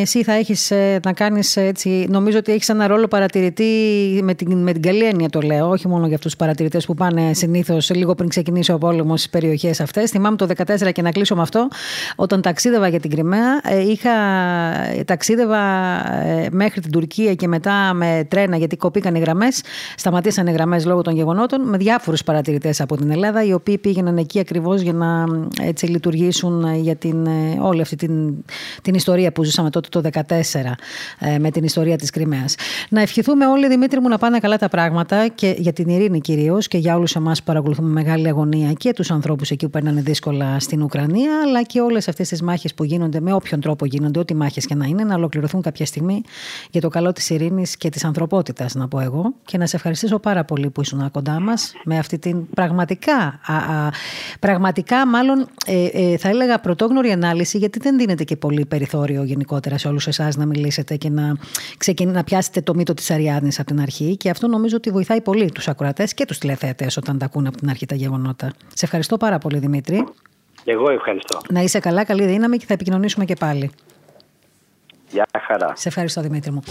[0.00, 2.06] εσύ θα έχεις ε, να κάνεις έτσι.
[2.08, 3.64] Νομίζω ότι έχεις ένα ρόλο παρατηρητή
[4.22, 5.68] με την, με την καλή έννοια το λέω.
[5.68, 9.30] Όχι μόνο για αυτούς τους παρατηρητές που πάνε συνήθως λίγο πριν ξεκινήσει ο πόλεμος στις
[9.30, 10.10] περιοχές αυτές.
[10.10, 11.68] Θυμάμαι το 2014 και να κλείσω με αυτό.
[12.16, 14.10] Όταν ταξίδευα για την Κρυμαία, ε, είχα,
[15.04, 15.58] ταξίδευα
[16.24, 19.62] ε, μέχρι την Τουρκία και μετά με τρένα γιατί κοπήκαν οι γραμμές.
[19.96, 24.16] Σταματήσαν οι γραμμές λόγω των γεγονότων με διάφορους παρατηρητές από την Ελλάδα, οι οποίοι πήγαιναν
[24.16, 25.26] εκεί ακριβώς για να
[25.60, 28.34] έτσι, λειτουργήσουν ε, για την, ε, όλη αυτή την,
[28.82, 30.42] την ιστορία που ζούσαμε τότε το 2014
[31.18, 32.54] ε, με την ιστορία της Κρυμαίας.
[32.88, 36.68] Να ευχηθούμε όλοι, Δημήτρη μου, να πάνε καλά τα πράγματα και για την ειρήνη κυρίως
[36.68, 40.60] και για όλους εμάς που παρακολουθούμε μεγάλη αγωνία και τους ανθρώπους εκεί που περνάνε δύσκολα
[40.60, 44.34] στην Ουκρανία, αλλά και όλες αυτές τις μάχες που γίνονται, με όποιον τρόπο γίνονται, ό,τι
[44.34, 46.22] μάχες και να είναι, να ολοκληρωθούν κάποια στιγμή
[46.70, 49.34] για το καλό της ειρήνης και της ανθρωπότητας, να πω εγώ.
[49.44, 53.54] Και να σε ευχαριστήσω πάρα πολύ που ήσουν κοντά μας με αυτή την πραγματικά, α,
[53.54, 53.90] α,
[54.40, 59.78] πραγματικά μάλλον ε, ε, θα έλεγα πρωτόγνωρη ανάλυση, γιατί δεν δίνεται και πολύ περιθώριο γενικότερα
[59.78, 61.36] σε όλους εσάς να μιλήσετε και να,
[61.76, 64.16] ξεκινή, να πιάσετε το μύτο της Αριάδνης από την αρχή.
[64.16, 67.56] Και αυτό νομίζω ότι βοηθάει πολύ τους ακροατές και τους τηλεθέτε όταν τα ακούνε από
[67.56, 68.52] την αρχή τα γεγονότα.
[68.74, 70.04] Σε ευχαριστώ πάρα πολύ, Δημήτρη.
[70.64, 71.40] Εγώ ευχαριστώ.
[71.50, 73.70] Να είσαι καλά, καλή δύναμη και θα επικοινωνήσουμε και πάλι.
[75.10, 75.72] Γεια χαρά.
[75.76, 76.62] Σε ευχαριστώ Δημήτρη μου.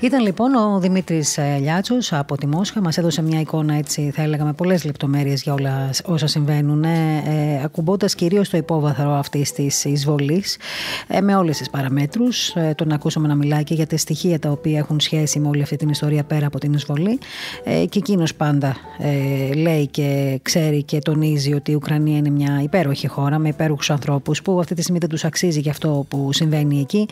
[0.00, 2.80] Ήταν λοιπόν ο Δημήτρης ε, Λιάτσος από τη Μόσχα.
[2.80, 7.22] Μας έδωσε μια εικόνα έτσι, θα έλεγα, με πολλές λεπτομέρειες για όλα όσα συμβαίνουν, ε,
[7.26, 10.58] ε ακουμπώντας κυρίως το υπόβαθρο αυτής της εισβολής,
[11.06, 12.48] ε, με όλες τις παραμέτρους.
[12.54, 15.62] Ε, τον ακούσαμε να μιλάει και για τα στοιχεία τα οποία έχουν σχέση με όλη
[15.62, 17.18] αυτή την ιστορία πέρα από την εισβολή.
[17.64, 22.60] Ε, και εκείνος πάντα ε, λέει και ξέρει και τονίζει ότι η Ουκρανία είναι μια
[22.62, 26.32] υπέροχη χώρα με υπέροχους ανθρώπους που αυτή τη στιγμή δεν τους αξίζει για αυτό που
[26.32, 27.08] συμβαίνει εκεί.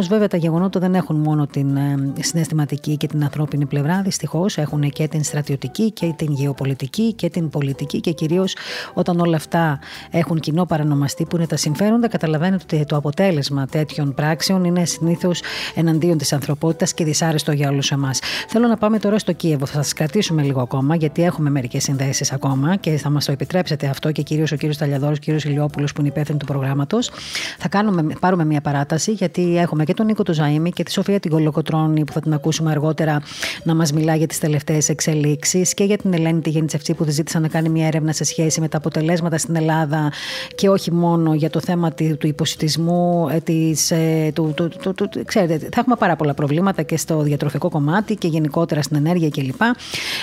[0.00, 4.02] Όμως βέβαια τα γεγονότα δεν έχουν μόνο την ε, συναισθηματική και την ανθρώπινη πλευρά.
[4.02, 8.56] Δυστυχώς έχουν και την στρατιωτική και την γεωπολιτική και την πολιτική και κυρίως
[8.94, 9.78] όταν όλα αυτά
[10.10, 15.42] έχουν κοινό παρανομαστή που είναι τα συμφέροντα, καταλαβαίνετε ότι το αποτέλεσμα τέτοιων πράξεων είναι συνήθως
[15.74, 18.18] εναντίον της ανθρωπότητας και δυσάρεστο για όλους εμάς.
[18.48, 19.66] Θέλω να πάμε τώρα στο Κίεβο.
[19.66, 23.86] Θα σας κρατήσουμε λίγο ακόμα, γιατί έχουμε μερικές συνδέσεις ακόμα και θα μας το επιτρέψετε
[23.86, 27.10] αυτό και κυρίως ο κύριος Ταλιαδόρο, ο κύριος Ηλιόπουλος που είναι υπεύθυνο του προγράμματος.
[27.58, 31.20] Θα κάνουμε, πάρουμε μια παράταση, γιατί έχουμε και τον Νίκο του Ζαήμι και τη Σοφία
[31.20, 33.22] την Κολοκοτρόνη που θα την ακούσουμε αργότερα
[33.62, 37.10] να μας μιλά για τις τελευταίες εξελίξεις και για την Ελένη τη Γενιτσευτή που τη
[37.10, 40.12] ζήτησα να κάνει μια έρευνα σε σχέση με τα αποτελέσματα στην Ελλάδα
[40.54, 45.24] και όχι μόνο για το θέμα του υποσυτισμού, ε, της, ε, του, του, του, του,
[45.24, 49.60] ξέρετε, θα έχουμε πάρα πολλά προβλήματα και στο διατροφικό κομμάτι και γενικότερα στην ενέργεια κλπ.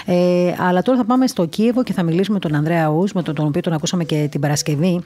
[0.06, 3.24] Ε, αλλά τώρα θα πάμε στο Κίεβο και θα μιλήσουμε με τον Ανδρέα Ούς, με
[3.24, 5.02] τον, τον οποίο τον ακούσαμε και την Παρασκευή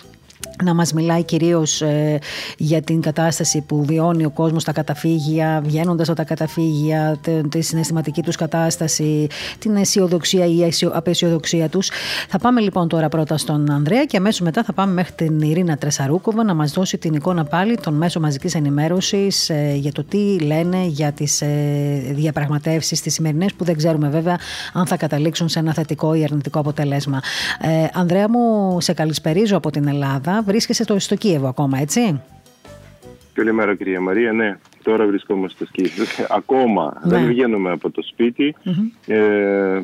[0.63, 2.19] να μας μιλάει κυρίως ε,
[2.57, 7.19] για την κατάσταση που βιώνει ο κόσμος στα καταφύγια, βγαίνοντας από τα καταφύγια,
[7.49, 9.27] τη συναισθηματική τους κατάσταση,
[9.59, 11.89] την αισιοδοξία ή απεσιοδοξία τους.
[12.27, 15.77] Θα πάμε λοιπόν τώρα πρώτα στον Ανδρέα και αμέσως μετά θα πάμε μέχρι την Ειρήνα
[15.77, 20.39] Τρεσαρούκοβα να μας δώσει την εικόνα πάλι των μέσων μαζικής ενημέρωσης ε, για το τι
[20.39, 21.47] λένε για τις ε,
[22.11, 24.37] διαπραγματεύσεις τις σημερινές που δεν ξέρουμε βέβαια
[24.73, 27.21] αν θα καταλήξουν σε ένα θετικό ή αρνητικό αποτελέσμα.
[27.61, 32.21] Ε, Ανδρέα μου, σε καλησπερίζω από την Ελλάδα βρίσκεσαι στο, στο Κίεβο ακόμα, έτσι;
[33.33, 34.57] Καλημέρα κυρία Μαρία, ναι.
[34.83, 36.03] Τώρα βρισκόμαστε στο Κίεβο.
[36.39, 37.17] Ακόμα ναι.
[37.17, 38.55] δεν βγαίνουμε από το σπιτι
[39.07, 39.81] Ε,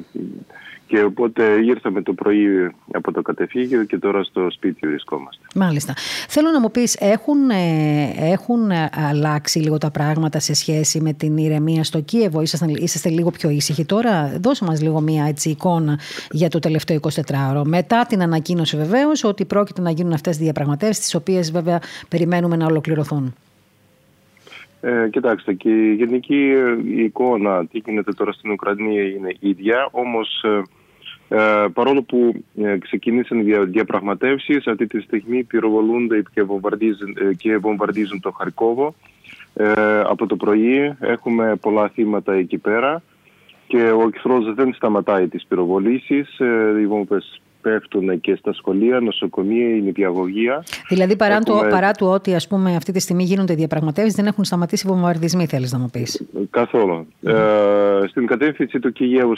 [0.87, 5.45] και οπότε ήρθαμε το πρωί από το κατεφύγιο και τώρα στο σπίτι βρισκόμαστε.
[5.55, 5.93] Μάλιστα.
[6.27, 8.71] Θέλω να μου πεις, έχουν, ε, έχουν
[9.09, 13.49] αλλάξει λίγο τα πράγματα σε σχέση με την ηρεμία στο Κίεβο; Είσαστε, είσαστε λίγο πιο
[13.49, 15.99] ήσυχοι τώρα; Δώσε μας λίγο μια έτσι, εικόνα
[16.31, 17.61] για το τελευταίο 24ωρο.
[17.65, 22.55] Μετά την ανακοίνωση βεβαίως ότι πρόκειται να γίνουν αυτές οι διαπραγματεύσεις, τις οποίες βέβαια περιμένουμε
[22.55, 23.35] να ολοκληρωθούν.
[24.81, 26.53] Ε, κοιτάξτε, και η γενική
[26.95, 30.45] ε, εικόνα τι γίνεται τώρα στην Ουκρανία είναι ίδια, όμως
[31.29, 37.33] ε, ε, παρόλο που ε, ξεκίνησαν δια, διαπραγματεύσεις, αυτή τη στιγμή πυροβολούνται και βομβαρδίζουν, ε,
[37.33, 38.95] και βομβαρδίζουν το Χαρκόβο.
[39.53, 43.01] Ε, από το πρωί έχουμε πολλά θύματα εκεί πέρα
[43.67, 46.39] και ο εχθρός δεν σταματάει τις πυροβολήσεις.
[46.79, 50.63] οι βόμβες πέφτουν και στα σχολεία, νοσοκομεία, η νηπιαγωγεία.
[50.89, 51.61] Δηλαδή, παρά, Έχουμε...
[51.61, 54.89] το, παρά του ότι ας πούμε, αυτή τη στιγμή γίνονται διαπραγματεύσεις, δεν έχουν σταματήσει οι
[54.89, 56.27] βομβαρδισμοί, θέλεις να μου πεις.
[56.49, 57.07] Καθόλου.
[57.07, 57.29] Mm-hmm.
[57.29, 59.35] Ε, στην κατεύθυνση του Κιέβου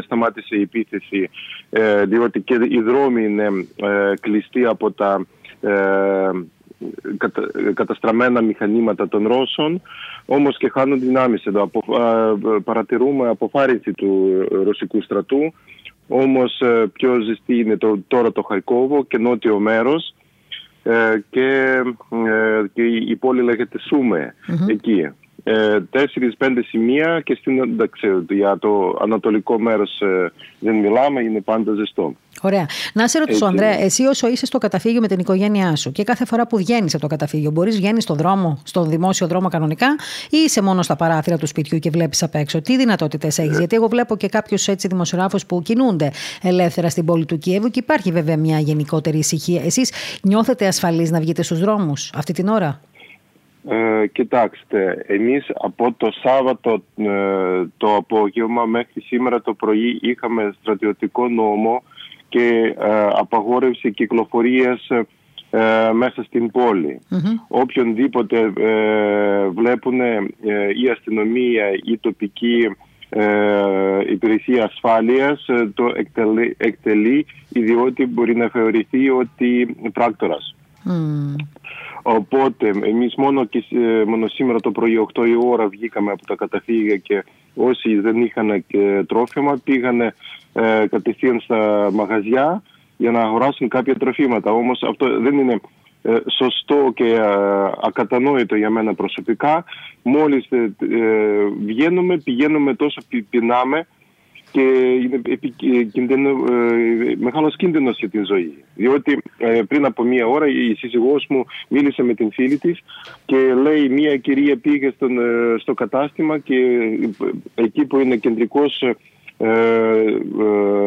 [0.00, 1.30] σταμάτησε η επίθεση,
[1.70, 5.26] ε, διότι και οι δρόμοι είναι ε, κλειστοί από τα.
[5.60, 5.70] Ε,
[7.16, 7.42] κατα,
[7.74, 9.82] καταστραμμένα μηχανήματα των Ρώσων
[10.26, 11.62] όμως και χάνουν δυνάμεις εδώ.
[11.62, 11.82] Απο,
[12.64, 14.08] παρατηρούμε αποφάρηση του
[14.64, 15.52] ρωσικού στρατού
[16.10, 20.14] όμως ε, πιο ζεστή είναι το, τώρα το Χαρκόβο και νότιο μέρος
[20.82, 21.82] ε, και,
[22.26, 23.78] ε, και η πόλη λέγεται
[24.66, 25.08] εκεί.
[25.42, 30.02] Ε, Τέσσερις-πέντε σημεία και στην, εντάξει, για το ανατολικό μέρος
[30.58, 32.14] δεν μιλάμε, είναι πάντα ζεστό.
[32.40, 32.66] Ωραία.
[32.94, 36.24] Να σε ρωτήσω, Ανδρέα, εσύ όσο είσαι στο καταφύγιο με την οικογένειά σου και κάθε
[36.24, 39.96] φορά που βγαίνεις από το καταφύγιο, μπορείς βγαίνεις στον δρόμο, στον δημόσιο δρόμο κανονικά,
[40.30, 43.58] ή είσαι μόνο στα παράθυρα του σπιτιού και βλέπεις απ' έξω; Τι δυνατότητες έχεις, ε.
[43.58, 46.10] Γιατί εγώ βλέπω και κάποιους δημοσιογράφους που κινούνται
[46.42, 49.62] ελεύθερα στην πόλη του Κιέβου και υπάρχει βέβαια μια γενικότερη ησυχία.
[49.64, 49.92] Εσείς
[50.22, 52.80] νιώθετε ασφαλείς να βγείτε στους δρόμους αυτή την ώρα;
[53.68, 57.06] Ε, κοιτάξτε, εμείς από το Σάββατο ε,
[57.76, 61.82] το απόγευμα μέχρι σήμερα το πρωί είχαμε στρατιωτικό νόμο
[62.30, 64.88] και ε, απαγόρευση κυκλοφορίας
[65.50, 67.00] ε, μέσα στην πόλη.
[67.10, 67.34] Mm-hmm.
[67.48, 70.00] Οποιονδήποτε ε, βλέπουν
[70.82, 72.76] η αστυνομία ή η τοπική
[74.10, 80.54] υπηρεσία ασφάλειας το εκτελεί, εκτελεί διότι μπορεί να θεωρηθεί ότι πράκτορας.
[80.86, 81.34] Mm.
[82.02, 83.64] Οπότε εμείς μόνο, και,
[84.06, 87.24] μόνο σήμερα το πρωί 8 η ώρα βγήκαμε από τα καταφύγια και
[87.54, 88.64] όσοι δεν είχαν
[89.06, 90.14] τρόφιμα πήγανε
[90.52, 92.62] ε, κατευθείαν στα μαγαζιά
[92.96, 94.52] για να αγοράσουν κάποια τροφήματα.
[94.52, 95.60] Όμως αυτό δεν είναι
[96.02, 97.20] ε, σωστό και ε,
[97.82, 99.64] ακατανόητο για μένα προσωπικά.
[100.02, 100.70] Μόλις ε,
[101.64, 103.00] βγαίνουμε, πηγαίνουμε τόσο
[103.30, 103.86] πεινάμε
[104.52, 105.20] και είναι
[105.92, 106.44] κίνδυνο,
[107.16, 108.54] μεγάλος κίνδυνος για την ζωή.
[108.74, 109.22] Διότι
[109.68, 112.82] πριν από μία ώρα η σύζυγός μου μίλησε με την φίλη της
[113.26, 115.18] και λέει μία κυρία πήγε στον,
[115.58, 116.56] στο κατάστημα και
[117.54, 118.82] εκεί που είναι κεντρικός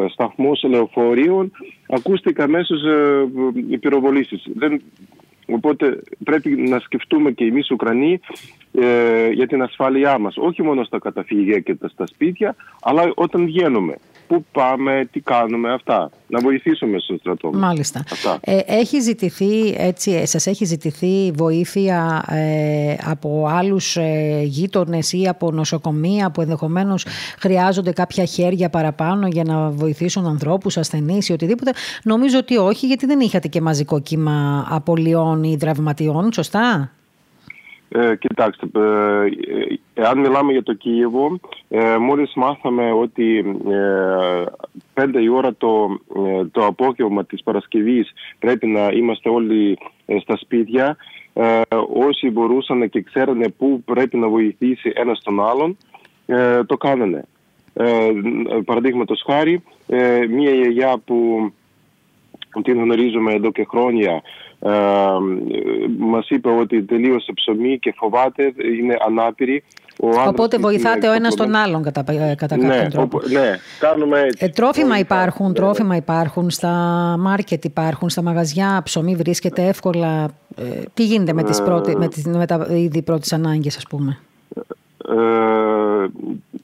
[0.10, 1.52] σταθμός λεωφορείων
[1.88, 2.82] ακούστηκαν αμέσως
[3.70, 4.48] οι πυροβολήσεις.
[4.56, 4.82] Δεν
[5.48, 8.20] Οπότε πρέπει να σκεφτούμε και εμείς Ουκρανοί
[8.72, 10.38] ε, για την ασφάλειά μας.
[10.38, 13.96] Όχι μόνο στα καταφύγια και στα σπίτια, αλλά όταν βγαίνουμε.
[14.34, 16.10] Πού πάμε, τι κάνουμε, αυτά.
[16.28, 17.52] Να βοηθήσουμε στον στρατό.
[17.54, 18.04] Μάλιστα.
[18.42, 25.52] Ε, έχει ζητηθεί, έτσι, σας έχει ζητηθεί βοήθεια ε, από άλλους ε, γείτονες ή από
[25.52, 27.06] νοσοκομεία που ενδεχομένως
[27.40, 31.72] χρειάζονται κάποια χέρια παραπάνω για να βοηθήσουν ανθρώπους, ασθενείς ή οτιδήποτε.
[32.04, 36.92] Νομίζω ότι όχι, γιατί δεν είχατε και μαζικό κύμα απολειών ή δραυματιών, σωστά;
[37.96, 41.40] Ε, κοιτάξτε, ε, εάν μιλάμε για το Κίεβο,
[41.70, 43.38] ε, μόλις μάθαμε ότι
[43.70, 44.44] ε,
[44.94, 49.78] πέντε η ώρα το, ε, το απόγευμα της Παρασκευής πρέπει να είμαστε όλοι
[50.22, 50.98] στα σπίτια,
[51.94, 55.78] όσοι μπορούσαν και ξέρανε πού πρέπει να βοηθήσει ένας τον άλλον,
[56.66, 57.26] το κάνανε.
[58.66, 59.64] Παραδείγματος χάρη,
[60.30, 61.52] μία γιαγιά που
[62.62, 64.22] την γνωρίζουμε εδώ και χρόνια
[64.66, 64.72] ε,
[65.98, 68.44] μας είπε ότι τελείωσε ψωμί και φοβάται,
[68.80, 69.64] είναι ανάπηρη.
[70.00, 73.22] Ο Οπότε βοηθάτε ο ένας τον άλλον κατά, ε, κατά ναι, κάποιον τρόπο.
[73.28, 74.46] ναι, κάνουμε έτσι.
[74.46, 75.54] Ε, τρόφιμα υπάρχουν, ναι.
[75.54, 76.70] τρόφιμα υπάρχουν, στα
[77.20, 80.24] μάρκετ υπάρχουν, στα μαγαζιά ψωμί βρίσκεται εύκολα.
[80.58, 84.20] Ε, τι γίνεται με, τις πρώτη, με, τις, με τα είδη πρώτης ανάγκης ας πούμε;
[85.10, 86.08] Ε,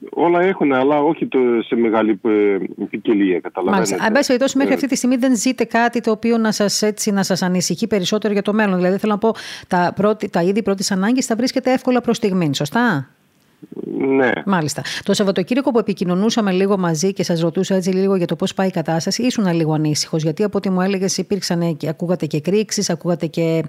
[0.09, 2.57] όλα έχουν, αλλά όχι το, σε μεγάλη ε,
[2.89, 3.89] ποικιλία, καταλαβαίνετε.
[3.89, 4.07] Μάλιστα.
[4.07, 4.75] Αν πάση περιπτώσει, μέχρι ε.
[4.75, 8.33] αυτή τη στιγμή δεν ζείτε κάτι το οποίο να σας, έτσι, να σας ανησυχεί περισσότερο
[8.33, 8.75] για το μέλλον.
[8.75, 9.35] Δηλαδή, θέλω να πω,
[9.67, 13.09] τα, πρώτη, τα είδη πρώτης ανάγκης θα βρίσκεται εύκολα προς στιγμή, σωστά;
[13.97, 14.31] Ναι.
[14.45, 14.81] Μάλιστα.
[15.03, 18.67] Το Σαββατοκύριακο που επικοινωνούσαμε λίγο μαζί και σας ρωτούσα έτσι λίγο για το πώς πάει
[18.67, 20.23] η κατάσταση, ήσουν λίγο ανήσυχος.
[20.23, 23.63] Γιατί από ό,τι μου έλεγες, υπήρξαν και ακούγατε και εκρήξει, ακούγατε και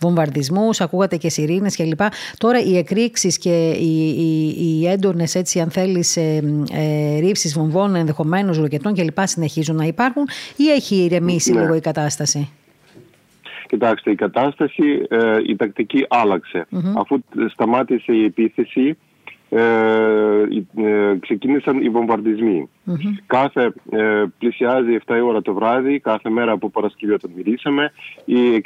[0.00, 2.00] βομβαρδισμούς, ακούγατε και σιρήνες κλπ.
[2.38, 6.42] Τώρα οι εκρήξεις και οι, οι, οι έντονες, έτσι, αν θέλεις, ε,
[6.72, 9.18] ε, ρήψεις βομβών, ενδεχομένως ροκετών κλπ.
[9.22, 10.24] συνεχίζουν να υπάρχουν
[10.56, 11.60] ή έχει ηρεμήσει ναι.
[11.60, 12.50] λίγο η κατάσταση;
[13.68, 16.06] Κοιτάξτε, η κατάσταση, ε, η τακτική
[16.94, 18.96] Αφού σταμάτησε η επίθεση,
[19.48, 20.42] ε,
[20.76, 22.68] ε, ξεκίνησαν οι βομβαρδισμοι
[23.26, 27.92] Κάθε ε, πλησιάζει 7 ώρα το βράδυ, κάθε μέρα από Παρασκευή όταν μιλήσαμε,
[28.24, 28.62] η,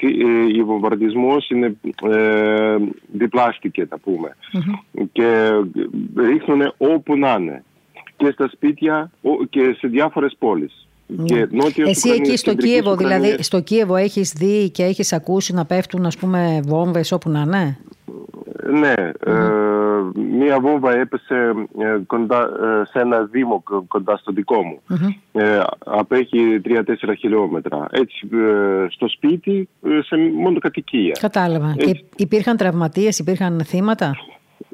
[0.55, 1.77] η, βομβαρδισμός είναι
[2.11, 2.77] ε,
[3.12, 4.36] διπλάστηκε, τα πούμε.
[5.12, 5.51] Και
[6.16, 7.65] ρίχνουν όπου να είναι.
[8.16, 9.11] Και στα σπίτια
[9.51, 10.89] και σε διάφορες πόλεις.
[11.24, 16.07] Και Εσύ εκεί στο Κίεβο, δηλαδή στο Κίεβο έχεις δει και έχεις ακούσει να πέφτουν
[16.07, 17.78] ας πούμε βόμβες όπου να είναι;
[18.72, 18.94] Ναι,
[20.14, 24.80] μία βόμβα έπεσε ε, κοντά, ε, σε ένα δήμο κοντά στο δικό μου.
[25.32, 26.80] Ε, απέχει 3-4
[27.18, 27.86] χιλιόμετρα.
[27.90, 28.28] Έτσι,
[28.88, 29.68] στο σπίτι,
[30.02, 31.16] σε μόνο κατοικία.
[31.20, 31.74] Κατάλαβα.
[31.76, 34.16] Και υπήρχαν τραυματίες, υπήρχαν θύματα;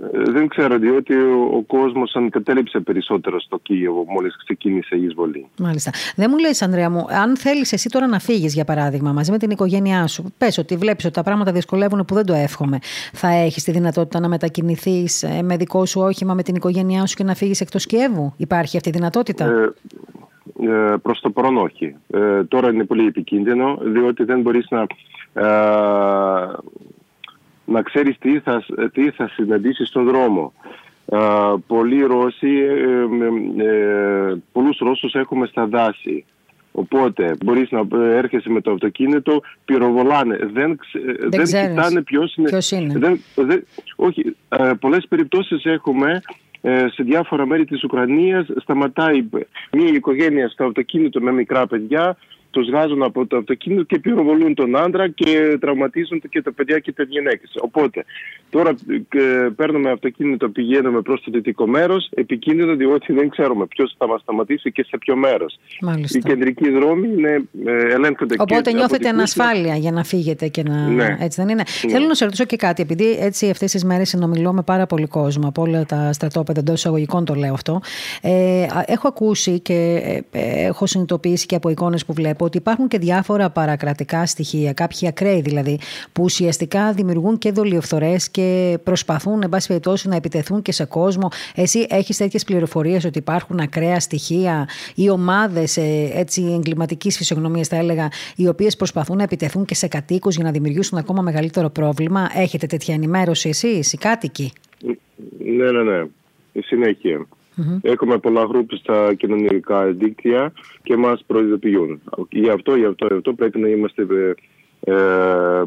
[0.03, 1.15] Ε, δεν ξέρω, διότι
[1.53, 5.47] ο, κόσμος εγκατέλειψε περισσότερο στο Κίεβο μόλις ξεκίνησε η εισβολή.
[5.59, 5.91] Μάλιστα.
[6.17, 9.39] Δεν μου λες, Ανδρέα μου, αν θέλεις εσύ τώρα να φύγεις, για παράδειγμα, μαζί με
[9.39, 12.79] την οικογένειά σου, πες ότι βλέπεις ότι τα πράγματα δυσκολεύουν που δεν το εύχομαι.
[13.13, 17.17] Θα έχεις τη δυνατότητα να μετακινηθείς ε, με δικό σου όχημα με την οικογένειά σου
[17.17, 19.73] και να φύγεις εκτός Κιέβου; Υπάρχει αυτή η δυνατότητα; Ε,
[20.69, 21.95] ε, Προς το παρόν όχι.
[22.11, 24.87] Ε, τώρα είναι πολύ επικίνδυνο, διότι δεν μπορείς να
[25.33, 25.47] ε,
[27.67, 30.53] να ξέρεις τι θα, τι θα συναντήσεις στον δρόμο.
[31.67, 36.25] πολλοί Ρώσοι, ε, ε, πολλούς Ρώσους έχουμε στα δάση.
[36.73, 40.37] Οπότε μπορείς να έρχεσαι με το αυτοκίνητο, πυροβολάνε.
[40.37, 40.79] Δεν,
[41.29, 42.49] δεν, δεν κοιτάνε ποιος είναι.
[42.49, 42.99] Ποιος είναι.
[42.99, 43.67] Δεν, δεν,
[43.97, 46.23] όχι, ε, πολλές περιπτώσεις έχουμε
[46.61, 49.29] ε, σε διάφορα μέρη της Ουκρανίας σταματάει
[49.73, 52.17] μια οικογένεια στο αυτοκίνητο με μικρά παιδιά
[52.57, 56.93] του βγάζουν από το αυτοκίνητο και πυροβολούν τον άντρα και τραυματίζουν και τα παιδιά και
[56.93, 57.51] τι γυναίκες.
[57.61, 58.05] Οπότε
[58.51, 58.71] τώρα
[59.09, 64.21] ε, παίρνουμε αυτοκίνητο, πηγαίνουμε προς το δυτικό μέρος, επικίνδυνο διότι δεν ξέρουμε ποιος θα μας
[64.21, 65.59] σταματήσει και σε ποιο μέρος.
[66.15, 70.89] Οι κεντρικοί δρόμοι είναι, ε, ελέγχονται Οπότε και νιώθετε ανασφάλεια για να φύγετε και να.
[70.89, 71.17] Ναι.
[71.21, 71.93] Έτσι δεν είναι; Ναι.
[71.93, 75.07] Θέλω να σε ρωτήσω και κάτι, επειδή έτσι αυτές τις μέρες συνομιλώ με πάρα πολύ
[75.07, 77.81] κόσμο από όλα τα στρατόπεδα εντός εισαγωγικών το λέω αυτό.
[78.23, 80.01] Ε, έχω ακούσει και
[80.33, 84.73] ε, ε, έχω συνειδητοποιήσει και από εικόνες που βλέπω ότι υπάρχουν και διάφορα παρακρατικά στοιχεία,
[84.73, 85.79] κάποιοι ακραίοι δηλαδή,
[86.13, 91.29] που ουσιαστικά δημιουργούν και δολιοφθορές και προσπαθούν, εν πάση περιπτώσει, να επιτεθούν και σε κόσμο.
[91.55, 95.77] Εσύ έχεις τέτοιες πληροφορίες ότι υπάρχουν ακραία στοιχεία ή ομάδες
[96.57, 100.99] εγκληματικής φυσιογνωμίας, θα έλεγα, οι οποίες προσπαθούν να επιτεθούν και σε κατοίκους για να δημιουργήσουν
[100.99, 104.53] ακόμα μεγαλύτερο πρόβλημα; Έχετε τέτοια ενημέρωση εσείς, οι κάτοικοι;
[105.39, 106.07] Ναι, ναι, ναι.
[106.61, 107.27] Συνέχεια.
[107.83, 110.53] Έχουμε πολλά γκρουπ στα κοινωνικά δίκτυα
[110.83, 112.01] και μας προειδοποιούν.
[112.29, 114.07] Γι' αυτό, γι' αυτό, γι' αυτό πρέπει να είμαστε
[114.89, 114.95] ε,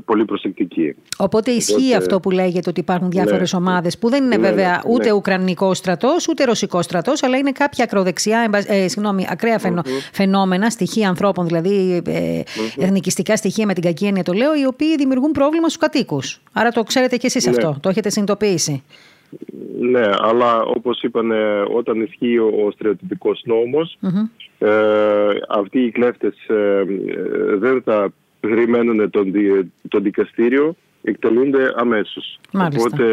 [0.06, 0.96] πολύ προσεκτικοί.
[1.18, 4.72] Οπότε ισχύει αυτό που λέγεται ότι υπάρχουν διάφορες ναι, ομάδες που δεν είναι ναι, βέβαια
[4.72, 5.12] ναι, ούτε ναι.
[5.12, 9.60] Ουκρανικό στρατός ούτε Ρωσικό στρατός, αλλά είναι κάποια ακροδεξιά, ε, συγγνώμη, ακραία
[10.12, 12.42] φαινόμενα, στοιχεία ανθρώπων, δηλαδή ε,
[12.78, 16.42] εθνικιστικά στοιχεία με την κακή έννοια το λέω, οι οποίοι δημιουργούν πρόβλημα στους κατοίκους.
[16.54, 18.84] Άρα το ξέρετε κι εσείς αυτό, το έχετε συνειδητοποιήσει.
[19.80, 21.32] Ναι, αλλά όπως είπαν
[21.76, 23.44] όταν ισχύει ο στρατιωτικός
[24.58, 24.70] ε,
[25.50, 26.84] αυτοί οι κλέφτες ε,
[27.58, 29.32] δεν θα περιμένουν τον,
[29.88, 32.40] το δικαστήριο, εκτελούνται αμέσως.
[32.52, 32.84] Μάλιστα.
[32.86, 33.04] Οπότε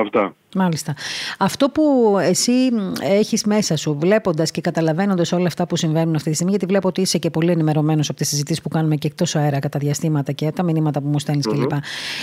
[0.00, 0.34] αυτά.
[0.54, 0.94] Μάλιστα.
[1.38, 2.52] Αυτό που εσύ
[3.00, 6.88] έχεις μέσα σου, βλέποντας και καταλαβαίνοντας όλα αυτά που συμβαίνουν αυτή τη στιγμή, γιατί βλέπω
[6.88, 10.32] ότι είσαι και πολύ ενημερωμένος από τις συζητήσεις που κάνουμε και εκτός αέρα κατά διαστήματα
[10.32, 11.68] και τα μηνύματα που μου στέλνεις mm-hmm.
[11.68, 11.72] κλπ.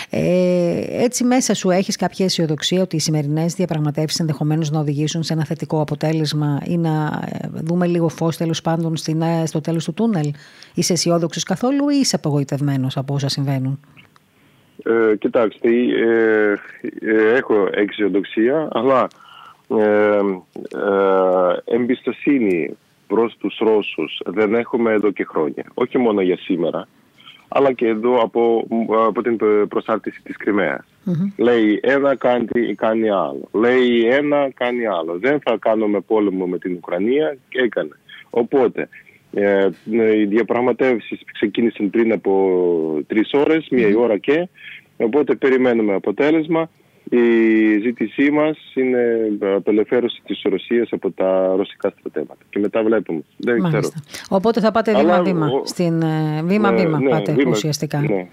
[0.09, 5.33] Ε, έτσι, μέσα σου έχεις κάποια αισιοδοξία ότι οι σημερινές διαπραγματεύσεις ενδεχομένως να οδηγήσουν σε
[5.33, 9.93] ένα θετικό αποτέλεσμα ή να ε, δούμε λίγο φως τέλος πάντων ε, στο τέλος του
[9.93, 10.31] τούνελ.
[10.73, 13.79] Είσαι αισιόδοξος καθόλου ή είσαι απογοητευμένος από όσα συμβαίνουν;
[14.83, 16.55] Ε, κοιτάξτε, ε,
[16.99, 19.07] ε, έχω αισιοδοξία, αλλά
[19.67, 20.19] ε,
[21.65, 22.77] ε, εμπιστοσύνη
[23.07, 25.65] προς τους Ρώσους δεν έχουμε εδώ και χρόνια.
[25.73, 26.87] Όχι μόνο για σήμερα,
[27.47, 28.67] αλλά και εδώ από,
[29.07, 29.37] από την
[29.67, 30.85] προσάρτηση της κρυμαιας
[31.37, 33.49] Λέει ένα κάνει, κάνει άλλο.
[33.51, 35.17] Λέει ένα κάνει άλλο.
[35.19, 37.99] Δεν θα κάνουμε πόλεμο με την Ουκρανία και έκανε.
[38.29, 44.47] Οπότε ε, οι διαπραγματεύσει ξεκίνησαν πριν από τρεις ώρες, μία ώρα και.
[44.97, 46.69] Οπότε περιμένουμε αποτέλεσμα.
[47.09, 48.99] Η ζήτησή μας είναι
[49.55, 52.41] απελευθέρωση της Ρωσίας από τα ρωσικά στρατεύματα.
[52.49, 53.21] Και μετά βλέπουμε.
[53.37, 53.89] Δεν ξέρω.
[54.29, 55.49] Οπότε θα πάτε βήμα-βήμα.
[55.63, 57.99] Στην ε, βήμα-βήμα ναι, πάτε βήμα, ουσιαστικά.
[57.99, 58.27] Ναι.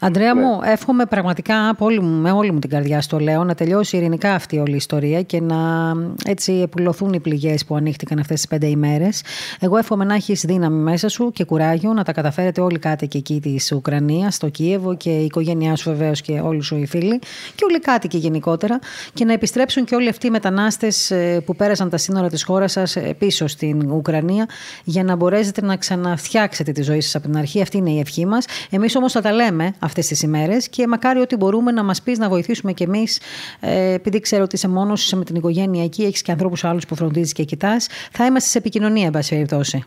[0.00, 0.70] Αντρέα μου, ναι.
[0.72, 4.34] εύχομαι πραγματικά από όλη μου, με όλη μου την καρδιά στο λέω να τελειώσει ειρηνικά
[4.34, 5.92] αυτή όλη η ιστορία και να
[6.26, 9.22] έτσι επουλωθούν οι πληγές που ανοίχτηκαν αυτές τις πέντε ημέρες.
[9.60, 13.40] Εγώ εύχομαι να έχεις δύναμη μέσα σου και κουράγιο να τα καταφέρετε όλοι κάτοικοι εκεί
[13.40, 17.18] της Ουκρανίας, στο Κίεβο και η οικογένειά σου βεβαίως και όλοι σου οι φίλοι
[17.54, 18.78] και όλοι κάτοικοι γενικότερα
[19.14, 22.72] και να επιστρέψουν και όλοι αυτοί οι μετανάστες ε, που πέρασαν τα σύνορα της χώρας
[22.72, 24.48] σας ε, πίσω στην Ουκρανία
[24.84, 27.62] για να μπορέσετε να ξαναφτιάξετε τη ζωή σας από την αρχή.
[27.62, 28.46] Αυτή είναι η ευχή μας.
[28.70, 32.18] Εμείς όμως θα τα λέμε αυτές τις ημέρες και μακάρι ότι μπορούμε να μας πεις
[32.18, 33.20] να βοηθήσουμε κι εμείς,
[33.60, 36.86] ε, επειδή ξέρω ότι είσαι μόνος, είσαι με την οικογένεια εκεί, έχεις και ανθρώπους άλλους
[36.86, 37.88] που φροντίζεις και κοιτάς.
[38.12, 39.84] Θα είμαστε σε επικοινωνία, εν πάση περιπτώσει.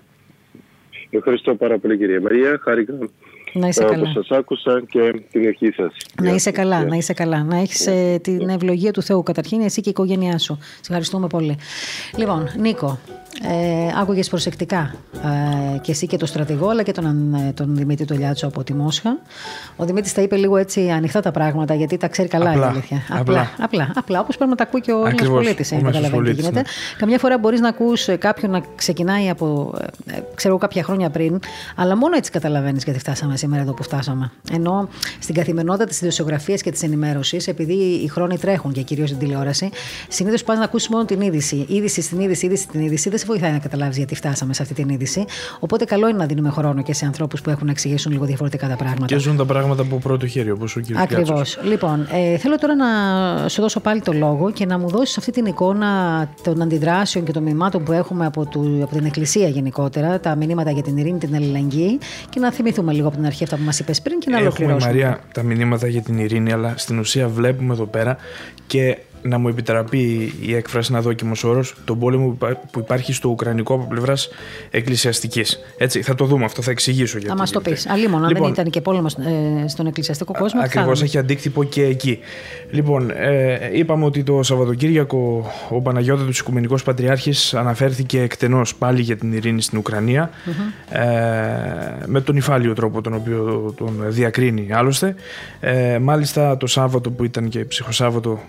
[1.10, 2.60] Ευχαριστώ πάρα πολύ, κυρία Μαρία.
[2.64, 2.94] Χάρηκα
[3.60, 3.98] να είσαι καλά.
[3.98, 5.94] Όπως σας άκουσα και την ευχή σας.
[6.22, 7.44] Να είσαι καλά, να είσαι καλά.
[7.44, 10.58] Να έχεις ε, την ευλογία του Θεού καταρχήν, εσύ και η οικογένειά σου.
[10.62, 11.58] Σε ευχαριστούμε πολύ.
[12.18, 13.00] Λοιπόν, Νίκο,
[13.42, 18.06] ε, άκουγες προσεκτικά ε, και εσύ και τον στρατηγό, αλλά και τον, ε, τον Δημήτρη
[18.06, 19.18] Τολιάτσο από τη Μόσχα.
[19.76, 22.70] Ο Δημήτρης τα είπε λίγο έτσι ανοιχτά τα πράγματα, γιατί τα ξέρει καλά απλά, η
[22.70, 23.02] αλήθεια.
[23.10, 25.70] Απλά, απλά, απλά, απλά όπως πρέπει να τα ακούει και ο Έλληνας πολίτης.
[25.70, 26.60] καταλαβαίνει τι γίνεται.
[26.60, 26.64] Ναι.
[26.98, 29.74] Καμιά φορά μπορείς να ακούς κάποιον να ξεκινάει από
[30.06, 31.40] ε, ξέρω κάποια χρόνια πριν,
[31.76, 34.32] αλλά μόνο έτσι καταλαβαίνεις γιατί φτάσαμε σήμερα εδώ που φτάσαμε.
[34.52, 34.90] Ενώ
[35.20, 39.70] στην καθημερινότητα της ιδιοσιογραφίας και της ενημέρωσης, επειδή οι χρόνοι τρέχουν και κυρίως στην τηλεόραση,
[40.08, 41.66] συνήθως πας να ακούσει μόνο την είδηση.
[41.70, 44.74] Είδηση στην είδηση, είδηση στην είδηση, δεν σε βοηθάει να καταλάβεις γιατί φτάσαμε σε αυτή
[44.74, 45.26] την είδηση.
[45.60, 48.68] Οπότε καλό είναι να δίνουμε χρόνο και σε ανθρώπους που έχουν να εξηγήσουν λίγο διαφορετικά
[48.68, 49.06] τα πράγματα.
[49.06, 50.84] Και ζουν τα πράγματα από πρώτο χέρι, όπως ο κ.
[50.96, 51.60] Ακριβώς.
[51.64, 52.86] Λοιπόν, ε, θέλω τώρα να
[53.50, 55.90] σου δώσω πάλι το λόγο και να μου δώσεις αυτή την εικόνα
[56.44, 60.72] των αντιδράσεων και των μηνυμάτων που έχουμε από, του, από την Εκκλησία γενικότερα, τα μηνύματα
[60.72, 62.00] για την ειρήνη, την αλληλεγγύη
[62.30, 64.92] και να θυμηθούμε λίγο από την αρχή αυτά που μας είπες πριν και να ολοκληρώσουμε.
[64.92, 68.18] Έχουμε, Μαρία, τα μηνύματα για την ειρήνη, αλλά στην ουσία βλέπουμε εδώ πέρα
[68.68, 72.38] και να μου επιτραπεί η έκφραση ένα δόκιμος όρος, τον πόλεμο
[72.72, 74.30] που υπάρχει στο Ουκρανικό από πλευράς
[74.72, 75.60] εκκλησιαστικής.
[75.78, 77.34] Έτσι, θα το δούμε αυτό, θα εξηγήσω γιατί.
[77.34, 77.90] Θα μας το πεις.
[77.90, 80.62] Αλλήμον, αν λοιπόν, δεν ήταν και πόλεμος ε, στον εκκλησιαστικό κόσμο.
[80.64, 82.20] Ακριβώς, έχει αντίκτυπο και εκεί.
[82.72, 89.34] Λοιπόν, ε, είπαμε ότι το Σαββατοκύριακο ο Παναγιώτατο Οικουμενικός Πατριάρχης αναφέρθηκε εκτενώς πάλι για την
[89.34, 90.30] ειρήνη στην Ουκρανία.
[90.30, 90.96] Mm-hmm.
[90.98, 91.04] Ε,
[92.06, 95.16] με τον υφάλιο τρόπο τον οποίο τον διακρίνει άλλωστε.
[95.60, 98.40] Ε, μάλιστα το Σάββατο που ήταν και ψυχοσάββατο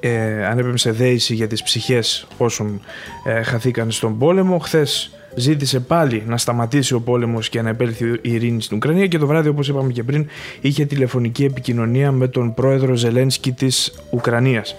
[0.00, 2.80] ε, ανέπεμε σε δέηση για τις ψυχές όσων
[3.24, 4.58] ε, χαθήκαν στον πόλεμο.
[4.58, 9.18] Χθες ζήτησε πάλι να σταματήσει ο πόλεμος και να επέλθει η ειρήνη στην Ουκρανία και
[9.18, 10.26] το βράδυ όπως είπαμε και πριν
[10.60, 14.74] είχε τηλεφωνική επικοινωνία με τον πρόεδρο Ζελένσκι της Ουκρανίας.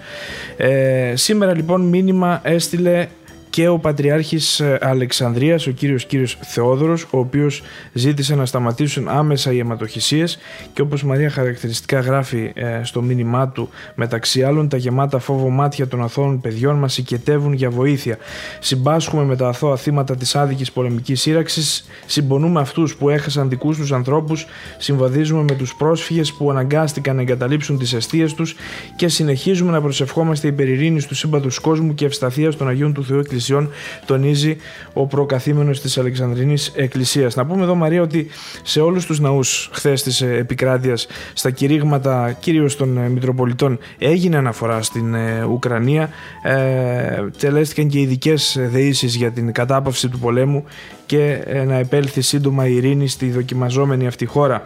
[0.56, 3.08] Ε, σήμερα λοιπόν μήνυμα έστειλε
[3.50, 7.62] και ο Πατριάρχης ε, Αλεξανδρίας, ο κύριος κύριος Θεόδωρος, ο οποίος
[7.92, 10.38] ζήτησε να σταματήσουν άμεσα οι αιματοχυσίες
[10.72, 15.88] και όπως Μαρία χαρακτηριστικά γράφει ε, στο μήνυμά του μεταξύ άλλων τα γεμάτα φόβο μάτια
[15.88, 18.18] των αθώων παιδιών μας οικετεύουν για βοήθεια.
[18.60, 23.92] Συμπάσχουμε με τα αθώα θύματα της άδικης πολεμικής σύραξης, συμπονούμε αυτούς που έχασαν δικούς τους
[23.92, 24.46] ανθρώπους,
[24.78, 28.54] συμβαδίζουμε με τους πρόσφυγες που αναγκάστηκαν να εγκαταλείψουν τις αιστείες τους.
[28.96, 30.66] Και συνεχίζουμε να προσευχόμαστε υπερ
[31.06, 33.70] του σύμπαντος κόσμου και ευσταθίας των Αγίων του Θεού Εκκλησιών,
[34.06, 34.56] τονίζει
[34.92, 37.34] ο προκαθήμενος της Αλεξανδρινής Εκκλησίας.
[37.36, 38.26] Να πούμε εδώ Μαρία ότι
[38.62, 44.82] σε όλους τους ναούς χθες της επικράτειας, στα κηρύγματα κυρίως των ε, Μητροπολιτών έγινε αναφορά
[44.82, 46.10] στην ε, Ουκρανία,
[46.42, 50.64] ε, τελέστηκαν και ειδικές δεήσεις για την κατάπαυση του πολέμου
[51.10, 54.62] και ε, να επέλθει σύντομα η ειρήνη στη δοκιμαζόμενη αυτή χώρα.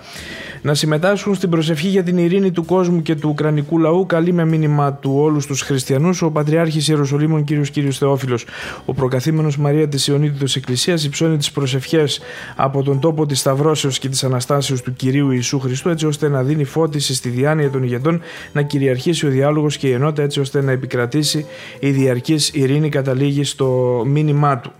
[0.63, 4.45] Να συμμετάσχουν στην προσευχή για την ειρήνη του κόσμου και του Ουκρανικού λαού, καλεί με
[4.45, 7.51] μήνυμα του όλους τους χριστιανούς ο Πατριάρχης Ιεροσολύμων κ.
[7.73, 7.93] κ.
[7.93, 8.45] Θεόφιλος.
[8.85, 12.21] Ο προκαθήμενος Μαρία της Ιωνίδητο Εκκλησίας υψώνει τις προσευχές
[12.57, 16.43] από τον τόπο της Σταυρώσεως και της Αναστάσεως του κυρίου Ιησού Χριστού, έτσι ώστε να
[16.43, 18.21] δίνει φώτιση στη διάνοια των ηγετών,
[18.53, 21.47] να κυριαρχήσει ο διάλογος και η ενότητα, έτσι ώστε να επικρατήσει
[21.79, 24.73] η διαρκής ειρήνη, καταλήγει στο μήνυμά του.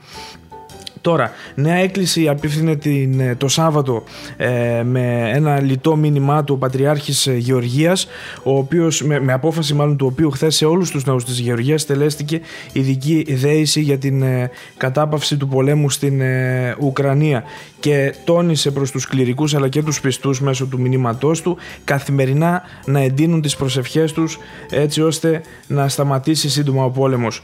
[1.05, 4.05] Τώρα, νέα έκκληση απίφθινε την, ε, το Σάββατο
[4.37, 8.07] ε, με ένα λιτό μήνυμά του ο Πατριάρχης ε, Γεωργίας,
[8.43, 11.87] ο οποίος, με, με απόφαση μάλλον του οποίου χθες σε όλους τους ναούς της Γεωργίας
[11.87, 12.41] τελέστηκε
[12.73, 16.23] ειδική δέηση για την ε, κατάπαυση του πολέμου στην
[16.81, 17.45] Ουκρανία
[17.81, 23.01] και τόνισε προς τους κληρικούς αλλά και τους πιστούς μέσω του μηνύματός του καθημερινά να
[23.01, 24.39] εντείνουν τις προσευχές τους
[24.71, 27.41] έτσι ώστε να σταματήσει σύντομα ο πόλεμος.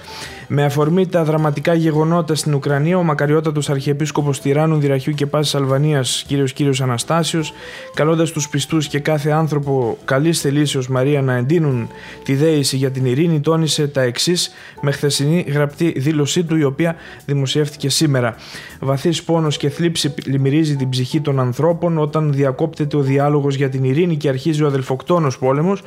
[0.49, 3.03] Με αφορμή τα δραματικά γεγονότα στην Ουκρανία, ο
[3.51, 7.53] μακαριότατος Αρχιεπίσκοπος Τυράννου Δυραχιού και Πάσης Αλβανίας, κύριος κύριος Αναστάσιος,
[7.95, 11.89] καλώντας τους πιστούς και κάθε άνθρωπο καλής θελήσεως Μαρία να εντείνουν
[12.25, 14.51] τη δέηση για την ειρήνη, τόνισε τα εξής
[14.81, 16.97] με χθεσινή γραπτή δήλωσή του, η οποία
[17.27, 18.35] δημοσιεύτηκε σήμερα.
[18.81, 23.85] Βαθύς πόνος και θλίψη πλημμυρίζει την ψυχή των ανθρώπων όταν διακόπτεται ο διάλογος για την
[23.85, 25.83] ειρήνη και αρχίζει ο αδελφοκτόνος πόλεμος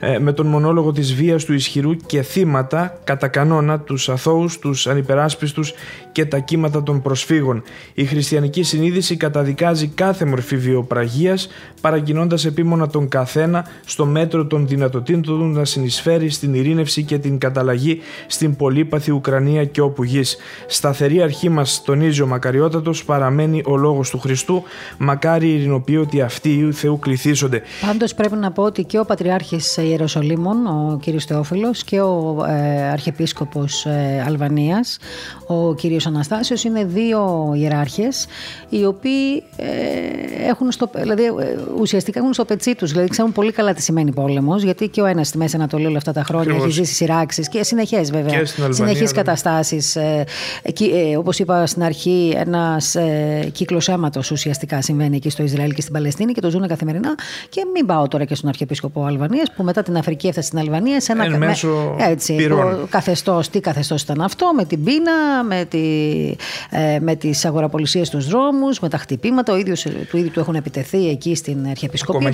[0.00, 4.86] ε, με τον μονόλογο της βίας του ισχυρού και θύματα κατά κανόνα τους αθώους, τους
[4.86, 5.72] ανυπεράσπιστους
[6.12, 7.62] και τα κύματα των προσφύγων.
[7.94, 11.48] Η χριστιανική συνείδηση καταδικάζει κάθε μορφή βιοπραγίας
[11.80, 17.38] παρακινώντας επίμονα τον καθένα στο μέτρο των δυνατοτήτων του να συνεισφέρει στην ειρήνευση και την
[17.38, 20.36] καταλλαγή στην πολύπαθη Ουκρανία και όπου γης.
[20.66, 24.62] Σταθερή αρχή μας τονίζει ο Μακαριότατος παραμένει ο λόγος του Χριστού
[24.98, 27.62] μακάρι ειρηνοποιεί ότι αυτοί οι Θεού κληθήσονται.
[27.86, 32.90] Πάντως πρέπει να πω ότι και ο Πατριάρχης Ιεροσολύμων, ο κύριος Θεόφιλος και ο ε,
[32.90, 34.98] Αρχιεπίσκοπος ε, Αλβανίας,
[35.46, 38.26] ο κύριος Αναστάσιος είναι δύο ιεράρχες
[38.68, 39.66] οι οποίοι ε,
[40.48, 41.30] έχουν στο, δηλαδή, ε,
[41.80, 45.06] ουσιαστικά έχουν στο πετσί τους, δηλαδή ξέρουν πολύ καλά τι σημαίνει πόλεμος γιατί και ο
[45.06, 46.64] ένας στη Μέση Ανατολή όλα αυτά τα χρόνια Ακριβώς.
[46.64, 49.96] έχει ζήσει σειράξεις και συνεχές βέβαια, συνεχείς καταστάσεις.
[49.96, 50.24] Ε,
[50.62, 55.80] ε, όπως είπα στην αρχή ένας ε, κύκλος αίματος ουσιαστικά συμβαίνει εκεί στο Ισραήλ και
[55.80, 57.14] στην Παλαιστίνη και το ζουν καθημερινά
[57.48, 61.00] και μην πάω τώρα και στον Αρχιεπίσκοπο Αλβανίας που μετά την Αφρική έφτασε στην Αλβανία
[61.00, 62.48] σε ένα Εν μέσω έτσι,
[62.88, 65.78] καθεστώς, τι καθεστώς ήταν αυτό με την πείνα, με, τη,
[66.67, 66.67] ε,
[67.00, 71.08] με τις αγοραπολισίες στους δρόμους, με τα χτυπήματα, ο ίδιος, του ίδιου του έχουν επιτεθεί
[71.08, 72.24] εκεί στην Αρχιεπισκοπή.
[72.24, 72.30] Ναι.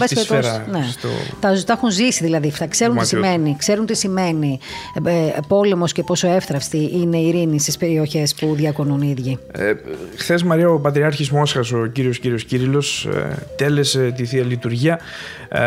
[0.90, 1.08] Στο...
[1.40, 4.58] Τα, τα έχουν ζήσει δηλαδή, θα ξέρουν τι σημαίνει, ξέρουν τι σημαίνει
[5.04, 9.38] ε, ε, πόλεμος και πόσο εύθραυστη είναι η ειρήνη στις περιοχές που διακονούν οι ίδιοι.
[9.52, 9.72] Ε,
[10.16, 15.00] Χθες Μαρία ο Πατριάρχης Μόσχας, ο κύριος κύριος Κύριλλος, ε, τέλεσε τη Θεία Λειτουργία
[15.48, 15.60] ε,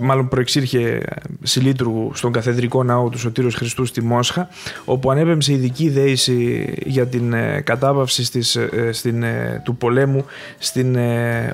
[0.00, 1.02] μάλλον προεξήρχε
[1.42, 4.48] συλλήτουργου στον καθεδρικό ναό του Σωτήρος Χριστούς στη Μόσχα
[4.84, 7.60] όπου ανέπεμψε ειδική δέηση για την ε,
[8.00, 9.24] κατάπαυση στις, ε, στην,
[9.62, 10.24] του πολέμου
[10.58, 10.96] στην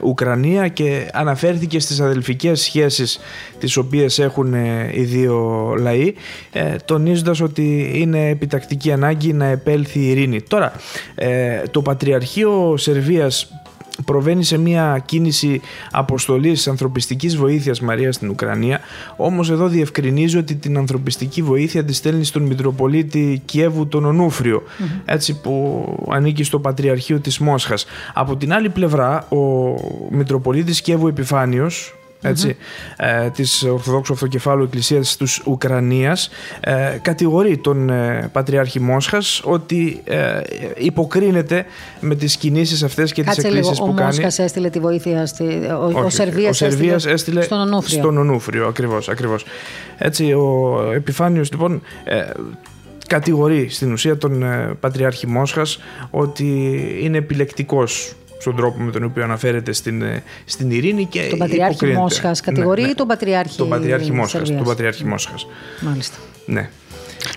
[0.03, 3.21] Ουκρανία και αναφέρθηκε στις αδελφικές σχέσεις
[3.59, 4.55] τις οποίες έχουν
[4.93, 6.15] οι δύο λαοί
[6.85, 10.41] τονίζοντας ότι είναι επιτακτική ανάγκη να επέλθει η ειρήνη.
[10.43, 10.73] Τώρα,
[11.71, 13.49] το Πατριαρχείο Σερβίας
[14.05, 15.61] προβαίνει σε μια κίνηση
[15.91, 18.81] αποστολής ανθρωπιστικής βοήθειας Μαρία στην Ουκρανία
[19.17, 24.63] όμως εδώ διευκρινίζει ότι την ανθρωπιστική βοήθεια τη στέλνει στον Μητροπολίτη Κιέβου τον Ονούφριο
[25.05, 27.87] έτσι που ανήκει στο Πατριαρχείο της Μόσχας.
[28.15, 29.75] Από την άλλη πλευρά ο
[30.11, 31.95] Μητροπολίτης Κιέβου Επιφάνιος
[32.29, 32.57] έτσι,
[32.97, 36.31] ε, της Ορθοδόξου Αυτοκεφάλου Εκκλησίας της Ουκρανίας
[36.61, 40.41] ε, κατηγορεί τον ε, Πατριάρχη Μόσχας ότι ε,
[40.77, 41.65] υποκρίνεται
[42.01, 44.01] με τις κινήσεις αυτές και Κάτσε τις εκκλήσεις που ο κάνει.
[44.01, 47.59] Ο Μόσχας έστειλε τη βοήθεια, στη, ο, Όχι, ο Σερβίας, ο Σερβίας έστειλε, έστειλε στον
[47.61, 47.99] Ονούφριο.
[47.99, 49.45] Στον Ονούφριο, ακριβώς, ακριβώς.
[49.99, 51.83] Έτσι, ο Επιφάνιος λοιπόν
[53.07, 54.45] κατηγορεί στην ουσία τον
[54.81, 55.79] Πατριάρχη Μόσχας
[56.11, 61.39] ότι είναι επιλεκτικός στον τρόπο με τον οποίο αναφέρεται στην, ε, στην ειρήνη και Τον
[61.39, 62.93] Πατριάρχη Μόσχας κατηγορεί ναι, ναι.
[62.93, 64.49] ή τον Πατριάρχη Τον Πατριάρχη Μόσχας.
[64.49, 65.47] Τον Πατριάρχη Μόσχας.
[65.81, 66.17] Μάλιστα.
[66.47, 66.71] Ναι.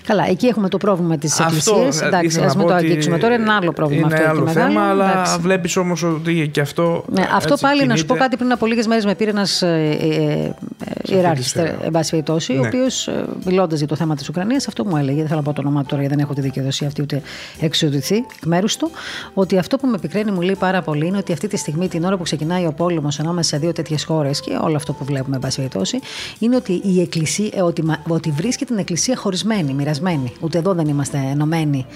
[0.06, 2.00] Καλά, εκεί έχουμε το πρόβλημα της Εκκλησίας.
[2.02, 4.28] Εντάξει, ας μην το αγγίξουμε τώρα, είναι ένα άλλο πρόβλημα είναι αυτό.
[4.30, 4.90] άλλο και θέμα, μεγάλο.
[4.90, 5.38] αλλά Εντάξει.
[5.40, 7.04] βλέπεις όμως ότι και αυτό.
[7.08, 8.24] Ναι, αυτό έτσι, πάλι να σου πω κινείται.
[8.24, 11.76] κάτι πριν από λίγες μέρες με πήρε ένας ε, ε, ιεράρχης, σφαίρα.
[11.82, 12.66] εν πάση περιπτώσει, ο Ναι.
[12.66, 13.08] οποίος
[13.44, 15.18] μιλώντας για το θέμα της Ουκρανίας, αυτό μου έλεγε.
[15.18, 17.22] Δεν θέλω να πω το όνομά του τώρα, γιατί δεν έχω τη δικαιοδοσία αυτή ούτε
[17.60, 18.90] εξοδηθεί εκ μέρους του.
[19.34, 22.04] Ότι αυτό που με επικραίνει μου λέει πάρα πολύ είναι ότι αυτή τη στιγμή, την
[22.04, 25.34] ώρα που ξεκινάει ο πόλεμος ανάμεσα σε δύο τέτοιες χώρες και όλο αυτό που βλέπουμε,
[25.36, 25.98] εν πάση περιπτώσει,
[26.38, 30.32] είναι ότι, η εκκλησία, ε, ότι, μα- ότι βρίσκει την εκκλησία χωρισμένη, μοιρασμένη.
[30.40, 31.86] Ούτε εδώ δεν είμαστε ενωμένοι.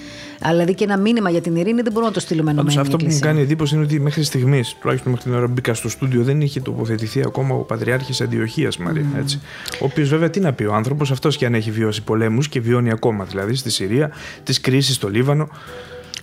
[0.41, 2.77] Αλλά δηλαδή και ένα μήνυμα για την ειρήνη δεν μπορούμε να το στείλουμε Πάντως ενωμένη.
[2.77, 3.31] η αυτό που μου εκκλησία.
[3.31, 6.41] κάνει εντύπωση είναι ότι μέχρι στιγμής, τουλάχιστον μέχρι την ώρα που μπήκα στο στούντιο, δεν
[6.41, 9.05] είχε τοποθετηθεί ακόμα ο Πατριάρχης Αντιοχίας Μαρία.
[9.17, 9.39] Έτσι.
[9.81, 12.59] Ο οποίος βέβαια τι να πει, ο άνθρωπος αυτός και αν έχει βιώσει πολέμους και
[12.59, 14.11] βιώνει ακόμα δηλαδή στη Συρία,
[14.43, 15.49] τις κρίσεις στο Λίβανο.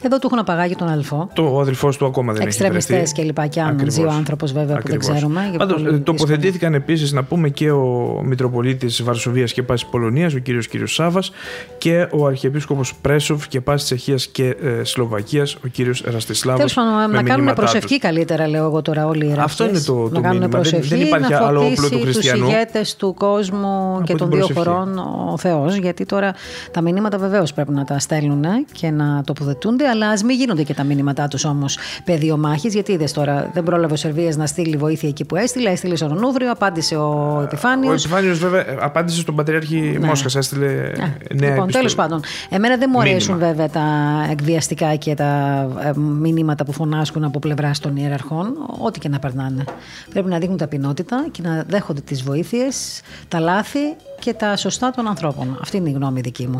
[0.02, 1.28] Εδώ του έχουν απαγάγει τον αδελφό.
[1.32, 3.12] Το, ο αδελφός του ακόμα δεν έχει Εξτρεμιστές βρεθεί.
[3.12, 3.92] και λοιπά, και αν Ακριβώς.
[3.94, 5.14] ζει ο άνθρωπος βέβαια που δεν Ακριβώς.
[5.16, 6.16] ξέρουμε, για Πάντως, πολύ ε, δύσκολο.
[6.18, 11.30] τοποθετήθηκαν επίσης να πούμε και ο Μητροπολίτης Βαρσοβίας και Πάση Πολωνίας, ο κύριος κύριος Σάβας,
[11.78, 16.72] και ο Αρχιεπίσκοπος Πρέσοφ και Πάση Τσεχίας και ε, Σλοβακίας, ο κύριος Ραστισλάβος.
[16.74, 19.44] Τέλος πάντων, να κάνουν προσευχή καλύτερα, λέω εγώ τώρα όλοι οι ιεράρχες.
[19.52, 20.40] Αυτό είναι το- το να κάνουν μήνυμα.
[20.40, 22.40] Δεν- προσευχή, δεν υπάρχει να άλλο όπλο φωτίσει τους χριστιανού.
[22.44, 24.68] τους ηγέτες του κόσμου και την των δύο προσευχή.
[24.68, 24.98] χωρών
[25.32, 26.34] ο Θεός, γιατί τώρα
[26.70, 30.74] τα μηνύματα βεβαίως πρέπει να τα στέλνουν και να τοποθετούνται, αλλά ας μην γίνονται και
[30.74, 34.76] τα μηνύματά τους όμως πεδίο μάχης, γιατί είδες τώρα, δεν πρόλαβε ο Σερβίας να στείλει
[34.76, 38.04] βοήθεια εκεί που έστειλε, έστειλε στον Ονούβριο, απάντησε ο Ο Επιφάνιος.
[38.04, 40.06] Επιφάνιο, βέβαια, απάντησε στον Πατριάρχη Ναι.
[40.06, 40.84] Μόσχας, έστειλε νέα
[41.28, 41.72] λοιπόν, επιστολή.
[41.72, 42.20] τέλος πάντων.
[42.50, 43.16] Εμένα δεν μου Μήνυμα.
[43.16, 43.84] αρέσουν βέβαια τα
[44.30, 48.46] εκβιαστικά και τα ε, μηνύματα που φωνάσκουν από πλευράς των ιεραρχών,
[48.78, 49.64] ό,τι και να περνάνε.
[50.10, 53.78] Πρέπει να δείχνουν ταπεινότητα και να δέχονται τις βοήθειες, τα λάθη
[54.18, 55.58] και τα σωστά των ανθρώπων.
[55.60, 56.58] Αυτή είναι η γνώμη δική μου.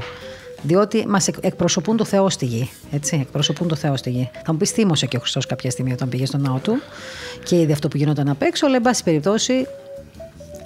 [0.63, 2.71] Διότι μας εκπροσωπούν το Θεό στη γη.
[2.91, 4.31] Έτσι, εκπροσωπούν το Θεό στη γη.
[4.45, 6.81] Θα μου πεις θύμωσε και ο Χριστός κάποια στιγμή όταν πήγε στον ναό του
[7.45, 9.67] και είδε αυτό που γινόταν απ' έξω, αλλά εν πάση περιπτώσει.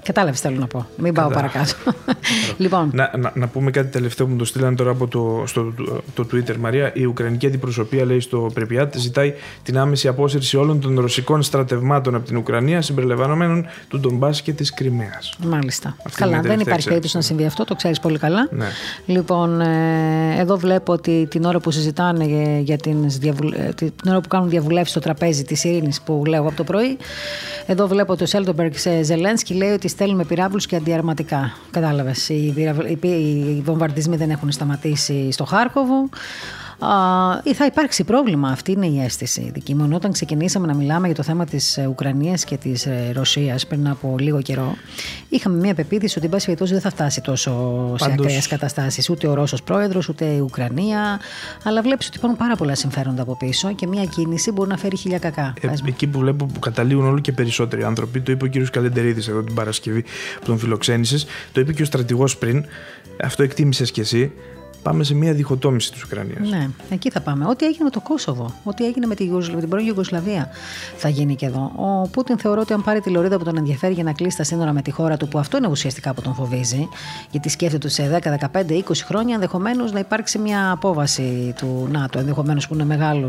[0.06, 0.86] Κατάλαβες, θέλω να πω.
[0.96, 1.72] Μην πάω παρακάτω.
[2.56, 5.72] λοιπόν, Να, να, να πούμε κάτι τελευταίο που μου το στείλανε τώρα από το, στο,
[6.14, 6.90] το Twitter, Μαρία.
[6.94, 12.26] Η Ουκρανική αντιπροσωπεία, λέει στο Πρεπιάτ, ζητάει την άμεση απόσυρση όλων των ρωσικών στρατευμάτων από
[12.26, 15.34] την Ουκρανία, συμπεριλαμβανομένων του Ντομπάς και της Κρυμαίας.
[15.46, 15.96] Μάλιστα.
[16.06, 17.26] Αυτή καλά, είναι η δεν τελευταία υπάρχει περίπτωση να εξέλιξη.
[17.28, 18.48] συμβεί αυτό, το ξέρεις πολύ καλά.
[18.50, 18.66] Ναι.
[19.06, 23.68] Λοιπόν, ε, εδώ βλέπω ότι την ώρα που συζητάνε για- για την, διαβουλε...
[23.74, 26.96] την ώρα που κάνουν διαβουλεύσεις στο τραπέζι της ειρήνης που λέω από το πρωί,
[27.66, 31.52] εδώ βλέπω ότι ο Σέλτομπεργκ σε Ζελένσκι λέει ότι στέλνουμε πυράβλους και αντιαρματικά.
[31.70, 32.28] Κατάλαβες.
[32.28, 36.09] Οι, πυραυλ- οι, πυ- οι βομβαρδισμοί δεν έχουν σταματήσει στο Χάρκοβο.
[36.78, 36.88] Α,
[37.42, 38.48] ή θα υπάρξει πρόβλημα.
[38.48, 39.84] Αυτή είναι η αίσθηση δική μου.
[39.84, 44.16] Ενώ Όταν ξεκινήσαμε να μιλάμε για το θέμα της Ουκρανίας και της Ρωσίας πριν από
[44.18, 44.74] λίγο καιρό,
[45.28, 47.50] είχαμε μια πεποίθηση ότι, εν πάση περιπτώσει, δεν θα φτάσει τόσο
[47.98, 49.10] σε Πάντως- ακραίες καταστάσεις.
[49.10, 51.20] Ούτε ο Ρώσος πρόεδρος, ούτε η Ουκρανία.
[51.64, 54.96] Αλλά βλέπεις ότι υπάρχουν πάρα πολλά συμφέροντα από πίσω και μια κίνηση μπορεί να φέρει
[54.96, 55.54] χίλια κακά.
[55.60, 55.88] Ε, Πες μου.
[55.90, 59.42] εκεί που βλέπω που καταλήγουν όλο και περισσότεροι άνθρωποι, το είπε ο κύριος Καλεντερίδης εδώ
[59.42, 60.02] την Παρασκευή
[60.40, 62.64] που τον φιλοξένησες, το είπε και ο στρατηγός πριν,
[63.24, 64.32] αυτό εκτίμησες κι εσύ.
[64.86, 66.48] Πάμε σε μια διχοτόμηση της Ουκρανίας.
[66.48, 67.46] Ναι, εκεί θα πάμε.
[67.46, 70.48] Ό,τι έγινε με το Κόσοβο, ό,τι έγινε με, τη, Ιουγκοσλα- με την πρώην Ιουγκοσλαβία
[70.96, 71.72] θα γίνει και εδώ.
[71.76, 74.42] Ο Πούτιν θεωρώ ότι αν πάρει τη λωρίδα που τον ενδιαφέρει για να κλείσει τα
[74.42, 76.88] σύνορα με τη χώρα του, που αυτό είναι ουσιαστικά που τον φοβίζει,
[77.30, 78.20] γιατί σκέφτεται ότι σε
[78.52, 83.28] 10, 15, 20 χρόνια ενδεχομένως να υπάρξει μια απόβαση του ΝΑΤΟ, ενδεχομένως που είναι μεγάλου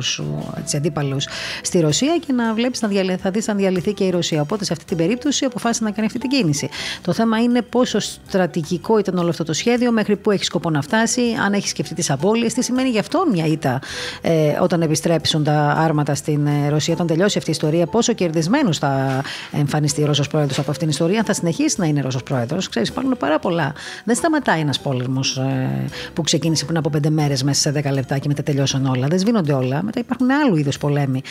[0.75, 1.17] αντίπαλου
[1.61, 3.15] στη Ρωσία και να βλέπεις να διαλυ...
[3.15, 4.41] θα δεις να διαλυθεί και η Ρωσία.
[4.41, 6.69] Οπότε σε αυτή την περίπτωση αποφάσισε να κάνει αυτή την κίνηση.
[7.01, 10.81] Το θέμα είναι πόσο στρατηγικό ήταν όλο αυτό το σχέδιο, μέχρι πού έχει σκοπό να
[10.81, 13.79] φτάσει, αν έχεις σκεφτεί τις απώλειες, τι σημαίνει γι' αυτό μια ήττα
[14.21, 18.77] ε, όταν επιστρέψουν τα άρματα στην ε, Ρωσία, όταν τελειώσει αυτή η ιστορία, πόσο κερδισμένος
[18.77, 19.21] θα
[19.51, 22.69] εμφανιστεί ο Ρώσος πρόεδρος από αυτήν την ιστορία, αν θα συνεχίσει να είναι Ρώσος πρόεδρος.
[22.69, 23.73] Ξέρεις, υπάρχουν πάρα πολλά.
[24.03, 25.69] Δεν σταματάει ένας πόλεμος ε,
[26.13, 29.07] που ξεκίνησε πριν από πέντε μέρες μέσα σε 10 λεπτά και μετά τελειώσαν όλα.
[29.07, 29.83] Δεν σβήνονται όλα.
[29.83, 31.21] Μετά υπάρχουν άλλου είδους πολέμοι.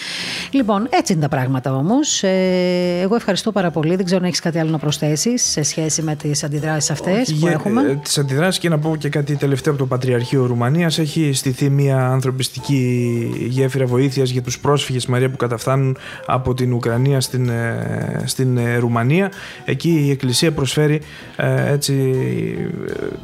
[0.50, 2.22] Λοιπόν, έτσι είναι τα πράγματα όμως.
[2.22, 3.96] Ε, εγώ ευχαριστώ πάρα πολύ.
[3.96, 7.46] Δεν ξέρω αν έχεις κάτι άλλο να προσθέσεις σε σχέση με τις αντιδράσεις αυτές που
[7.46, 8.00] έχουμε.
[8.02, 10.98] Τις αντιδράσεις και να πω και κάτι τελευταίο από το Πατριαρχείο Ρουμανίας.
[10.98, 15.96] Έχει στηθεί μια ανθρωπιστική γέφυρα βοήθειας για τους πρόσφυγες Μαρία που καταφθάνουν
[16.26, 19.32] από την Ουκρανία στην, ε, στην ε, Ρουμανία.
[19.64, 21.00] Εκεί η Εκκλησία προσφέρει
[21.36, 21.94] ε, έτσι,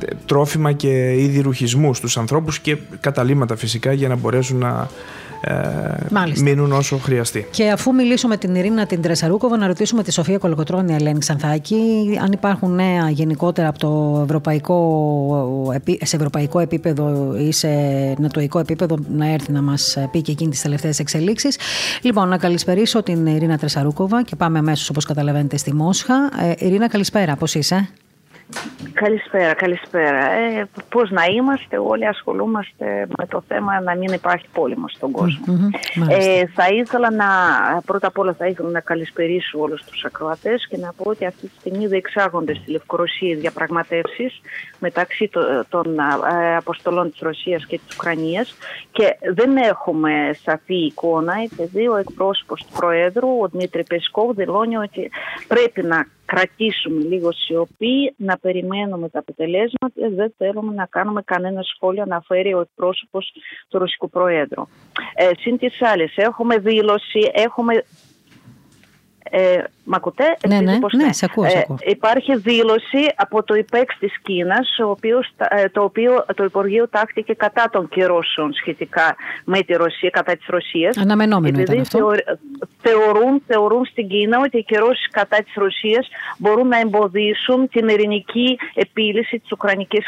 [0.08, 4.88] ε, τρόφιμα και είδη ρουχισμούς στους ανθρώπους και καταλήμματα φυσικά για να μπορέσουν να
[5.44, 5.54] ε,
[6.10, 6.42] Μάλιστα.
[6.44, 7.46] μείνουν όσο χρειαστεί.
[7.50, 11.76] Και αφού μιλήσω με την Ειρήνα την Τρεσαρούκοβα, να ρωτήσουμε τη Σοφία Κολοκοτρώνη Ελένη Ξανθάκη
[12.22, 16.71] αν υπάρχουν νέα γενικότερα από το ευρωπαϊκό, επί- σε ευρωπαϊκό επίπεδο
[17.38, 17.68] ή σε
[18.18, 21.56] νατοϊκό επίπεδο να έρθει να μας πει και εκείνη τις τελευταίες εξελίξεις.
[22.02, 26.14] Λοιπόν, να καλησπερίσω την Ειρήνα Τρεσαρούκοβα και πάμε αμέσως όπως καταλαβαίνετε στη Μόσχα.
[26.40, 27.36] Ε, Ειρήνα, καλησπέρα.
[27.36, 27.88] Πώς είσαι;
[28.94, 30.30] Καλησπέρα, καλησπέρα.
[30.30, 35.70] Ε, πώς να είμαστε, όλοι ασχολούμαστε με το θέμα να μην υπάρχει πόλεμο στον κοσμο
[36.08, 37.26] ε, θα ήθελα να,
[37.84, 41.46] πρώτα απ' όλα θα ήθελα να καλησπερίσω όλους τους ακροατές και να πω ότι αυτή
[41.46, 44.40] τη στιγμή διεξάγονται στη Λευκορωσία διαπραγματεύσεις
[44.78, 45.30] μεταξύ
[45.68, 48.54] των ε, αποστολών της Ρωσίας και της Ουκρανίας
[48.92, 55.10] και δεν έχουμε σαφή εικόνα επειδή ο εκπρόσωπος του Προέδρου, ο Δημήτρη Πεσκόβ, δηλώνει ότι
[55.48, 60.08] πρέπει να κρατήσουμε λίγο σιωπή, να περιμένουμε τα αποτελέσματα.
[60.16, 63.32] Δεν θέλουμε να κάνουμε κανένα σχόλιο, να φέρει ο εκπρόσωπος
[63.68, 64.62] του Ρωσικού Προέδρου.
[65.14, 67.84] Ε, συν τη άλλη, έχουμε δήλωση, έχουμε
[69.30, 71.76] ε, Μ' ακούτε; Ναι, ναι, ναι, σε ακούω, σε ακούω.
[71.80, 74.68] Ε, υπάρχει δήλωση από το ΙΠΕΞ της Κίνας,
[75.48, 80.46] ε, το οποίο το Υπουργείο τάχθηκε κατά των κυρώσεων σχετικά με τη Ρωσία, κατά της
[80.46, 80.96] Ρωσίας.
[80.96, 82.12] Αναμενόμενο ήταν αυτό.
[82.80, 88.58] θεωρούν, θεωρούν στην Κίνα ότι οι κυρώσεις κατά της Ρωσίας μπορούν να εμποδίσουν την ειρηνική
[88.74, 90.06] επίλυση της Ουκρανικής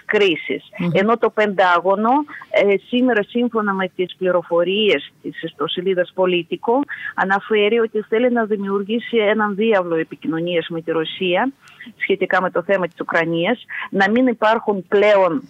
[0.92, 2.10] Ενώ το Πεντάγωνο
[2.50, 6.80] ε, σήμερα σύμφωνα με τις πληροφορίες της ιστοσελίδας Πολίτικο
[7.14, 11.52] αναφέρει ότι θέλει να δημιουργήσει έναν διάβλο επικοινωνίας με τη Ρωσία
[11.96, 15.42] σχετικά με το θέμα της Ουκρανίας, να μην υπάρχουν πλέον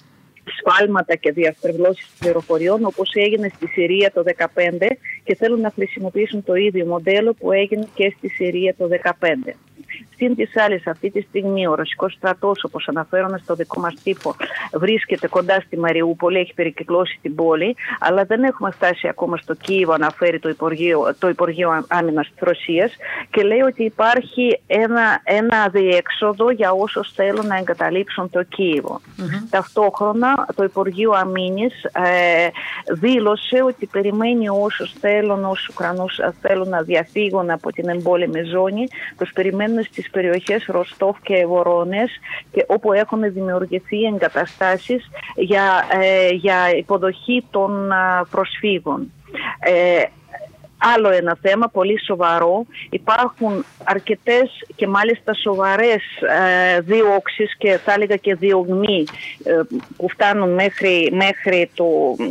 [0.58, 6.54] σφάλματα και διαστρεβλώσεις πληροφοριών όπως έγινε στη Συρία το 2015 και θέλουν να χρησιμοποιήσουν το
[6.54, 8.88] ίδιο μοντέλο που έγινε και στη Συρία το
[9.20, 9.54] 2015.
[10.16, 14.34] Συν της άλλης, αυτή τη στιγμή ο ρωσικός στρατός, όπως αναφέρομαι στο δικό μας τύπο,
[14.72, 19.92] βρίσκεται κοντά στη Μαριούπολη, έχει περικυκλώσει την πόλη, αλλά δεν έχουμε φτάσει ακόμα στο Κίεβο,
[19.92, 22.92] αναφέρει το Υπουργείο, το Υπουργείο Άμυνας της Ρωσίας
[23.30, 29.00] και λέει ότι υπάρχει ένα, ένα διέξοδο για όσους θέλουν να εγκαταλείψουν το κιεβο
[29.50, 32.48] Ταυτόχρονα, το Υπουργείο Αμήνης ε,
[32.94, 38.86] δήλωσε ότι περιμένει όσους θέλουν, όσους Ουκρανούς θέλουν να διαφύγουν από την εμπόλεμη ζώνη,
[39.18, 39.32] τους
[39.64, 42.10] περιμένουν στις περιοχές Ροστόφ και Βορώνες
[42.52, 47.90] και όπου έχουν δημιουργηθεί εγκαταστάσεις για, ε, για υποδοχή των
[48.30, 49.12] προσφύγων.
[50.84, 52.66] Ε, άλλο ένα θέμα πολύ σοβαρό.
[52.90, 56.02] Υπάρχουν αρκετές και μάλιστα σοβαρές
[56.74, 59.04] ε, διώξεις και θα έλεγα και διωγμοί
[59.44, 59.60] ε,
[59.96, 61.84] που φτάνουν μέχρι, μέχρι το
[62.18, 62.24] ε,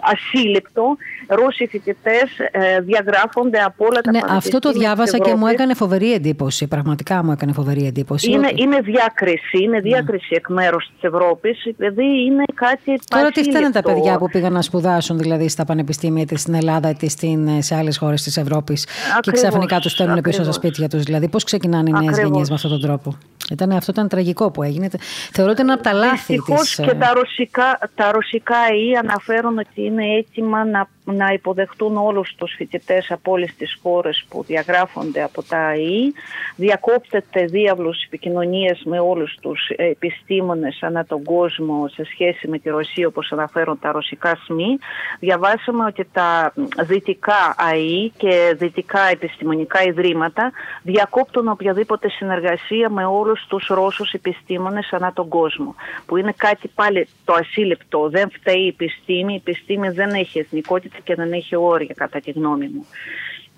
[0.00, 0.96] ασύλληπτο.
[1.28, 6.12] Ρώσοι φοιτητές ε, διαγράφονται από όλα τα ναι, Αυτό το διάβασα και μου έκανε φοβερή
[6.12, 6.66] εντύπωση.
[6.66, 8.30] Πραγματικά μου έκανε φοβερή εντύπωση.
[8.30, 9.62] Είναι, είναι διάκριση.
[9.62, 9.80] Είναι ναι.
[9.80, 11.62] διάκριση εκ μέρους της Ευρώπης.
[11.76, 16.22] Δηλαδή είναι κάτι Τώρα τι φταίνουν τα παιδιά που πήγαν να σπουδάσουν δηλαδή στα πανεπιστήμια
[16.22, 18.86] είτε στην Ελλάδα είτε στην σε άλλες χώρες της Ευρώπης
[19.20, 21.02] και ξαφνικά τους στέλνουν πίσω στα σπίτια τους.
[21.02, 23.18] Δηλαδή, πώς ξεκινάνε οι νέες γενιέ με αυτόν τον τρόπο;
[23.50, 24.88] Ήταν, αυτό ήταν τραγικό που έγινε.
[25.32, 26.74] Θεωρώ ότι είναι από τα λάθη της.
[26.74, 32.54] και τα ρωσικά, τα ρωσικά ΙΕ αναφέρουν ότι είναι έτοιμα να να υποδεχτούν όλους τους
[32.56, 36.12] φοιτητές από όλες τις χώρες που διαγράφονται από τα ΑΕΗ.
[36.56, 43.06] Διακόπτεται διάβλος επικοινωνίας με όλους τους επιστήμονες ανά τον κόσμο σε σχέση με τη Ρωσία
[43.06, 44.78] όπως αναφέρουν τα ρωσικά ΣΜΗ.
[45.20, 46.52] Διαβάσαμε ότι τα
[46.86, 47.19] δυτικά
[47.56, 50.52] ΑΕΗ και δυτικά επιστημονικά ιδρύματα
[50.82, 55.74] διακόπτουν οποιαδήποτε συνεργασία με όλους τους Ρώσους επιστήμονες ανά τον κόσμο.
[56.06, 58.08] Που είναι κάτι πάλι το ασύλληπτο.
[58.08, 59.32] Δεν φταίει η επιστήμη.
[59.32, 62.86] Η επιστήμη δεν έχει εθνικότητα και δεν έχει όρια κατά τη γνώμη μου.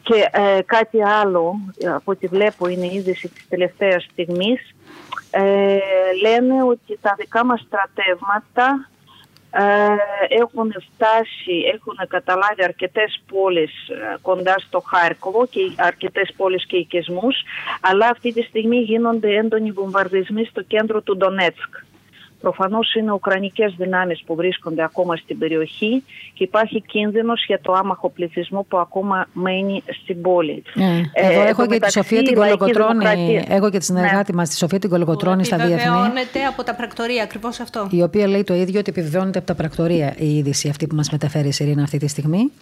[0.02, 1.54] Και ε, κάτι άλλο
[1.94, 4.74] από ό,τι βλέπω είναι η είδηση της τελευταίας στιγμής
[5.30, 5.78] ε,
[6.22, 9.01] λένε ότι τα δικά μας στρατεύματα ε,
[10.28, 17.36] έχουν φτάσει, έχουν καταλάβει αρκετές πόλεις ε, κοντά στο Χάρκοβο και αρκετές πόλεις και οικισμούς
[17.80, 21.76] αλλά αυτή τη στιγμή γίνονται έντονοι βομβαρδισμοί στο κέντρο του Ντονέτσκ.
[22.42, 26.04] Προφανώς είναι ουκρανικές δυνάμεις που βρίσκονται ακόμα στην περιοχή
[26.34, 30.62] και υπάρχει κίνδυνος για το άμαχο πληθυσμό που ακόμα μένει στην πόλη.
[30.74, 31.00] Ναι.
[31.12, 33.44] Ε, Εδώ έχω και τη Σοφία την Κολοκοτρώνη.
[33.48, 34.36] Έχω και τη συνεργάτη ναι.
[34.36, 35.74] μας, τη Σοφία την Κολοκοτρώνη στα διεθνή.
[35.74, 37.88] Επιβεβαιώνεται από τα πρακτορία, ακριβώς αυτό.
[37.90, 41.10] Η οποία λέει το ίδιο ότι επιβεβαιώνεται από τα πρακτορία η είδηση αυτή που μας
[41.10, 42.52] μεταφέρει η Σιρήνα αυτή τη στιγμή.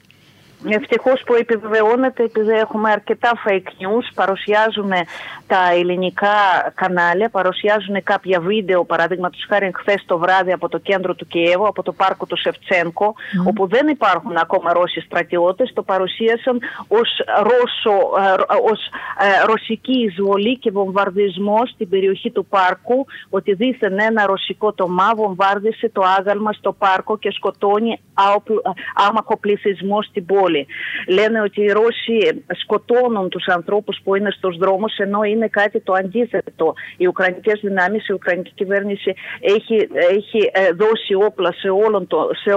[0.68, 4.90] Ευτυχώς που επιβεβαιώνεται επειδή έχουμε αρκετά fake news, παρουσιάζουν
[5.46, 6.28] τα ελληνικά
[6.74, 11.66] κανάλια, παρουσιάζουν κάποια βίντεο, παράδειγμα του χάρη χθες το βράδυ από το κέντρο του Κιέβου,
[11.66, 13.14] από το πάρκο του Σεφτσένκο,
[13.46, 18.80] όπου δεν υπάρχουν ακόμα Ρώσοι στρατιώτες, το παρουσίασαν ως ε, ως,
[19.18, 25.88] ε, ρωσική εισβολή και βομβαρδισμό στην περιοχή του πάρκου, ότι δίθεν ένα ρωσικό τομά βομβάρδισε
[25.92, 28.00] το άγαλμα στο πάρκο και σκοτώνει
[28.94, 30.49] άμαχο πληθυσμό στην πόλη.
[30.50, 30.66] Μαριούπολη.
[31.06, 35.92] Λένε ότι οι Ρώσοι σκοτώνουν τους ανθρώπους που είναι στους δρόμους ενώ είναι κάτι το
[35.92, 36.74] αντίθετο.
[36.96, 42.50] Οι Ουκρανικές δυνάμεις, η Ουκρανική κυβέρνηση έχει, έχει ε, δώσει όπλα σε, όλον το, σε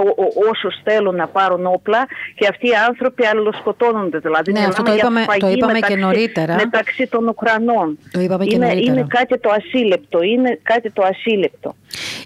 [0.51, 4.17] όσους θέλουν να πάρουν όπλα και αυτοί οι άνθρωποι αλληλοσκοτώνονται.
[4.17, 6.55] Δηλαδή, ναι, αυτό το είπαμε, το είπαμε μεταξύ, και νωρίτερα.
[6.55, 7.97] Μεταξύ των Ουκρανών.
[8.11, 8.91] Το είπαμε και είναι, νωρίτερα.
[8.91, 10.21] είναι κάτι το ασύλληπτο.
[10.21, 11.75] Είναι κάτι το ασύλληπτο.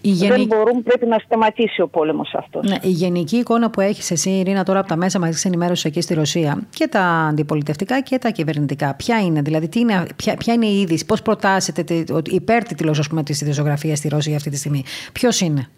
[0.01, 0.35] Η γενι...
[0.35, 2.69] Δεν μπορούμε, πρέπει να σταματήσει ο πόλεμος αυτός.
[2.69, 6.01] Ναι, η γενική εικόνα που έχεις εσύ, Ειρήνα, τώρα από τα μέσα μαζικής ενημέρωσης εκεί
[6.01, 10.53] στη Ρωσία και τα αντιπολιτευτικά και τα κυβερνητικά, ποια είναι, δηλαδή τι είναι, ποια, ποια
[10.53, 14.83] είναι η είδηση, πώς προτάσετε υπέρτιτλος ας πούμε της ιδιοσιογραφίας στη Ρωσία αυτή τη στιγμή,
[15.11, 15.69] ποιος είναι;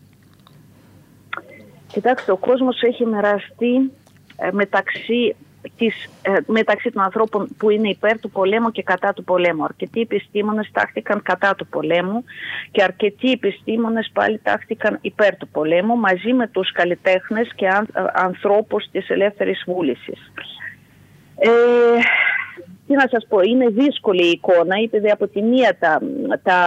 [1.91, 3.91] Κοιτάξτε, ο κόσμος έχει μοιραστεί
[4.35, 5.35] ε, μεταξύ,
[5.77, 9.63] της, ε, μεταξύ των ανθρώπων που είναι υπέρ του πολέμου και κατά του πολέμου.
[9.63, 12.23] Αρκετοί επιστήμονες τάχθηκαν κατά του πολέμου
[12.71, 18.01] και αρκετοί επιστήμονες πάλι τάχθηκαν υπέρ του πολέμου μαζί με τους καλλιτέχνες και αν, ε,
[18.13, 20.31] ανθρώπους της ελεύθερης βούλησης.
[21.35, 21.49] Ε,
[22.87, 26.01] τι να σας πω, είναι δύσκολη η εικόνα, επειδή από τη μία τα,
[26.43, 26.59] τα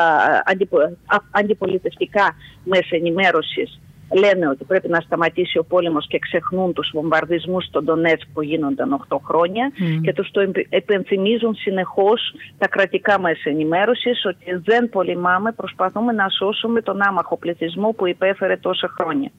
[0.44, 0.96] αντιπο,
[1.30, 3.80] αντιπολιτευτικά μέσα ενημέρωσης
[4.14, 9.06] λένε ότι πρέπει να σταματήσει ο πόλεμος και ξεχνούν τους βομβαρδισμούς στον Ντονέτσκ που γίνονταν
[9.08, 10.00] 8 χρόνια mm.
[10.02, 16.82] και τους το επενθυμίζουν συνεχώς τα κρατικά μέσα ενημέρωσης ότι δεν πολεμάμε, προσπαθούμε να σώσουμε
[16.82, 19.30] τον άμαχο πληθυσμό που υπέφερε τόσα χρόνια.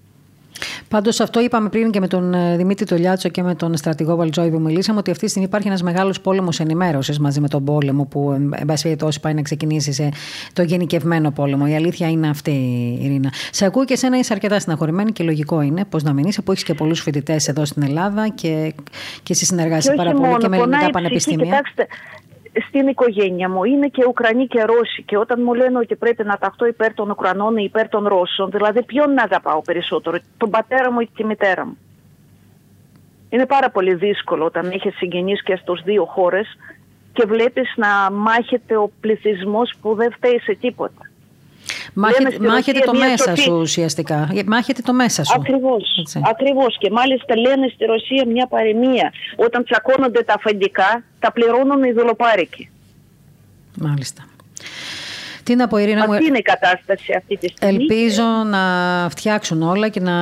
[0.94, 4.50] Πάντως, αυτό είπαμε πριν και με τον ε, Δημήτρη Τολιάτσο και με τον στρατηγό Βαλτζόη
[4.50, 8.06] που μιλήσαμε, ότι αυτή τη στιγμή υπάρχει ένας μεγάλος πόλεμος ενημέρωσης μαζί με τον πόλεμο,
[8.06, 10.10] που εν πάση περιπτώσει πάει να ξεκινήσει σε
[10.54, 11.66] το γενικευμένο πόλεμο.
[11.68, 12.52] Η αλήθεια είναι αυτή,
[13.02, 13.34] Ειρήνα.
[13.52, 16.52] Σε ακούω και εσένα είσαι αρκετά συναχωρημένη και λογικό είναι πώς να μην είσαι, που
[16.52, 18.74] έχεις και πολλούς φοιτητές εδώ στην Ελλάδα και,
[19.24, 21.46] και εσύ συνεργάζεσαι πάρα πολύ και με ελληνικά πανεπιστήμια.
[21.46, 21.88] Κοιτάξτε,
[22.68, 26.38] στην οικογένεια μου είναι και Ουκρανοί και Ρώσοι και όταν μου λένε ότι πρέπει να
[26.38, 30.92] ταχθώ υπέρ των Ουκρανών ή υπέρ των Ρώσων, δηλαδή ποιον να αγαπάω περισσότερο, τον πατέρα
[30.92, 31.78] μου ή τη μητέρα μου.
[33.30, 36.58] Είναι πάρα πολύ δύσκολο όταν έχεις συγγενείς και στους δύο χώρες
[37.14, 41.10] και βλέπεις να μάχεται ο πληθυσμός που δεν φταίει σε τίποτα.
[41.94, 43.42] Μάχεται, μάχεται το μέσα σωτή...
[43.42, 44.30] σου ουσιαστικά.
[44.46, 45.34] Μάχεται το μέσα σου.
[45.36, 45.84] Ακριβώς.
[46.30, 46.78] Ακριβώς.
[46.78, 49.14] Και μάλιστα λένε στη Ρωσία μια παροιμία.
[49.36, 52.70] Όταν τσακώνονται τα αφεντικά, τα πληρώνουν οι δολοπάρικοι.
[53.80, 54.24] Μάλιστα.
[55.44, 56.14] Τι να πω, Ειρήνα μου.
[56.14, 57.78] Αυτή είναι η κατάσταση αυτή τη στιγμή.
[57.80, 58.60] Ελπίζω να
[59.10, 60.14] φτιάξουν όλα και να,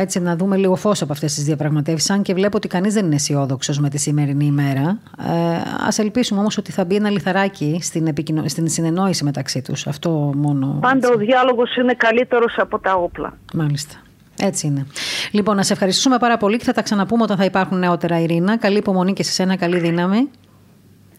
[0.00, 2.10] έτσι, να δούμε λίγο φως από αυτές τις διαπραγματεύσεις.
[2.10, 4.98] Αν και βλέπω ότι κανείς δεν είναι αισιόδοξος με τη σημερινή ημέρα.
[5.26, 8.48] Ε, Α ελπίσουμε όμως ότι θα μπει ένα λιθαράκι στην, επικοινω...
[8.48, 9.86] στην συνεννόηση μεταξύ τους.
[9.86, 10.78] Αυτό μόνο.
[10.80, 13.38] Πάντα ο διάλογος είναι καλύτερος από τα όπλα.
[13.54, 13.94] Μάλιστα.
[14.40, 14.86] Έτσι είναι.
[15.30, 18.56] Λοιπόν, να σε ευχαριστήσουμε πάρα πολύ και θα τα ξαναπούμε όταν θα υπάρχουν νεότερα, Ειρήνα.
[18.56, 20.28] Καλή υπομονή και σε σένα, καλή δύναμη.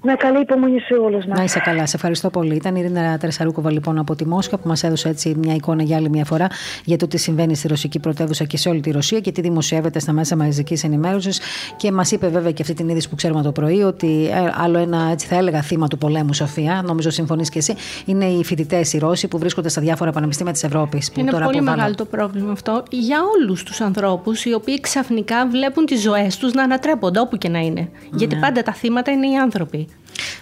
[0.05, 1.35] Με καλή υπομονή σε όλους μα.
[1.35, 1.85] Να είσαι καλά.
[1.85, 2.55] Σε ευχαριστώ πολύ.
[2.55, 5.97] Ήταν η Ειρήνα Τερσαρούκοβα λοιπόν από τη Μόσχα που μας έδωσε έτσι μια εικόνα για
[5.97, 6.47] άλλη μια φορά
[6.85, 9.99] για το τι συμβαίνει στη ρωσική πρωτεύουσα και σε όλη τη Ρωσία και τι δημοσιεύεται
[9.99, 11.39] στα μέσα μαζικής ενημέρωσης.
[11.75, 14.77] Και μας είπε βέβαια και αυτή την είδηση που ξέρουμε το πρωί ότι ε, άλλο
[14.77, 17.75] ένα έτσι θα έλεγα θύμα του πολέμου, Σοφία, νομίζω συμφωνείς και εσύ,
[18.05, 21.11] είναι οι φοιτητές οι Ρώσοι που βρίσκονται στα διάφορα πανεπιστήμια της Ευρώπης.
[21.17, 25.85] Είναι τώρα πολύ μεγάλο το πρόβλημα αυτό για όλους τους ανθρώπους οι οποίοι ξαφνικά βλέπουν
[25.85, 27.81] τις ζωές τους να ανατρέπονται όπου και να είναι.
[27.81, 27.89] Ναι.
[28.11, 29.87] Γιατί πάντα τα θύματα είναι οι άνθρωποι.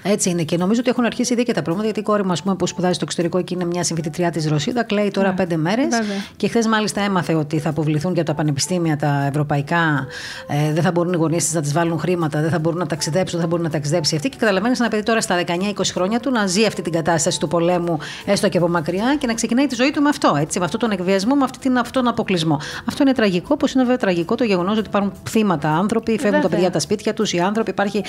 [0.03, 0.43] Έτσι είναι.
[0.43, 1.83] Και νομίζω ότι έχουν αρχίσει ήδη και τα προβλήματα.
[1.83, 5.11] Γιατί η κόρη μου, που σπουδάζει στο εξωτερικό και είναι μια συμφοιτητριά της Ρωσίδα, κλαίει
[5.11, 5.35] τώρα ναι.
[5.35, 5.87] πέντε μέρες.
[6.35, 10.07] Και χθες μάλιστα έμαθε ότι θα αποβληθούν και από τα πανεπιστήμια τα ευρωπαϊκά.
[10.47, 12.87] Ε, δεν θα μπορούν οι γονείς της να της βάλουν χρήματα, δεν θα μπορούν να
[12.87, 14.29] ταξιδέψουν, δεν θα μπορούν να ταξιδέψει αυτή.
[14.29, 15.51] Και καταλαβαίνεις ένα παιδί τώρα στα 19-20
[15.93, 19.33] χρόνια του να ζει αυτή την κατάσταση του πολέμου, έστω και από μακριά, και να
[19.33, 20.35] ξεκινάει τη ζωή του με αυτό.
[20.39, 22.59] Έτσι, με αυτόν τον εκβιασμό, με αυτή αυτόν τον αποκλεισμό.
[22.85, 26.49] Αυτό είναι τραγικό, όπως είναι βέβαια τραγικό το γεγονός ότι υπάρχουν θύματα άνθρωποι, φεύγουν τα
[26.49, 28.03] παιδιά τα σπίτια τους, οι άνθρωποι, υπάρχει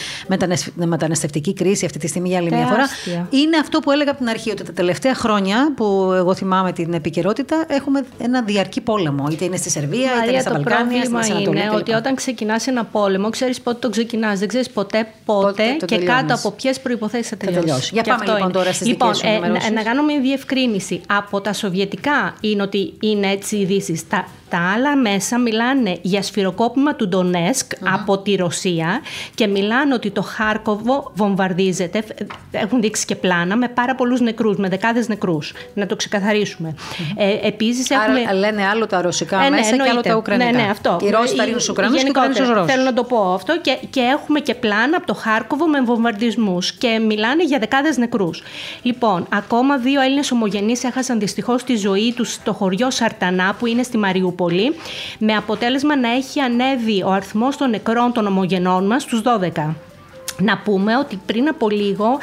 [0.74, 2.88] μεταναστευτική κρίση αυτή τη στιγμή για άλλη μια φορά.
[3.30, 6.94] Είναι αυτό που έλεγα από την αρχή, ότι τα τελευταία χρόνια που εγώ θυμάμαι την
[6.94, 9.28] επικαιρότητα έχουμε ένα διαρκή πόλεμο.
[9.30, 11.60] Είτε είναι στη Σερβία, Μαρία, είτε είναι στα Βαλκάνια, στην Ανατολή.
[11.60, 14.38] Είναι ότι όταν ξεκινάς ένα πόλεμο, ξέρεις πότε το ξεκινάς.
[14.38, 16.14] Δεν ξέρεις ποτέ πότε, πότε και τελειώνεις.
[16.14, 17.60] κάτω από ποιες προποθέσει θα τελειώσει.
[17.60, 17.90] τελειώσει.
[17.92, 18.52] Για πάμε λοιπόν είναι.
[18.52, 21.00] τώρα στις λοιπόν, ε, να, να κάνω μια διευκρίνηση.
[21.08, 24.08] Από τα Σοβιετικά είναι ότι είναι έτσι οι ειδήσεις.
[24.08, 29.00] Τα, τα άλλα μέσα μιλάνε για σφυροκόπημα του ντονεσκ από τη Ρωσία
[29.34, 32.04] και μιλάνε ότι το Χάρκοβο βομβαρδίζεται.
[32.50, 35.52] Έχουν δείξει και πλάνα με πάρα πολλούς νεκρούς, με δεκάδες νεκρούς.
[35.74, 36.74] Να το ξεκαθαρίσουμε.
[37.16, 38.20] Ε, Επίσης έχουμε.
[38.20, 39.84] Άρα λένε άλλο τα ρωσικά ε, ναι, μέσα εννοείται.
[39.84, 40.50] και άλλο τα ουκρανικά.
[40.50, 40.98] Ναι, ναι, αυτό.
[41.02, 42.72] Οι Ρώσοι θα στους Ουκρανούς και οι Ουκρανοί στους Ρώσους.
[42.72, 43.60] Θέλω να το πω αυτό.
[43.60, 48.42] Και, και έχουμε και πλάνα από το Χάρκοβο με βομβαρδισμούς και μιλάνε για δεκάδες νεκρούς.
[48.82, 53.82] Λοιπόν, ακόμα δύο Έλληνες ομογενείς έχασαν δυστυχώς τη ζωή τους στο χωριό Σαρτανά που είναι
[53.82, 54.40] στη Μαριούπολη
[55.18, 59.74] με αποτέλεσμα να έχει ανέβει ο αριθμός των νεκρών των ομογενών μας στους 12.
[60.38, 62.18] Να πούμε ότι πριν από λίγο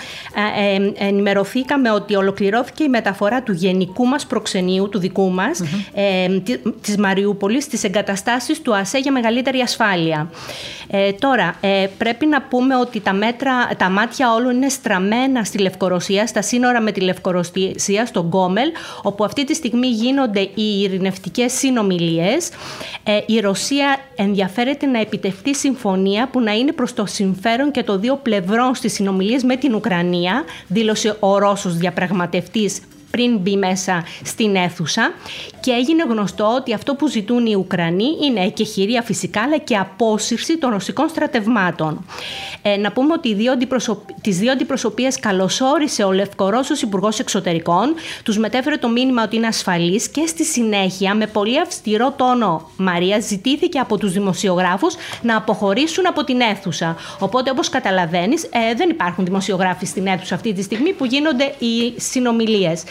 [0.57, 5.61] ε, ε, ενημερωθήκαμε ότι ολοκληρώθηκε η μεταφορά του γενικού μας προξενείου, του δικού μας,
[5.93, 6.27] ε,
[6.81, 10.29] της Μαριούπολης, στις εγκαταστάσεις του ΑΣΕ για μεγαλύτερη ασφάλεια.
[10.91, 15.57] Ε, τώρα, ε, πρέπει να πούμε ότι τα, μέτρα, τα μάτια όλων είναι στραμμένα στη
[15.57, 18.71] Λευκορωσία, στα σύνορα με τη Λευκορωσία, στον Γκόμελ,
[19.01, 22.49] όπου αυτή τη στιγμή γίνονται οι ειρηνευτικές συνομιλίες.
[23.03, 27.98] Ε, η Ρωσία ενδιαφέρεται να επιτευχθεί συμφωνία που να είναι προς το συμφέρον και το
[27.99, 32.79] δύο πλευρών στις συνομιλίες με την Ουκρανία, δήλωσε ο Ρώσος διαπραγματευτής
[33.11, 35.13] πριν μπει μέσα στην αίθουσα
[35.59, 39.75] και έγινε γνωστό ότι αυτό που ζητούν οι Ουκρανοί είναι και χειρία φυσικά αλλά και
[39.75, 42.05] απόσυρση των ρωσικών στρατευμάτων.
[42.61, 43.99] Ε, να πούμε ότι οι δύο αντιπροσωπ...
[44.21, 50.09] τις δύο αντιπροσωπείες καλωσόρισε ο Λευκορώσος Υπουργός Εξωτερικών, τους μετέφερε το μήνυμα ότι είναι ασφαλής
[50.09, 56.23] και στη συνέχεια με πολύ αυστηρό τόνο Μαρία ζητήθηκε από τους δημοσιογράφους να αποχωρήσουν από
[56.23, 56.95] την αίθουσα.
[57.19, 61.93] Οπότε όπως καταλαβαίνεις ε, δεν υπάρχουν δημοσιογράφοι στην αίθουσα αυτή τη στιγμή που γίνονται οι
[61.99, 62.83] συνομιλίες.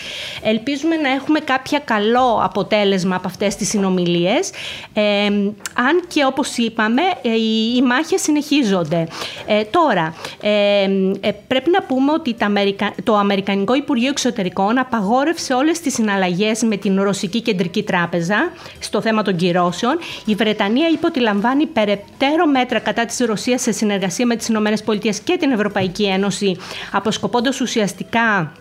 [0.43, 4.51] Ελπίζουμε να έχουμε κάποια καλό αποτέλεσμα από αυτές τις συνομιλίες.
[4.93, 5.27] Ε,
[5.75, 9.09] αν και όπως είπαμε ε, οι, οι μάχες συνεχίζονται.
[9.47, 10.83] Ε, τώρα, ε,
[11.21, 12.37] ε, πρέπει να πούμε ότι
[13.05, 19.23] το Αμερικανικό Υπουργείο Εξωτερικών απαγόρευσε όλες τις συναλλαγές με την Ρωσική Κεντρική Τράπεζα στο θέμα
[19.23, 19.99] των κυρώσεων.
[20.25, 24.97] Η Βρετανία είπε ότι λαμβάνει περαιτέρω μέτρα κατά της Ρωσίας σε συνεργασία με τις ΗΠΑ
[25.25, 26.57] και την Ευρωπαϊκή Ένωση,
[26.93, 28.53] αποσκοπώντας ουσιαστικά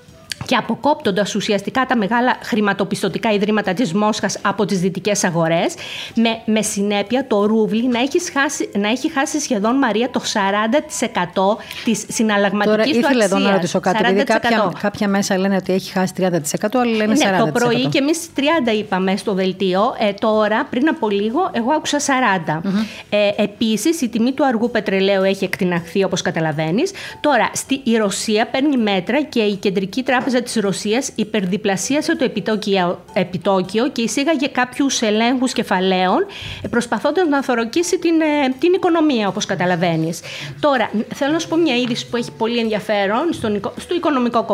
[0.47, 5.73] και αποκόπτοντας ουσιαστικά τα μεγάλα χρηματοπιστωτικά ιδρύματα της Μόσχας από τις δυτικές αγορές,
[6.15, 11.57] με, με συνέπεια το ρούβλι να έχει, χάσει, να έχει χάσει σχεδόν Μαρία το 40%
[11.83, 13.01] της συναλλαγματικής του αξία.
[13.01, 16.29] Τώρα ήθελα εδώ να ρωτήσω κάτι, επειδή κάποια, κάποια μέσα λένε ότι έχει χάσει 30%,
[16.73, 17.45] άλλοι λένε ναι, 40%.
[17.45, 18.41] Το πρωί και εμείς 30
[18.77, 19.95] είπαμε στο δελτίο.
[19.99, 22.51] Ε, τώρα, πριν από λίγο, εγώ άκουσα 40.
[22.51, 22.85] Mm-hmm.
[23.09, 26.91] Ε, Επίσης, η τιμή του αργού πετρελαίου έχει εκτιναχθεί, όπως καταλαβαίνεις.
[27.19, 32.23] Τώρα, στη, η Ρωσία παίρνει μέτρα και η Κεντρική Τράπεζα Τράπεζα της Ρωσίας υπερδιπλασίασε το
[32.23, 36.26] επιτόκιο, επιτόκιο και εισήγαγε κάποιους ελέγχους κεφαλαίων
[36.69, 40.22] προσπαθώντας να θωρακίσει την, ε, την οικονομία όπως καταλαβαίνεις.
[40.59, 44.45] Τώρα, θέλω να σου πω μια είδηση που έχει πολύ ενδιαφέρον στον, στο οικονομικό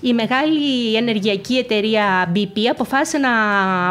[0.00, 3.30] Η μεγάλη ενεργειακή εταιρεία BP αποφάσισε να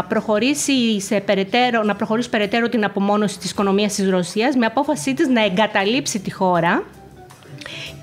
[0.04, 5.28] προχωρήσει, σε περαιτέρω, να προχωρήσει περαιτέρω την απομόνωση της οικονομίας της Ρωσίας με απόφασή της
[5.28, 6.84] να εγκαταλείψει τη χώρα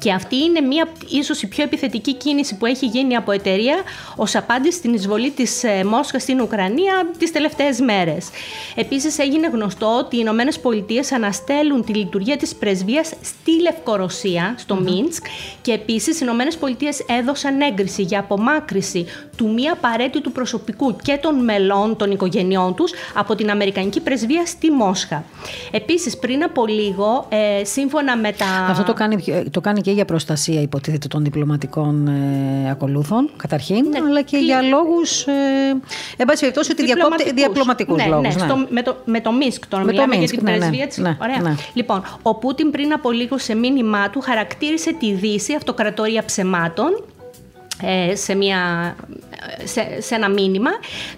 [0.02, 3.76] και αυτή είναι μία, ίσως η πιο επιθετική κίνηση που έχει γίνει από εταιρεία
[4.16, 8.28] ως απάντηση στην εισβολή της ε, Μόσχας στην Ουκρανία τις τελευταίες μέρες.
[8.74, 14.76] Επίσης έγινε γνωστό ότι οι Ηνωμένες Πολιτείες αναστέλουν τη λειτουργία της πρεσβείας στη Λευκορωσία, στο
[14.76, 15.24] mm Μίνσκ
[15.62, 19.06] και επίσης οι Ηνωμένες Πολιτείες έδωσαν έγκριση για απομάκρυση
[19.36, 24.70] του μη απαραίτητου προσωπικού και των μελών των οικογενειών τους από την Αμερικανική πρεσβεία στη
[24.70, 25.24] Μόσχα.
[25.70, 28.46] Επίσης πριν από λίγο, ε, σύμφωνα με τα...
[28.68, 33.98] Αυτό το κάνει, το κάνει και για προστασία υποτίθεται των διπλωματικών ε, ακολούθων καταρχήν, ναι,
[34.06, 35.32] αλλά και για λόγους, ε,
[36.16, 38.34] εν πάση περιπτώσει, ότι διακόπτει διαπλωματικούς ναι, λόγους.
[38.34, 40.86] Ναι, Στο, με, το, με το Μίσκ τώρα, με μιλάμε το για την ναι, πρεσβεία
[40.86, 40.98] της.
[40.98, 41.40] Ναι, Ωραία.
[41.40, 41.54] Ναι.
[41.72, 47.11] Λοιπόν, ο Πούτιν πριν από λίγο σε μήνυμά του χαρακτήρισε τη Δύση αυτοκρατορία ψεμάτων ε,
[48.12, 48.94] σε, μια,
[49.64, 50.70] σε, σε, ένα μήνυμα.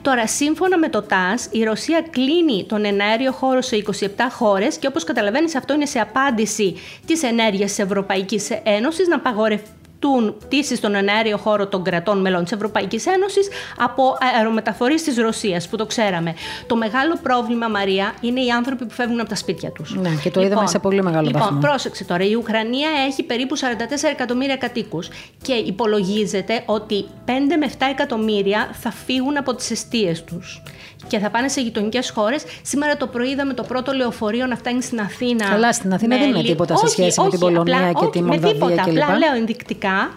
[0.02, 4.86] Τώρα, σύμφωνα με το ΤΑΣ, η Ρωσία κλείνει τον εναέριο χώρο σε 27 χώρες και
[4.86, 6.76] όπως καταλαβαίνεις αυτό είναι σε απάντηση
[7.06, 9.70] της ενέργειας της Ευρωπαϊκής Ένωσης να απαγορευτεί
[10.04, 13.48] ζητούν πτήσεις στον εναέριο χώρο των κρατών μελών της Ευρωπαϊκής Ένωσης
[13.78, 16.34] από αερομεταφορείς της Ρωσίας, που το ξέραμε.
[16.66, 19.94] Το μεγάλο πρόβλημα, Μαρία, είναι οι άνθρωποι που φεύγουν από τα σπίτια τους.
[19.94, 21.56] Ναι, και το είδαμε λοιπόν, σε πολύ μεγάλο λοιπόν, βαθμό.
[21.56, 22.24] Λοιπόν, πρόσεξε τώρα.
[22.24, 23.62] Η Ουκρανία έχει περίπου 44
[24.10, 25.08] εκατομμύρια κατοίκους
[25.42, 30.62] και υπολογίζεται ότι 5 με 7 εκατομμύρια θα φύγουν από τις αιστείες τους
[31.06, 32.42] και θα πάνε σε γειτονικές χώρες.
[32.62, 35.48] Σήμερα το πρωί είδαμε το πρώτο λεωφορείο να φτάνει στην Αθήνα.
[35.48, 39.02] Καλά, στην Αθήνα δεν είναι τίποτα σε σχέση με την Πολωνία και τη Μολδαβία κλπ.
[39.02, 40.10] Απλά λέω ενδεικτικά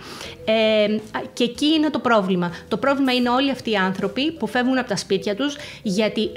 [0.50, 0.98] ε,
[1.34, 2.52] και εκεί είναι το πρόβλημα.
[2.68, 6.30] Το πρόβλημα είναι όλοι αυτοί οι άνθρωποι που φεύγουν από τα σπίτια τους γιατί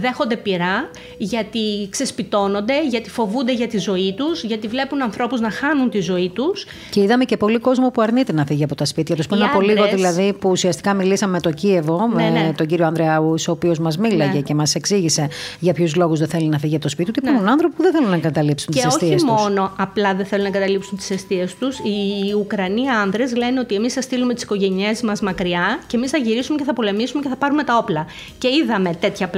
[0.00, 5.90] δέχονται πειρά, γιατί ξεσπιτώνονται, γιατί φοβούνται για τη ζωή τους, γιατί βλέπουν ανθρώπους να χάνουν
[5.90, 6.66] τη ζωή τους.
[6.90, 9.26] Και είδαμε και πολύ κόσμο που αρνείται να φύγει από τα σπίτια τους.
[9.26, 12.52] Πριν από λίγο δηλαδή που ουσιαστικά μιλήσαμε με το Κίεβο, ναι, με ναι.
[12.56, 14.40] τον κύριο Ανδρεάους, ο οποίος μας μίλαγε ναι.
[14.40, 15.28] και μας εξήγησε
[15.60, 17.20] για ποιους λόγους δεν θέλει να φύγει από το σπίτι του.
[17.22, 17.30] Ναι.
[17.30, 19.22] Υπάρχουν άνθρωποι που δεν θέλουν να εγκαταλείψουν τις αιστείες τους.
[19.22, 23.24] Και όχι μόνο απλά δεν θέλουν να εγκαταλείψουν τις αιστείες τους, οι Ουκρανοί Ουκρανοί άνδρε
[23.54, 26.72] λένε ότι εμείς θα στείλουμε τις οικογένειές μας μακριά και εμείς θα γυρίσουμε και θα
[26.72, 28.06] πολεμήσουμε και θα πάρουμε τα όπλα.
[28.38, 29.30] Και είδαμε τέτοια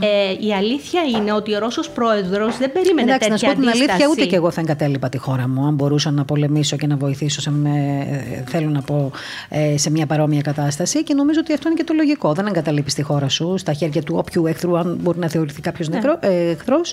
[0.00, 3.60] Ε, η αλήθεια είναι ότι ο Ρώσος πρόεδρος δεν περίμενε Εντάξει, τέτοια να σου πω
[3.60, 3.92] την αντίσταση.
[3.92, 5.66] αλήθεια, ούτε και εγώ θα εγκατέλειπα τη χώρα μου.
[5.66, 9.10] Αν μπορούσα να πολεμήσω και να βοηθήσω, σε με, ε, θέλω να πω,
[9.48, 11.02] ε, σε μια παρόμοια κατάσταση.
[11.02, 12.32] Και νομίζω ότι αυτό είναι και το λογικό.
[12.32, 15.88] Δεν εγκαταλείπεις τη χώρα σου στα χέρια του όποιου εχθρού, αν μπορεί να θεωρηθεί κάποιος
[15.88, 16.00] Ναι.
[16.20, 16.92] ε, εχθρός.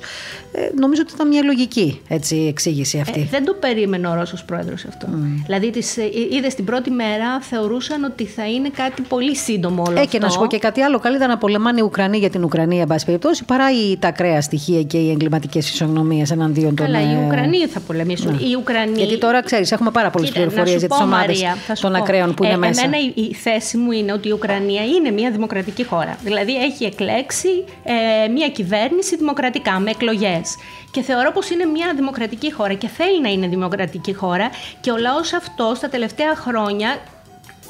[0.52, 3.20] Ε, νομίζω ότι ήταν μια λογική έτσι, εξήγηση αυτή.
[3.20, 5.08] Ε, δεν το περίμενε ο Ρώσος πρόεδρος αυτό.
[5.46, 6.04] Δηλαδή, τις, ε,
[6.36, 10.12] είδες την πρώτη μέρα θεωρούσαν ότι θα είναι κάτι πολύ σύντομο όλο Ε, αυτό.
[10.12, 11.00] και να σου πω και κάτι άλλο.
[11.00, 14.42] Καλύτερα να πολεμάνε οι Ουκρανοί για την Ουκρανία, εν πάση περιπτώσει, παρά οι, τα ακραία
[14.42, 16.86] στοιχεία και οι εγκληματικές φυσιογνωμίε εναντίον των.
[16.86, 18.34] Καλά, οι ε, Ουκρανοί θα πολεμήσουν.
[18.34, 18.98] Οι Ουκρανοί...
[18.98, 21.56] Γιατί τώρα ξέρεις, έχουμε πάρα πολλέ Κοίτα, πληροφορίε να σου για τις πω, ομάδες Μαρία,
[21.68, 21.98] θα σου των πω.
[21.98, 22.82] ακραίων που είναι Ε, μέσα.
[22.86, 26.18] Εμένα η, η θέση μου είναι ότι η Ουκρανία είναι μια δημοκρατική χώρα.
[26.24, 27.48] Δηλαδή έχει εκλέξει
[27.84, 30.56] ε, μια κυβέρνηση δημοκρατικά με εκλογές.
[30.96, 34.50] Και θεωρώ πως είναι μια δημοκρατική χώρα και θέλει να είναι δημοκρατική χώρα
[34.82, 36.98] και ο λαός αυτός τα τελευταία χρόνια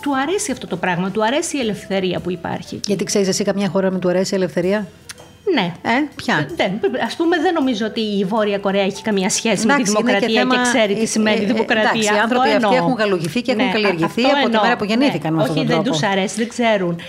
[0.01, 2.79] του αρέσει αυτό το πράγμα, του αρέσει η ελευθερία που υπάρχει.
[2.87, 4.87] Γιατί ξέρεις εσύ καμιά χώρα με του αρέσει η ελευθερία;
[5.53, 5.71] Ναι.
[5.81, 9.73] Ε, ποια; Δεν, ας πούμε, δεν νομίζω ότι η Βόρεια Κορέα έχει καμία σχέση με
[9.73, 11.81] τη Εντάξει, είναι και δημοκρατία και, θέμα- ξέρει ε, τι σημαίνει ε, δημοκρατία.
[11.89, 12.75] εντάξει, οι Αυτό άνθρωποι αυτοί εννοώ.
[12.75, 14.61] έχουν γαλουχηθεί και έχουν καλλιεργηθεί αυτό από τη εννοώ.
[14.63, 15.41] μέρα που γεννήθηκαν με ναι.
[15.43, 15.97] αυτόν τον Όχι, δεν τρόπο.
[15.99, 16.99] τους αρέσει, δεν ξέρουν.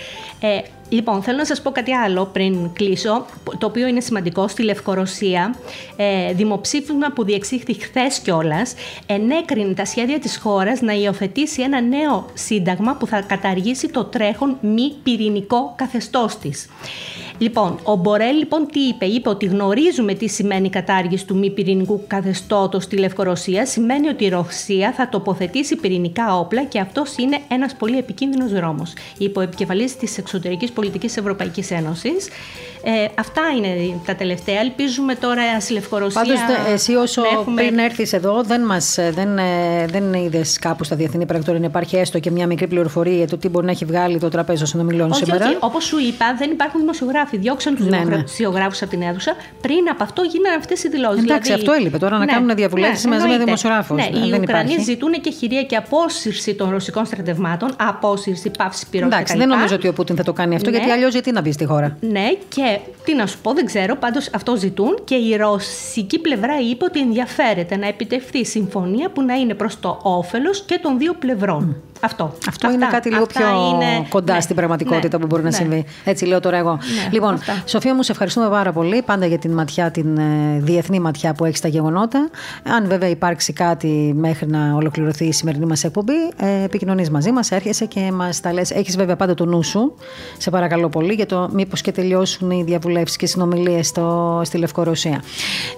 [0.41, 0.59] Ε,
[0.89, 3.25] λοιπόν, θέλω να σας πω κάτι άλλο πριν κλείσω,
[3.57, 4.47] το οποίο είναι σημαντικό.
[4.47, 5.55] Στη Λευκορωσία,
[5.95, 8.73] ε, δημοψήφισμα που διεξήχθη χθες κιόλας,
[9.05, 14.57] ενέκρινε τα σχέδια της χώρας να υιοθετήσει ένα νέο σύνταγμα που θα καταργήσει το τρέχον
[14.61, 16.67] μη πυρηνικό καθεστώς της.
[17.39, 21.51] Λοιπόν, ο Μπορέλ λοιπόν τι είπε, είπε ότι γνωρίζουμε τι σημαίνει η κατάργηση του μη
[21.51, 23.65] πυρηνικού καθεστώτος στη Λευκορωσία.
[23.65, 28.93] Σημαίνει ότι η Ρωσία θα τοποθετήσει πυρηνικά όπλα και αυτός είναι ένας πολύ επικίνδυνος δρόμος.
[29.17, 32.27] Είπε ο επικεφαλής της εξωτερικής πολιτικής Ευρωπαϊκής Ένωσης.
[32.83, 34.59] Ε, αυτά είναι τα τελευταία.
[34.59, 36.21] Ελπίζουμε τώρα στη Λευκορωσία.
[36.21, 36.39] Πάντως,
[36.73, 37.61] εσύ όσο να έχουμε...
[37.61, 39.43] πριν έρθεις εδώ, δεν, μας, ε, δεν, ε,
[39.89, 43.37] δεν είδες κάπου στα διεθνή πρακτορία να υπάρχει έστω και μια μικρή πληροφορία για το
[43.37, 45.45] τι μπορεί να έχει βγάλει το τραπέζι των συνομιλών Όχι, σήμερα.
[45.45, 45.57] όχι.
[45.59, 47.37] Όπως σου είπα, δεν υπάρχουν δημοσιογράφοι.
[47.37, 48.15] Διώξαν τους Ναι, ναι.
[48.15, 49.35] δημοσιογράφους από την αίθουσα.
[49.61, 51.23] Πριν από αυτό γίνανε αυτές οι δηλώσεις.
[51.23, 53.43] Εντάξει, αυτό έλειπε τώρα, να κάνουν διαβουλεύσεις μαζί με εννοείται.
[53.43, 53.95] δημοσιογράφους.
[53.97, 54.83] Ναι, Ε, οι δεν Ουκρανοί υπάρχει.
[54.83, 59.39] ζητούν και χειρία και απόσυρση των ρωσικών στρατευμάτων, απόσυρση, πάυση πυρός Εντάξει, κτλ.
[59.39, 60.77] δεν νομίζω ότι ο Πούτιν θα το κάνει αυτό, Ναι.
[60.77, 61.97] γιατί αλλιώς γιατί να μπει στη χώρα.
[61.99, 66.53] Ναι, και τι να σου πω, δεν ξέρω, πάντως αυτό ζητούν και η ρωσική πλευρά
[66.71, 71.13] είπε ότι ενδιαφέρεται να επιτευχθεί συμφωνία που να είναι προς το όφελος και των δύο
[71.13, 71.75] πλευρών.
[72.01, 72.23] Αυτό.
[72.47, 72.71] Αυτό Αυτά.
[72.71, 75.55] είναι κάτι λίγο Αυτά πιο είναι- κοντά ναι, στην πραγματικότητα ναι, που μπορεί να ναι.
[75.55, 75.85] συμβεί.
[76.03, 76.71] Έτσι λέω τώρα εγώ.
[76.71, 77.63] Ναι, λοιπόν, αυτά.
[77.65, 81.45] Σοφία μου, σε ευχαριστούμε πάρα πολύ πάντα για την ματιά, την ε, διεθνή ματιά που
[81.45, 82.29] έχεις στα γεγονότα.
[82.63, 87.51] Αν βέβαια υπάρξει κάτι μέχρι να ολοκληρωθεί η σημερινή μας εκπομπή, ε, επικοινωνείς μαζί μας,
[87.51, 88.71] έρχεσαι και μας τα λες.
[88.71, 89.95] Έχεις βέβαια πάντα το νου σου,
[90.37, 93.93] σε παρακαλώ πολύ, για το μήπως και τελειώσουν οι διαβουλεύσεις και οι συνομιλίες
[94.41, 95.23] στη Λευκορωσία.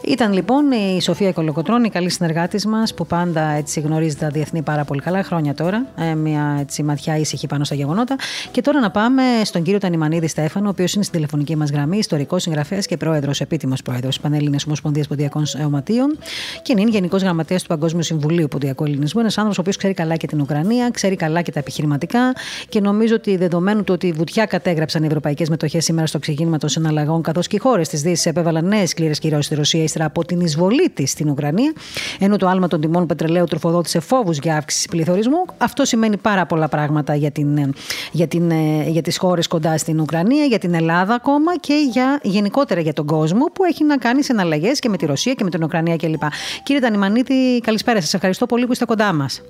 [0.06, 4.62] Ήταν λοιπόν η Σοφία Κολοκοτρώνη, η καλή συνεργάτης μας, που πάντα έτσι γνωρίζει τα διεθνή
[4.62, 5.86] πάρα πολύ καλά, χρόνια τώρα.
[5.98, 8.16] Ε, μια έτσι, ματιά ήσυχη πάνω στα γεγονότα.
[8.52, 11.98] Και τώρα να πάμε στον κύριο Τανιμανίδη Στέφανο, ο οποίος είναι στην τηλεφωνική μας γραμμή,
[11.98, 16.18] ιστορικός συγγραφέας και πρόεδρος, επίτιμος πρόεδρος της Πανελλήνιας Ομοσπονδίας Ποντιακών Σωματείων
[16.62, 19.20] και είναι γενικός γραμματέας του Παγκόσμιου Συμβουλίου Ποντιακού Ελληνισμού.
[19.20, 22.34] Ένας άνθρωπος ο οποίος ξέρει καλά και την Ουκρανία, ξέρει καλά και τα επιχειρηματικά
[22.70, 26.58] και νομίζω ότι δεδομένου του ότι η βουτιά κατέγραψαν οι ευρωπαϊκές μετοχές σήμερα στο ξεκίνημα
[26.58, 30.06] των συναλλαγών, καθώς και οι χώρες της Δύσης επέβαλαν νέες σκληρές κυρώσεις στη Ρωσία ύστερα
[30.06, 31.74] από την εισβολή της στην Ουκρανία,
[32.20, 35.46] ενώ το άλμα των τιμών πετρελαίου τροφοδότησε φόβους για αύξηση πληθωρισμού.
[35.58, 37.74] Αυτό σημαίνει πάρα πολλά πράγματα για, την,
[38.12, 38.52] για, την,
[38.88, 43.06] για τις χώρες κοντά στην Ουκρανία, για την Ελλάδα ακόμα και για, γενικότερα για τον
[43.06, 46.24] κόσμο που έχει να κάνει συναλλαγές και με τη Ρωσία και με την Ουκρανία κλπ.
[46.64, 48.14] Κύριε Τανιμανίτη, καλησπέρα σας.
[48.14, 49.42] Ευχαριστώ πολύ που είστε κοντά μας.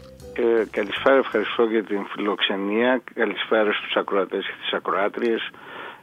[0.42, 3.02] Ε, καλησπέρα, ευχαριστώ για την φιλοξενία.
[3.14, 5.50] Καλησπέρα στους ακροατές και τις ακροάτριες.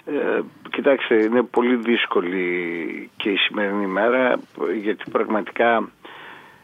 [0.06, 0.40] Ε,
[0.70, 4.38] κοιτάξτε, είναι πολύ δύσκολη και η σημερινή μέρα
[4.82, 5.88] γιατί πραγματικά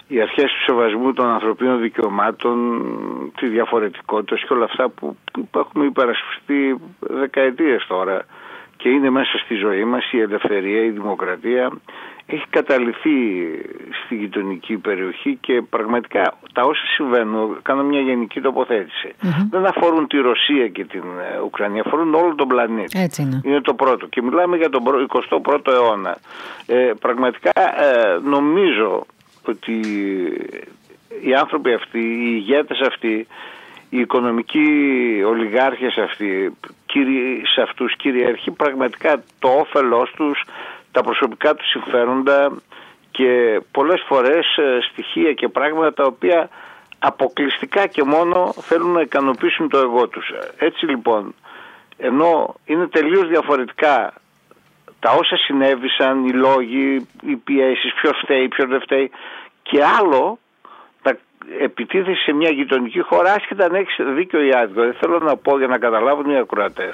[0.08, 2.82] οι αρχές του σεβασμού των ανθρωπίνων δικαιωμάτων,
[3.36, 5.16] τη διαφορετικότητα και όλα αυτά που,
[5.50, 8.24] που έχουμε υπερασπιστεί δεκαετίες τώρα
[8.76, 11.72] και είναι μέσα στη ζωή μας η ελευθερία, η δημοκρατία
[12.26, 13.10] έχει καταληθεί
[14.04, 18.40] στη γειτονική περιοχή και πραγματικά τα όσα συμβαίνουν, κάνω μια γενική
[19.50, 23.00] δεν αφορούν τη Ρωσία και την ε, Ουκρανία, αφορούν όλο τον πλανήτη.
[23.00, 23.40] Έτσι είναι.
[23.44, 24.06] Είναι το πρώτο.
[24.06, 24.82] Και μιλάμε για τον
[25.28, 26.18] 21ο αιώνα.
[26.66, 29.06] Ε, πραγματικά ε, νομίζω
[29.44, 29.80] ότι
[31.24, 33.26] οι άνθρωποι αυτοί, οι ηγέτες αυτοί,
[33.88, 34.68] οι οικονομικοί
[35.26, 36.56] ολιγάρχες αυτοί,
[37.54, 40.44] σε αυτούς κυριαρχεί πραγματικά το όφελός τους,
[40.92, 42.52] τα προσωπικά τους συμφέροντα
[43.10, 44.46] και πολλές φορές
[44.90, 46.48] στοιχεία και πράγματα τα οποία
[46.98, 50.32] αποκλειστικά και μόνο θέλουν να ικανοποιήσουν το εγώ τους.
[50.58, 51.34] Έτσι λοιπόν,
[51.96, 54.12] ενώ είναι τελείως διαφορετικά
[55.00, 59.10] τα όσα συνέβησαν, οι λόγοι, οι πιέσεις, ποιος φταίει, ποιος δεν φταίει
[59.62, 60.51] και άλλο τα
[61.60, 64.80] επιτίθεση σε μια γειτονική χώρα, άσχετα αν έχεις δίκιο ή άδικο.
[64.80, 66.90] Δεν θέλω να πω για να καταλάβουν οι ακροατε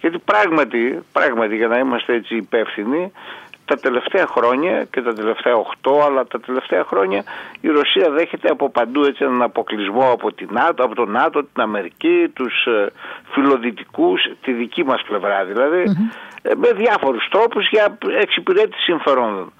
[0.00, 3.12] Γιατί πράγματι, πράγματι, για να είμαστε έτσι υπεύθυνοι,
[3.68, 7.24] τα τελευταία χρόνια και τα τελευταία 8 αλλά τα τελευταία χρόνια
[7.60, 11.62] η Ρωσία δέχεται από παντού έτσι έναν αποκλεισμό από, την ΝΑΤΟ, από τον ΝΑΤΟ, την
[11.62, 12.92] Αμερική, τους ε,
[13.30, 15.82] φιλοδυτικούς, τη δική μας πλευρά δηλαδή,
[16.42, 19.52] ε, με διάφορους τρόπους για εξυπηρέτηση συμφερόντων.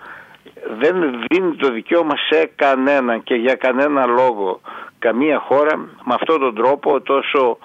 [0.79, 4.61] Δεν δίνει το δικαίωμα σε κανένα και για κανένα λόγο
[4.99, 7.59] καμία χώρα με αυτόν τον τρόπο τόσο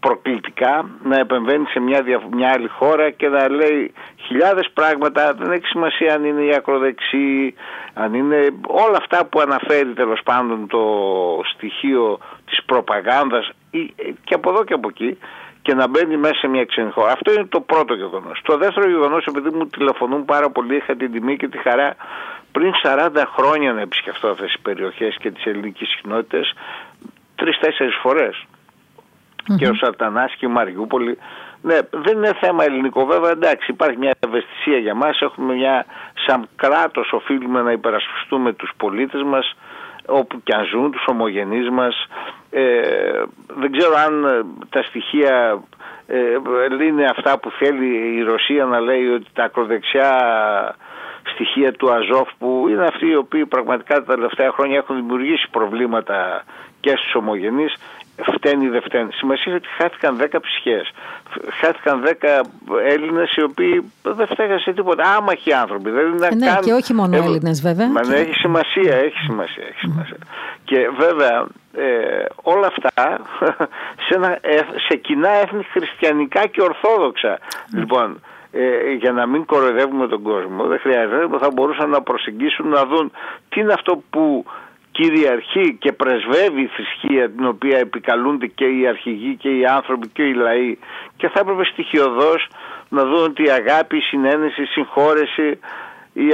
[0.00, 3.92] προκλητικά να επεμβαίνει σε μια, μια άλλη χώρα και να λέει
[4.26, 7.54] χιλιάδες πράγματα δεν έχει σημασία αν είναι η ακροδεξή
[7.94, 10.84] αν είναι όλα αυτά που αναφέρει τέλος πάντων το
[11.54, 13.50] στοιχείο της προπαγάνδας
[14.24, 15.18] και από εδώ και από εκεί
[15.66, 17.12] και να μπαίνει μέσα σε μια ξένη χώρα.
[17.12, 18.40] Αυτό είναι το πρώτο γεγονός.
[18.42, 21.96] Το δεύτερο γεγονός, επειδή μου τηλεφωνούν πάρα πολύ, είχα την τιμή και τη χαρά
[22.52, 26.54] πριν 40 χρόνια να επισκεφτώ αυτές τις περιοχές και τις ελληνικές κοινότητες
[27.34, 28.44] τρει-τέσσερι φορές
[29.58, 31.18] και ο Σαρτανάς και η Μαριούπολη.
[31.62, 35.86] Ναι, δεν είναι θέμα ελληνικό βέβαια, εντάξει υπάρχει μια ευαισθησία για μας, έχουμε μια,
[36.26, 39.56] σαν κράτος οφείλουμε να υπερασπιστούμε τους πολίτες μας
[40.06, 42.06] όπου και αν ζουν, τους ομογενείς μας.
[42.50, 45.62] Ε, δεν ξέρω αν ε, τα στοιχεία
[46.06, 50.10] ε, είναι αυτά που θέλει η Ρωσία να λέει ότι τα ακροδεξιά
[51.34, 56.44] στοιχεία του Αζόφ που είναι αυτοί οι οποίοι πραγματικά τα τελευταία χρόνια έχουν δημιουργήσει προβλήματα
[56.80, 57.74] και στους ομογενείς
[58.22, 59.12] φταίνει ή δεν φταίνει.
[59.12, 60.92] Σημασία ότι χάθηκαν 10 ψυχές.
[61.60, 62.46] Χάθηκαν 10
[62.88, 65.14] Έλληνες οι οποίοι δεν φταίγαν σε τίποτα.
[65.16, 65.90] Άμαχοι άνθρωποι.
[65.90, 66.60] Δηλαδή ναι, καν...
[66.60, 67.88] και όχι μόνο Έλληνες βέβαια.
[67.88, 69.64] Μα ναι, έχει σημασία, έχει σημασία.
[69.68, 70.16] Έχει σημασία.
[70.64, 73.20] Και βέβαια ε, όλα αυτά
[74.06, 74.38] σε, ένα,
[74.88, 77.38] σε κοινά έθνη χριστιανικά και ορθόδοξα.
[77.74, 78.20] Λοιπόν,
[78.52, 80.64] ε, για να μην κοροϊδεύουμε τον κόσμο.
[80.64, 83.12] Δεν χρειάζεται, θα μπορούσαν να προσεγγίσουν να δουν
[83.48, 84.44] τι είναι αυτό που
[84.96, 90.22] κυριαρχεί και πρεσβεύει η θρησκεία την οποία επικαλούνται και οι αρχηγοί και οι άνθρωποι και
[90.22, 90.78] οι λαοί.
[91.16, 92.48] Και θα έπρεπε στοιχειοδός
[92.88, 95.58] να δουν ότι η αγάπη, η συνένεση, η συγχώρεση,
[96.12, 96.26] η,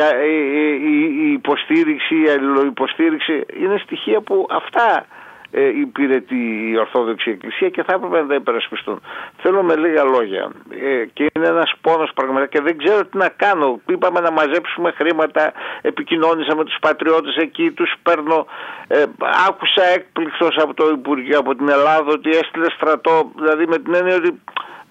[0.92, 5.06] η, η υποστήριξη, η αλληλοϊποστήριξη είναι στοιχεία που αυτά
[5.54, 9.00] ε, υπηρετεί η Ορθόδοξη Εκκλησία και θα έπρεπε να τα υπερασπιστούν.
[9.36, 13.28] Θέλω με λίγα λόγια ε, και είναι ένας πόνος πραγματικά και δεν ξέρω τι να
[13.28, 13.80] κάνω.
[13.86, 15.52] Είπαμε να μαζέψουμε χρήματα,
[15.82, 18.46] επικοινώνησα με τους πατριώτες εκεί, τους παίρνω.
[18.86, 19.04] Ε,
[19.48, 24.16] άκουσα έκπληκτος από το Υπουργείο, από την Ελλάδα ότι έστειλε στρατό, δηλαδή με την έννοια
[24.16, 24.40] ότι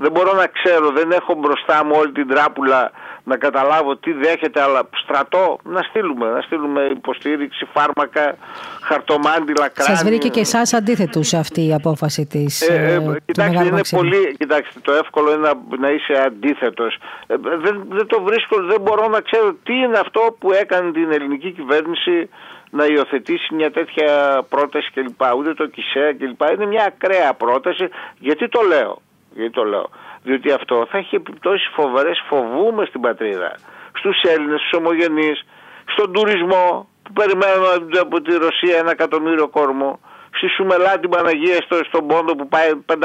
[0.02, 2.92] δεν μπορώ να ξέρω, δεν έχω μπροστά μου όλη την τράπουλα
[3.24, 8.36] να καταλάβω τι δέχεται, αλλά στρατό να στείλουμε, να στείλουμε υποστήριξη, φάρμακα,
[8.82, 9.96] χαρτομάντιλα, κράνη.
[9.96, 13.82] Σας βρήκε και εσάς αντίθετου σε αυτή η απόφαση της ε, ε, ε Κοιτάξτε, είναι
[13.90, 16.98] πολύ, κοιτάξτε, το εύκολο είναι να, να είσαι αντίθετος.
[17.28, 21.12] Ε, δεν, δεν το βρίσκω, δεν μπορώ να ξέρω τι είναι αυτό που έκανε την
[21.12, 22.30] ελληνική κυβέρνηση
[22.70, 25.22] να υιοθετήσει μια τέτοια πρόταση κλπ.
[25.38, 26.42] Ούτε το ΚΙΣΕ κλπ.
[26.54, 27.90] Είναι μια ακραία πρόταση.
[28.20, 29.02] Γιατί το λέω;
[29.34, 29.90] Γιατί το λέω.
[30.24, 32.24] Διότι αυτό θα έχει επιπτώσεις φοβερές.
[32.28, 33.56] Φοβούμε στην πατρίδα.
[33.94, 35.46] Στους Έλληνες, στους ομογενείς
[35.86, 40.00] στον τουρισμό που περιμένουν από τη Ρωσία ένα εκατομμύριο κόρμο.
[40.36, 42.98] Στη Σουμελά την Παναγία στο, στον Πόντο που πάει 500.000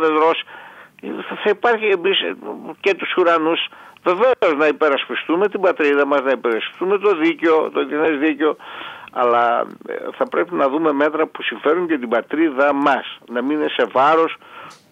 [0.00, 0.44] Ρώσοι.
[1.42, 2.32] Θα υπάρχει επίσης
[2.80, 3.68] και τους ουρανούς.
[4.02, 8.56] Βεβαίως να υπερασπιστούμε την πατρίδα μας, να υπερασπιστούμε το δίκαιο, το διεθνές δίκαιο.
[9.12, 13.18] Αλλά ε, θα πρέπει να δούμε μέτρα που συμφέρουν και την πατρίδα μας.
[13.28, 14.36] Να μην είναι σε βάρος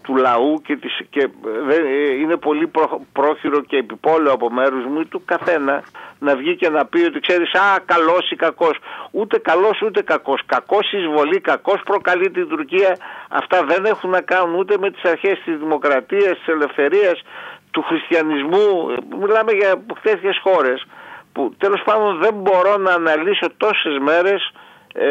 [0.04, 1.28] του λαού και, της, και
[1.70, 2.70] ε, είναι πολύ
[3.12, 5.82] πρόχειρο και επιπόλαιο από μέρους μου του καθένα
[6.18, 8.78] να βγει και να πει ότι ξέρεις α καλός ή κακός
[9.10, 10.40] ούτε καλός ούτε κακός.
[10.46, 12.96] Κακός εισβολή, κακός προκαλεί την Τουρκία.
[13.28, 17.22] Αυτά δεν έχουν να κάνουν ούτε με τις αρχές της δημοκρατίας, της ελευθερίας
[17.70, 18.94] του χριστιανισμού.
[19.20, 20.86] Μιλάμε για τέτοιες χώρες
[21.32, 24.52] που τέλος πάντων δεν μπορώ να αναλύσω τόσες μέρες
[24.94, 25.06] ε,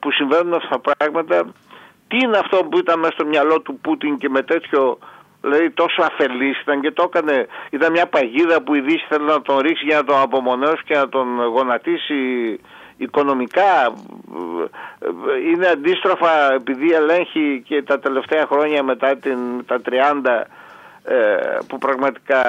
[0.00, 1.52] που συμβαίνουν αυτά τα πράγματα
[2.12, 4.98] τι είναι αυτό που ήταν μέσα στο μυαλό του Πούτιν και με τέτοιο
[5.40, 9.42] δηλαδή τόσο αφελής ήταν και το έκανε, ήταν μια παγίδα που η Δύση θέλει να
[9.42, 12.20] τον ρίξει για να τον απομονώσει και να τον γονατίσει
[12.96, 13.92] οικονομικά.
[15.52, 20.44] Είναι αντίστροφα επειδή ελέγχει και τα τελευταία χρόνια μετά την, τα 30
[21.04, 22.42] ε, που πραγματικά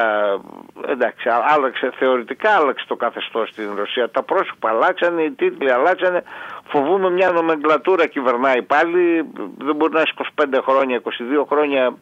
[0.88, 4.10] εντάξει άλλαξε θεωρητικά άλλαξε το καθεστώς στην Ρωσία.
[4.10, 6.24] Τα πρόσωπα αλλάξανε, οι τίτλοι αλλάξανε
[6.68, 9.30] φοβούμε μια νομεγκλατούρα κυβερνάει πάλι.
[9.58, 11.96] Δεν μπορεί να έχει 25 χρόνια, 22 χρόνια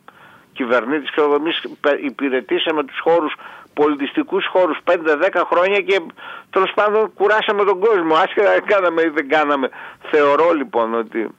[0.53, 1.11] κυβερνήτης.
[1.11, 1.63] Και εμείς
[2.01, 3.33] υπηρετήσαμε τους χώρους
[3.73, 6.01] πολιτιστικούς χώρους 5-10 χρόνια και
[6.49, 8.15] τέλος πάντων κουράσαμε τον κόσμο.
[8.15, 9.69] Άσχετα κάναμε ή δεν κάναμε.
[10.11, 11.29] Θεωρώ λοιπόν ότι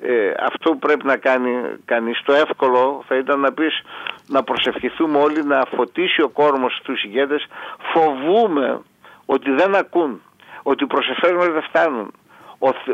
[0.00, 1.50] ε, αυτό που πρέπει να κάνει
[1.84, 3.82] κανείς το εύκολο θα ήταν να πεις
[4.26, 7.46] να προσευχηθούμε όλοι να φωτίσει ο κόρμος στους ηγέτες.
[7.92, 8.80] Φοβούμε
[9.26, 10.22] ότι δεν ακούν
[10.62, 12.12] ότι οι προσεφέρμες δεν φτάνουν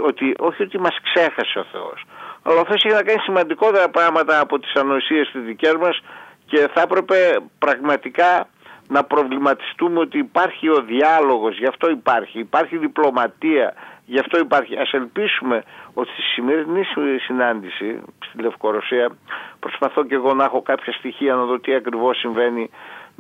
[0.05, 2.05] ότι, όχι ότι μας ξέχασε ο Θεός.
[2.43, 6.01] Αλλά ο Θεός έχει να κάνει σημαντικότερα πράγματα από τις ανοησίες της δικές μας
[6.47, 8.49] και θα έπρεπε πραγματικά
[8.89, 13.75] να προβληματιστούμε ότι υπάρχει ο διάλογος, γι' αυτό υπάρχει, υπάρχει διπλωματία,
[14.05, 14.79] γι' αυτό υπάρχει.
[14.79, 15.63] Ας ελπίσουμε
[15.95, 16.85] ότι στη σημερινή
[17.27, 19.17] συνάντηση στη Λευκορωσία,
[19.61, 22.71] προσπαθώ και εγώ να έχω κάποια στοιχεία να δω τι ακριβώς συμβαίνει,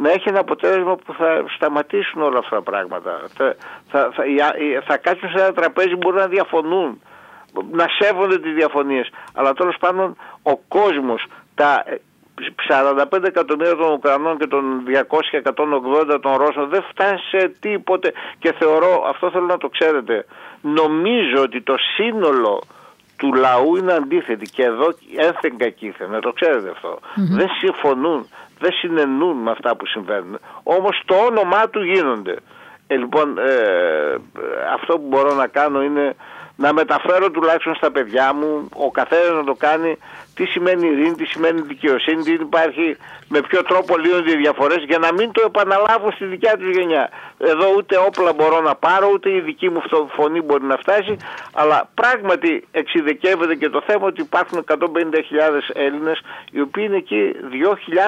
[0.03, 3.23] να έχει ένα αποτέλεσμα που θα σταματήσουν όλα αυτά τα πράγματα.
[3.37, 3.57] Θα,
[3.91, 4.25] θα, θα,
[4.87, 7.01] θα κάτσουν σε ένα τραπέζι που μπορούν να διαφωνούν,
[7.71, 9.09] να σέβονται τις διαφωνίες.
[9.35, 11.85] Αλλά τέλος πάντων ο κόσμος, τα
[12.69, 14.83] 45 εκατομμύρια των Ουκρανών και των
[16.15, 20.25] 200-180 των Ρώσων δεν φτάνει σε τίποτε και θεωρώ, αυτό θέλω να το ξέρετε,
[20.61, 22.63] νομίζω ότι το σύνολο
[23.19, 26.73] του λαού είναι αντίθετη και εδώ έθεν κακήθεν, να το ξέρετε
[27.15, 30.39] Δεν συμφωνούν, δεν συνενούν με αυτά που συμβαίνουν.
[30.63, 32.37] Όμως το όνομά του γίνονται.
[32.87, 34.15] Ε, λοιπόν, ε,
[34.75, 36.17] αυτό που μπορώ να κάνω είναι
[36.63, 39.99] να μεταφέρω τουλάχιστον στα παιδιά μου, ο καθένας να το κάνει,
[40.35, 42.97] τι σημαίνει ειρήνη, τι σημαίνει δικαιοσύνη, τι υπάρχει,
[43.29, 47.11] με ποιο τρόπο λύνονται οι διαφορές για να μην το επαναλάβουν στη δικιά τους γενιά.
[47.39, 49.83] Εδώ ούτε όπλα μπορώ να πάρω, ούτε η δική μου
[50.17, 51.17] φωνή μπορεί να φτάσει,
[51.53, 54.77] αλλά πράγματι εξειδικεύεται και το θέμα ότι υπάρχουν 150.000
[55.73, 56.21] Έλληνες
[56.51, 57.33] οι οποίοι είναι εκεί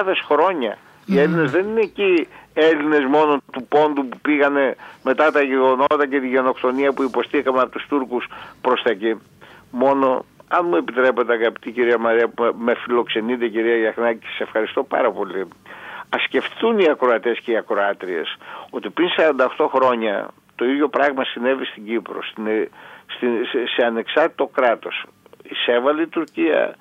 [0.03, 0.77] 2.000 χρόνια.
[1.05, 6.19] Οι Έλληνες δεν είναι εκεί Έλληνες μόνο του πόντου που πήγανε μετά τα γεγονότα και
[6.19, 8.27] τη γενοκτονία που υποστήκαμε από τους Τούρκους
[8.61, 9.21] προς τα εκεί.
[9.71, 15.11] Μόνο, αν μου επιτρέπετε αγαπητή κυρία Μαρία που με φιλοξενείτε κυρία Γιαχνάκη, σε ευχαριστώ πάρα
[15.11, 15.41] πολύ.
[16.09, 18.37] Α σκεφτούν οι ακροατές και οι ακροάτριες
[18.69, 19.07] ότι πριν
[19.57, 22.45] 48 χρόνια το ίδιο πράγμα συνέβη στην Κύπρο, στην,
[23.05, 25.05] στην, σε, σε ανεξάρτητο κράτος.
[25.43, 26.75] Εισέβαλε η Τουρκία,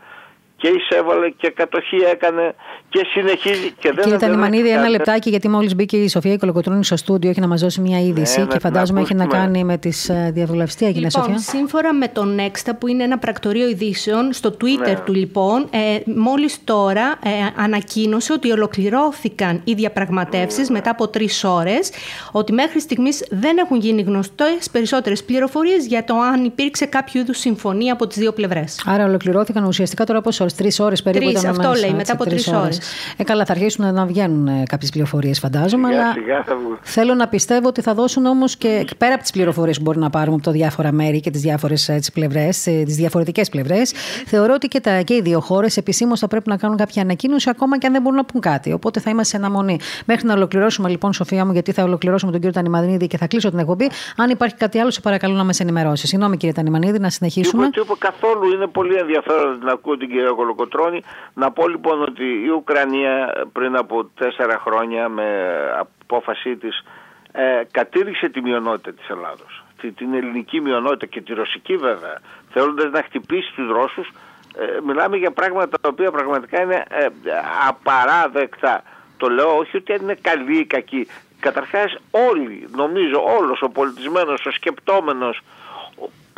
[0.61, 2.55] και εισέβαλε και κατοχή έκανε
[2.89, 3.71] και συνεχίζει.
[3.79, 7.41] Και δεν Κύριε Τανιμανίδη, ένα λεπτάκι, γιατί μόλις μπήκε η Σοφία Κολοκοτρόνη στο στούντιο, έχει
[7.41, 10.87] να μας δώσει μια είδηση ναι, και φαντάζομαι έχει να κάνει με τις ε, διαβουλευτέ.
[10.87, 15.03] έγινε λοιπόν, Σοφία; Σύμφωνα με τον Νέξτα, που είναι ένα πρακτορείο ειδήσεων, στο Twitter ναι.
[15.05, 20.77] του λοιπόν, ε, μόλις τώρα ε, ανακοίνωσε ότι ολοκληρώθηκαν οι διαπραγματεύσεις ναι.
[20.77, 21.91] μετά από τρεις ώρες,
[22.33, 27.39] ότι μέχρι στιγμής δεν έχουν γίνει γνωστές περισσότερες πληροφορίες για το αν υπήρξε κάποιο είδους
[27.39, 28.83] συμφωνία από τις δύο πλευρές.
[28.87, 32.25] Άρα ολοκληρώθηκαν ουσιαστικά τώρα πόσο τρεις ώρες περίπου τρεις, ήταν αυτό μέσα, λέει, μετά από
[32.25, 32.81] τρεις ώρες.
[33.17, 35.89] Ε, καλά, θα αρχίσουν να βγαίνουν ε, κάποιες πληροφορίες, φαντάζομαι.
[35.89, 36.15] αλλά
[36.83, 40.11] θέλω να πιστεύω ότι θα δώσουν όμως και πέρα από τις πληροφορίες που μπορεί να
[40.11, 43.93] πάρουμε από τα διάφορα μέρη και τις διάφορες πλευρές, τις διαφορετικές πλευρές,
[44.27, 47.51] θεωρώ ότι και, τα, και οι δύο χώρες επισήμως θα πρέπει να κάνουν κάποια ανακοίνωση,
[47.51, 48.73] ακόμα και αν δεν μπορούν να πούν κάτι.
[48.73, 49.79] Οπότε θα είμαστε σε αναμονή.
[50.07, 53.51] Μέχρι να ολοκληρώσουμε λοιπόν, Σοφία μου, γιατί θα ολοκληρώσουμε τον κύριο Τανιμανίδη και θα κλείσω
[53.51, 53.91] την εκπομπή.
[54.17, 56.07] Αν υπάρχει κάτι άλλο, σε παρακαλώ να με ενημερώσει.
[56.07, 57.71] Συγγνώμη, κύριε Τανιμανίδη, να συνεχίσουμε.
[57.99, 61.03] καθόλου είναι πολύ ενδιαφέρον να ακούω την κυρία Κολοκοτρώνη.
[61.35, 65.27] Να πω λοιπόν ότι η Ουκρανία πριν από τέσσερα χρόνια με
[65.79, 66.85] απόφασή της
[67.33, 69.65] ε, κατήριξε τη μειονότητα της Ελλάδος.
[69.97, 72.21] Την ελληνική μειονότητα και τη ρωσική βέβαια,
[72.53, 74.09] θέλοντας να χτυπήσει τους Ρώσους,
[74.57, 77.07] ε, μιλάμε για πράγματα τα οποία πραγματικά είναι ε,
[77.69, 78.83] απαράδεκτα.
[79.17, 81.07] Το λέω όχι ότι είναι καλή ή κακή.
[81.41, 85.41] Καταρχάς όλοι, νομίζω όλος ο πολιτισμένος, ο σκεπτόμενος,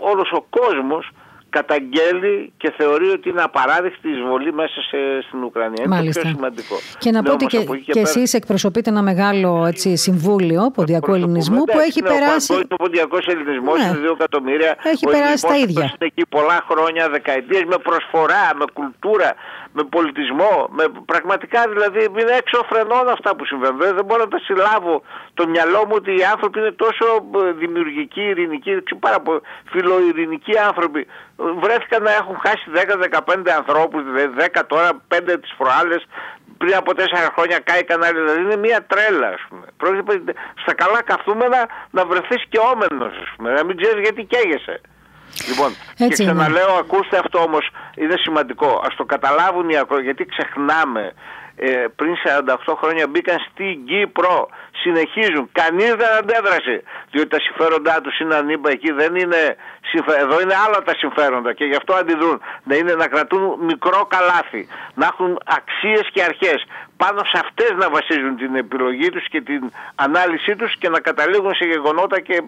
[0.01, 1.11] όλος ο κόσμος
[1.57, 5.85] καταγγέλει και θεωρεί ότι είναι απαράδεκτη εισβολή μέσα σε, στην Ουκρανία.
[5.85, 6.77] Είναι το πιο σημαντικό.
[6.99, 11.65] Και να πω ότι και, και, και εσείς εκπροσωπείτε ένα μεγάλο έτσι, συμβούλιο ποντιακού ελληνισμού
[11.65, 12.67] που έχει περάσει.
[12.69, 13.85] Το ποντιακός ελληνισμός ναι.
[13.85, 14.77] είναι 2 εκατομμύρια.
[14.83, 15.83] Έχει περάσει τα ίδια.
[15.83, 19.35] Είναι εκεί πολλά χρόνια, δεκαετίες με προσφορά, με κουλτούρα,
[19.73, 20.68] με πολιτισμό.
[20.70, 23.78] Με, πραγματικά δηλαδή είναι έξω φρενών αυτά που συμβαίνουν.
[23.78, 25.02] Δεν μπορώ να τα συλλάβω
[25.34, 27.07] το μυαλό μου ότι οι άνθρωποι είναι τόσο
[27.47, 29.23] ε, δημιουργικοί, ειρηνικοί, πάρα
[29.70, 32.65] φιλοειρηνικοί άνθρωποι βρέθηκαν να έχουν χάσει
[33.34, 34.02] 10-15 ανθρώπους,
[34.55, 36.07] 10 τώρα, 5 τις προάλλες,
[36.59, 37.02] πριν από 4
[37.34, 39.67] χρόνια κάηκαν άλλοι, δηλαδή είναι μια τρέλα ας πούμε.
[39.76, 44.81] Πρόκειται στα καλά καθούμενα να βρεθείς και όμενος ας πούμε, να μην ξέρεις γιατί καίγεσαι.
[45.49, 48.83] Λοιπόν, Έτσι και ξαναλέω, ακούστε αυτό όμως, είναι σημαντικό.
[48.86, 50.01] Ας το καταλάβουν οι ακρο...
[50.01, 51.12] γιατί ξεχνάμε
[51.57, 52.15] ε, πριν
[52.67, 54.49] 48 χρόνια μπήκαν στην Κύπρο.
[54.83, 55.49] Συνεχίζουν.
[55.52, 56.83] Κανείς δεν αντέδρασε.
[57.11, 58.93] Διότι τα συμφέροντά τους είναι ανήμπα εκεί.
[58.93, 59.57] Δεν είναι,
[60.20, 62.41] εδώ είναι άλλα τα συμφέροντα και γι' αυτό αντιδρούν.
[62.65, 64.69] Να, είναι, να κρατούν μικρό καλάθι.
[64.94, 66.65] Να έχουν αξίες και αρχές.
[66.97, 71.55] Πάνω σε αυτές να βασίζουν την επιλογή τους και την ανάλυση τους και να καταλήγουν
[71.55, 72.43] σε γεγονότα και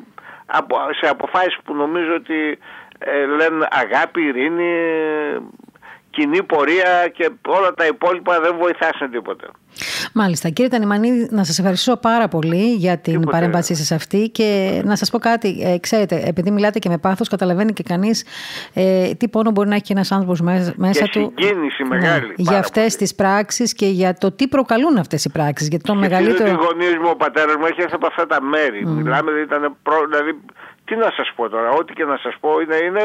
[1.00, 2.58] σε αποφάσεις που νομίζω ότι
[2.98, 4.72] ε, λένε αγάπη, ειρήνη,
[6.14, 9.46] κοινή πορεία και όλα τα υπόλοιπα δεν βοηθάσουν τίποτα.
[10.12, 10.48] Μάλιστα.
[10.48, 13.30] Κύριε Τανιμανίδη, να σας ευχαριστώ πάρα πολύ για την Τίποτε.
[13.30, 15.60] παρέμβασή σας αυτή και να σας πω κάτι.
[15.62, 18.24] Ε, ξέρετε, επειδή μιλάτε και με πάθος, καταλαβαίνει και κανείς
[18.74, 20.72] ε, τι πόνο μπορεί να έχει και ένας άνθρωπος μέσα,
[21.04, 21.32] και του.
[21.36, 22.34] συγκίνηση ναι, μεγάλη.
[22.36, 25.68] για αυτές τις πράξεις και για το τι προκαλούν αυτές οι πράξεις.
[25.68, 26.50] Γιατί το και μεγαλύτερο...
[26.50, 28.84] Ο γονείς μου, ο πατέρας μου έχει έρθει από αυτά τα μέρη.
[28.86, 28.90] Mm.
[28.90, 29.96] Μιλάμε, ήταν προ...
[30.10, 30.40] δηλαδή
[30.84, 33.02] Τι να σας πω τώρα, ό,τι και να σας πω είναι, είναι,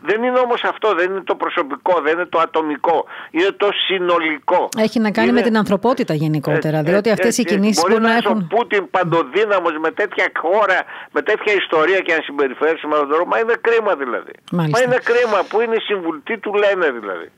[0.00, 4.68] δεν είναι όμως αυτό, δεν είναι το προσωπικό, δεν είναι το ατομικό, είναι το συνολικό.
[4.78, 8.32] Έχει να κάνει με την ανθρωπότητα γενικότερα, ε, διότι αυτές οι κινήσεις μπορεί να έχουν...
[8.32, 10.78] Μπορεί να Πούτιν παντοδύναμος με τέτοια χώρα,
[11.10, 14.32] με τέτοια ιστορία και αν συμπεριφέρει με τον τρόπο, μα είναι κρίμα δηλαδή.
[14.52, 14.78] Μάλιστα.
[14.78, 17.28] Μα είναι κρίμα που είναι οι συμβουλτοί του λένε δηλαδή.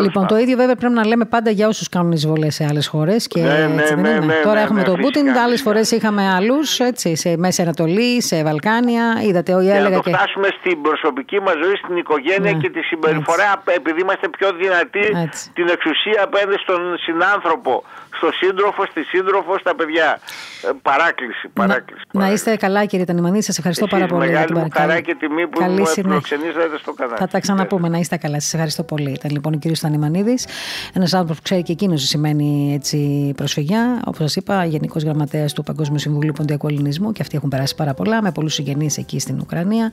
[0.00, 3.28] Λοιπόν, το ίδιο βέβαια πρέπει να λέμε πάντα για όσους κάνουν εισβολές σε άλλες χώρες.
[3.36, 6.78] Ναι, ναι, ναι, ναι, Τώρα ναι, έχουμε ναι, τον Πούτιν, άλλες φορές είχαμε άλλους
[7.12, 9.11] σε Μέση Ανατολή, σε Βαλκάνια.
[9.20, 12.82] Είδατε, για έλεγα να το φτάσουμε στην προσωπική μας ζωή, στην οικογένεια ναι, και τη
[12.82, 13.74] συμπεριφορά, έτσι.
[13.80, 15.50] επειδή είμαστε πιο δυνατοί, έτσι.
[15.52, 17.84] την εξουσία απέναντι στον συνάνθρωπο
[18.16, 20.20] στο σύντροφο, στη σύντροφο, στα παιδιά.
[20.62, 22.02] Ε, παράκληση, παράκληση.
[22.12, 24.30] Να, να είστε καλά κύριε Τανιμανίδη, σας ευχαριστώ Εσείς, πάρα πολύ.
[24.30, 27.18] Μεγάλη μου χαρά και τιμή που Καλή μου προξενήσατε στο κανάλι.
[27.18, 28.40] Θα τα ξαναπούμε, να είστε καλά.
[28.40, 29.10] Σας ευχαριστώ πολύ.
[29.10, 30.46] Ήταν λοιπόν ο κύριος Τανιμανίδης,
[30.94, 34.02] ένας άνθρωπος που ξέρει και εκείνος τι σημαίνει έτσι, προσφυγιά.
[34.04, 37.94] Όπως σας είπα, Γενικός Γραμματέας του Παγκόσμιου Συμβουλίου Ποντιακού Ελληνισμού και αυτοί έχουν περάσει πάρα
[37.94, 39.90] πολλά με πολλούς συγγενείς εκεί στην Ουκρανία,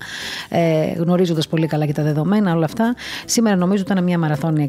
[0.50, 2.96] ε, γνωρίζοντας πολύ καλά και τα δεδομένα όλα αυτά.
[3.26, 4.68] Σήμερα νομίζω ήταν μια μαραθώνια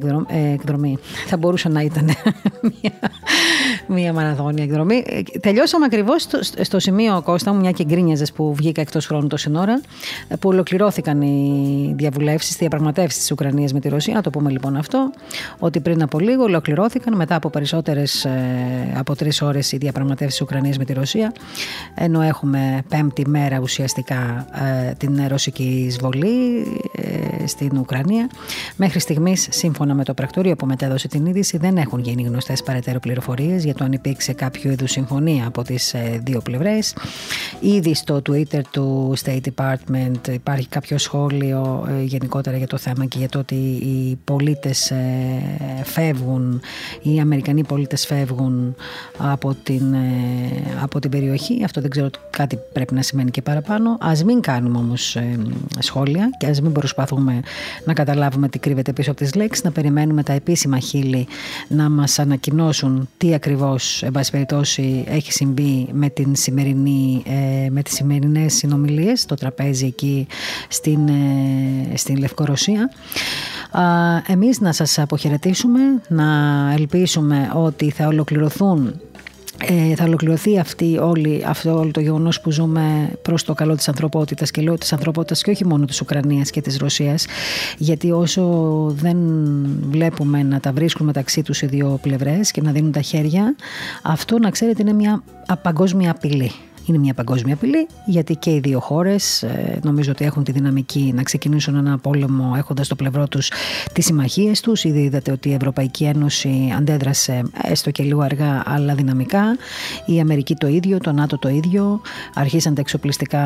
[0.53, 0.99] εκδρομή.
[1.27, 2.05] Θα μπορούσε να ήταν
[2.83, 3.11] μια
[3.87, 5.05] μία μαραθώνια εκδρομή.
[5.07, 9.27] Ε, τελειώσαμε ακριβώς στο, στο, σημείο, Κώστα μου, μια και γκρίνιαζες που βγήκα εκτός χρόνου
[9.27, 9.81] τόση ώρα,
[10.29, 14.15] που ολοκληρώθηκαν οι διαβουλεύσεις, οι διαπραγματεύσεις της Ουκρανίας με τη Ρωσία.
[14.15, 15.11] Να το πούμε λοιπόν αυτό,
[15.59, 18.31] ότι πριν από λίγο ολοκληρώθηκαν μετά από περισσότερες ε,
[18.97, 21.33] από τρεις ώρες οι διαπραγματεύσεις της Ουκρανίας με τη Ρωσία.
[21.95, 24.47] Ενώ έχουμε πέμπτη μέρα ουσιαστικά
[24.89, 26.67] ε, την ρωσική εισβολή
[27.47, 28.29] στην Ουκρανία.
[28.77, 33.01] Μέχρι στιγμής, σύμφωνα με το πρακτορείο που μετέδωσε την είδηση, δεν έχουν γίνει γνωστές παρετέρω
[33.01, 36.95] πληροφορίες για το αν υπήρξε κάποιο είδους συμφωνία από τις ε, δύο πλευρές.
[37.61, 43.19] Ήδη στο Twitter του State Department υπάρχει κάποιο σχόλιο ε, γενικότερα για το θέμα και
[43.19, 45.03] για το ότι οι πολίτες ε,
[45.85, 46.61] φεύγουν,
[47.03, 48.75] οι Αμερικανοί πολίτες φεύγουν
[49.19, 49.95] από την,
[50.83, 51.61] από την περιοχή.
[51.65, 53.91] Αυτό δεν ξέρω κάτι πρέπει να σημαίνει και παραπάνω.
[53.91, 55.17] Α μην κάνουμε όμως
[55.79, 57.41] σχόλια και ας μην προσπαθούμε
[57.85, 61.27] να καταλάβουμε τι κρύβεται πίσω από τις λέξεις, να περιμένουμε τα επίσημα χείλη
[61.69, 67.83] να μας ανακοινώσουν τι ακριβώς εν πάση περιπτώσει έχει συμβεί με, την σημερινή, ε, με
[67.83, 70.27] τις σημερινές συνομιλίες το τραπέζι εκεί
[70.69, 72.91] στην, ε, στην Λευκορωσία.
[74.27, 76.27] Εμείς να σας αποχαιρετήσουμε, να
[76.73, 79.10] ελπίσουμε ότι θα ολοκληρωθούν ε,
[79.97, 84.51] θα ολοκληρωθεί αυτή όλη, αυτό όλο το γεγονός που ζούμε προς το καλό της ανθρωπότητας
[84.51, 87.27] και λέω της ανθρωπότητας και όχι μόνο της Ουκρανίας και της Ρωσίας
[87.79, 88.43] γιατί όσο
[88.97, 89.17] δεν
[89.91, 93.57] βλέπουμε να τα βρίσκουν μεταξύ τους οι δύο πλευρές και να δίνουν τα χέρια
[94.03, 95.23] αυτό να ξέρετε είναι μια
[95.63, 96.53] παγκόσμια απειλή
[96.87, 101.13] είναι μια παγκόσμια απειλή, γιατί και οι δύο χώρες ε, νομίζω ότι έχουν τη δυναμική
[101.15, 103.51] να ξεκινήσουν ένα πόλεμο έχοντας στο πλευρό τους
[103.93, 104.85] τις συμμαχίες τους.
[104.85, 109.57] Ήδη είδατε ότι η Ευρωπαϊκή Ένωση αντέδρασε έστω και λίγο αργά, αλλά δυναμικά.
[110.07, 112.01] Η Αμερική το ίδιο, το ΝΑΤΟ το ίδιο.
[112.35, 113.41] Αρχίσαν τα εξοπλιστικά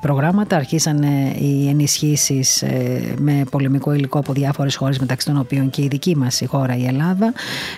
[0.00, 1.02] προγράμματα, αρχίσαν
[1.38, 6.16] οι ενισχύσεις ε, με πολεμικό υλικό από διάφορες χώρες, μεταξύ των οποίων και η δική
[6.16, 7.32] μας η χώρα, η Ελλάδα.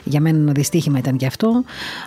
[0.05, 1.49] Για μένα ένα δυστύχημα ήταν και αυτό.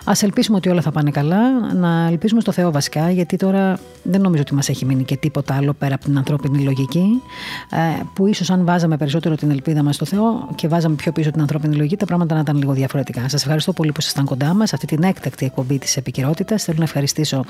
[0.04, 1.74] Α ελπίσουμε ότι όλα θα πάνε καλά.
[1.74, 5.54] Να ελπίσουμε στο Θεό βασικά γιατί τώρα δεν νομίζω ότι μας έχει μείνει και τίποτα
[5.54, 7.22] άλλο πέρα από την ανθρώπινη λογική,
[7.70, 11.30] ε, που ίσως αν βάζαμε περισσότερο την ελπίδα μας στο Θεό και βάζαμε πιο πίσω
[11.30, 13.28] την ανθρώπινη λογική, τα πράγματα να ήταν λίγο διαφορετικά.
[13.28, 16.64] Σας ευχαριστώ πολύ που ήσασταν κοντά μας, αυτή την έκτακτη εκπομπή της επικαιρότητας.
[16.64, 17.44] Θέλω να ευχαριστήσω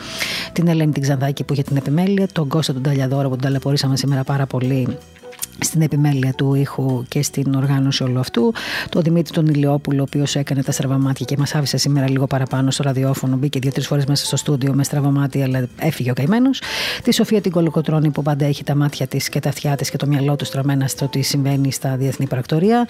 [0.53, 3.97] την Ελένη την Ξανδάκη που είχε την επιμέλεια, τον Κώστα τον Ταλιαδόρο που τον ταλαιπωρήσαμε
[3.97, 4.99] σήμερα πάρα πολύ
[5.61, 8.53] στην επιμέλεια του ήχου και στην οργάνωση όλου αυτού.
[8.89, 12.71] Το Δημήτρη τον Ηλιόπουλο, ο οποίος έκανε τα στραβαμάτια και μας άφησε σήμερα λίγο παραπάνω
[12.71, 13.37] στο ραδιόφωνο.
[13.37, 16.61] Μπήκε δύο-τρεις φορές μέσα στο στούντιο με στραβαμάτια, αλλά έφυγε ο καημένος.
[17.03, 19.97] Τη Σοφία την Κολοκοτρόνη, που πάντα έχει τα μάτια της και τα αυτιά της και
[19.97, 22.87] το μυαλό του στραμμένα στο τι συμβαίνει στα διεθνή πρακτορία.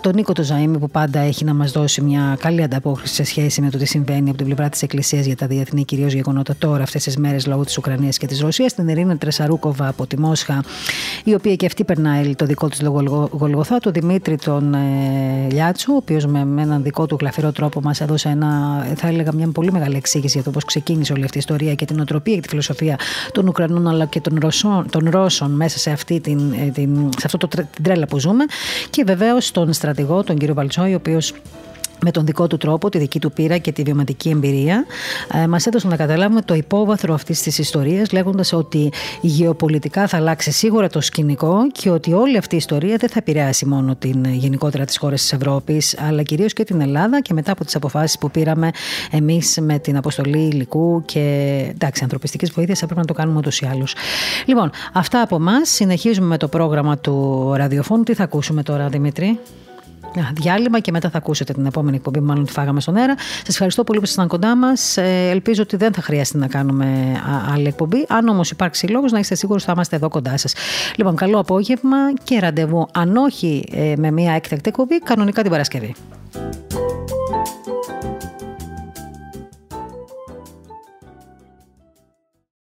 [0.00, 3.60] Τον Νίκο το Ζαήμι, που πάντα έχει να μας δώσει μια καλή ανταπόκριση σε σχέση
[3.60, 6.82] με το τι συμβαίνει από την πλευρά της Εκκλησίας για τα διεθνή κυρίως γεγονότα τώρα
[6.82, 8.74] αυτές τις μέρες λόγω της Ουκρανίας και της Ρωσίας.
[8.74, 10.64] Την Ερίνα Τρεσαρούκοβα από τη Μόσχα,
[11.24, 12.82] η οποία και αυτή περνάει το δικό της
[13.30, 14.78] Γολγοθά, του Δημήτρη τον ε,
[15.50, 18.48] Λιάτσου, ο οποίος με, με έναν δικό του γλαφυρό τρόπο μας έδωσε ένα,
[18.96, 21.84] θα έλεγα, μια πολύ μεγάλη εξήγηση για το πώς ξεκίνησε όλη αυτή η ιστορία και
[21.84, 22.98] την οτροπία και τη φιλοσοφία
[23.32, 27.22] των Ουκρανών αλλά και των Ρωσών, των Ρώσων μέσα σε, αυτή την, ε, την, σε
[27.24, 28.44] αυτό το, την τρέλα που ζούμε.
[28.90, 31.32] Και βεβαίως τον στρατηγό, τον κύριο Βαλτσόη, ο οποίος
[32.04, 34.86] με τον δικό του τρόπο, τη δική του πείρα και τη βιωματική εμπειρία,
[35.32, 40.50] ε, μας έδωσαν να καταλάβουμε το υπόβαθρο αυτής της ιστορίας, λέγοντας ότι γεωπολιτικά θα αλλάξει
[40.50, 44.84] σίγουρα το σκηνικό και ότι όλη αυτή η ιστορία δεν θα επηρεάσει μόνο την γενικότερα
[44.84, 48.30] τις χώρες της Ευρώπης, αλλά κυρίως και την Ελλάδα και μετά από τις αποφάσεις που
[48.30, 48.70] πήραμε
[49.10, 51.20] εμείς με την αποστολή υλικού και
[51.70, 53.94] εντάξει, ανθρωπιστικής βοήθειας, έπρεπε να το κάνουμε ούτως ή άλλως.
[54.46, 55.68] Λοιπόν, αυτά από εμάς.
[55.68, 58.02] Συνεχίζουμε με το πρόγραμμα του ραδιοφώνου.
[58.02, 59.38] Τι θα ακούσουμε τώρα, Δημήτρη;
[60.34, 63.14] Διάλειμμα και μετά θα ακούσετε την επόμενη εκπομπή που μάλλον τη φάγαμε στον αέρα.
[63.18, 64.96] Σας ευχαριστώ πολύ που ήσασταν κοντά μας.
[64.96, 67.20] Ε, ελπίζω ότι δεν θα χρειαστεί να κάνουμε
[67.52, 68.04] άλλη εκπομπή.
[68.08, 70.54] Αν όμως υπάρξει λόγος, να είστε σίγουροι ότι θα είμαστε εδώ κοντά σας.
[70.96, 75.94] Λοιπόν, καλό απόγευμα και ραντεβού, αν όχι ε, με μια έκτακτη εκπομπή, κανονικά την Παρασκευή.